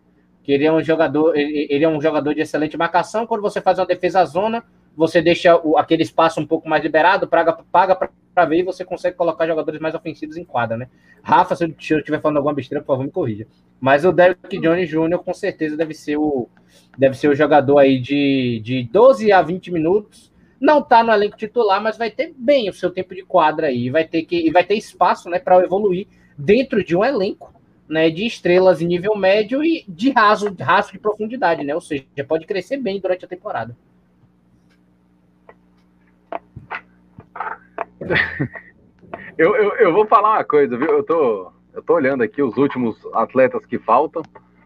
que 0.44 0.52
ele 0.52 0.66
é 0.66 0.72
um 0.72 0.84
jogador, 0.84 1.36
ele, 1.36 1.66
ele, 1.68 1.86
é 1.86 1.90
um 1.90 2.02
jogador 2.02 2.36
de 2.36 2.42
excelente 2.42 2.76
marcação. 2.76 3.26
Quando 3.26 3.42
você 3.42 3.62
faz 3.62 3.80
uma 3.80 3.86
defesa 3.86 4.26
zona, 4.26 4.62
você 4.96 5.22
deixa 5.22 5.56
o, 5.58 5.78
aquele 5.78 6.04
espaço 6.04 6.40
um 6.40 6.46
pouco 6.46 6.70
mais 6.70 6.84
liberado, 6.84 7.28
paga, 7.28 7.54
paga 7.72 7.96
para 7.96 8.46
ver 8.46 8.60
e 8.60 8.64
você 8.64 8.84
consegue 8.84 9.16
colocar 9.16 9.48
jogadores 9.48 9.80
mais 9.80 9.96
ofensivos 9.96 10.38
em 10.38 10.44
quadra, 10.44 10.78
né? 10.78 10.88
Rafa, 11.22 11.56
se 11.56 11.64
eu 11.64 12.00
estiver 12.00 12.22
falando 12.22 12.38
alguma 12.38 12.54
besteira, 12.54 12.84
por 12.84 12.94
favor, 12.94 13.06
me 13.06 13.12
corrija. 13.12 13.48
Mas 13.80 14.06
o 14.06 14.12
Derrick 14.12 14.60
Jones 14.60 14.90
Jr. 14.90 15.20
com 15.24 15.34
certeza 15.34 15.76
deve 15.76 15.94
ser 15.94 16.18
o 16.18 16.48
deve 16.98 17.16
ser 17.16 17.28
o 17.28 17.36
jogador 17.36 17.80
aí 17.80 18.00
de, 18.00 18.62
de 18.64 18.84
12 18.84 19.32
a 19.32 19.42
20 19.42 19.72
minutos. 19.72 20.32
Não 20.60 20.82
tá 20.82 21.04
no 21.04 21.12
elenco 21.12 21.36
titular, 21.36 21.82
mas 21.82 21.98
vai 21.98 22.10
ter 22.10 22.34
bem 22.38 22.70
o 22.70 22.74
seu 22.74 22.90
tempo 22.90 23.14
de 23.14 23.24
quadra 23.24 23.68
aí, 23.68 23.90
vai 23.90 24.08
ter 24.08 24.24
que 24.24 24.48
e 24.48 24.52
vai 24.52 24.64
ter 24.64 24.76
espaço, 24.76 25.30
né, 25.30 25.38
para 25.38 25.62
evoluir 25.62 26.08
dentro 26.38 26.84
de 26.84 26.96
um 26.96 27.04
elenco 27.04 27.54
né, 27.88 28.10
de 28.10 28.26
estrelas 28.26 28.82
em 28.82 28.88
nível 28.88 29.16
médio 29.16 29.64
e 29.64 29.84
de 29.88 30.12
raso, 30.12 30.56
raso 30.60 30.92
de 30.92 31.00
profundidade, 31.00 31.64
né? 31.64 31.76
Ou 31.76 31.82
seja, 31.82 32.06
pode 32.28 32.46
crescer 32.46 32.78
bem 32.78 33.00
durante 33.00 33.26
a 33.26 33.28
temporada. 33.28 33.76
Eu, 39.38 39.56
eu, 39.56 39.72
eu, 39.78 39.94
vou 39.94 40.06
falar 40.06 40.38
uma 40.38 40.44
coisa, 40.44 40.78
viu? 40.78 40.88
Eu 40.88 41.04
tô, 41.04 41.52
eu 41.74 41.82
tô 41.82 41.94
olhando 41.96 42.24
aqui 42.24 42.42
os 42.42 42.56
últimos 42.58 42.98
atletas 43.14 43.66
que 43.66 43.80
faltam. 43.80 44.22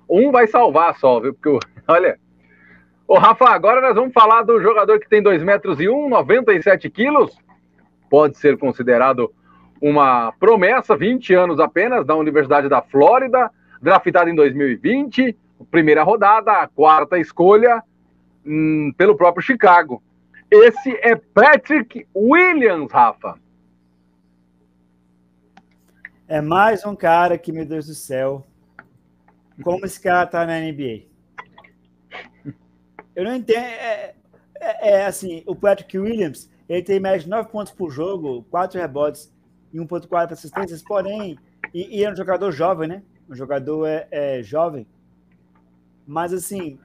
Um 0.09 0.31
vai 0.31 0.47
salvar 0.47 0.95
só, 0.97 1.19
viu? 1.19 1.33
Porque, 1.33 1.65
olha. 1.87 2.19
Ô, 3.07 3.17
Rafa, 3.17 3.49
agora 3.49 3.79
nós 3.79 3.95
vamos 3.95 4.13
falar 4.13 4.43
do 4.43 4.61
jogador 4.61 4.99
que 4.99 5.07
tem 5.07 5.21
2 5.21 5.41
metros 5.41 5.79
e 5.79 5.87
1, 5.87 6.09
97 6.09 6.89
quilos. 6.89 7.37
Pode 8.09 8.37
ser 8.37 8.57
considerado 8.57 9.31
uma 9.81 10.33
promessa, 10.33 10.95
20 10.95 11.33
anos 11.33 11.59
apenas, 11.59 12.05
da 12.05 12.15
Universidade 12.15 12.67
da 12.67 12.81
Flórida, 12.81 13.49
draftado 13.81 14.29
em 14.29 14.35
2020, 14.35 15.37
primeira 15.71 16.03
rodada, 16.03 16.67
quarta 16.75 17.17
escolha 17.17 17.81
hum, 18.45 18.93
pelo 18.97 19.15
próprio 19.15 19.41
Chicago. 19.41 20.01
Esse 20.49 20.91
é 21.01 21.15
Patrick 21.15 22.07
Williams, 22.15 22.91
Rafa. 22.91 23.39
É 26.27 26.41
mais 26.41 26.85
um 26.85 26.95
cara 26.95 27.37
que, 27.37 27.51
meu 27.51 27.65
Deus 27.65 27.87
do 27.87 27.93
céu, 27.93 28.45
como 29.63 29.85
esse 29.85 29.99
cara 29.99 30.25
tá 30.25 30.45
na 30.45 30.59
NBA? 30.59 31.03
Eu 33.15 33.25
não 33.25 33.35
entendo. 33.35 33.57
É, 33.57 34.15
é, 34.59 34.89
é 34.91 35.05
assim, 35.05 35.43
o 35.45 35.55
Patrick 35.55 35.97
Williams, 35.97 36.49
ele 36.67 36.81
tem 36.81 36.99
mais 36.99 37.23
de 37.23 37.29
9 37.29 37.49
pontos 37.49 37.73
por 37.73 37.89
jogo, 37.89 38.45
4 38.49 38.79
rebotes, 38.79 39.33
e 39.73 39.77
1.4 39.77 40.31
assistências, 40.31 40.81
porém, 40.81 41.37
e, 41.73 41.99
e, 41.99 42.03
é 42.03 42.11
um 42.11 42.15
jogador 42.15 42.51
jovem, 42.51 42.87
né? 42.87 43.03
Um 43.29 43.35
jogador 43.35 43.85
é, 43.85 44.07
é 44.11 44.43
jovem. 44.43 44.87
Mas 46.05 46.31
assim, 46.33 46.79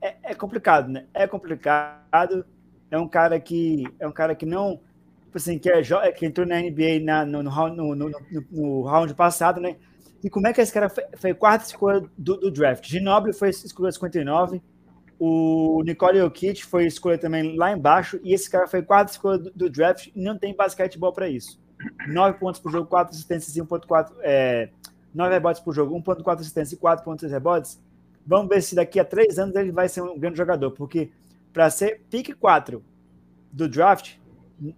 é, 0.00 0.16
é, 0.22 0.34
complicado, 0.34 0.88
né? 0.88 1.06
É 1.14 1.26
complicado. 1.26 2.44
É 2.90 2.98
um 2.98 3.08
cara 3.08 3.38
que 3.38 3.84
é 3.98 4.06
um 4.06 4.12
cara 4.12 4.34
que 4.34 4.46
não, 4.46 4.80
tipo 5.24 5.36
assim, 5.36 5.58
que, 5.58 5.70
é, 5.70 5.80
é 5.80 6.12
que 6.12 6.26
entrou 6.26 6.46
na 6.46 6.60
NBA 6.60 7.00
na, 7.02 7.24
no, 7.24 7.42
no, 7.42 7.94
no, 7.94 8.10
no, 8.50 8.82
round 8.82 9.14
passado, 9.14 9.60
né? 9.60 9.76
E 10.22 10.30
como 10.30 10.46
é 10.46 10.52
que 10.52 10.60
esse 10.60 10.72
cara 10.72 10.88
foi, 10.88 11.04
foi 11.16 11.34
quarta 11.34 11.64
escolha 11.64 12.02
do, 12.16 12.36
do 12.36 12.50
draft? 12.50 12.86
Ginobili 12.88 13.34
foi 13.34 13.50
escolha 13.50 13.92
59, 13.92 14.60
o 15.18 15.82
Nicole 15.84 16.18
Jokic 16.18 16.64
foi 16.64 16.86
escolha 16.86 17.18
também 17.18 17.56
lá 17.56 17.72
embaixo, 17.72 18.20
e 18.22 18.32
esse 18.32 18.48
cara 18.50 18.66
foi 18.66 18.82
quarta 18.82 19.12
escolha 19.12 19.38
do, 19.38 19.50
do 19.50 19.70
draft 19.70 20.08
e 20.14 20.20
não 20.20 20.38
tem 20.38 20.54
basquetebol 20.54 21.12
para 21.12 21.28
isso. 21.28 21.60
9 22.08 22.38
pontos 22.38 22.60
por 22.60 22.70
jogo, 22.70 22.88
4 22.88 23.14
assistências 23.14 23.56
e 23.56 23.62
1.4. 23.62 24.12
É, 24.22 24.70
9 25.14 25.32
rebotes 25.32 25.60
por 25.60 25.74
jogo, 25.74 25.96
1.4 26.00 26.40
assistências 26.40 26.72
e 26.72 26.76
4.6 26.76 27.30
rebotes. 27.30 27.80
Vamos 28.28 28.50
ver 28.50 28.60
se 28.60 28.74
daqui 28.74 29.00
a 29.00 29.04
3 29.06 29.38
anos 29.38 29.56
ele 29.56 29.72
vai 29.72 29.88
ser 29.88 30.02
um 30.02 30.18
grande 30.18 30.36
jogador, 30.36 30.70
porque 30.72 31.10
para 31.50 31.70
ser 31.70 32.02
pick 32.10 32.34
4 32.38 32.84
do 33.50 33.66
draft, 33.66 34.16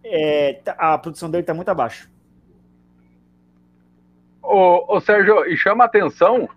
é, 0.05 0.61
tá, 0.65 0.77
a 0.79 0.97
produção 0.97 1.29
dele 1.29 1.43
está 1.43 1.53
muito 1.53 1.69
abaixo. 1.69 2.09
Ô, 4.41 4.97
ô, 4.97 5.01
Sérgio, 5.01 5.45
e 5.47 5.57
chama 5.57 5.83
a 5.83 5.87
atenção 5.89 6.49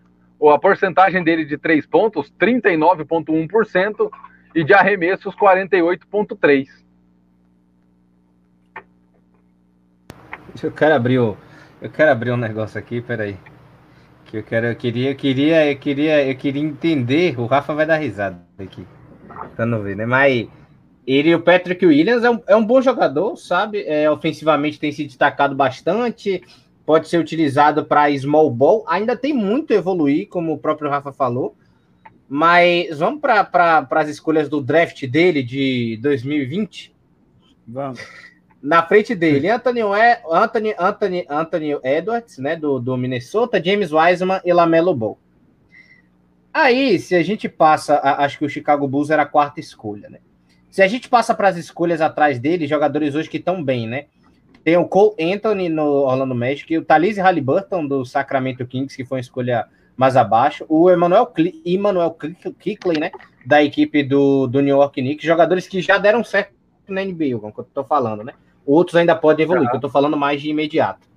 a 0.53 0.59
porcentagem 0.59 1.23
dele 1.23 1.45
de 1.45 1.57
3 1.57 1.83
pontos, 1.87 2.31
39,1%, 2.39 4.11
e 4.53 4.63
de 4.63 4.73
arremessos, 4.73 5.35
48,3%. 5.35 6.67
Eu 10.61 10.71
quero 10.71 10.93
abrir 10.93 11.17
o, 11.17 11.35
eu 11.81 11.89
quero 11.89 12.11
abrir 12.11 12.31
um 12.31 12.37
negócio 12.37 12.77
aqui, 12.77 13.01
peraí. 13.01 13.35
Que 14.34 14.38
eu 14.38 14.43
quero, 14.43 14.65
eu 14.65 14.75
queria, 14.75 15.11
eu 15.11 15.15
queria, 15.15 15.71
eu 15.71 15.77
queria, 15.77 16.27
eu 16.27 16.36
queria 16.36 16.63
entender. 16.63 17.39
O 17.39 17.45
Rafa 17.45 17.71
vai 17.75 17.86
dar 17.86 17.97
risada 17.97 18.41
aqui, 18.57 18.84
pra 19.55 19.63
não 19.63 19.84
ver, 19.84 19.95
né? 19.95 20.07
Mas 20.07 20.47
Ele, 21.05 21.36
o 21.36 21.39
Patrick 21.39 21.86
Williams, 21.86 22.23
é 22.23 22.31
um, 22.31 22.41
é 22.47 22.55
um 22.55 22.65
bom 22.65 22.81
jogador, 22.81 23.38
sabe? 23.38 23.84
É, 23.84 24.09
ofensivamente 24.09 24.79
tem 24.79 24.91
se 24.91 25.03
destacado 25.03 25.53
bastante, 25.53 26.41
pode 26.84 27.09
ser 27.09 27.19
utilizado 27.19 27.86
para 27.86 28.09
small 28.17 28.49
ball, 28.49 28.84
ainda 28.88 29.15
tem 29.15 29.34
muito 29.34 29.71
a 29.71 29.75
evoluir, 29.75 30.27
como 30.27 30.53
o 30.53 30.57
próprio 30.57 30.89
Rafa 30.89 31.13
falou. 31.13 31.55
Mas 32.27 32.97
vamos 32.97 33.21
para 33.21 33.43
pra, 33.43 33.88
as 34.01 34.09
escolhas 34.09 34.49
do 34.49 34.59
draft 34.63 35.05
dele 35.05 35.43
de 35.43 35.99
2020? 36.01 36.91
Vamos. 37.67 37.99
Na 38.64 38.82
frente 38.82 39.14
dele, 39.14 39.49
Anthony, 39.49 39.82
Anthony, 39.82 40.74
Anthony, 40.80 41.26
Anthony 41.30 41.78
Edwards, 41.84 42.38
né, 42.38 42.55
do, 42.55 42.80
do 42.80 42.95
Minnesota, 42.95 43.61
James 43.61 43.91
Wiseman 43.91 44.39
e 44.45 44.53
Lamelo 44.53 44.95
Ball. 44.95 45.20
Aí, 46.53 46.97
se 46.97 47.14
a 47.14 47.22
gente 47.22 47.49
passa, 47.49 47.99
acho 47.99 48.38
que 48.38 48.45
o 48.45 48.49
Chicago 48.49 48.88
Bulls 48.88 49.09
era 49.09 49.24
a 49.24 49.26
quarta 49.26 49.59
escolha, 49.59 50.09
né? 50.09 50.20
Se 50.70 50.82
a 50.82 50.88
gente 50.88 51.09
passa 51.09 51.36
para 51.36 51.49
as 51.49 51.57
escolhas 51.57 51.99
atrás 51.99 52.39
dele, 52.39 52.66
jogadores 52.66 53.16
hoje 53.16 53.30
que 53.30 53.38
estão 53.38 53.61
bem, 53.61 53.86
né? 53.86 54.05
Tem 54.64 54.78
o 54.78 54.88
Cole 54.88 55.14
Anthony 55.20 55.68
no 55.68 55.84
Orlando 55.84 56.34
Magic, 56.34 56.78
o 56.78 56.86
Thalise 56.86 57.20
Halliburton 57.20 57.86
do 57.86 58.05
Sacramento 58.05 58.66
Kings, 58.66 58.95
que 58.95 59.03
foi 59.03 59.18
uma 59.18 59.22
escolha 59.22 59.68
mais 59.97 60.16
abaixo, 60.16 60.66
o 60.70 60.89
Emmanuel, 60.89 61.32
Emmanuel 61.66 62.16
Kickley, 62.59 62.97
né? 62.97 63.11
Da 63.45 63.61
equipe 63.61 64.03
do, 64.03 64.47
do 64.47 64.61
New 64.61 64.78
York 64.78 65.01
Knicks, 65.01 65.26
jogadores 65.26 65.68
que 65.68 65.82
já 65.82 65.97
deram 65.97 66.24
certo 66.24 66.53
na 66.88 67.03
NBA, 67.03 67.38
como 67.39 67.53
eu 67.57 67.64
tô 67.66 67.84
falando, 67.84 68.24
né? 68.24 68.34
Outros 68.66 68.95
ainda 68.95 69.16
podem 69.16 69.43
evoluir, 69.43 69.70
que 69.70 69.76
eu 69.76 69.82
tô 69.82 69.89
falando 69.89 70.18
mais 70.18 70.41
de 70.41 70.49
imediato. 70.49 71.07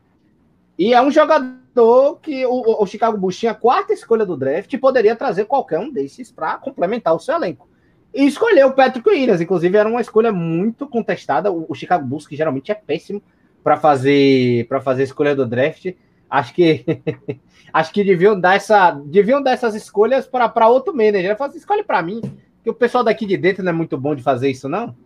E 0.79 0.93
é 0.93 1.01
um 1.01 1.11
jogador 1.11 2.19
que 2.21 2.45
o, 2.47 2.83
o 2.83 2.87
Chicago 2.87 3.17
Bulls 3.17 3.39
tinha 3.39 3.53
a 3.53 3.55
quarta 3.55 3.93
escolha 3.93 4.27
do 4.27 4.37
draft 4.37 4.73
e 4.73 4.79
poderia 4.79 5.17
trazer 5.17 5.45
qualquer 5.45 5.79
um 5.79 5.91
desses 5.91 6.31
para 6.31 6.57
complementar 6.57 7.15
o 7.15 7.19
seu 7.19 7.35
elenco. 7.35 7.69
E 8.15 8.27
escolheu 8.27 8.69
o 8.69 8.73
Patrick 8.73 9.09
Williams, 9.09 9.41
inclusive 9.41 9.77
era 9.77 9.89
uma 9.89 10.01
escolha 10.01 10.33
muito 10.33 10.87
contestada. 10.87 11.53
O, 11.53 11.67
o 11.69 11.75
Chicago 11.75 12.07
Bulls, 12.07 12.27
que 12.27 12.37
geralmente 12.37 12.73
é 12.73 12.75
péssimo 12.75 13.23
para 13.63 13.77
fazer 13.77 14.67
para 14.69 14.81
fazer 14.81 15.03
escolha 15.03 15.35
do 15.35 15.47
draft, 15.47 15.93
acho 16.31 16.55
que 16.55 16.85
acho 17.73 17.93
que 17.93 18.05
deviam 18.05 18.39
dar 18.39 18.57
essa 18.57 18.91
deviam 18.91 19.43
dar 19.43 19.53
essas 19.53 19.75
escolhas 19.75 20.27
para 20.27 20.69
outro 20.69 20.95
manager. 20.95 21.37
Fazer 21.37 21.51
assim, 21.51 21.59
escolhe 21.59 21.83
para 21.83 22.03
mim, 22.03 22.21
que 22.63 22.71
o 22.71 22.75
pessoal 22.75 23.05
daqui 23.05 23.27
de 23.27 23.37
dentro 23.37 23.63
não 23.63 23.71
é 23.71 23.75
muito 23.75 23.99
bom 23.99 24.15
de 24.15 24.23
fazer 24.23 24.51
isso 24.51 24.69
não. 24.69 24.97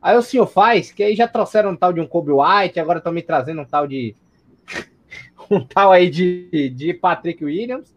Aí 0.00 0.16
o 0.16 0.22
senhor 0.22 0.46
faz, 0.46 0.92
que 0.92 1.02
aí 1.02 1.16
já 1.16 1.26
trouxeram 1.26 1.70
um 1.70 1.76
tal 1.76 1.92
de 1.92 2.00
um 2.00 2.06
Kobe 2.06 2.32
White, 2.32 2.78
agora 2.78 2.98
estão 2.98 3.12
me 3.12 3.22
trazendo 3.22 3.60
um 3.62 3.64
tal 3.64 3.86
de 3.86 4.14
um 5.50 5.60
tal 5.64 5.92
aí 5.92 6.08
de, 6.08 6.70
de 6.70 6.94
Patrick 6.94 7.44
Williams. 7.44 7.94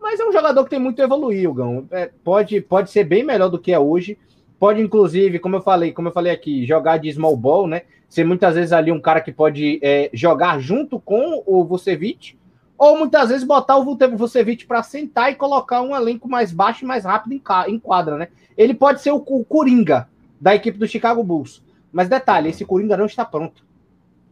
Mas 0.00 0.20
é 0.20 0.24
um 0.24 0.32
jogador 0.32 0.64
que 0.64 0.70
tem 0.70 0.78
muito 0.78 1.00
a 1.02 1.04
evoluir, 1.04 1.52
Gão. 1.52 1.86
É, 1.90 2.10
pode, 2.22 2.60
pode 2.60 2.90
ser 2.90 3.04
bem 3.04 3.24
melhor 3.24 3.48
do 3.48 3.58
que 3.58 3.72
é 3.72 3.78
hoje. 3.78 4.16
Pode, 4.58 4.80
inclusive, 4.80 5.38
como 5.38 5.56
eu 5.56 5.60
falei, 5.60 5.92
como 5.92 6.08
eu 6.08 6.12
falei 6.12 6.32
aqui, 6.32 6.64
jogar 6.64 6.98
de 6.98 7.12
small 7.12 7.36
ball, 7.36 7.66
né? 7.66 7.82
Ser 8.08 8.24
muitas 8.24 8.54
vezes 8.54 8.72
ali 8.72 8.90
um 8.90 9.00
cara 9.00 9.20
que 9.20 9.32
pode 9.32 9.78
é, 9.82 10.10
jogar 10.12 10.58
junto 10.60 10.98
com 10.98 11.42
o 11.46 11.64
Vucevic, 11.64 12.36
ou 12.76 12.96
muitas 12.96 13.28
vezes 13.28 13.44
botar 13.44 13.76
o 13.76 13.96
Vucevic 14.16 14.66
para 14.66 14.82
sentar 14.82 15.32
e 15.32 15.34
colocar 15.34 15.82
um 15.82 15.94
elenco 15.94 16.28
mais 16.28 16.52
baixo 16.52 16.84
e 16.84 16.88
mais 16.88 17.04
rápido 17.04 17.32
em 17.32 17.78
quadra, 17.78 18.16
né? 18.16 18.28
Ele 18.56 18.72
pode 18.72 19.00
ser 19.00 19.10
o, 19.10 19.16
o 19.26 19.44
Coringa 19.44 20.08
da 20.40 20.54
equipe 20.54 20.78
do 20.78 20.86
Chicago 20.86 21.22
Bulls. 21.22 21.62
Mas 21.92 22.08
detalhe, 22.08 22.50
esse 22.50 22.64
Coringa 22.64 22.96
não 22.96 23.06
está 23.06 23.24
pronto. 23.24 23.64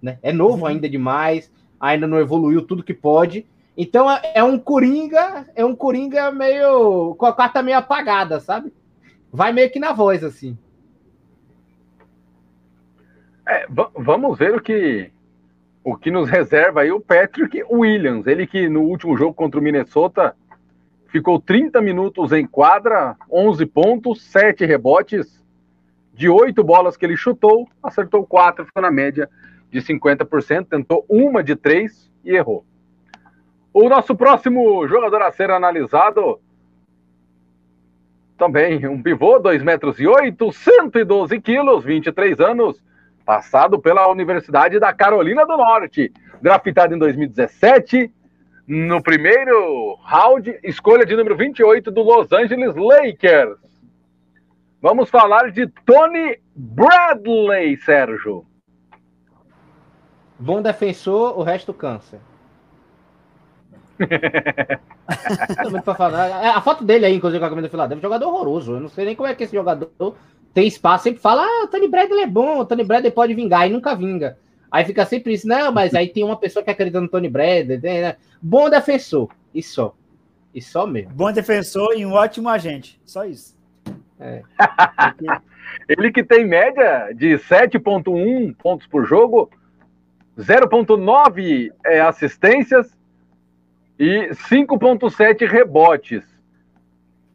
Né? 0.01 0.19
É 0.23 0.33
novo 0.33 0.63
uhum. 0.63 0.67
ainda 0.67 0.89
demais, 0.89 1.51
ainda 1.81 2.07
não 2.07 2.19
evoluiu 2.19 2.63
tudo 2.63 2.83
que 2.83 2.95
pode. 2.95 3.47
Então 3.77 4.11
é, 4.11 4.21
é 4.37 4.45
um 4.45 4.59
Coringa, 4.59 5.47
é 5.55 5.65
um 5.65 5.75
Coringa 5.75 6.31
meio. 6.31 7.15
com 7.17 7.27
a 7.27 7.33
carta 7.33 7.63
meio 7.63 7.79
apagada, 7.79 8.41
sabe? 8.41 8.73
Vai 9.33 9.53
meio 9.53 9.71
que 9.71 9.79
na 9.79 9.93
voz, 9.93 10.25
assim. 10.25 10.57
É, 13.49 13.67
vamos 13.95 14.39
ver 14.39 14.55
o 14.55 14.61
que 14.61 15.11
o 15.87 15.97
que 15.97 16.11
nos 16.11 16.29
reserva 16.29 16.81
aí 16.81 16.91
o 16.91 17.01
Patrick 17.01 17.63
Williams. 17.71 18.27
Ele 18.27 18.45
que 18.45 18.69
no 18.69 18.83
último 18.83 19.17
jogo 19.17 19.33
contra 19.33 19.61
o 19.61 19.63
Minnesota 19.63 20.35
ficou 21.07 21.41
30 21.41 21.81
minutos 21.81 22.33
em 22.33 22.45
quadra, 22.45 23.17
11 23.31 23.65
pontos, 23.67 24.21
7 24.23 24.67
rebotes. 24.67 25.45
De 26.17 26.31
8 26.31 26.65
bolas 26.65 26.97
que 26.97 27.05
ele 27.05 27.15
chutou, 27.15 27.69
acertou 27.83 28.27
4, 28.27 28.65
ficou 28.65 28.83
na 28.83 28.91
média 28.91 29.29
de 29.71 29.83
50%, 29.83 30.67
tentou 30.67 31.05
uma 31.11 31.45
de 31.45 31.55
3 31.55 32.11
e 32.25 32.35
errou. 32.35 32.65
O 33.71 33.87
nosso 33.87 34.17
próximo 34.17 34.89
jogador 34.89 35.21
a 35.21 35.31
ser 35.31 35.51
analisado 35.51 36.41
também 38.39 38.87
um 38.87 39.03
pivô, 39.03 39.39
2 39.39 39.63
metros 39.63 40.01
e 40.01 40.07
8, 40.07 40.51
112 40.51 41.39
quilos, 41.39 41.85
23 41.85 42.41
anos, 42.41 42.83
passado 43.27 43.79
pela 43.79 44.09
Universidade 44.09 44.79
da 44.79 44.95
Carolina 44.95 45.45
do 45.45 45.59
Norte, 45.59 46.11
draftado 46.41 46.95
em 46.95 46.99
2017, 46.99 48.11
no 48.67 49.03
primeiro 49.03 49.99
round, 50.03 50.59
escolha 50.65 51.05
de 51.05 51.15
número 51.15 51.37
28 51.37 51.91
do 51.91 52.03
Los 52.03 52.33
Angeles 52.33 52.75
Lakers. 52.75 53.66
Vamos 54.87 55.11
falar 55.11 55.51
de 55.51 55.67
Tony 55.85 56.39
Bradley, 56.55 57.77
Sérgio. 57.79 58.47
Bom 60.39 60.63
defensor, 60.63 61.37
o 61.37 61.43
resto 61.43 61.75
câncer. 61.75 62.21
É, 66.43 66.49
a 66.49 66.61
foto 66.61 66.85
dele 66.85 67.07
aí, 67.07 67.15
inclusive, 67.15 67.39
com 67.39 67.47
a 67.47 67.49
camisa 67.49 67.69
do 67.69 67.71
Philadelphia, 67.71 68.03
jogador 68.03 68.29
horroroso. 68.29 68.75
Eu 68.75 68.81
não 68.81 68.89
sei 68.89 69.05
nem 69.05 69.17
como 69.17 69.29
é 69.29 69.35
que 69.35 69.45
esse 69.45 69.55
jogador 69.55 70.17
tem 70.53 70.67
espaço. 70.67 71.05
Sempre 71.05 71.21
fala, 71.21 71.43
ah, 71.43 71.65
o 71.65 71.69
Tony 71.69 71.89
Bradley 71.89 72.23
é 72.23 72.27
bom, 72.27 72.59
o 72.59 72.65
Tony 72.65 72.85
Bradley 72.85 73.11
pode 73.11 73.35
vingar, 73.35 73.69
e 73.69 73.73
nunca 73.73 73.95
vinga. 73.95 74.39
Aí 74.71 74.85
fica 74.85 75.05
sempre 75.05 75.33
isso, 75.33 75.49
não, 75.49 75.73
mas 75.73 75.95
aí 75.95 76.09
tem 76.09 76.23
uma 76.23 76.37
pessoa 76.37 76.65
que 76.65 76.71
acredita 76.71 77.01
no 77.01 77.09
Tony 77.09 77.29
Bradley. 77.29 77.79
Né? 77.79 78.17
Bom 78.43 78.69
defensor, 78.71 79.31
e 79.53 79.63
só. 79.63 79.97
E 80.55 80.61
só 80.61 80.87
mesmo. 80.87 81.13
Bom 81.13 81.33
defensor 81.33 81.97
e 81.97 82.05
um 82.05 82.13
ótimo 82.13 82.49
agente. 82.49 83.01
Só 83.05 83.25
isso. 83.25 83.56
É. 84.19 84.43
Ele 85.89 86.11
que 86.11 86.25
tem 86.25 86.47
média 86.47 87.13
de 87.15 87.35
7,1 87.35 88.55
pontos 88.57 88.87
por 88.87 89.05
jogo, 89.05 89.51
0,9 90.39 91.73
é, 91.85 92.01
assistências 92.01 92.97
e 93.99 94.29
5,7 94.33 95.47
rebotes. 95.47 96.25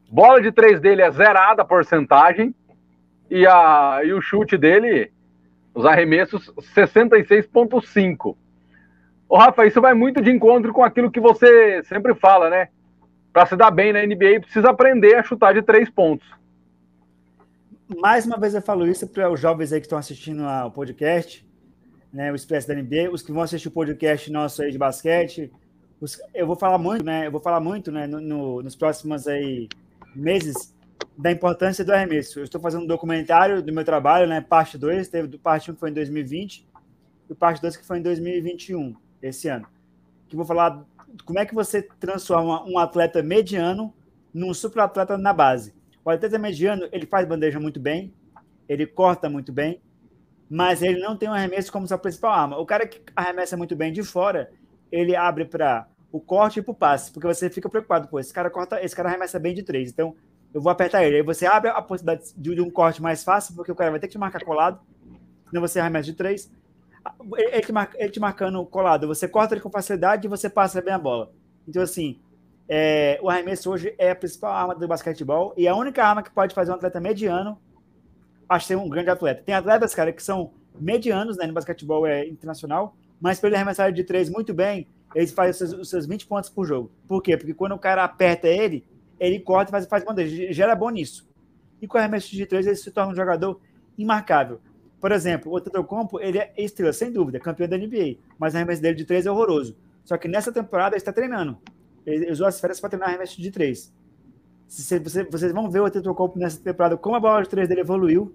Bola 0.09 0.41
de 0.41 0.51
três 0.51 0.79
dele 0.79 1.01
é 1.01 1.09
zerada 1.09 1.61
a 1.61 1.65
porcentagem 1.65 2.53
e, 3.29 3.47
a, 3.47 4.01
e 4.03 4.13
o 4.13 4.21
chute 4.21 4.57
dele, 4.57 5.11
os 5.73 5.85
arremessos, 5.85 6.51
66,5. 6.75 8.35
Ô, 9.29 9.37
Rafa, 9.37 9.65
isso 9.65 9.79
vai 9.79 9.93
muito 9.93 10.21
de 10.21 10.29
encontro 10.29 10.73
com 10.73 10.83
aquilo 10.83 11.09
que 11.09 11.19
você 11.19 11.81
sempre 11.85 12.13
fala, 12.13 12.49
né? 12.49 12.67
Para 13.31 13.45
se 13.45 13.55
dar 13.55 13.71
bem 13.71 13.93
na 13.93 14.05
NBA, 14.05 14.41
precisa 14.41 14.69
aprender 14.69 15.15
a 15.15 15.23
chutar 15.23 15.53
de 15.53 15.61
três 15.61 15.89
pontos. 15.89 16.27
Mais 17.97 18.25
uma 18.25 18.37
vez 18.37 18.53
eu 18.53 18.61
falo 18.61 18.87
isso 18.87 19.07
para 19.07 19.29
os 19.29 19.39
jovens 19.39 19.73
aí 19.73 19.79
que 19.79 19.85
estão 19.85 19.97
assistindo 19.97 20.43
ao 20.43 20.71
podcast, 20.71 21.45
né, 22.11 22.31
o 22.31 22.35
Expresso 22.35 22.67
da 22.67 22.75
NBA, 22.75 23.09
os 23.11 23.21
que 23.21 23.31
vão 23.31 23.41
assistir 23.41 23.67
o 23.67 23.71
podcast 23.71 24.31
nosso 24.31 24.61
aí 24.61 24.71
de 24.71 24.77
basquete, 24.77 25.51
os, 25.99 26.19
eu 26.33 26.47
vou 26.47 26.55
falar 26.55 26.77
muito, 26.77 27.05
né? 27.05 27.27
Eu 27.27 27.31
vou 27.31 27.39
falar 27.39 27.59
muito, 27.59 27.91
né? 27.91 28.07
No, 28.07 28.19
no, 28.19 28.63
nos 28.63 28.75
próximos 28.75 29.27
aí 29.27 29.69
meses 30.15 30.73
da 31.15 31.31
importância 31.31 31.85
do 31.85 31.93
arremesso. 31.93 32.39
Eu 32.39 32.43
estou 32.43 32.59
fazendo 32.59 32.83
um 32.83 32.87
documentário 32.87 33.61
do 33.61 33.71
meu 33.71 33.85
trabalho, 33.85 34.27
né? 34.27 34.41
Parte 34.41 34.77
2, 34.77 35.07
teve 35.07 35.37
parte 35.37 35.69
1 35.69 35.71
um 35.71 35.75
que 35.75 35.79
foi 35.79 35.89
em 35.91 35.93
2020 35.93 36.67
e 37.29 37.35
parte 37.35 37.61
2 37.61 37.77
que 37.77 37.85
foi 37.85 37.99
em 37.99 38.01
2021, 38.01 38.95
esse 39.21 39.47
ano. 39.47 39.67
Que 40.27 40.35
vou 40.35 40.45
falar 40.45 40.83
como 41.23 41.37
é 41.37 41.45
que 41.45 41.53
você 41.53 41.83
transforma 41.83 42.63
um 42.67 42.79
atleta 42.79 43.21
mediano 43.21 43.93
num 44.33 44.53
super 44.53 44.79
atleta 44.79 45.17
na 45.17 45.33
base. 45.33 45.73
O 46.03 46.09
atleta 46.09 46.37
mediano, 46.37 46.87
ele 46.91 47.05
faz 47.05 47.27
bandeja 47.27 47.59
muito 47.59 47.79
bem, 47.79 48.13
ele 48.67 48.87
corta 48.87 49.29
muito 49.29 49.51
bem, 49.51 49.81
mas 50.49 50.81
ele 50.81 50.99
não 50.99 51.15
tem 51.15 51.29
um 51.29 51.33
arremesso 51.33 51.71
como 51.71 51.87
sua 51.87 51.97
principal 51.97 52.31
arma. 52.31 52.57
O 52.57 52.65
cara 52.65 52.87
que 52.87 53.01
arremessa 53.15 53.55
muito 53.55 53.75
bem 53.75 53.93
de 53.93 54.03
fora, 54.03 54.51
ele 54.91 55.15
abre 55.15 55.45
para 55.45 55.87
o 56.11 56.19
corte 56.19 56.59
e 56.59 56.61
para 56.61 56.71
o 56.71 56.75
passe, 56.75 57.11
porque 57.11 57.27
você 57.27 57.49
fica 57.49 57.69
preocupado, 57.69 58.07
pô, 58.07 58.19
esse 58.19 58.33
cara 58.33 58.49
corta, 58.49 58.83
esse 58.83 58.95
cara 58.95 59.09
arremessa 59.09 59.39
bem 59.39 59.53
de 59.53 59.63
três, 59.63 59.91
então 59.91 60.15
eu 60.53 60.59
vou 60.59 60.71
apertar 60.71 61.03
ele. 61.03 61.17
Aí 61.17 61.21
você 61.21 61.45
abre 61.45 61.69
a 61.69 61.81
possibilidade 61.81 62.33
de, 62.35 62.61
um 62.61 62.69
corte 62.69 63.01
mais 63.01 63.23
fácil, 63.23 63.55
porque 63.55 63.71
o 63.71 63.75
cara 63.75 63.91
vai 63.91 63.99
ter 63.99 64.07
que 64.07 64.13
te 64.13 64.17
marcar 64.17 64.43
colado, 64.43 64.81
senão 65.47 65.61
você 65.61 65.79
arremessa 65.79 66.05
de 66.05 66.13
três. 66.13 66.51
Ele 67.37 68.09
te 68.09 68.19
marcando 68.19 68.65
colado, 68.65 69.07
você 69.07 69.27
corta 69.27 69.53
ele 69.53 69.61
com 69.61 69.71
facilidade 69.71 70.27
e 70.27 70.29
você 70.29 70.49
passa 70.49 70.81
bem 70.81 70.93
a 70.93 70.99
bola. 70.99 71.31
Então, 71.67 71.81
assim, 71.81 72.19
é, 72.73 73.19
o 73.21 73.29
arremesso 73.29 73.69
hoje 73.69 73.93
é 73.97 74.11
a 74.11 74.15
principal 74.15 74.53
arma 74.53 74.73
do 74.73 74.87
basquetebol 74.87 75.53
e 75.57 75.67
a 75.67 75.75
única 75.75 76.05
arma 76.05 76.23
que 76.23 76.31
pode 76.31 76.55
fazer 76.55 76.71
um 76.71 76.75
atleta 76.75 77.01
mediano 77.01 77.59
acho 78.47 78.65
ser 78.65 78.77
um 78.77 78.87
grande 78.87 79.09
atleta. 79.09 79.43
Tem 79.43 79.53
atletas, 79.53 79.93
cara, 79.93 80.13
que 80.13 80.23
são 80.23 80.53
medianos 80.79 81.35
né, 81.35 81.45
no 81.45 81.51
basquetebol 81.51 82.07
é, 82.07 82.25
internacional, 82.25 82.95
mas 83.19 83.41
para 83.41 83.49
ele 83.49 83.57
arremessar 83.57 83.91
de 83.91 84.05
três 84.05 84.29
muito 84.29 84.53
bem, 84.53 84.87
ele 85.13 85.27
faz 85.27 85.51
os 85.51 85.57
seus, 85.57 85.81
os 85.81 85.89
seus 85.89 86.05
20 86.05 86.25
pontos 86.27 86.49
por 86.49 86.65
jogo. 86.65 86.89
Por 87.09 87.21
quê? 87.21 87.35
Porque 87.35 87.53
quando 87.53 87.73
o 87.73 87.77
cara 87.77 88.05
aperta 88.05 88.47
ele, 88.47 88.85
ele 89.19 89.37
corta 89.41 89.69
e 89.69 89.73
faz, 89.73 89.85
faz 89.85 90.05
bandeja. 90.05 90.53
Gera 90.53 90.73
bom 90.73 90.91
nisso. 90.91 91.29
E 91.81 91.87
com 91.87 91.97
o 91.97 91.99
arremesso 91.99 92.31
de 92.31 92.45
três, 92.45 92.65
ele 92.65 92.77
se 92.77 92.89
torna 92.89 93.11
um 93.11 93.15
jogador 93.15 93.59
imarcável. 93.97 94.61
Por 95.01 95.11
exemplo, 95.11 95.51
o 95.51 95.59
Tetocompo, 95.59 96.21
ele 96.21 96.37
é 96.37 96.53
estrela, 96.57 96.93
sem 96.93 97.11
dúvida, 97.11 97.37
campeão 97.37 97.67
da 97.67 97.77
NBA, 97.77 98.15
mas 98.39 98.55
a 98.55 98.59
arremesso 98.59 98.81
dele 98.81 98.95
de 98.95 99.03
três 99.03 99.25
é 99.25 99.31
horroroso. 99.31 99.75
Só 100.05 100.17
que 100.17 100.29
nessa 100.29 100.53
temporada 100.53 100.95
ele 100.95 101.01
está 101.01 101.11
treinando. 101.11 101.57
Ele 102.05 102.31
usou 102.31 102.47
as 102.47 102.59
férias 102.59 102.79
para 102.79 102.89
treinar 102.89 103.09
arremesso 103.09 103.41
de 103.41 103.51
três. 103.51 103.93
Se 104.67 104.99
você, 104.99 105.23
vocês 105.23 105.51
vão 105.51 105.69
ver 105.69 105.81
o 105.81 105.89
Tetocompo 105.89 106.39
nessa 106.39 106.59
temporada, 106.59 106.97
como 106.97 107.15
a 107.15 107.19
bola 107.19 107.43
de 107.43 107.49
três 107.49 107.67
dele 107.67 107.81
evoluiu. 107.81 108.33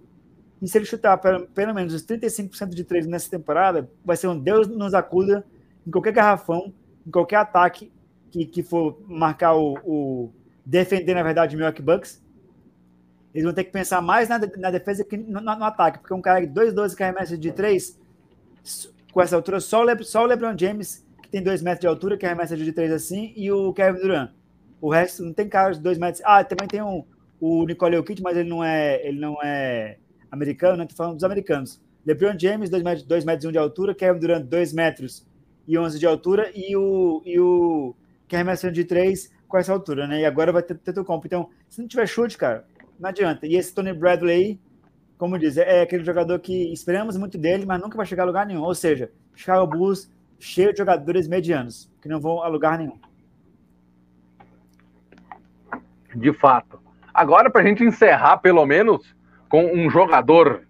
E 0.61 0.69
se 0.69 0.79
ele 0.79 0.85
chutar 0.85 1.19
pelo, 1.19 1.47
pelo 1.49 1.75
menos 1.75 1.93
os 1.93 2.05
35% 2.05 2.71
de 2.71 2.85
três 2.85 3.07
nessa 3.07 3.31
temporada, 3.31 3.91
vai 4.05 4.17
ser 4.17 4.29
um 4.29 4.39
Deus 4.39 4.67
nos 4.69 4.95
acuda 4.95 5.45
em 5.87 5.91
qualquer 5.91 6.13
garrafão, 6.13 6.73
em 7.07 7.11
qualquer 7.11 7.37
ataque 7.37 7.93
que, 8.31 8.45
que 8.45 8.63
for 8.63 8.99
marcar 9.07 9.55
o, 9.55 9.79
o 9.85 10.33
defender, 10.65 11.15
na 11.15 11.23
verdade, 11.23 11.55
o 11.55 11.59
Milwaukee 11.59 11.83
Bucks, 11.83 12.23
eles 13.33 13.45
vão 13.45 13.53
ter 13.53 13.65
que 13.65 13.71
pensar 13.71 14.01
mais 14.01 14.29
na, 14.29 14.39
na 14.39 14.71
defesa 14.71 15.05
que 15.05 15.17
no, 15.17 15.41
no, 15.41 15.65
ataque, 15.65 15.99
porque 15.99 16.15
um 16.15 16.23
cara 16.23 16.45
de 16.45 16.53
2,12 16.53 16.97
que 16.97 17.03
arremessa 17.03 17.37
de 17.37 17.53
3, 17.53 17.99
com 19.13 19.21
essa 19.21 19.37
altura, 19.37 19.61
só 19.61 19.83
o, 19.83 19.85
Le, 19.85 20.03
só 20.05 20.23
o 20.23 20.27
LeBron 20.27 20.57
James, 20.59 21.06
tem 21.37 21.43
2 21.43 21.63
metros 21.63 21.81
de 21.81 21.87
altura, 21.87 22.17
que 22.17 22.25
arremessa 22.25 22.57
de 22.57 22.73
3 22.73 22.93
assim, 22.93 23.33
e 23.37 23.53
o 23.53 23.73
Kevin 23.75 24.01
Durant. 24.01 24.31
O 24.81 24.91
resto 24.91 25.23
não 25.23 25.35
tem 25.35 25.47
cara 25.49 25.73
de 25.73 25.81
2 25.81 25.99
metros. 25.99 26.23
Ah, 26.25 26.43
também 26.43 26.67
tem 26.67 26.83
um, 26.83 27.05
o 27.39 27.67
Nicole 27.67 27.97
Jokic, 27.97 28.23
mas 28.23 28.37
ele 28.39 28.49
não 28.49 28.65
é, 28.65 29.07
ele 29.07 29.21
não 29.21 29.37
é 29.43 29.99
americano, 30.31 30.79
né? 30.79 30.87
Tô 30.87 30.95
falando 30.95 31.17
dos 31.17 31.25
americanos. 31.25 31.81
LeBron 32.07 32.39
James, 32.39 32.71
2 32.71 32.83
metros, 32.83 33.07
2 33.07 33.25
metros 33.25 33.45
e 33.45 33.49
1 33.49 33.53
de 33.53 33.59
altura, 33.59 33.95
Kevin 33.95 34.19
Durant, 34.19 34.45
2 34.45 34.73
metros 34.73 35.27
e 35.69 35.77
11 35.77 35.99
de 35.99 36.07
altura, 36.07 36.51
e 36.55 36.75
o, 36.75 37.23
e 37.27 37.39
o 37.39 37.95
que 38.27 38.35
arremessa 38.35 38.73
de 38.73 38.85
3 38.85 39.31
com 39.47 39.59
essa 39.59 39.73
altura, 39.73 40.07
né? 40.07 40.21
E 40.21 40.25
agora 40.25 40.53
vai 40.53 40.63
ter, 40.63 40.77
ter 40.79 41.05
compo. 41.05 41.27
Então, 41.27 41.51
se 41.69 41.81
não 41.81 41.89
tiver 41.89 42.07
chute, 42.07 42.39
cara, 42.39 42.65
não 42.99 43.11
adianta. 43.11 43.47
E 43.47 43.57
esse 43.57 43.75
Tony 43.75 43.93
Bradley, 43.93 44.59
como 45.19 45.39
diz, 45.39 45.59
é 45.59 45.83
aquele 45.83 46.05
jogador 46.05 46.39
que 46.39 46.73
esperamos 46.73 47.17
muito 47.19 47.37
dele, 47.37 47.67
mas 47.67 47.81
nunca 47.81 47.97
vai 47.97 48.07
chegar 48.07 48.23
a 48.23 48.27
lugar 48.27 48.47
nenhum. 48.47 48.63
Ou 48.63 48.75
seja, 48.75 49.11
Chicago 49.35 49.67
Bulls 49.67 50.09
cheio 50.39 50.73
de 50.73 50.79
jogadores 50.79 51.29
medianos, 51.29 51.91
que 52.01 52.09
não 52.09 52.21
vão 52.21 52.43
a 52.43 52.49
lugar 52.49 52.79
nenhum. 52.79 52.99
De 56.15 56.33
fato. 56.33 56.81
Agora, 57.13 57.51
para 57.51 57.63
a 57.63 57.65
gente 57.65 57.83
encerrar, 57.83 58.39
pelo 58.39 58.65
menos, 58.67 59.15
com 59.49 59.65
um 59.73 59.91
jogador, 59.91 60.63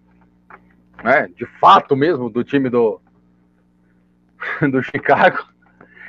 né, 1.03 1.29
de 1.35 1.45
fato 1.59 1.95
mesmo, 1.95 2.29
do 2.29 2.43
time 2.43 2.69
do, 2.69 3.01
do 4.71 4.81
Chicago, 4.81 5.45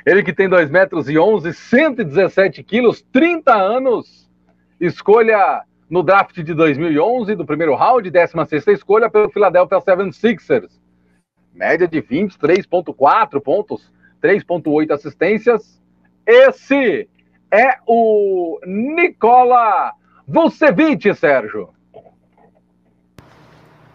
ele 0.05 0.23
que 0.23 0.33
tem 0.33 0.47
2 0.47 0.69
metros 0.69 1.09
e 1.09 1.17
11, 1.17 1.53
117 1.53 2.63
quilos, 2.63 3.01
30 3.11 3.53
anos, 3.53 4.29
escolha 4.79 5.63
no 5.89 6.03
draft 6.03 6.39
de 6.41 6.53
2011, 6.53 7.35
do 7.35 7.45
primeiro 7.45 7.75
round, 7.75 8.09
16 8.09 8.67
escolha 8.67 9.09
pelo 9.09 9.29
Philadelphia 9.29 9.79
76ers. 9.79 10.69
Média 11.53 11.87
de 11.87 12.01
23,4 12.01 13.41
pontos, 13.41 13.91
3,8 14.21 14.91
assistências. 14.91 15.81
Esse 16.25 17.09
é 17.51 17.77
o 17.87 18.59
Nicola 18.65 19.93
Vucevic, 20.27 21.13
Sérgio. 21.15 21.69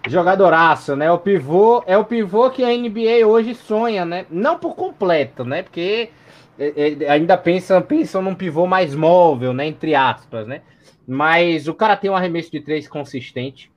Jogadoraço, 0.07 0.94
né? 0.94 1.11
O 1.11 1.18
pivô 1.18 1.82
é 1.86 1.96
o 1.96 2.05
pivô 2.05 2.50
que 2.50 2.62
a 2.62 2.68
NBA 2.68 3.26
hoje 3.26 3.55
sonha, 3.55 4.05
né? 4.05 4.26
Não 4.30 4.59
por 4.59 4.74
completo, 4.74 5.44
né? 5.44 5.62
Porque 5.62 6.11
é, 6.59 7.05
é, 7.05 7.11
ainda 7.11 7.36
pensam, 7.38 7.80
pensam 7.80 8.20
num 8.20 8.34
pivô 8.34 8.66
mais 8.66 8.94
móvel, 8.94 9.55
né? 9.55 9.66
Entre 9.66 9.94
aspas, 9.94 10.46
né? 10.46 10.61
Mas 11.07 11.68
o 11.68 11.74
cara 11.74 11.96
tem 11.96 12.11
um 12.11 12.16
arremesso 12.16 12.50
de 12.50 12.61
três 12.61 12.86
consistente, 12.86 13.70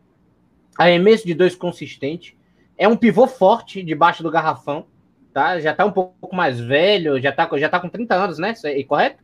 arremesso 0.78 1.26
de 1.26 1.34
dois 1.34 1.56
consistente. 1.56 2.37
É 2.78 2.88
um 2.88 2.96
pivô 2.96 3.28
forte 3.28 3.82
debaixo 3.82 4.22
do 4.22 4.32
garrafão, 4.32 4.86
tá? 5.34 5.60
Já 5.60 5.74
tá 5.74 5.86
um 5.86 5.92
pouco 5.92 6.36
mais 6.36 6.60
velho, 6.60 7.20
já 7.20 7.32
tá, 7.32 7.50
já 7.58 7.70
tá 7.70 7.80
com 7.80 7.90
30 7.90 8.16
anos, 8.16 8.38
né? 8.38 8.54
É 8.64 8.84
correto? 8.84 9.24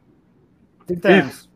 30 0.88 1.08
anos. 1.10 1.49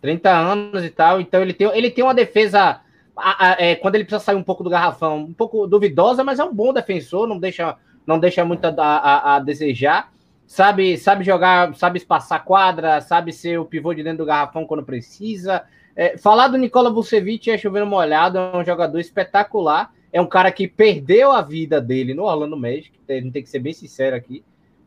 30 0.00 0.30
anos 0.30 0.84
e 0.84 0.90
tal. 0.90 1.20
Então 1.20 1.42
ele 1.42 1.52
tem, 1.52 1.66
ele 1.76 1.90
tem 1.90 2.04
uma 2.04 2.14
defesa. 2.14 2.80
A, 3.16 3.48
a, 3.48 3.56
é, 3.58 3.74
quando 3.74 3.94
ele 3.94 4.04
precisa 4.04 4.24
sair 4.24 4.36
um 4.36 4.42
pouco 4.42 4.64
do 4.64 4.70
garrafão, 4.70 5.18
um 5.18 5.34
pouco 5.34 5.66
duvidosa, 5.66 6.24
mas 6.24 6.38
é 6.38 6.44
um 6.44 6.54
bom 6.54 6.72
defensor, 6.72 7.28
não 7.28 7.38
deixa, 7.38 7.76
não 8.06 8.18
deixa 8.18 8.44
muito 8.44 8.64
a, 8.64 8.70
a, 8.78 9.36
a 9.36 9.38
desejar 9.38 10.12
sabe, 10.46 10.96
sabe 10.96 11.24
jogar, 11.24 11.74
sabe 11.74 11.98
espaçar 11.98 12.44
quadra, 12.44 13.00
sabe 13.00 13.32
ser 13.32 13.58
o 13.58 13.64
pivô 13.64 13.94
de 13.94 14.02
dentro 14.02 14.18
do 14.18 14.26
garrafão 14.26 14.66
quando 14.66 14.84
precisa. 14.84 15.64
É, 15.96 16.18
falar 16.18 16.48
do 16.48 16.58
Nicola 16.58 16.92
Vucevic 16.92 17.50
é 17.50 17.58
chover 17.58 17.82
uma 17.82 17.96
olhada, 17.96 18.38
é 18.38 18.56
um 18.56 18.64
jogador 18.64 18.98
espetacular. 18.98 19.92
É 20.14 20.20
um 20.20 20.26
cara 20.26 20.52
que 20.52 20.68
perdeu 20.68 21.32
a 21.32 21.42
vida 21.42 21.80
dele 21.80 22.14
no 22.14 22.22
Orlando 22.22 22.56
Magic, 22.56 22.92
tem, 23.04 23.28
tem 23.32 23.42
que 23.42 23.48
ser 23.48 23.58
bem 23.58 23.72
sincero 23.72 24.14
aqui. 24.14 24.44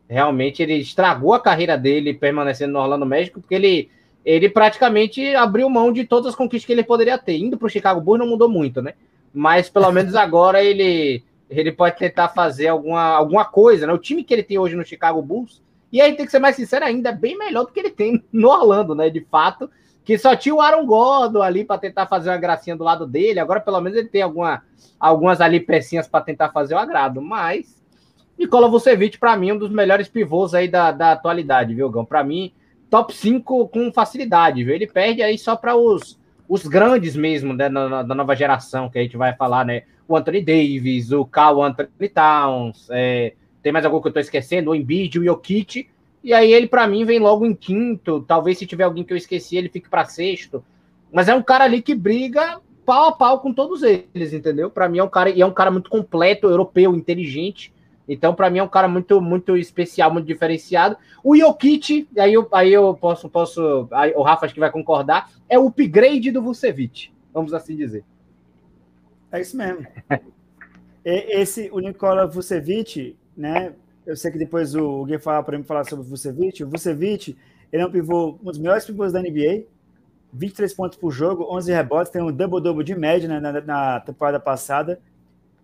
Realmente 0.08 0.64
ele 0.64 0.76
estragou 0.76 1.34
a 1.34 1.40
carreira 1.42 1.78
dele 1.78 2.14
permanecendo 2.14 2.72
no 2.72 2.80
Orlando 2.80 3.06
Magic, 3.06 3.32
porque 3.32 3.54
ele, 3.54 3.92
ele 4.24 4.48
praticamente 4.48 5.36
abriu 5.36 5.70
mão 5.70 5.92
de 5.92 6.06
todas 6.06 6.28
as 6.28 6.36
conquistas 6.36 6.66
que 6.66 6.72
ele 6.72 6.82
poderia 6.82 7.18
ter. 7.18 7.36
Indo 7.36 7.58
para 7.58 7.66
o 7.66 7.70
Chicago 7.70 8.00
Bulls 8.00 8.20
não 8.20 8.26
mudou 8.26 8.48
muito, 8.48 8.82
né? 8.82 8.94
Mas 9.34 9.70
pelo 9.70 9.92
menos 9.92 10.16
agora 10.16 10.64
ele 10.64 11.22
ele 11.50 11.74
pode 11.74 11.98
tentar 11.98 12.30
fazer 12.30 12.68
alguma, 12.68 13.02
alguma 13.02 13.44
coisa, 13.44 13.86
né? 13.86 13.92
O 13.92 13.98
time 13.98 14.24
que 14.24 14.34
ele 14.34 14.44
tem 14.44 14.58
hoje 14.58 14.78
no 14.78 14.86
Chicago 14.86 15.22
Bulls, 15.22 15.62
e 15.92 16.00
aí 16.00 16.14
tem 16.16 16.26
que 16.26 16.32
ser 16.32 16.40
mais 16.40 16.56
sincero 16.56 16.86
ainda, 16.86 17.10
é 17.10 17.14
bem 17.14 17.38
melhor 17.38 17.66
do 17.66 17.74
que 17.74 17.80
ele 17.82 17.90
tem 17.90 18.24
no 18.32 18.48
Orlando, 18.48 18.96
né? 18.96 19.10
De 19.10 19.20
fato, 19.30 19.70
que 20.08 20.18
só 20.18 20.38
tinha 20.38 20.56
o 20.56 20.62
Aaron 20.62 20.86
Gordon 20.86 21.42
ali 21.42 21.66
para 21.66 21.78
tentar 21.78 22.08
fazer 22.08 22.30
uma 22.30 22.38
gracinha 22.38 22.78
do 22.78 22.84
lado 22.86 23.06
dele. 23.06 23.42
Agora, 23.42 23.60
pelo 23.60 23.82
menos, 23.82 23.98
ele 23.98 24.08
tem 24.08 24.22
alguma, 24.22 24.64
algumas 24.98 25.42
ali 25.42 25.60
pecinhas 25.60 26.08
para 26.08 26.24
tentar 26.24 26.48
fazer 26.54 26.76
o 26.76 26.78
agrado. 26.78 27.22
Mas, 27.22 27.84
Nicola 28.40 28.70
Vucevic, 28.70 29.18
para 29.18 29.36
mim, 29.36 29.50
é 29.50 29.54
um 29.54 29.58
dos 29.58 29.70
melhores 29.70 30.08
pivôs 30.08 30.54
aí 30.54 30.70
da, 30.70 30.94
da 30.94 31.12
atualidade, 31.12 31.76
viu, 31.76 31.90
Gão? 31.90 32.06
Para 32.06 32.24
mim, 32.24 32.54
top 32.90 33.14
5 33.14 33.68
com 33.68 33.92
facilidade, 33.92 34.64
viu? 34.64 34.74
Ele 34.74 34.88
perde 34.88 35.22
aí 35.22 35.38
só 35.38 35.58
para 35.58 35.76
os, 35.76 36.18
os 36.48 36.66
grandes 36.66 37.14
mesmo, 37.14 37.54
né, 37.54 37.68
da, 37.68 38.04
da 38.04 38.16
nova 38.16 38.34
geração, 38.34 38.90
que 38.90 38.98
a 38.98 39.02
gente 39.02 39.18
vai 39.18 39.36
falar, 39.36 39.66
né? 39.66 39.84
o 40.08 40.16
Anthony 40.16 40.42
Davis, 40.42 41.12
o 41.12 41.26
Cal 41.26 41.62
Anthony 41.62 42.08
Towns, 42.08 42.88
é, 42.90 43.34
tem 43.62 43.74
mais 43.74 43.84
algum 43.84 44.00
que 44.00 44.08
eu 44.08 44.12
estou 44.12 44.22
esquecendo, 44.22 44.72
o 44.72 44.76
Embiid, 44.76 45.20
o 45.20 45.24
Jokic, 45.26 45.90
e 46.24 46.34
aí 46.34 46.52
ele 46.52 46.68
para 46.68 46.88
mim 46.88 47.06
vem 47.06 47.20
logo 47.20 47.46
em 47.46 47.54
quinto, 47.54 48.24
talvez 48.28 48.58
se 48.58 48.66
tiver 48.66 48.84
alguém 48.84 49.04
que 49.04 49.14
eu 49.14 49.18
esqueci, 49.18 49.58
ele 49.58 49.70
fique 49.70 49.90
para 49.90 50.06
sexto, 50.06 50.64
mas 51.12 51.28
é 51.28 51.36
um 51.36 51.44
cara 51.44 51.64
ali 51.64 51.82
que 51.82 51.96
briga 51.96 52.60
pau 52.86 53.10
a 53.10 53.12
pau 53.12 53.42
com 53.42 53.54
todos 53.54 53.84
eles, 53.84 54.32
entendeu? 54.32 54.70
Para 54.70 54.88
mim 54.88 55.00
é 55.00 55.04
um 55.04 55.10
cara 55.10 55.30
e 55.30 55.42
é 55.42 55.46
um 55.46 55.54
cara 55.54 55.70
muito 55.70 55.90
completo, 55.90 56.48
europeu, 56.48 56.96
inteligente. 56.96 57.74
Então, 58.08 58.34
para 58.34 58.50
mim, 58.50 58.60
é 58.60 58.64
um 58.64 58.70
cara 58.70 58.88
muito, 58.88 59.20
muito 59.20 59.58
especial, 59.58 60.12
muito 60.14 60.26
diferenciado. 60.26 60.96
O 61.22 61.36
Jokic, 61.36 62.08
aí 62.18 62.34
eu, 62.34 62.48
aí 62.54 62.72
eu 62.72 62.96
posso, 62.96 63.28
posso. 63.28 63.90
Aí 63.92 64.14
o 64.16 64.22
Rafa 64.22 64.46
acho 64.46 64.54
que 64.54 64.60
vai 64.62 64.72
concordar, 64.72 65.30
é 65.50 65.60
o 65.60 65.68
upgrade 65.68 66.32
do 66.32 66.42
Vucevic, 66.42 67.12
vamos 67.34 67.54
assim 67.54 67.76
dizer. 67.76 68.06
É 69.30 69.42
isso 69.42 69.58
mesmo. 69.58 69.86
Esse, 71.04 71.70
o 71.72 71.80
Nikola 71.80 72.26
Vucevic, 72.26 73.16
né? 73.36 73.74
Eu 74.08 74.16
sei 74.16 74.32
que 74.32 74.38
depois 74.38 74.74
o 74.74 75.04
Gui 75.06 75.20
fala 75.20 75.44
para 75.44 75.58
mim 75.58 75.64
falar 75.64 75.84
sobre 75.84 76.04
o 76.06 76.08
Vucevic. 76.08 76.64
O 76.64 76.70
Vucevic, 76.70 77.38
ele 77.72 77.84
é 77.84 77.86
um 77.86 77.92
pivô, 77.92 78.40
um 78.42 78.46
dos 78.46 78.58
melhores 78.58 78.86
pivôs 78.86 79.12
da 79.12 79.22
NBA. 79.22 79.66
23 80.34 80.74
pontos 80.74 80.98
por 80.98 81.12
jogo, 81.12 81.48
11 81.50 81.72
rebotes, 81.72 82.12
tem 82.12 82.22
um 82.22 82.32
double-double 82.32 82.84
de 82.84 82.96
média 82.96 83.28
né, 83.30 83.40
na, 83.40 83.62
na, 83.62 84.00
temporada 84.00 84.40
passada. 84.40 85.00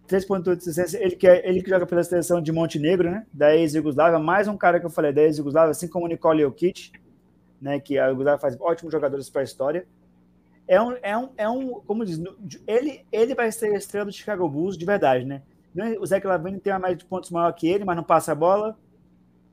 3.8 0.08 0.58
assistência, 0.58 0.98
ele 1.02 1.16
que, 1.16 1.28
é, 1.28 1.48
ele 1.48 1.62
que 1.64 1.70
joga 1.70 1.86
pela 1.86 2.04
seleção 2.04 2.42
de 2.42 2.52
Montenegro, 2.52 3.10
né? 3.10 3.26
Da 3.32 3.56
ex-Yugoslávia, 3.56 4.20
mais 4.20 4.48
um 4.48 4.58
cara 4.58 4.80
que 4.80 4.86
eu 4.86 4.90
falei 4.90 5.14
da 5.14 5.22
ex-Yugoslávia, 5.22 5.72
assim 5.72 5.88
como 5.88 6.06
o 6.06 6.08
Nicole 6.10 6.42
Jokic, 6.42 6.92
né? 7.62 7.80
Que 7.80 7.98
a 7.98 8.08
Yugoslávia 8.08 8.40
faz 8.40 8.58
ótimos 8.60 8.92
jogadores 8.92 9.30
para 9.30 9.42
a 9.42 9.46
história 9.46 9.86
é 10.68 10.82
um, 10.82 10.96
é 11.02 11.18
um, 11.18 11.30
é 11.38 11.50
um 11.50 11.82
como 11.82 12.06
diz, 12.06 12.20
ele, 12.66 13.06
ele 13.12 13.36
vai 13.36 13.52
ser 13.52 13.74
a 13.74 13.78
estrela 13.78 14.06
do 14.06 14.12
Chicago 14.12 14.48
Bulls 14.48 14.78
de 14.78 14.86
verdade, 14.86 15.26
né? 15.26 15.42
O 16.00 16.06
Zach 16.06 16.26
Lavine 16.26 16.60
tem 16.60 16.72
uma 16.74 16.80
média 16.80 16.98
de 16.98 17.06
pontos 17.06 17.30
maior 17.32 17.52
que 17.54 17.68
ele, 17.68 17.84
mas 17.84 17.96
não 17.96 18.04
passa 18.04 18.32
a 18.32 18.36
bola. 18.36 18.78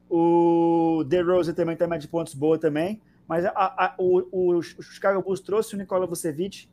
O 0.09 1.05
DeRozan 1.06 1.55
também 1.55 1.76
tem 1.76 1.86
uma 1.86 1.90
média 1.92 2.06
de 2.06 2.09
pontos 2.09 2.34
boa 2.34 2.59
também. 2.59 3.01
Mas 3.26 3.44
a, 3.44 3.52
a, 3.55 3.94
o, 3.97 4.56
o, 4.59 4.62
Chicago 4.62 5.22
Bulls 5.22 5.40
trouxe 5.40 5.74
o 5.74 5.78
Nikola 5.78 6.06
Vucevic 6.06 6.68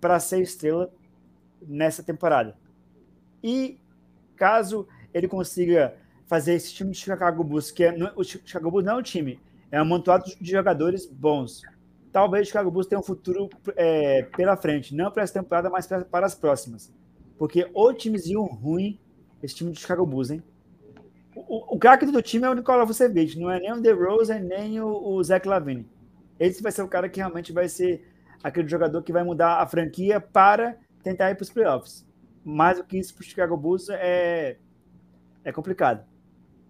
para 0.00 0.18
ser 0.18 0.40
estrela 0.40 0.90
nessa 1.66 2.02
temporada. 2.02 2.56
E 3.42 3.78
caso 4.36 4.88
ele 5.12 5.28
consiga 5.28 5.94
fazer 6.26 6.54
esse 6.54 6.72
time 6.72 6.92
de 6.92 6.98
Chicago 6.98 7.44
Bulls, 7.44 7.70
que 7.70 7.84
é, 7.84 7.94
o 8.16 8.24
Chicago 8.24 8.70
Bulls 8.70 8.84
não 8.84 8.94
é 8.94 8.96
um 8.96 9.02
time, 9.02 9.38
é 9.70 9.78
um 9.78 9.82
amontoado 9.82 10.24
de 10.40 10.50
jogadores 10.50 11.06
bons 11.06 11.62
talvez 12.12 12.46
o 12.46 12.48
Chicago 12.48 12.70
Bulls 12.70 12.86
tenha 12.86 12.98
um 12.98 13.02
futuro 13.02 13.48
é, 13.76 14.22
pela 14.36 14.56
frente, 14.56 14.94
não 14.94 15.10
para 15.10 15.22
essa 15.22 15.34
temporada, 15.34 15.70
mas 15.70 15.86
para 15.86 16.26
as 16.26 16.34
próximas. 16.34 16.92
Porque 17.38 17.70
o 17.72 17.92
timezinho 17.92 18.42
ruim, 18.42 18.98
esse 19.42 19.54
time 19.54 19.70
do 19.70 19.78
Chicago 19.78 20.04
Bulls, 20.04 20.30
hein? 20.30 20.42
O, 21.34 21.40
o, 21.40 21.76
o 21.76 21.78
craque 21.78 22.04
do 22.04 22.20
time 22.20 22.44
é 22.44 22.50
o 22.50 22.54
Nicola 22.54 22.84
Vucevic, 22.84 23.38
não 23.38 23.50
é 23.50 23.60
nem 23.60 23.72
o 23.72 23.80
DeRozan, 23.80 24.40
nem 24.40 24.80
o, 24.80 24.88
o 24.88 25.22
Zach 25.22 25.46
Lavine. 25.46 25.86
Esse 26.38 26.62
vai 26.62 26.72
ser 26.72 26.82
o 26.82 26.88
cara 26.88 27.08
que 27.08 27.20
realmente 27.20 27.52
vai 27.52 27.68
ser 27.68 28.04
aquele 28.42 28.68
jogador 28.68 29.02
que 29.02 29.12
vai 29.12 29.22
mudar 29.22 29.60
a 29.60 29.66
franquia 29.66 30.20
para 30.20 30.76
tentar 31.02 31.30
ir 31.30 31.36
para 31.36 31.42
os 31.42 31.50
playoffs. 31.50 32.06
mais 32.44 32.78
do 32.78 32.84
que 32.84 32.98
isso 32.98 33.14
para 33.14 33.22
o 33.22 33.24
Chicago 33.24 33.56
Bulls 33.56 33.88
é, 33.88 34.56
é 35.44 35.52
complicado. 35.52 36.04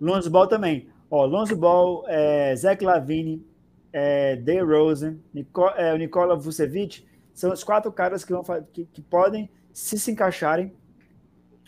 Lonzo 0.00 0.30
Ball 0.30 0.46
também. 0.46 0.88
Ó, 1.10 1.24
Lonzo 1.24 1.56
Ball, 1.56 2.04
é, 2.06 2.54
Zach 2.56 2.84
Lavine, 2.84 3.44
é, 3.92 4.36
Day 4.36 4.60
Rosen, 4.60 5.20
Nico, 5.32 5.66
é, 5.76 5.94
o 5.94 5.96
Nikola 5.96 6.36
Vucevic, 6.36 7.06
são 7.32 7.52
os 7.52 7.64
quatro 7.64 7.90
caras 7.90 8.24
que, 8.24 8.32
vão, 8.32 8.42
que, 8.72 8.84
que 8.86 9.00
podem, 9.00 9.50
se 9.78 9.96
se 9.96 10.10
encaixarem 10.10 10.72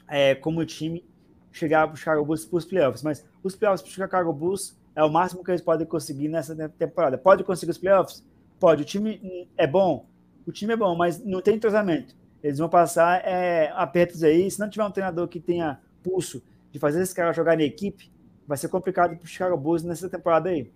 é, 0.09 0.35
como 0.35 0.67
time, 0.67 1.09
chegar 1.53 1.87
para 1.87 1.95
o 1.95 1.97
Chicago 1.97 2.25
Bulls 2.25 2.45
para 2.45 2.57
os 2.57 2.65
playoffs. 2.65 3.05
Mas 3.05 3.25
os 3.41 3.55
playoffs 3.55 3.83
para 3.83 3.89
o 3.89 3.93
Chicago 3.93 4.33
Bulls 4.33 4.77
é 4.97 5.05
o 5.05 5.09
máximo 5.09 5.45
que 5.45 5.51
eles 5.53 5.63
podem 5.63 5.87
conseguir 5.87 6.27
nessa 6.27 6.69
temporada. 6.71 7.17
Pode 7.17 7.45
conseguir 7.45 7.71
os 7.71 7.79
playoffs? 7.79 8.27
Pode. 8.59 8.83
O 8.83 8.85
time 8.85 9.49
é 9.57 9.65
bom? 9.65 10.07
O 10.45 10.51
time 10.51 10.73
é 10.73 10.77
bom, 10.77 10.97
mas 10.97 11.25
não 11.25 11.41
tem 11.41 11.55
entrosamento. 11.55 12.17
Eles 12.43 12.59
vão 12.59 12.69
passar 12.69 13.25
é, 13.25 13.71
apertos 13.77 14.25
aí. 14.25 14.51
Se 14.51 14.59
não 14.59 14.69
tiver 14.69 14.85
um 14.85 14.91
treinador 14.91 15.29
que 15.29 15.39
tenha 15.39 15.79
pulso 16.03 16.43
de 16.73 16.81
fazer 16.81 17.01
esse 17.03 17.15
cara 17.15 17.33
jogar 17.33 17.57
na 17.57 17.63
equipe, 17.63 18.11
vai 18.45 18.59
ser 18.59 18.67
complicado 18.67 19.17
para 19.17 19.25
o 19.25 19.29
Chicago 19.29 19.57
Bulls 19.57 19.85
nessa 19.85 20.09
temporada 20.09 20.49
aí. 20.49 20.69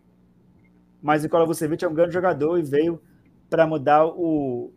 Mas 1.03 1.23
o 1.23 1.25
Nikola 1.25 1.47
Vucevic 1.47 1.85
é 1.85 1.89
um 1.89 1.95
grande 1.95 2.15
jogador 2.15 2.61
e 2.61 2.63
veio 2.63 3.03
para 3.51 3.67
mudar 3.67 4.07
o, 4.07 4.73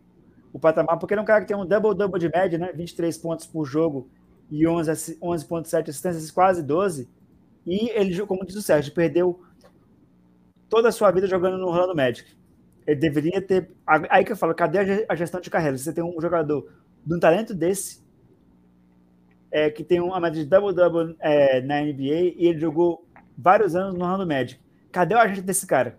o 0.58 0.60
patamar, 0.60 0.98
porque 0.98 1.14
ele 1.14 1.20
é 1.20 1.22
um 1.22 1.26
cara 1.26 1.40
que 1.40 1.48
tem 1.48 1.56
um 1.56 1.64
double-double 1.64 2.20
de 2.20 2.28
média, 2.28 2.58
né? 2.58 2.72
23 2.72 3.16
pontos 3.18 3.46
por 3.46 3.64
jogo 3.64 4.08
e 4.50 4.64
11,7 4.64 5.18
11 5.22 5.76
assistências, 5.76 6.30
quase 6.30 6.62
12. 6.62 7.08
E 7.66 7.90
ele, 7.90 8.20
como 8.26 8.44
diz 8.44 8.56
o 8.56 8.62
Sérgio, 8.62 8.92
perdeu 8.92 9.40
toda 10.68 10.88
a 10.88 10.92
sua 10.92 11.10
vida 11.10 11.26
jogando 11.26 11.58
no 11.58 11.68
Orlando 11.68 11.94
Magic. 11.94 12.36
Ele 12.86 12.98
deveria 12.98 13.40
ter. 13.40 13.70
Aí 13.86 14.24
que 14.24 14.32
eu 14.32 14.36
falo, 14.36 14.54
cadê 14.54 15.04
a 15.08 15.14
gestão 15.14 15.40
de 15.40 15.50
carreira? 15.50 15.76
Você 15.76 15.92
tem 15.92 16.02
um 16.02 16.20
jogador 16.20 16.70
de 17.04 17.14
um 17.14 17.20
talento 17.20 17.54
desse, 17.54 18.02
é, 19.50 19.70
que 19.70 19.84
tem 19.84 20.00
uma 20.00 20.18
média 20.20 20.42
de 20.42 20.48
double-double 20.48 21.16
é, 21.20 21.60
na 21.60 21.80
NBA, 21.80 22.34
e 22.36 22.46
ele 22.46 22.58
jogou 22.58 23.06
vários 23.36 23.76
anos 23.76 23.94
no 23.94 24.04
Orlando 24.04 24.26
Magic. 24.26 24.60
Cadê 24.90 25.14
o 25.14 25.18
agente 25.18 25.42
desse 25.42 25.66
cara? 25.66 25.98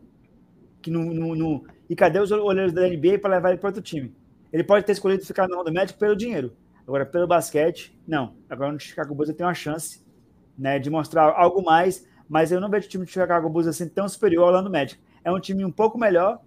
Que 0.82 0.90
no, 0.90 1.14
no, 1.14 1.36
no... 1.36 1.66
E 1.90 1.96
cadê 1.96 2.20
os 2.20 2.32
olheiros 2.32 2.74
da 2.74 2.88
NBA 2.88 3.20
para 3.20 3.36
levar 3.36 3.50
ele 3.50 3.60
para 3.60 3.70
outro 3.70 3.82
time? 3.82 4.14
Ele 4.52 4.64
pode 4.64 4.86
ter 4.86 4.94
escolhido 4.94 5.26
ficar 5.26 5.48
no 5.48 5.58
Orlando 5.58 5.74
Magic 5.74 5.98
pelo 5.98 6.16
dinheiro. 6.16 6.56
Agora, 6.88 7.06
pelo 7.06 7.28
basquete, 7.28 7.96
não. 8.08 8.36
Agora 8.50 8.72
no 8.72 8.80
Chicago 8.80 9.14
Bulls 9.14 9.30
ele 9.30 9.38
tem 9.38 9.46
uma 9.46 9.54
chance 9.54 10.04
né, 10.58 10.80
de 10.80 10.90
mostrar 10.90 11.32
algo 11.32 11.64
mais, 11.64 12.06
mas 12.28 12.52
eu 12.52 12.60
não 12.60 12.70
vejo 12.70 12.88
o 12.88 12.90
time 12.90 13.06
do 13.06 13.10
Chicago 13.10 13.50
Bulls 13.50 13.68
assim 13.68 13.88
tão 13.88 14.10
superior 14.10 14.44
ao 14.44 14.50
Orlando 14.50 14.72
Magic. 14.72 15.00
É 15.24 15.32
um 15.32 15.40
time 15.40 15.64
um 15.64 15.72
pouco 15.72 15.98
melhor, 15.98 16.42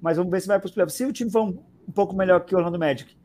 mas 0.00 0.16
vamos 0.16 0.30
ver 0.30 0.40
se 0.40 0.48
vai 0.48 0.58
para 0.58 0.66
os 0.66 0.72
playoffs. 0.72 0.96
Se 0.96 1.04
o 1.04 1.12
time 1.12 1.30
for 1.30 1.42
um, 1.42 1.58
um, 1.88 1.92
pouco 1.92 2.14
melhor 2.14 2.44
que 2.44 2.54
o 2.54 2.58
Orlando 2.58 2.78
Magic, 2.78 3.16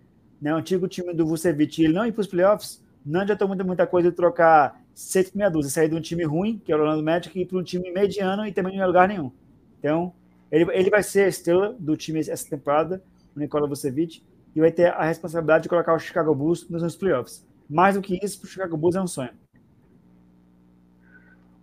né, 0.41 0.53
o 0.53 0.57
antigo 0.57 0.87
time 0.87 1.13
do 1.13 1.25
Vucevic, 1.25 1.83
ele 1.83 1.93
não 1.93 2.05
ir 2.05 2.11
para 2.11 2.21
os 2.21 2.27
playoffs, 2.27 2.83
não 3.05 3.21
adiantou 3.21 3.47
muita, 3.47 3.63
muita 3.63 3.85
coisa 3.85 4.09
de 4.09 4.15
trocar 4.15 4.81
seis 4.93 5.31
meia 5.33 5.49
dúzia, 5.49 5.71
sair 5.71 5.89
de 5.89 5.95
um 5.95 6.01
time 6.01 6.23
ruim, 6.23 6.61
que 6.63 6.71
é 6.71 6.75
o 6.75 6.79
Orlando 6.79 7.03
Magic, 7.03 7.37
e 7.37 7.43
ir 7.43 7.45
para 7.45 7.57
um 7.57 7.63
time 7.63 7.91
mediano 7.91 8.45
e 8.45 8.51
também 8.51 8.75
não 8.77 8.83
é 8.83 8.87
lugar 8.87 9.07
nenhum. 9.07 9.31
Então, 9.79 10.13
ele, 10.51 10.71
ele 10.71 10.89
vai 10.89 11.03
ser 11.03 11.25
a 11.25 11.27
estrela 11.27 11.75
do 11.79 11.97
time 11.97 12.19
essa 12.19 12.49
temporada, 12.49 13.03
o 13.35 13.39
Nikola 13.39 13.67
Vucevic, 13.67 14.23
e 14.55 14.59
vai 14.59 14.71
ter 14.71 14.93
a 14.93 15.03
responsabilidade 15.03 15.63
de 15.63 15.69
colocar 15.69 15.93
o 15.93 15.99
Chicago 15.99 16.33
Bulls 16.33 16.69
nos 16.69 16.95
playoffs. 16.95 17.45
Mais 17.69 17.95
do 17.95 18.01
que 18.01 18.19
isso, 18.23 18.39
para 18.39 18.47
o 18.47 18.49
Chicago 18.49 18.77
Bulls 18.77 18.95
é 18.95 19.01
um 19.01 19.07
sonho. 19.07 19.31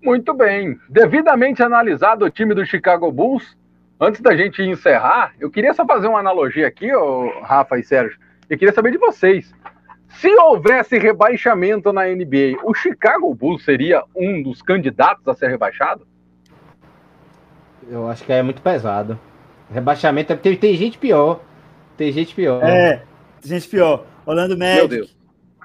Muito 0.02 0.32
bem. 0.32 0.78
Devidamente 0.88 1.62
analisado 1.62 2.24
o 2.24 2.30
time 2.30 2.54
do 2.54 2.64
Chicago 2.64 3.12
Bulls, 3.12 3.56
antes 4.00 4.20
da 4.20 4.34
gente 4.34 4.62
encerrar, 4.62 5.34
eu 5.38 5.50
queria 5.50 5.74
só 5.74 5.84
fazer 5.86 6.08
uma 6.08 6.20
analogia 6.20 6.66
aqui, 6.66 6.92
ô, 6.92 7.40
Rafa 7.42 7.78
e 7.78 7.84
Sérgio. 7.84 8.18
Eu 8.48 8.58
queria 8.58 8.74
saber 8.74 8.92
de 8.92 8.98
vocês. 8.98 9.54
Se 10.08 10.28
houvesse 10.28 10.98
rebaixamento 10.98 11.92
na 11.92 12.06
NBA, 12.06 12.58
o 12.64 12.74
Chicago 12.74 13.32
Bulls 13.32 13.64
seria 13.64 14.02
um 14.16 14.42
dos 14.42 14.60
candidatos 14.60 15.26
a 15.28 15.34
ser 15.34 15.48
rebaixado? 15.48 16.06
Eu 17.88 18.08
acho 18.08 18.24
que 18.24 18.32
é 18.32 18.42
muito 18.42 18.60
pesado. 18.60 19.18
Rebaixamento, 19.70 20.36
tem, 20.36 20.56
tem 20.56 20.74
gente 20.74 20.98
pior. 20.98 21.40
Tem 22.00 22.10
gente 22.12 22.34
pior. 22.34 22.64
É, 22.64 23.04
tem 23.42 23.50
gente 23.50 23.68
pior. 23.68 24.06
Orlando 24.24 24.56
Magic, 24.56 25.14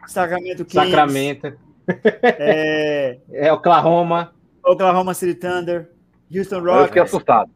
Sacramento 0.05 0.65
Kings. 0.65 0.89
Sacramento. 0.89 1.57
É, 2.21 3.19
é 3.31 3.53
Oklahoma. 3.53 4.33
Oklahoma 4.61 5.13
City 5.13 5.33
Thunder. 5.33 5.89
Houston 6.29 6.59
Rockets. 6.59 6.81
Eu 6.81 6.87
fiquei 6.87 7.01
assustado. 7.03 7.49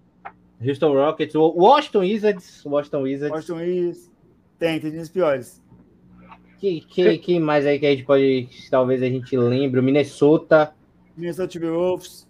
Houston 0.65 0.93
Rockets. 0.93 1.35
Washington 1.35 1.99
Wizards. 1.99 2.63
Washington 2.65 3.01
Wizards. 3.01 3.35
Washington 3.35 3.57
Wizards. 3.57 4.11
Tem, 4.57 4.79
tem 4.79 4.91
gente 4.91 5.11
piores. 5.11 5.61
Que, 6.57 6.79
que, 6.79 7.17
que 7.17 7.37
mais 7.37 7.65
aí 7.65 7.79
que 7.79 7.85
a 7.85 7.91
gente 7.91 8.05
pode, 8.05 8.47
talvez 8.71 9.03
a 9.03 9.07
gente 9.07 9.35
lembre? 9.35 9.81
Minnesota. 9.81 10.73
Minnesota 11.17 11.49
Timberwolves. 11.49 12.25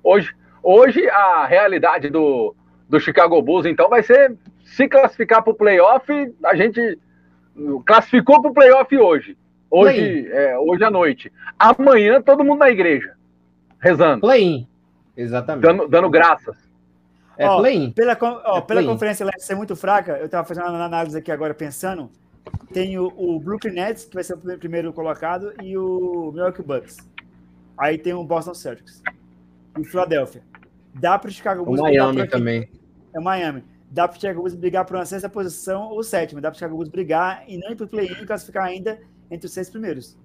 Hoje, 0.00 0.32
hoje 0.62 1.08
a 1.08 1.44
realidade 1.44 2.08
do, 2.08 2.54
do 2.88 3.00
Chicago 3.00 3.42
Bulls, 3.42 3.66
então, 3.66 3.88
vai 3.88 4.04
ser 4.04 4.36
se 4.64 4.88
classificar 4.88 5.42
para 5.42 5.52
o 5.52 5.56
playoff, 5.56 6.10
a 6.44 6.56
gente 6.56 6.98
classificou 7.86 8.40
para 8.40 8.50
o 8.50 8.54
playoff 8.54 8.96
hoje. 8.96 9.36
Hoje, 9.70 10.28
é, 10.30 10.58
hoje 10.58 10.84
à 10.84 10.90
noite. 10.90 11.32
Amanhã, 11.58 12.22
todo 12.22 12.44
mundo 12.44 12.60
na 12.60 12.70
igreja, 12.70 13.14
rezando. 13.78 14.20
Play-in. 14.20 14.66
Exatamente. 15.16 15.62
Dando, 15.62 15.88
dando 15.88 16.10
graças. 16.10 16.56
É 17.36 17.46
ó, 17.46 17.58
play-in. 17.58 17.90
Pela, 17.90 18.16
ó, 18.20 18.58
é 18.58 18.60
pela 18.60 18.80
play 18.80 18.86
conferência 18.86 19.26
Leste 19.26 19.44
ser 19.44 19.56
muito 19.56 19.74
fraca, 19.74 20.12
eu 20.18 20.26
estava 20.26 20.46
fazendo 20.46 20.68
uma 20.68 20.84
análise 20.84 21.18
aqui 21.18 21.30
agora 21.30 21.52
pensando. 21.52 22.10
Tem 22.72 22.98
o, 22.98 23.12
o, 23.16 23.40
Brooklyn 23.40 23.72
Nets, 23.72 24.04
que 24.04 24.14
vai 24.14 24.22
ser 24.22 24.34
o 24.34 24.58
primeiro 24.58 24.92
colocado, 24.92 25.52
e 25.62 25.76
o 25.76 26.30
Milwaukee 26.32 26.62
Bucks. 26.62 26.98
Aí 27.76 27.98
tem 27.98 28.12
o 28.12 28.22
Boston 28.22 28.54
Celtics. 28.54 29.02
E 29.76 29.80
o 29.80 29.84
Philadelphia. 29.84 30.42
Dá 30.94 31.18
para 31.18 31.28
o 31.28 31.32
Chicago 31.32 31.64
Bulls. 31.64 31.80
O 31.80 31.84
Miami 31.84 32.28
também. 32.28 32.68
É 33.12 33.18
o 33.18 33.22
Miami 33.22 33.64
dá 33.94 34.08
para 34.08 34.16
o 34.16 34.20
Chicago 34.20 34.40
Bulls 34.40 34.56
brigar 34.56 34.84
por 34.84 34.96
uma 34.96 35.06
sexta 35.06 35.28
posição 35.28 35.84
ou 35.90 36.02
sétima. 36.02 36.40
Dá 36.40 36.50
para 36.50 36.56
o 36.56 36.58
Chicago 36.58 36.74
Bulls 36.74 36.88
brigar 36.88 37.44
e 37.46 37.56
não 37.56 37.70
ir 37.70 37.76
para 37.76 37.86
o 37.86 37.88
play-in 37.88 38.12
e 38.12 38.26
classificar 38.26 38.64
ainda 38.64 39.00
entre 39.30 39.46
os 39.46 39.52
seis 39.52 39.70
primeiros. 39.70 40.18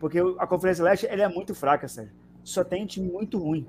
Porque 0.00 0.18
a 0.38 0.46
Conferência 0.46 0.82
Leste 0.82 1.06
ela 1.06 1.22
é 1.22 1.28
muito 1.28 1.54
fraca, 1.54 1.86
Sérgio. 1.86 2.12
Só 2.42 2.64
tem 2.64 2.84
time 2.84 3.08
muito 3.08 3.38
ruim. 3.38 3.64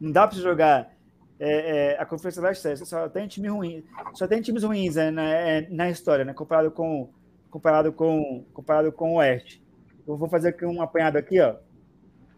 Não 0.00 0.10
dá 0.10 0.26
para 0.26 0.38
jogar 0.38 0.92
é, 1.38 1.92
é, 1.92 2.00
a 2.00 2.04
Conferência 2.04 2.42
Leste 2.42 2.84
só 2.84 3.08
tem 3.08 3.28
time 3.28 3.46
ruim. 3.46 3.84
Só 4.12 4.26
tem 4.26 4.42
times 4.42 4.64
ruins 4.64 4.96
né, 4.96 5.12
na, 5.12 5.22
é, 5.22 5.68
na 5.70 5.88
história, 5.88 6.24
né? 6.24 6.34
Comparado 6.34 6.72
com 6.72 7.10
comparado 7.48 7.92
com 7.92 8.44
comparado 8.52 8.90
com 8.90 9.12
o 9.12 9.16
Oeste. 9.18 9.62
Eu 10.04 10.16
vou 10.16 10.28
fazer 10.28 10.48
aqui 10.48 10.66
um 10.66 10.82
apanhado 10.82 11.16
aqui, 11.16 11.40
ó, 11.40 11.56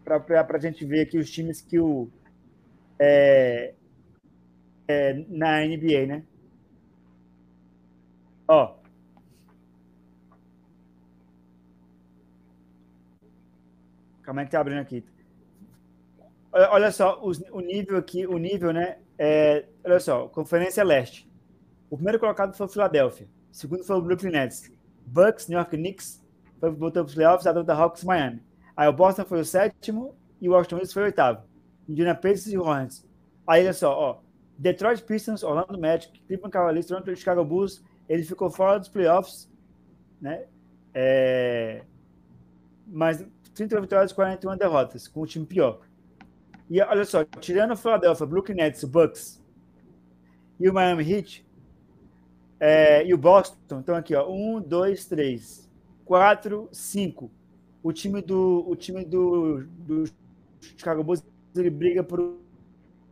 para 0.03 0.45
a 0.55 0.59
gente 0.59 0.85
ver 0.85 1.01
aqui 1.01 1.17
os 1.17 1.29
times 1.31 1.61
que 1.61 1.79
o 1.79 2.09
é, 2.99 3.73
é, 4.89 5.13
na 5.29 5.61
NBA, 5.61 6.07
né? 6.07 6.23
Ó. 8.47 8.75
Calma 14.23 14.41
aí 14.41 14.45
que 14.47 14.51
tá 14.51 14.59
abrindo 14.59 14.79
aqui. 14.79 15.05
Olha, 16.51 16.71
olha 16.71 16.91
só, 16.91 17.21
o, 17.21 17.31
o, 17.51 17.61
nível 17.61 17.97
aqui, 17.97 18.25
o 18.25 18.39
nível, 18.39 18.73
né? 18.73 18.97
É, 19.17 19.67
olha 19.83 19.99
só, 19.99 20.27
Conferência 20.27 20.83
Leste. 20.83 21.29
O 21.87 21.95
primeiro 21.95 22.19
colocado 22.19 22.55
foi 22.55 22.65
o 22.65 22.69
Philadelphia. 22.69 23.27
O 23.51 23.55
segundo 23.55 23.83
foi 23.83 23.95
o 23.95 24.01
Brooklyn 24.01 24.31
Nets. 24.31 24.71
Bucks, 25.05 25.47
New 25.47 25.57
York 25.57 25.77
Knicks, 25.77 26.23
foi 26.59 26.71
botou 26.71 27.03
para 27.03 27.09
os 27.09 27.15
playoffs, 27.15 27.45
Atlanta 27.45 27.73
Hawks, 27.73 28.03
Miami. 28.03 28.41
Aí 28.75 28.87
o 28.87 28.93
Boston 28.93 29.25
foi 29.25 29.39
o 29.39 29.45
sétimo 29.45 30.15
e 30.41 30.49
o 30.49 30.53
Washington 30.53 30.77
Wizards 30.77 30.93
foi 30.93 31.03
o 31.03 31.05
oitavo. 31.05 31.43
Indiana 31.87 32.15
Pacers 32.15 32.47
e 32.47 32.57
Hornets. 32.57 33.05
Aí 33.45 33.63
olha 33.63 33.73
só, 33.73 33.91
ó, 33.91 34.28
Detroit 34.59 35.01
Pistons, 35.03 35.41
Orlando 35.41 35.79
Magic, 35.79 36.21
Cleveland 36.27 36.51
Cavaliers, 36.51 36.85
Toronto 36.85 37.15
Chicago 37.15 37.45
Bulls, 37.45 37.81
ele 38.09 38.23
ficou 38.23 38.49
fora 38.49 38.77
dos 38.77 38.89
playoffs, 38.89 39.49
né? 40.21 40.45
É... 40.93 41.85
Mas 42.85 43.25
30 43.55 43.79
vitórias 43.79 44.11
e 44.11 44.15
41 44.15 44.57
derrotas, 44.57 45.07
com 45.07 45.21
o 45.21 45.25
time 45.25 45.45
pior. 45.45 45.79
E 46.69 46.81
olha 46.81 47.05
só, 47.05 47.23
tirando 47.23 47.71
o 47.71 47.77
Philadelphia, 47.77 48.25
Brooklyn 48.25 48.55
Nets, 48.55 48.83
Bucks 48.83 49.41
e 50.59 50.69
o 50.69 50.73
Miami 50.73 51.09
Heat 51.09 51.47
é, 52.59 53.07
e 53.07 53.13
o 53.13 53.17
Boston, 53.17 53.79
então 53.79 53.95
aqui, 53.95 54.13
ó, 54.13 54.29
um, 54.29 54.59
dois, 54.61 55.05
três, 55.05 55.69
quatro, 56.03 56.67
cinco. 56.73 57.31
O 57.81 57.93
time 57.93 58.21
do, 58.21 58.65
o 58.67 58.75
time 58.75 59.05
do, 59.05 59.63
do 59.63 60.03
Chicago 60.59 61.01
Bulls 61.01 61.23
ele 61.55 61.69
briga 61.69 62.03
por 62.03 62.37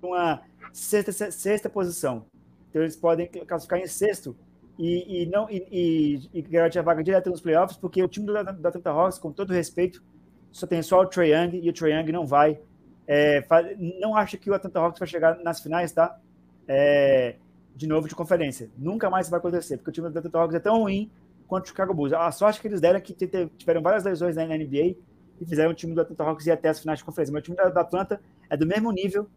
uma 0.02 0.42
sexta, 0.78 1.32
sexta 1.32 1.70
posição. 1.70 2.26
Então 2.70 2.82
eles 2.82 2.96
podem 2.96 3.28
classificar 3.28 3.80
em 3.80 3.88
sexto 3.88 4.36
e, 4.78 5.24
e 5.24 5.26
não 5.26 5.50
e, 5.50 5.68
e, 5.72 6.40
e 6.40 6.42
garantir 6.44 6.78
a 6.78 6.84
vaga 6.84 7.04
direto 7.04 7.30
nos 7.30 7.42
playoffs, 7.42 7.78
porque 7.78 8.02
o 8.02 8.08
time 8.08 8.28
do, 8.28 8.34
da 8.34 8.70
Atlanta 8.70 8.92
Hawks, 8.92 9.18
com 9.18 9.32
todo 9.32 9.52
respeito, 9.52 10.04
só 10.52 10.68
tem 10.68 10.82
só 10.82 11.02
o 11.02 11.06
Trae 11.08 11.32
Young 11.32 11.60
e 11.64 11.70
o 11.70 11.74
Trae 11.74 11.94
Young 11.94 12.12
não 12.12 12.26
vai. 12.26 12.60
É, 13.08 13.42
faz, 13.44 13.76
não 14.00 14.16
acho 14.16 14.38
que 14.38 14.50
o 14.50 14.54
Atlanta 14.54 14.80
Hawks 14.80 15.00
vai 15.00 15.08
chegar 15.08 15.40
nas 15.44 15.60
finais, 15.62 15.92
tá? 15.92 16.20
É, 16.68 17.36
de 17.76 17.88
novo 17.88 18.08
de 18.08 18.14
conferência. 18.14 18.70
Nunca 18.78 19.10
mais 19.10 19.30
vai 19.30 19.40
acontecer, 19.40 19.78
porque 19.78 19.90
o 19.90 19.94
time 19.94 20.10
do 20.10 20.20
Atlanta 20.20 20.38
Hawks 20.38 20.56
é 20.56 20.60
tão 20.60 20.82
ruim 20.82 21.10
contra 21.48 21.66
o 21.66 21.68
Chicago 21.68 21.94
Bulls. 21.94 22.14
A 22.14 22.32
sorte 22.32 22.62
que 22.62 22.68
eles 22.68 22.82
deram 22.82 22.98
é 22.98 23.02
que 23.02 23.14
tiveram 23.58 23.82
várias 23.82 24.04
lesões 24.04 24.36
na 24.36 24.46
NBA 24.46 24.96
e 25.40 25.46
fizeram 25.46 25.72
o 25.72 25.74
time 25.74 25.96
do 25.96 26.02
Atlanta 26.02 26.24
Hawks 26.24 26.46
ir 26.46 26.52
até 26.52 26.70
as 26.70 26.80
finais 26.80 27.00
de 27.00 27.06
conferência. 27.06 27.34
Mas 27.34 27.42
o 27.42 27.44
time 27.46 27.58
da 27.58 27.82
Atlanta 27.82 28.20
é 28.50 28.58
do 28.58 28.66
mesmo 28.68 28.92
nível, 28.92 29.28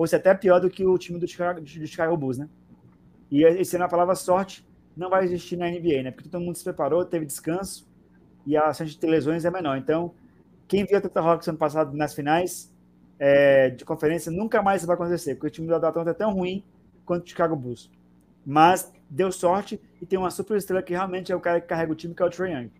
ou 0.00 0.06
se 0.06 0.16
até 0.16 0.32
pior 0.32 0.58
do 0.60 0.70
que 0.70 0.82
o 0.82 0.96
time 0.96 1.18
do 1.18 1.28
Chicago, 1.28 1.60
do 1.60 1.86
Chicago 1.86 2.16
Bulls, 2.16 2.38
né? 2.38 2.48
E 3.30 3.44
esse 3.44 3.76
ano 3.76 3.84
a 3.84 3.88
palavra 3.88 4.14
sorte 4.14 4.66
não 4.96 5.10
vai 5.10 5.24
existir 5.24 5.58
na 5.58 5.68
NBA, 5.68 6.02
né? 6.02 6.10
Porque 6.10 6.30
todo 6.30 6.40
mundo 6.40 6.56
se 6.56 6.64
preparou, 6.64 7.04
teve 7.04 7.26
descanso 7.26 7.86
e 8.46 8.56
a 8.56 8.72
chance 8.72 8.92
de 8.92 8.98
ter 8.98 9.08
lesões 9.08 9.44
é 9.44 9.50
menor. 9.50 9.76
Então, 9.76 10.14
quem 10.66 10.86
viu 10.86 10.96
a 10.96 11.00
Atlanta 11.00 11.20
Hawks 11.20 11.48
ano 11.48 11.58
passado 11.58 11.94
nas 11.94 12.14
finais 12.14 12.74
é, 13.18 13.68
de 13.68 13.84
conferência 13.84 14.32
nunca 14.32 14.62
mais 14.62 14.82
vai 14.86 14.94
acontecer, 14.94 15.34
porque 15.34 15.48
o 15.48 15.50
time 15.50 15.68
da 15.68 15.76
Atlanta 15.76 16.12
é 16.12 16.14
tão 16.14 16.32
ruim 16.32 16.64
quanto 17.04 17.26
o 17.26 17.28
Chicago 17.28 17.54
Bulls. 17.54 17.90
Mas 18.46 18.90
deu 19.10 19.30
sorte 19.30 19.78
e 20.00 20.06
tem 20.06 20.18
uma 20.18 20.30
super 20.30 20.56
estrela 20.56 20.82
que 20.82 20.94
realmente 20.94 21.30
é 21.30 21.36
o 21.36 21.40
cara 21.40 21.60
que 21.60 21.66
carrega 21.66 21.92
o 21.92 21.94
time, 21.94 22.14
que 22.14 22.22
é 22.22 22.24
o 22.24 22.30
Trae 22.30 22.54
Young. 22.54 22.70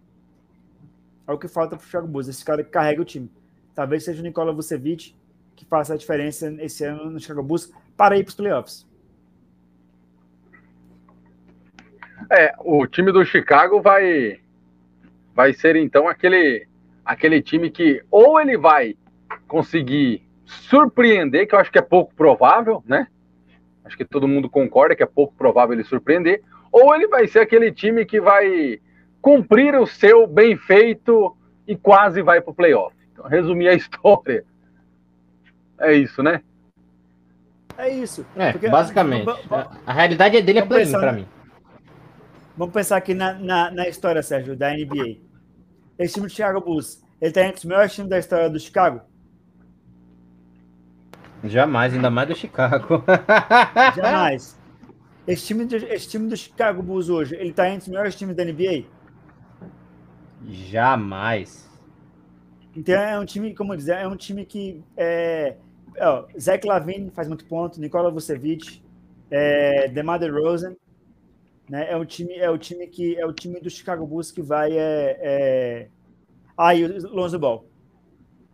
É 1.29 1.33
o 1.33 1.39
que 1.39 1.49
falta 1.49 1.77
para 1.77 1.85
o 1.85 1.87
Chicago 1.87 2.09
Bulls, 2.09 2.29
esse 2.29 2.43
cara 2.43 2.65
que 2.65 2.71
carrega 2.71 3.03
o 3.03 3.05
time. 3.05 3.31
Talvez 3.75 4.05
seja 4.05 4.23
o 4.23 4.25
Nikola 4.25 4.55
Vucevic 4.55 5.15
que 5.61 5.67
faça 5.67 5.93
a 5.93 5.97
diferença 5.97 6.51
esse 6.59 6.85
ano 6.85 7.11
no 7.11 7.21
Chicago 7.21 7.43
Bulls 7.43 7.71
para 7.95 8.17
ir 8.17 8.25
para 8.25 8.31
os 8.31 8.35
playoffs. 8.35 8.89
É, 12.31 12.55
o 12.61 12.87
time 12.87 13.13
do 13.13 13.25
Chicago 13.27 13.83
vai 13.83 14.41
vai 15.35 15.53
ser 15.53 15.77
então 15.77 16.09
aquele 16.09 16.67
aquele 17.05 17.43
time 17.43 17.71
que 17.71 18.03
ou 18.11 18.41
ele 18.41 18.57
vai 18.57 18.97
conseguir 19.47 20.27
surpreender, 20.45 21.47
que 21.47 21.55
eu 21.55 21.59
acho 21.59 21.71
que 21.71 21.79
é 21.79 21.83
pouco 21.83 22.15
provável, 22.15 22.83
né? 22.87 23.07
Acho 23.85 23.99
que 23.99 24.05
todo 24.05 24.29
mundo 24.29 24.49
concorda 24.49 24.97
que 24.97 25.03
é 25.03 25.07
pouco 25.07 25.35
provável 25.35 25.75
ele 25.75 25.85
surpreender, 25.85 26.43
ou 26.73 26.95
ele 26.95 27.07
vai 27.07 27.27
ser 27.27 27.41
aquele 27.41 27.71
time 27.71 28.07
que 28.07 28.21
vai 28.21 28.81
cumprir 29.21 29.75
o 29.75 29.87
seu 29.87 30.27
bem 30.27 30.57
feito 30.57 31.37
e 31.67 31.77
quase 31.77 32.23
vai 32.23 32.41
para 32.41 32.51
o 32.51 32.55
playoff. 32.55 32.97
Então, 33.13 33.27
resumir 33.27 33.69
a 33.69 33.75
história. 33.75 34.45
É 35.81 35.95
isso, 35.95 36.23
né? 36.23 36.43
É 37.77 37.89
isso. 37.89 38.27
É, 38.37 38.53
Porque, 38.53 38.69
basicamente. 38.69 39.29
A, 39.51 39.71
a, 39.87 39.93
realidade 39.93 40.41
dele 40.43 40.59
é 40.59 40.67
play 40.67 40.91
para 40.91 41.13
mim. 41.13 41.27
Vamos 42.57 42.75
pensar 42.75 42.99
aqui 42.99 43.15
na, 43.15 43.33
na, 43.35 43.71
na, 43.71 43.89
história, 43.89 44.23
Sérgio, 44.23 44.55
da 44.55 44.71
NBA. 44.71 45.17
Esse 45.99 46.15
time 46.15 46.27
do 46.27 46.31
Chicago 46.31 46.61
Bulls, 46.61 47.03
ele 47.21 47.31
está 47.31 47.43
entre 47.43 47.59
os 47.59 47.65
melhores 47.65 47.95
times 47.95 48.11
da 48.11 48.19
história 48.19 48.51
do 48.51 48.61
Chicago? 48.61 49.01
Jamais, 51.43 51.95
ainda 51.95 52.11
mais 52.11 52.29
do 52.29 52.35
Chicago. 52.35 53.03
Jamais. 53.97 54.59
Esse 55.27 55.47
time, 55.47 55.65
do, 55.65 55.77
esse 55.77 56.09
time 56.09 56.29
do 56.29 56.37
Chicago 56.37 56.83
Bulls 56.83 57.09
hoje, 57.09 57.35
ele 57.37 57.51
está 57.51 57.69
entre 57.69 57.83
os 57.83 57.89
melhores 57.89 58.15
times 58.15 58.37
da 58.37 58.45
NBA? 58.45 58.85
Jamais. 60.47 61.71
Então 62.77 62.95
é 62.95 63.19
um 63.19 63.25
time, 63.25 63.55
como 63.55 63.77
dizer, 63.77 63.97
é 63.97 64.07
um 64.07 64.17
time 64.17 64.45
que 64.45 64.83
é, 64.97 65.57
ó, 66.07 66.27
Zach 66.39 66.67
Lavine 66.67 67.11
faz 67.11 67.29
muito 67.29 67.45
ponto, 67.45 67.81
Nikola 67.81 68.11
Vucevic, 68.11 68.83
é, 69.31 69.89
DeMar 69.89 70.19
DeRozan, 70.19 70.77
né? 71.69 71.91
É 71.91 71.97
um 71.97 72.05
time, 72.05 72.35
é 72.35 72.51
o 72.51 72.59
time 72.59 72.87
que 72.87 73.17
é 73.17 73.25
o 73.25 73.33
time 73.33 73.61
do 73.61 73.71
Chicago 73.71 74.07
Bulls 74.07 74.33
que 74.33 74.43
vai 74.43 74.73
é, 74.73 75.19
é... 75.21 75.89
ah, 76.57 76.75
e 76.75 76.85
o 76.85 77.15
Lonzo 77.15 77.39
Ball. 77.39 77.65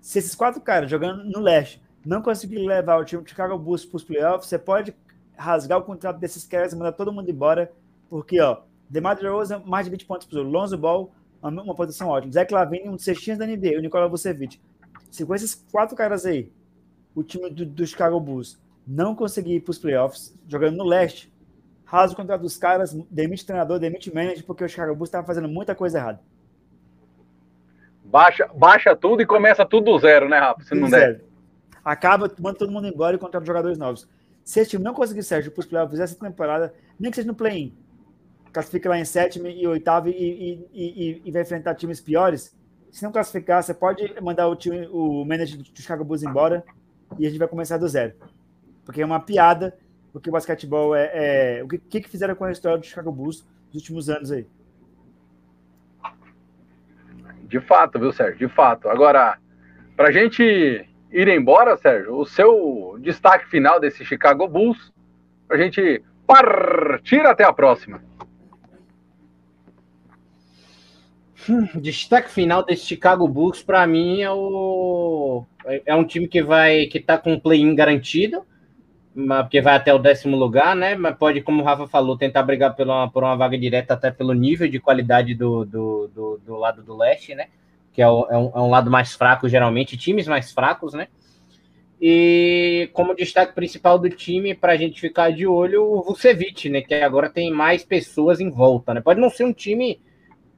Se 0.01 0.19
esses 0.19 0.35
quatro 0.35 0.61
caras 0.61 0.91
jogando 0.91 1.25
no 1.25 1.41
leste 1.41 1.83
não 2.05 2.23
conseguirem 2.23 2.67
levar 2.67 2.99
o 2.99 3.05
time 3.05 3.23
do 3.23 3.29
Chicago 3.29 3.59
Bulls 3.59 3.85
para 3.85 3.97
os 3.97 4.05
playoffs, 4.05 4.49
você 4.49 4.59
pode 4.59 4.95
rasgar 5.37 5.79
o 5.79 5.83
contrato 5.83 6.19
desses 6.19 6.45
caras 6.45 6.73
e 6.73 6.77
mandar 6.77 6.93
todo 6.93 7.13
mundo 7.13 7.31
embora, 7.31 7.73
porque 8.09 8.41
ó, 8.41 8.63
DeMar 8.89 9.17
DeRozan 9.17 9.63
mais 9.65 9.87
de 9.87 9.91
20 9.91 10.07
pontos 10.07 10.27
por 10.27 10.37
jogo, 10.37 10.51
Lonzo 10.51 10.79
Ball 10.79 11.11
uma, 11.43 11.75
posição 11.75 12.09
ótima. 12.09 12.33
Zé 12.33 12.45
Clavini, 12.45 12.89
um 12.89 12.97
dos 12.97 13.05
cestinhos 13.05 13.39
da 13.39 13.47
NBA, 13.47 13.79
o 13.79 13.81
Nicolau 13.81 14.11
Vucevic. 14.11 14.61
Se 15.11 15.25
com 15.25 15.35
esses 15.35 15.55
quatro 15.71 15.97
caras 15.97 16.27
aí, 16.27 16.51
o 17.17 17.25
time 17.25 17.49
do, 17.49 17.65
do 17.65 17.87
Chicago 17.87 18.21
Bulls 18.21 18.61
não 18.87 19.15
conseguir 19.15 19.55
ir 19.55 19.61
para 19.61 19.71
os 19.71 19.79
playoffs, 19.79 20.39
jogando 20.47 20.77
no 20.77 20.85
leste, 20.85 21.33
rasa 21.85 22.13
o 22.13 22.17
contrato 22.17 22.43
dos 22.43 22.59
caras, 22.59 22.93
demite 23.11 23.45
treinador, 23.45 23.81
demite 23.81 24.15
manager, 24.15 24.45
porque 24.45 24.63
o 24.63 24.69
Chicago 24.69 24.95
Bulls 24.95 25.09
estava 25.09 25.27
fazendo 25.27 25.49
muita 25.49 25.75
coisa 25.75 25.99
errada. 25.99 26.21
Baixa, 28.05 28.47
baixa 28.55 28.95
tudo 28.95 29.23
e 29.23 29.27
começa 29.27 29.65
tudo 29.65 29.91
do 29.93 29.99
zero, 29.99 30.29
né, 30.29 30.39
Rafa? 30.39 30.63
Se 30.63 30.75
não 30.75 30.89
der. 30.89 31.25
Acaba, 31.83 32.31
manda 32.39 32.59
todo 32.59 32.71
mundo 32.71 32.87
embora 32.87 33.17
e 33.17 33.19
contrata 33.19 33.47
jogadores 33.47 33.79
novos. 33.79 34.09
Se 34.45 34.61
esse 34.61 34.71
time 34.71 34.85
não 34.85 34.95
conseguir, 34.95 35.23
Sérgio, 35.23 35.51
para 35.51 35.61
os 35.61 35.67
playoffs 35.67 35.99
essa 35.99 36.15
temporada, 36.15 36.73
nem 37.01 37.11
que 37.11 37.17
seja 37.17 37.27
no 37.27 37.35
play-in, 37.35 37.77
classifica 38.53 38.89
lá 38.89 38.99
em 38.99 39.05
sétimo 39.05 39.49
e 39.49 39.67
oitavo 39.67 40.09
e, 40.09 40.13
e, 40.13 40.69
e, 40.73 41.23
e, 41.25 41.33
vai 41.33 41.43
enfrentar 41.43 41.75
times 41.75 42.01
piores. 42.01 42.57
Se 42.93 43.03
não 43.03 43.11
classificar, 43.11 43.63
você 43.63 43.75
pode 43.75 44.15
mandar 44.21 44.49
o, 44.49 44.55
time, 44.55 44.87
o 44.93 45.25
manager 45.25 45.59
do 45.59 45.65
Chicago 45.75 46.05
Bulls 46.05 46.23
embora 46.23 46.65
e 47.19 47.27
a 47.27 47.29
gente 47.29 47.39
vai 47.39 47.49
começar 47.49 47.79
do 47.79 47.89
zero. 47.89 48.15
Porque 48.85 49.03
é 49.03 49.07
uma 49.07 49.21
piada, 49.21 49.77
porque 50.13 50.29
o 50.29 50.33
basquetebol 50.33 50.95
é. 50.95 51.11
é 51.59 51.65
o 51.65 51.69
que, 51.69 52.01
que 52.01 52.09
fizeram 52.09 52.35
com 52.35 52.45
a 52.45 52.53
história 52.53 52.79
do 52.79 52.87
Chicago 52.87 53.13
Bulls 53.13 53.47
nos 53.73 53.83
últimos 53.83 54.09
anos 54.09 54.33
aí? 54.33 54.47
De 57.45 57.61
fato, 57.61 57.99
viu, 57.99 58.13
Sérgio? 58.13 58.49
De 58.49 58.55
fato. 58.55 58.89
Agora, 58.89 59.39
para 59.97 60.09
a 60.09 60.13
gente 60.13 60.43
ir 61.13 61.29
embora, 61.29 61.77
Sérgio, 61.77 62.17
o 62.17 62.27
seu 62.27 62.99
destaque 63.01 63.47
final 63.47 63.79
desse 63.79 64.05
Chicago 64.05 64.49
Bulls, 64.49 64.93
para 65.47 65.57
a 65.57 65.61
gente 65.61 66.03
partir 66.27 67.25
até 67.25 67.45
a 67.45 67.53
próxima. 67.53 68.03
Destaque 71.81 72.31
final 72.31 72.65
desse 72.65 72.87
Chicago 72.87 73.27
Bulls, 73.29 73.63
para 73.63 73.87
mim, 73.87 74.23
é 74.23 74.31
o 74.31 75.45
é 75.85 75.95
um 75.95 76.05
time 76.05 76.29
que 76.29 76.43
vai 76.43 76.87
que 76.87 77.01
tá 77.01 77.19
com 77.19 77.35
um 77.35 77.41
play-in 77.41 77.75
garantido, 77.75 78.45
porque 79.15 79.61
vai 79.61 79.75
até 79.75 79.93
o 79.93 79.99
décimo 79.99 80.37
lugar, 80.37 80.77
né? 80.77 80.95
Mas 80.95 81.17
pode, 81.17 81.41
como 81.43 81.63
o 81.63 81.65
Rafa 81.65 81.87
falou, 81.87 82.17
tentar 82.17 82.43
brigar 82.43 82.75
pela, 82.75 83.09
por 83.09 83.25
uma 83.25 83.37
vaga 83.37 83.59
direta 83.59 83.95
até 83.95 84.11
pelo 84.11 84.33
nível 84.33 84.69
de 84.69 84.79
qualidade 84.79 85.35
do, 85.35 85.65
do, 85.65 86.09
do, 86.09 86.41
do 86.45 86.57
lado 86.57 86.83
do 86.83 86.97
leste, 86.97 87.35
né? 87.35 87.47
Que 87.93 88.03
é, 88.03 88.09
o, 88.09 88.27
é, 88.31 88.37
um, 88.37 88.53
é 88.55 88.61
um 88.61 88.71
lado 88.71 88.91
mais 88.91 89.15
fraco, 89.15 89.49
geralmente, 89.49 89.97
times 89.97 90.29
mais 90.29 90.53
fracos, 90.53 90.93
né? 90.93 91.09
E 92.01 92.91
como 92.93 93.15
destaque 93.15 93.55
principal 93.55 93.99
do 93.99 94.11
time, 94.11 94.55
para 94.55 94.73
a 94.73 94.77
gente 94.77 95.01
ficar 95.01 95.33
de 95.33 95.47
olho, 95.47 95.83
o 95.83 96.03
Vucevic, 96.03 96.69
né? 96.69 96.83
Que 96.83 96.95
agora 96.97 97.31
tem 97.31 97.51
mais 97.51 97.85
pessoas 97.85 98.39
em 98.39 98.51
volta, 98.51 98.93
né? 98.93 99.01
Pode 99.01 99.19
não 99.19 99.31
ser 99.31 99.45
um 99.45 99.53
time 99.53 99.99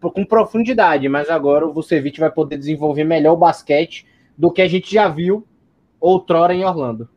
com 0.01 0.25
profundidade, 0.25 1.09
mas 1.09 1.29
agora 1.29 1.67
o 1.67 1.73
Vucevic 1.73 2.21
vai 2.21 2.31
poder 2.31 2.57
desenvolver 2.57 3.05
melhor 3.05 3.33
o 3.33 3.37
basquete 3.37 4.07
do 4.37 4.51
que 4.51 4.63
a 4.63 4.69
gente 4.69 4.93
já 4.93 5.09
viu 5.09 5.47
outrora 6.01 6.55
em 6.55 6.65
Orlando. 6.65 7.09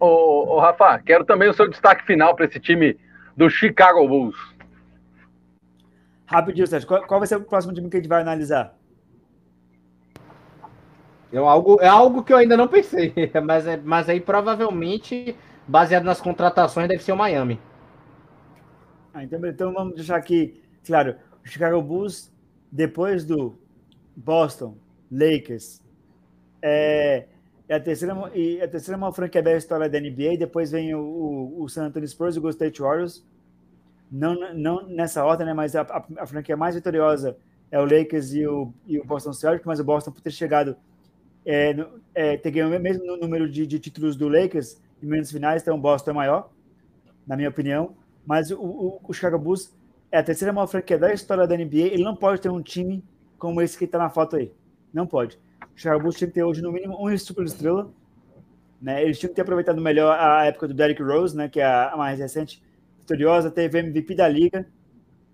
Ô, 0.00 0.56
ô 0.56 0.58
Rafa, 0.58 0.98
quero 0.98 1.24
também 1.24 1.48
o 1.48 1.54
seu 1.54 1.70
destaque 1.70 2.04
final 2.04 2.34
para 2.34 2.46
esse 2.46 2.58
time 2.58 2.98
do 3.36 3.48
Chicago 3.48 4.06
Bulls. 4.08 4.36
Rapidinho, 6.26 6.66
Sérgio, 6.66 6.88
qual, 6.88 7.06
qual, 7.06 7.20
vai 7.20 7.26
ser 7.28 7.36
o 7.36 7.42
próximo 7.42 7.72
time 7.72 7.88
que 7.88 7.96
a 7.96 8.00
gente 8.00 8.08
vai 8.08 8.20
analisar? 8.20 8.74
É 11.32 11.38
algo, 11.38 11.78
é 11.80 11.86
algo 11.86 12.24
que 12.24 12.32
eu 12.32 12.36
ainda 12.36 12.56
não 12.56 12.66
pensei, 12.66 13.14
mas, 13.44 13.66
é, 13.66 13.76
mas 13.76 14.08
aí 14.08 14.20
provavelmente, 14.20 15.36
baseado 15.68 16.04
nas 16.04 16.20
contratações, 16.20 16.88
deve 16.88 17.02
ser 17.02 17.12
o 17.12 17.16
Miami. 17.16 17.60
Ah, 19.14 19.22
então, 19.22 19.44
então 19.46 19.72
vamos 19.72 19.94
deixar 19.94 20.16
aqui, 20.16 20.60
claro, 20.84 21.16
Chicago 21.44 21.82
Bulls, 21.82 22.32
depois 22.70 23.24
do 23.24 23.58
Boston, 24.16 24.76
Lakers, 25.10 25.82
é, 26.62 27.26
é 27.68 27.74
a 27.74 27.80
terceira, 27.80 28.14
e 28.34 28.60
a 28.62 28.68
terceira 28.68 28.96
maior 28.96 29.12
franquia 29.12 29.42
da 29.42 29.54
história 29.54 29.88
da 29.88 30.00
NBA, 30.00 30.38
depois 30.38 30.70
vem 30.70 30.94
o, 30.94 31.00
o, 31.00 31.62
o 31.62 31.68
San 31.68 31.84
Antonio 31.84 32.08
Spurs 32.08 32.36
e 32.36 32.38
o 32.38 32.42
Golden 32.42 32.56
State 32.56 32.80
Warriors, 32.80 33.24
não, 34.10 34.54
não 34.54 34.86
nessa 34.88 35.24
ordem, 35.24 35.46
né, 35.46 35.52
mas 35.52 35.76
a, 35.76 35.82
a, 35.82 36.04
a, 36.18 36.26
franquia 36.26 36.56
mais 36.56 36.74
vitoriosa 36.74 37.36
é 37.70 37.78
o 37.78 37.84
Lakers 37.84 38.32
e 38.32 38.46
o, 38.46 38.72
e 38.86 38.98
o 38.98 39.04
Boston 39.04 39.32
Celtics, 39.32 39.66
mas 39.66 39.80
o 39.80 39.84
Boston 39.84 40.12
por 40.12 40.20
ter 40.20 40.30
chegado, 40.30 40.76
é, 41.44 41.74
é, 42.14 42.36
ter 42.36 42.50
ganho 42.50 42.74
o 42.74 42.80
mesmo 42.80 43.16
número 43.16 43.48
de, 43.48 43.66
de 43.66 43.78
títulos 43.78 44.16
do 44.16 44.28
Lakers 44.28 44.80
em 45.02 45.06
menos 45.06 45.30
finais, 45.30 45.60
então 45.60 45.76
o 45.76 45.80
Boston 45.80 46.12
é 46.12 46.14
maior, 46.14 46.50
na 47.26 47.36
minha 47.36 47.48
opinião. 47.48 47.94
Mas 48.26 48.50
o, 48.50 48.60
o, 48.60 49.00
o 49.08 49.12
Chicago 49.12 49.38
Bulls 49.38 49.72
é 50.10 50.18
a 50.18 50.22
terceira 50.22 50.52
maior 50.52 50.66
franquia 50.66 50.98
da 50.98 51.12
história 51.12 51.46
da 51.46 51.56
NBA. 51.56 51.88
Ele 51.92 52.04
não 52.04 52.14
pode 52.14 52.40
ter 52.40 52.50
um 52.50 52.62
time 52.62 53.02
como 53.38 53.60
esse 53.60 53.76
que 53.76 53.84
está 53.84 53.98
na 53.98 54.10
foto 54.10 54.36
aí. 54.36 54.52
Não 54.92 55.06
pode. 55.06 55.38
O 55.74 55.78
Chicago 55.78 56.00
Bulls 56.00 56.16
tinha 56.16 56.28
que 56.28 56.34
ter 56.34 56.44
hoje, 56.44 56.60
no 56.60 56.70
mínimo, 56.70 56.96
um 56.98 57.16
super 57.18 57.44
estrela. 57.44 57.90
Né? 58.80 59.02
Eles 59.02 59.18
tinham 59.18 59.30
que 59.30 59.36
ter 59.36 59.42
aproveitado 59.42 59.80
melhor 59.80 60.18
a 60.18 60.44
época 60.44 60.68
do 60.68 60.74
Derrick 60.74 61.02
Rose, 61.02 61.36
né? 61.36 61.48
que 61.48 61.60
é 61.60 61.64
a 61.64 61.94
mais 61.96 62.18
recente, 62.18 62.62
vitoriosa, 62.98 63.50
teve 63.50 63.78
MVP 63.78 64.14
da 64.14 64.28
liga, 64.28 64.66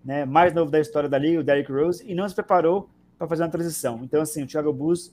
né? 0.05 0.25
mais 0.25 0.55
novo 0.55 0.71
da 0.71 0.79
história 0.79 1.09
da 1.09 1.19
liga, 1.19 1.41
o 1.41 1.43
Derrick 1.43 1.73
Rose, 1.73 2.05
e 2.07 2.15
não 2.15 2.29
se 2.29 2.35
preparou 2.35 2.89
para 3.19 3.27
fazer 3.27 3.43
uma 3.43 3.49
transição. 3.49 4.01
Então, 4.05 4.21
assim, 4.21 4.45
o 4.45 4.47
Chicago 4.47 4.73
Bulls 4.73 5.13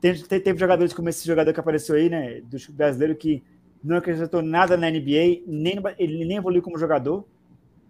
teve, 0.00 0.22
teve 0.40 0.58
jogadores 0.58 0.92
como 0.92 1.08
esse 1.08 1.26
jogador 1.26 1.52
que 1.52 1.60
apareceu 1.60 1.94
aí, 1.94 2.10
né, 2.10 2.40
do 2.42 2.56
brasileiro, 2.72 3.14
que 3.14 3.42
não 3.82 3.96
acrescentou 3.96 4.42
nada 4.42 4.76
na 4.76 4.90
NBA, 4.90 5.42
nem, 5.46 5.80
ele 5.98 6.24
nem 6.24 6.36
evoluiu 6.36 6.62
como 6.62 6.78
jogador. 6.78 7.24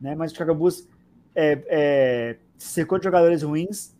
né? 0.00 0.14
Mas 0.14 0.30
o 0.30 0.34
Chicago 0.34 0.54
Bulls 0.54 0.88
é, 1.34 1.62
é, 1.68 2.36
cercou 2.56 2.98
de 2.98 3.04
jogadores 3.04 3.42
ruins, 3.42 3.94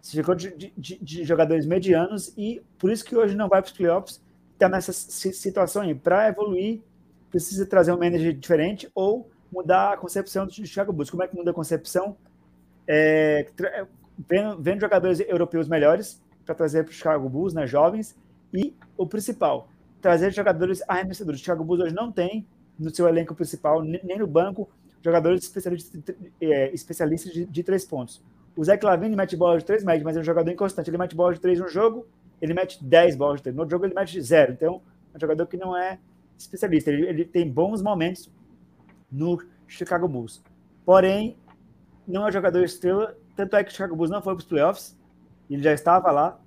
se 0.00 0.12
cercou 0.12 0.34
de, 0.34 0.72
de, 0.76 0.98
de, 0.98 1.24
jogadores 1.24 1.66
medianos 1.66 2.32
e 2.36 2.62
por 2.78 2.90
isso 2.90 3.04
que 3.04 3.16
hoje 3.16 3.36
não 3.36 3.48
vai 3.48 3.60
para 3.60 3.68
os 3.70 3.76
playoffs. 3.76 4.22
Está 4.54 4.68
nessa 4.68 4.92
situação 4.92 5.82
aí. 5.82 5.94
Para 5.94 6.28
evoluir, 6.28 6.80
precisa 7.30 7.64
trazer 7.64 7.92
um 7.92 7.98
manager 7.98 8.32
diferente 8.32 8.90
ou 8.94 9.30
mudar 9.52 9.94
a 9.94 9.96
concepção 9.96 10.46
do 10.46 10.52
Chicago 10.52 10.92
Bulls. 10.92 11.10
Como 11.10 11.22
é 11.22 11.28
que 11.28 11.36
muda 11.36 11.50
a 11.50 11.54
concepção? 11.54 12.16
É, 12.86 13.46
vendo, 14.28 14.60
vendo 14.60 14.80
jogadores 14.80 15.20
europeus 15.20 15.68
melhores 15.68 16.20
para 16.44 16.54
trazer 16.54 16.84
para 16.84 16.90
o 16.90 16.94
Chicago 16.94 17.28
Bulls, 17.28 17.54
né, 17.54 17.66
jovens, 17.66 18.16
e 18.52 18.74
o 18.96 19.06
principal, 19.06 19.68
trazer 20.00 20.32
jogadores 20.32 20.82
arremessadores. 20.88 21.40
O 21.40 21.44
Chicago 21.44 21.64
Bulls 21.64 21.82
hoje 21.82 21.94
não 21.94 22.10
tem 22.10 22.46
no 22.78 22.94
seu 22.94 23.06
elenco 23.06 23.34
principal, 23.34 23.82
nem 23.82 24.18
no 24.18 24.26
banco, 24.26 24.68
jogadores 25.02 25.44
especialistas, 25.44 26.02
é, 26.40 26.72
especialistas 26.72 27.32
de, 27.32 27.44
de, 27.44 27.62
três 27.62 27.84
pontos. 27.84 28.22
O 28.56 28.64
Zé 28.64 28.76
Clavini 28.76 29.14
mete 29.14 29.36
bola 29.36 29.58
de 29.58 29.64
três 29.64 29.84
médios, 29.84 30.04
mas 30.04 30.16
é 30.16 30.20
um 30.20 30.24
jogador 30.24 30.50
inconstante. 30.50 30.88
Ele 30.88 30.98
mete 30.98 31.14
bola 31.14 31.34
de 31.34 31.40
três 31.40 31.58
no 31.58 31.68
jogo, 31.68 32.06
ele 32.40 32.54
mete 32.54 32.82
dez 32.82 33.14
bolas 33.14 33.36
de 33.36 33.44
três. 33.44 33.54
No 33.54 33.62
outro 33.62 33.74
jogo 33.74 33.84
ele 33.84 33.94
mete 33.94 34.20
zero. 34.20 34.52
Então, 34.52 34.80
é 35.12 35.16
um 35.16 35.20
jogador 35.20 35.46
que 35.46 35.56
não 35.56 35.76
é 35.76 35.98
especialista. 36.38 36.90
Ele, 36.90 37.06
ele 37.06 37.24
tem 37.24 37.50
bons 37.50 37.82
momentos 37.82 38.30
no 39.10 39.42
Chicago 39.66 40.08
Bulls. 40.08 40.42
Porém, 40.84 41.36
não 42.06 42.26
é 42.26 42.32
jogador 42.32 42.64
estrela. 42.64 43.16
Tanto 43.36 43.56
é 43.56 43.64
que 43.64 43.70
o 43.70 43.72
Chicago 43.72 43.94
Bulls 43.94 44.10
não 44.10 44.22
foi 44.22 44.34
para 44.34 44.40
os 44.40 44.46
playoffs. 44.46 44.98
Ele 45.48 45.62
já 45.62 45.72
estava 45.72 46.10
lá. 46.10 46.40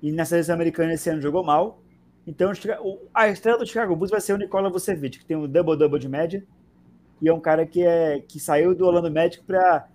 E 0.00 0.12
na 0.12 0.24
seleção 0.24 0.54
americana 0.54 0.94
esse 0.94 1.10
ano 1.10 1.20
jogou 1.20 1.42
mal. 1.42 1.82
Então, 2.26 2.52
a 3.12 3.28
estrela 3.28 3.58
do 3.58 3.66
Chicago 3.66 3.94
Bulls 3.94 4.10
vai 4.10 4.20
ser 4.20 4.32
o 4.32 4.38
Nikola 4.38 4.70
Vucevic, 4.70 5.18
que 5.18 5.26
tem 5.26 5.36
um 5.36 5.46
double-double 5.46 5.98
de 5.98 6.08
média 6.08 6.44
e 7.20 7.28
é 7.28 7.32
um 7.32 7.40
cara 7.40 7.66
que, 7.66 7.82
é, 7.82 8.20
que 8.20 8.40
saiu 8.40 8.74
do 8.74 8.86
Orlando 8.86 9.10
Magic 9.10 9.42
para 9.44 9.88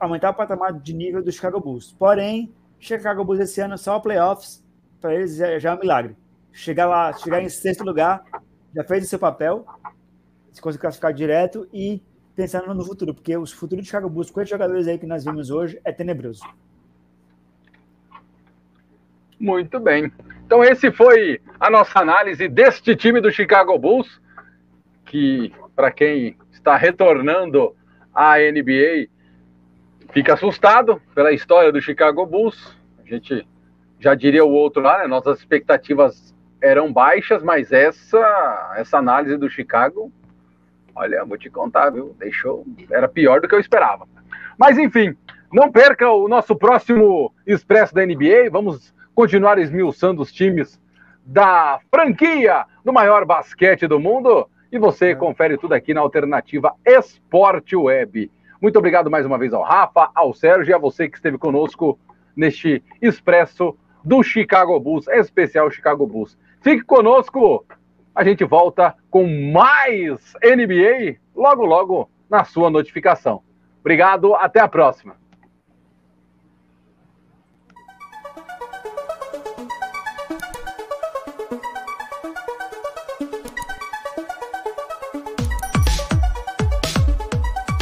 aumentar 0.00 0.30
o 0.30 0.34
patamar 0.34 0.72
de 0.72 0.92
nível 0.92 1.22
do 1.22 1.30
Chicago 1.30 1.60
Bulls. 1.60 1.94
Porém, 1.98 2.52
Chicago 2.78 3.24
Bulls 3.24 3.40
esse 3.40 3.60
ano 3.60 3.76
só 3.76 3.98
playoffs, 4.00 4.64
para 5.00 5.14
eles 5.14 5.36
já, 5.36 5.58
já, 5.58 5.70
é 5.70 5.74
um 5.74 5.78
milagre. 5.78 6.16
Chegar 6.52 6.86
lá, 6.86 7.12
chegar 7.12 7.42
em 7.42 7.48
sexto 7.48 7.84
lugar, 7.84 8.24
já 8.74 8.84
fez 8.84 9.04
o 9.04 9.08
seu 9.08 9.18
papel, 9.18 9.66
se 10.52 10.60
conseguir 10.60 10.82
classificar 10.82 11.12
direto 11.12 11.68
e 11.72 12.02
pensando 12.34 12.72
no 12.74 12.84
futuro, 12.84 13.14
porque 13.14 13.36
o 13.36 13.46
futuro 13.46 13.80
do 13.80 13.84
Chicago 13.84 14.08
Bulls 14.08 14.30
com 14.30 14.40
esses 14.40 14.50
jogadores 14.50 14.86
aí 14.86 14.98
que 14.98 15.06
nós 15.06 15.24
vimos 15.24 15.50
hoje 15.50 15.80
é 15.84 15.92
tenebroso. 15.92 16.42
Muito 19.38 19.78
bem. 19.78 20.10
Então 20.46 20.62
esse 20.62 20.92
foi 20.92 21.40
a 21.58 21.68
nossa 21.68 21.98
análise 21.98 22.46
deste 22.46 22.94
time 22.94 23.20
do 23.20 23.32
Chicago 23.32 23.76
Bulls, 23.76 24.20
que 25.04 25.52
para 25.74 25.90
quem 25.90 26.36
está 26.52 26.76
retornando 26.76 27.74
à 28.14 28.36
NBA 28.38 29.08
fica 30.12 30.34
assustado 30.34 31.02
pela 31.16 31.32
história 31.32 31.72
do 31.72 31.82
Chicago 31.82 32.24
Bulls. 32.24 32.76
A 33.04 33.08
gente 33.08 33.44
já 33.98 34.14
diria 34.14 34.44
o 34.44 34.52
outro 34.52 34.80
lá, 34.80 34.98
né? 34.98 35.08
Nossas 35.08 35.40
expectativas 35.40 36.32
eram 36.60 36.92
baixas, 36.92 37.42
mas 37.42 37.72
essa 37.72 38.74
essa 38.76 38.98
análise 38.98 39.36
do 39.36 39.50
Chicago, 39.50 40.12
olha, 40.94 41.24
vou 41.24 41.36
te 41.36 41.50
contar, 41.50 41.90
viu? 41.90 42.14
Deixou, 42.20 42.64
era 42.88 43.08
pior 43.08 43.40
do 43.40 43.48
que 43.48 43.54
eu 43.54 43.60
esperava. 43.60 44.06
Mas 44.56 44.78
enfim, 44.78 45.16
não 45.52 45.72
perca 45.72 46.08
o 46.08 46.28
nosso 46.28 46.54
próximo 46.54 47.34
Expresso 47.44 47.92
da 47.92 48.06
NBA. 48.06 48.48
Vamos 48.48 48.94
continuar 49.16 49.58
esmiuçando 49.58 50.20
os 50.20 50.30
times 50.30 50.78
da 51.24 51.80
franquia 51.90 52.66
do 52.84 52.92
maior 52.92 53.24
basquete 53.24 53.88
do 53.88 53.98
mundo. 53.98 54.46
E 54.70 54.78
você 54.78 55.12
é. 55.12 55.14
confere 55.14 55.56
tudo 55.56 55.72
aqui 55.72 55.94
na 55.94 56.02
alternativa 56.02 56.74
Esporte 56.84 57.74
Web. 57.74 58.30
Muito 58.60 58.78
obrigado 58.78 59.10
mais 59.10 59.24
uma 59.24 59.38
vez 59.38 59.54
ao 59.54 59.62
Rafa, 59.62 60.10
ao 60.14 60.34
Sérgio 60.34 60.70
e 60.70 60.74
a 60.74 60.78
você 60.78 61.08
que 61.08 61.16
esteve 61.16 61.38
conosco 61.38 61.98
neste 62.36 62.82
Expresso 63.00 63.74
do 64.04 64.22
Chicago 64.22 64.78
Bulls, 64.78 65.08
especial 65.08 65.70
Chicago 65.70 66.06
Bulls. 66.06 66.36
Fique 66.60 66.84
conosco, 66.84 67.64
a 68.14 68.22
gente 68.22 68.44
volta 68.44 68.94
com 69.10 69.26
mais 69.50 70.34
NBA 70.44 71.16
logo, 71.34 71.64
logo 71.64 72.10
na 72.28 72.44
sua 72.44 72.68
notificação. 72.68 73.42
Obrigado, 73.80 74.34
até 74.34 74.60
a 74.60 74.68
próxima. 74.68 75.16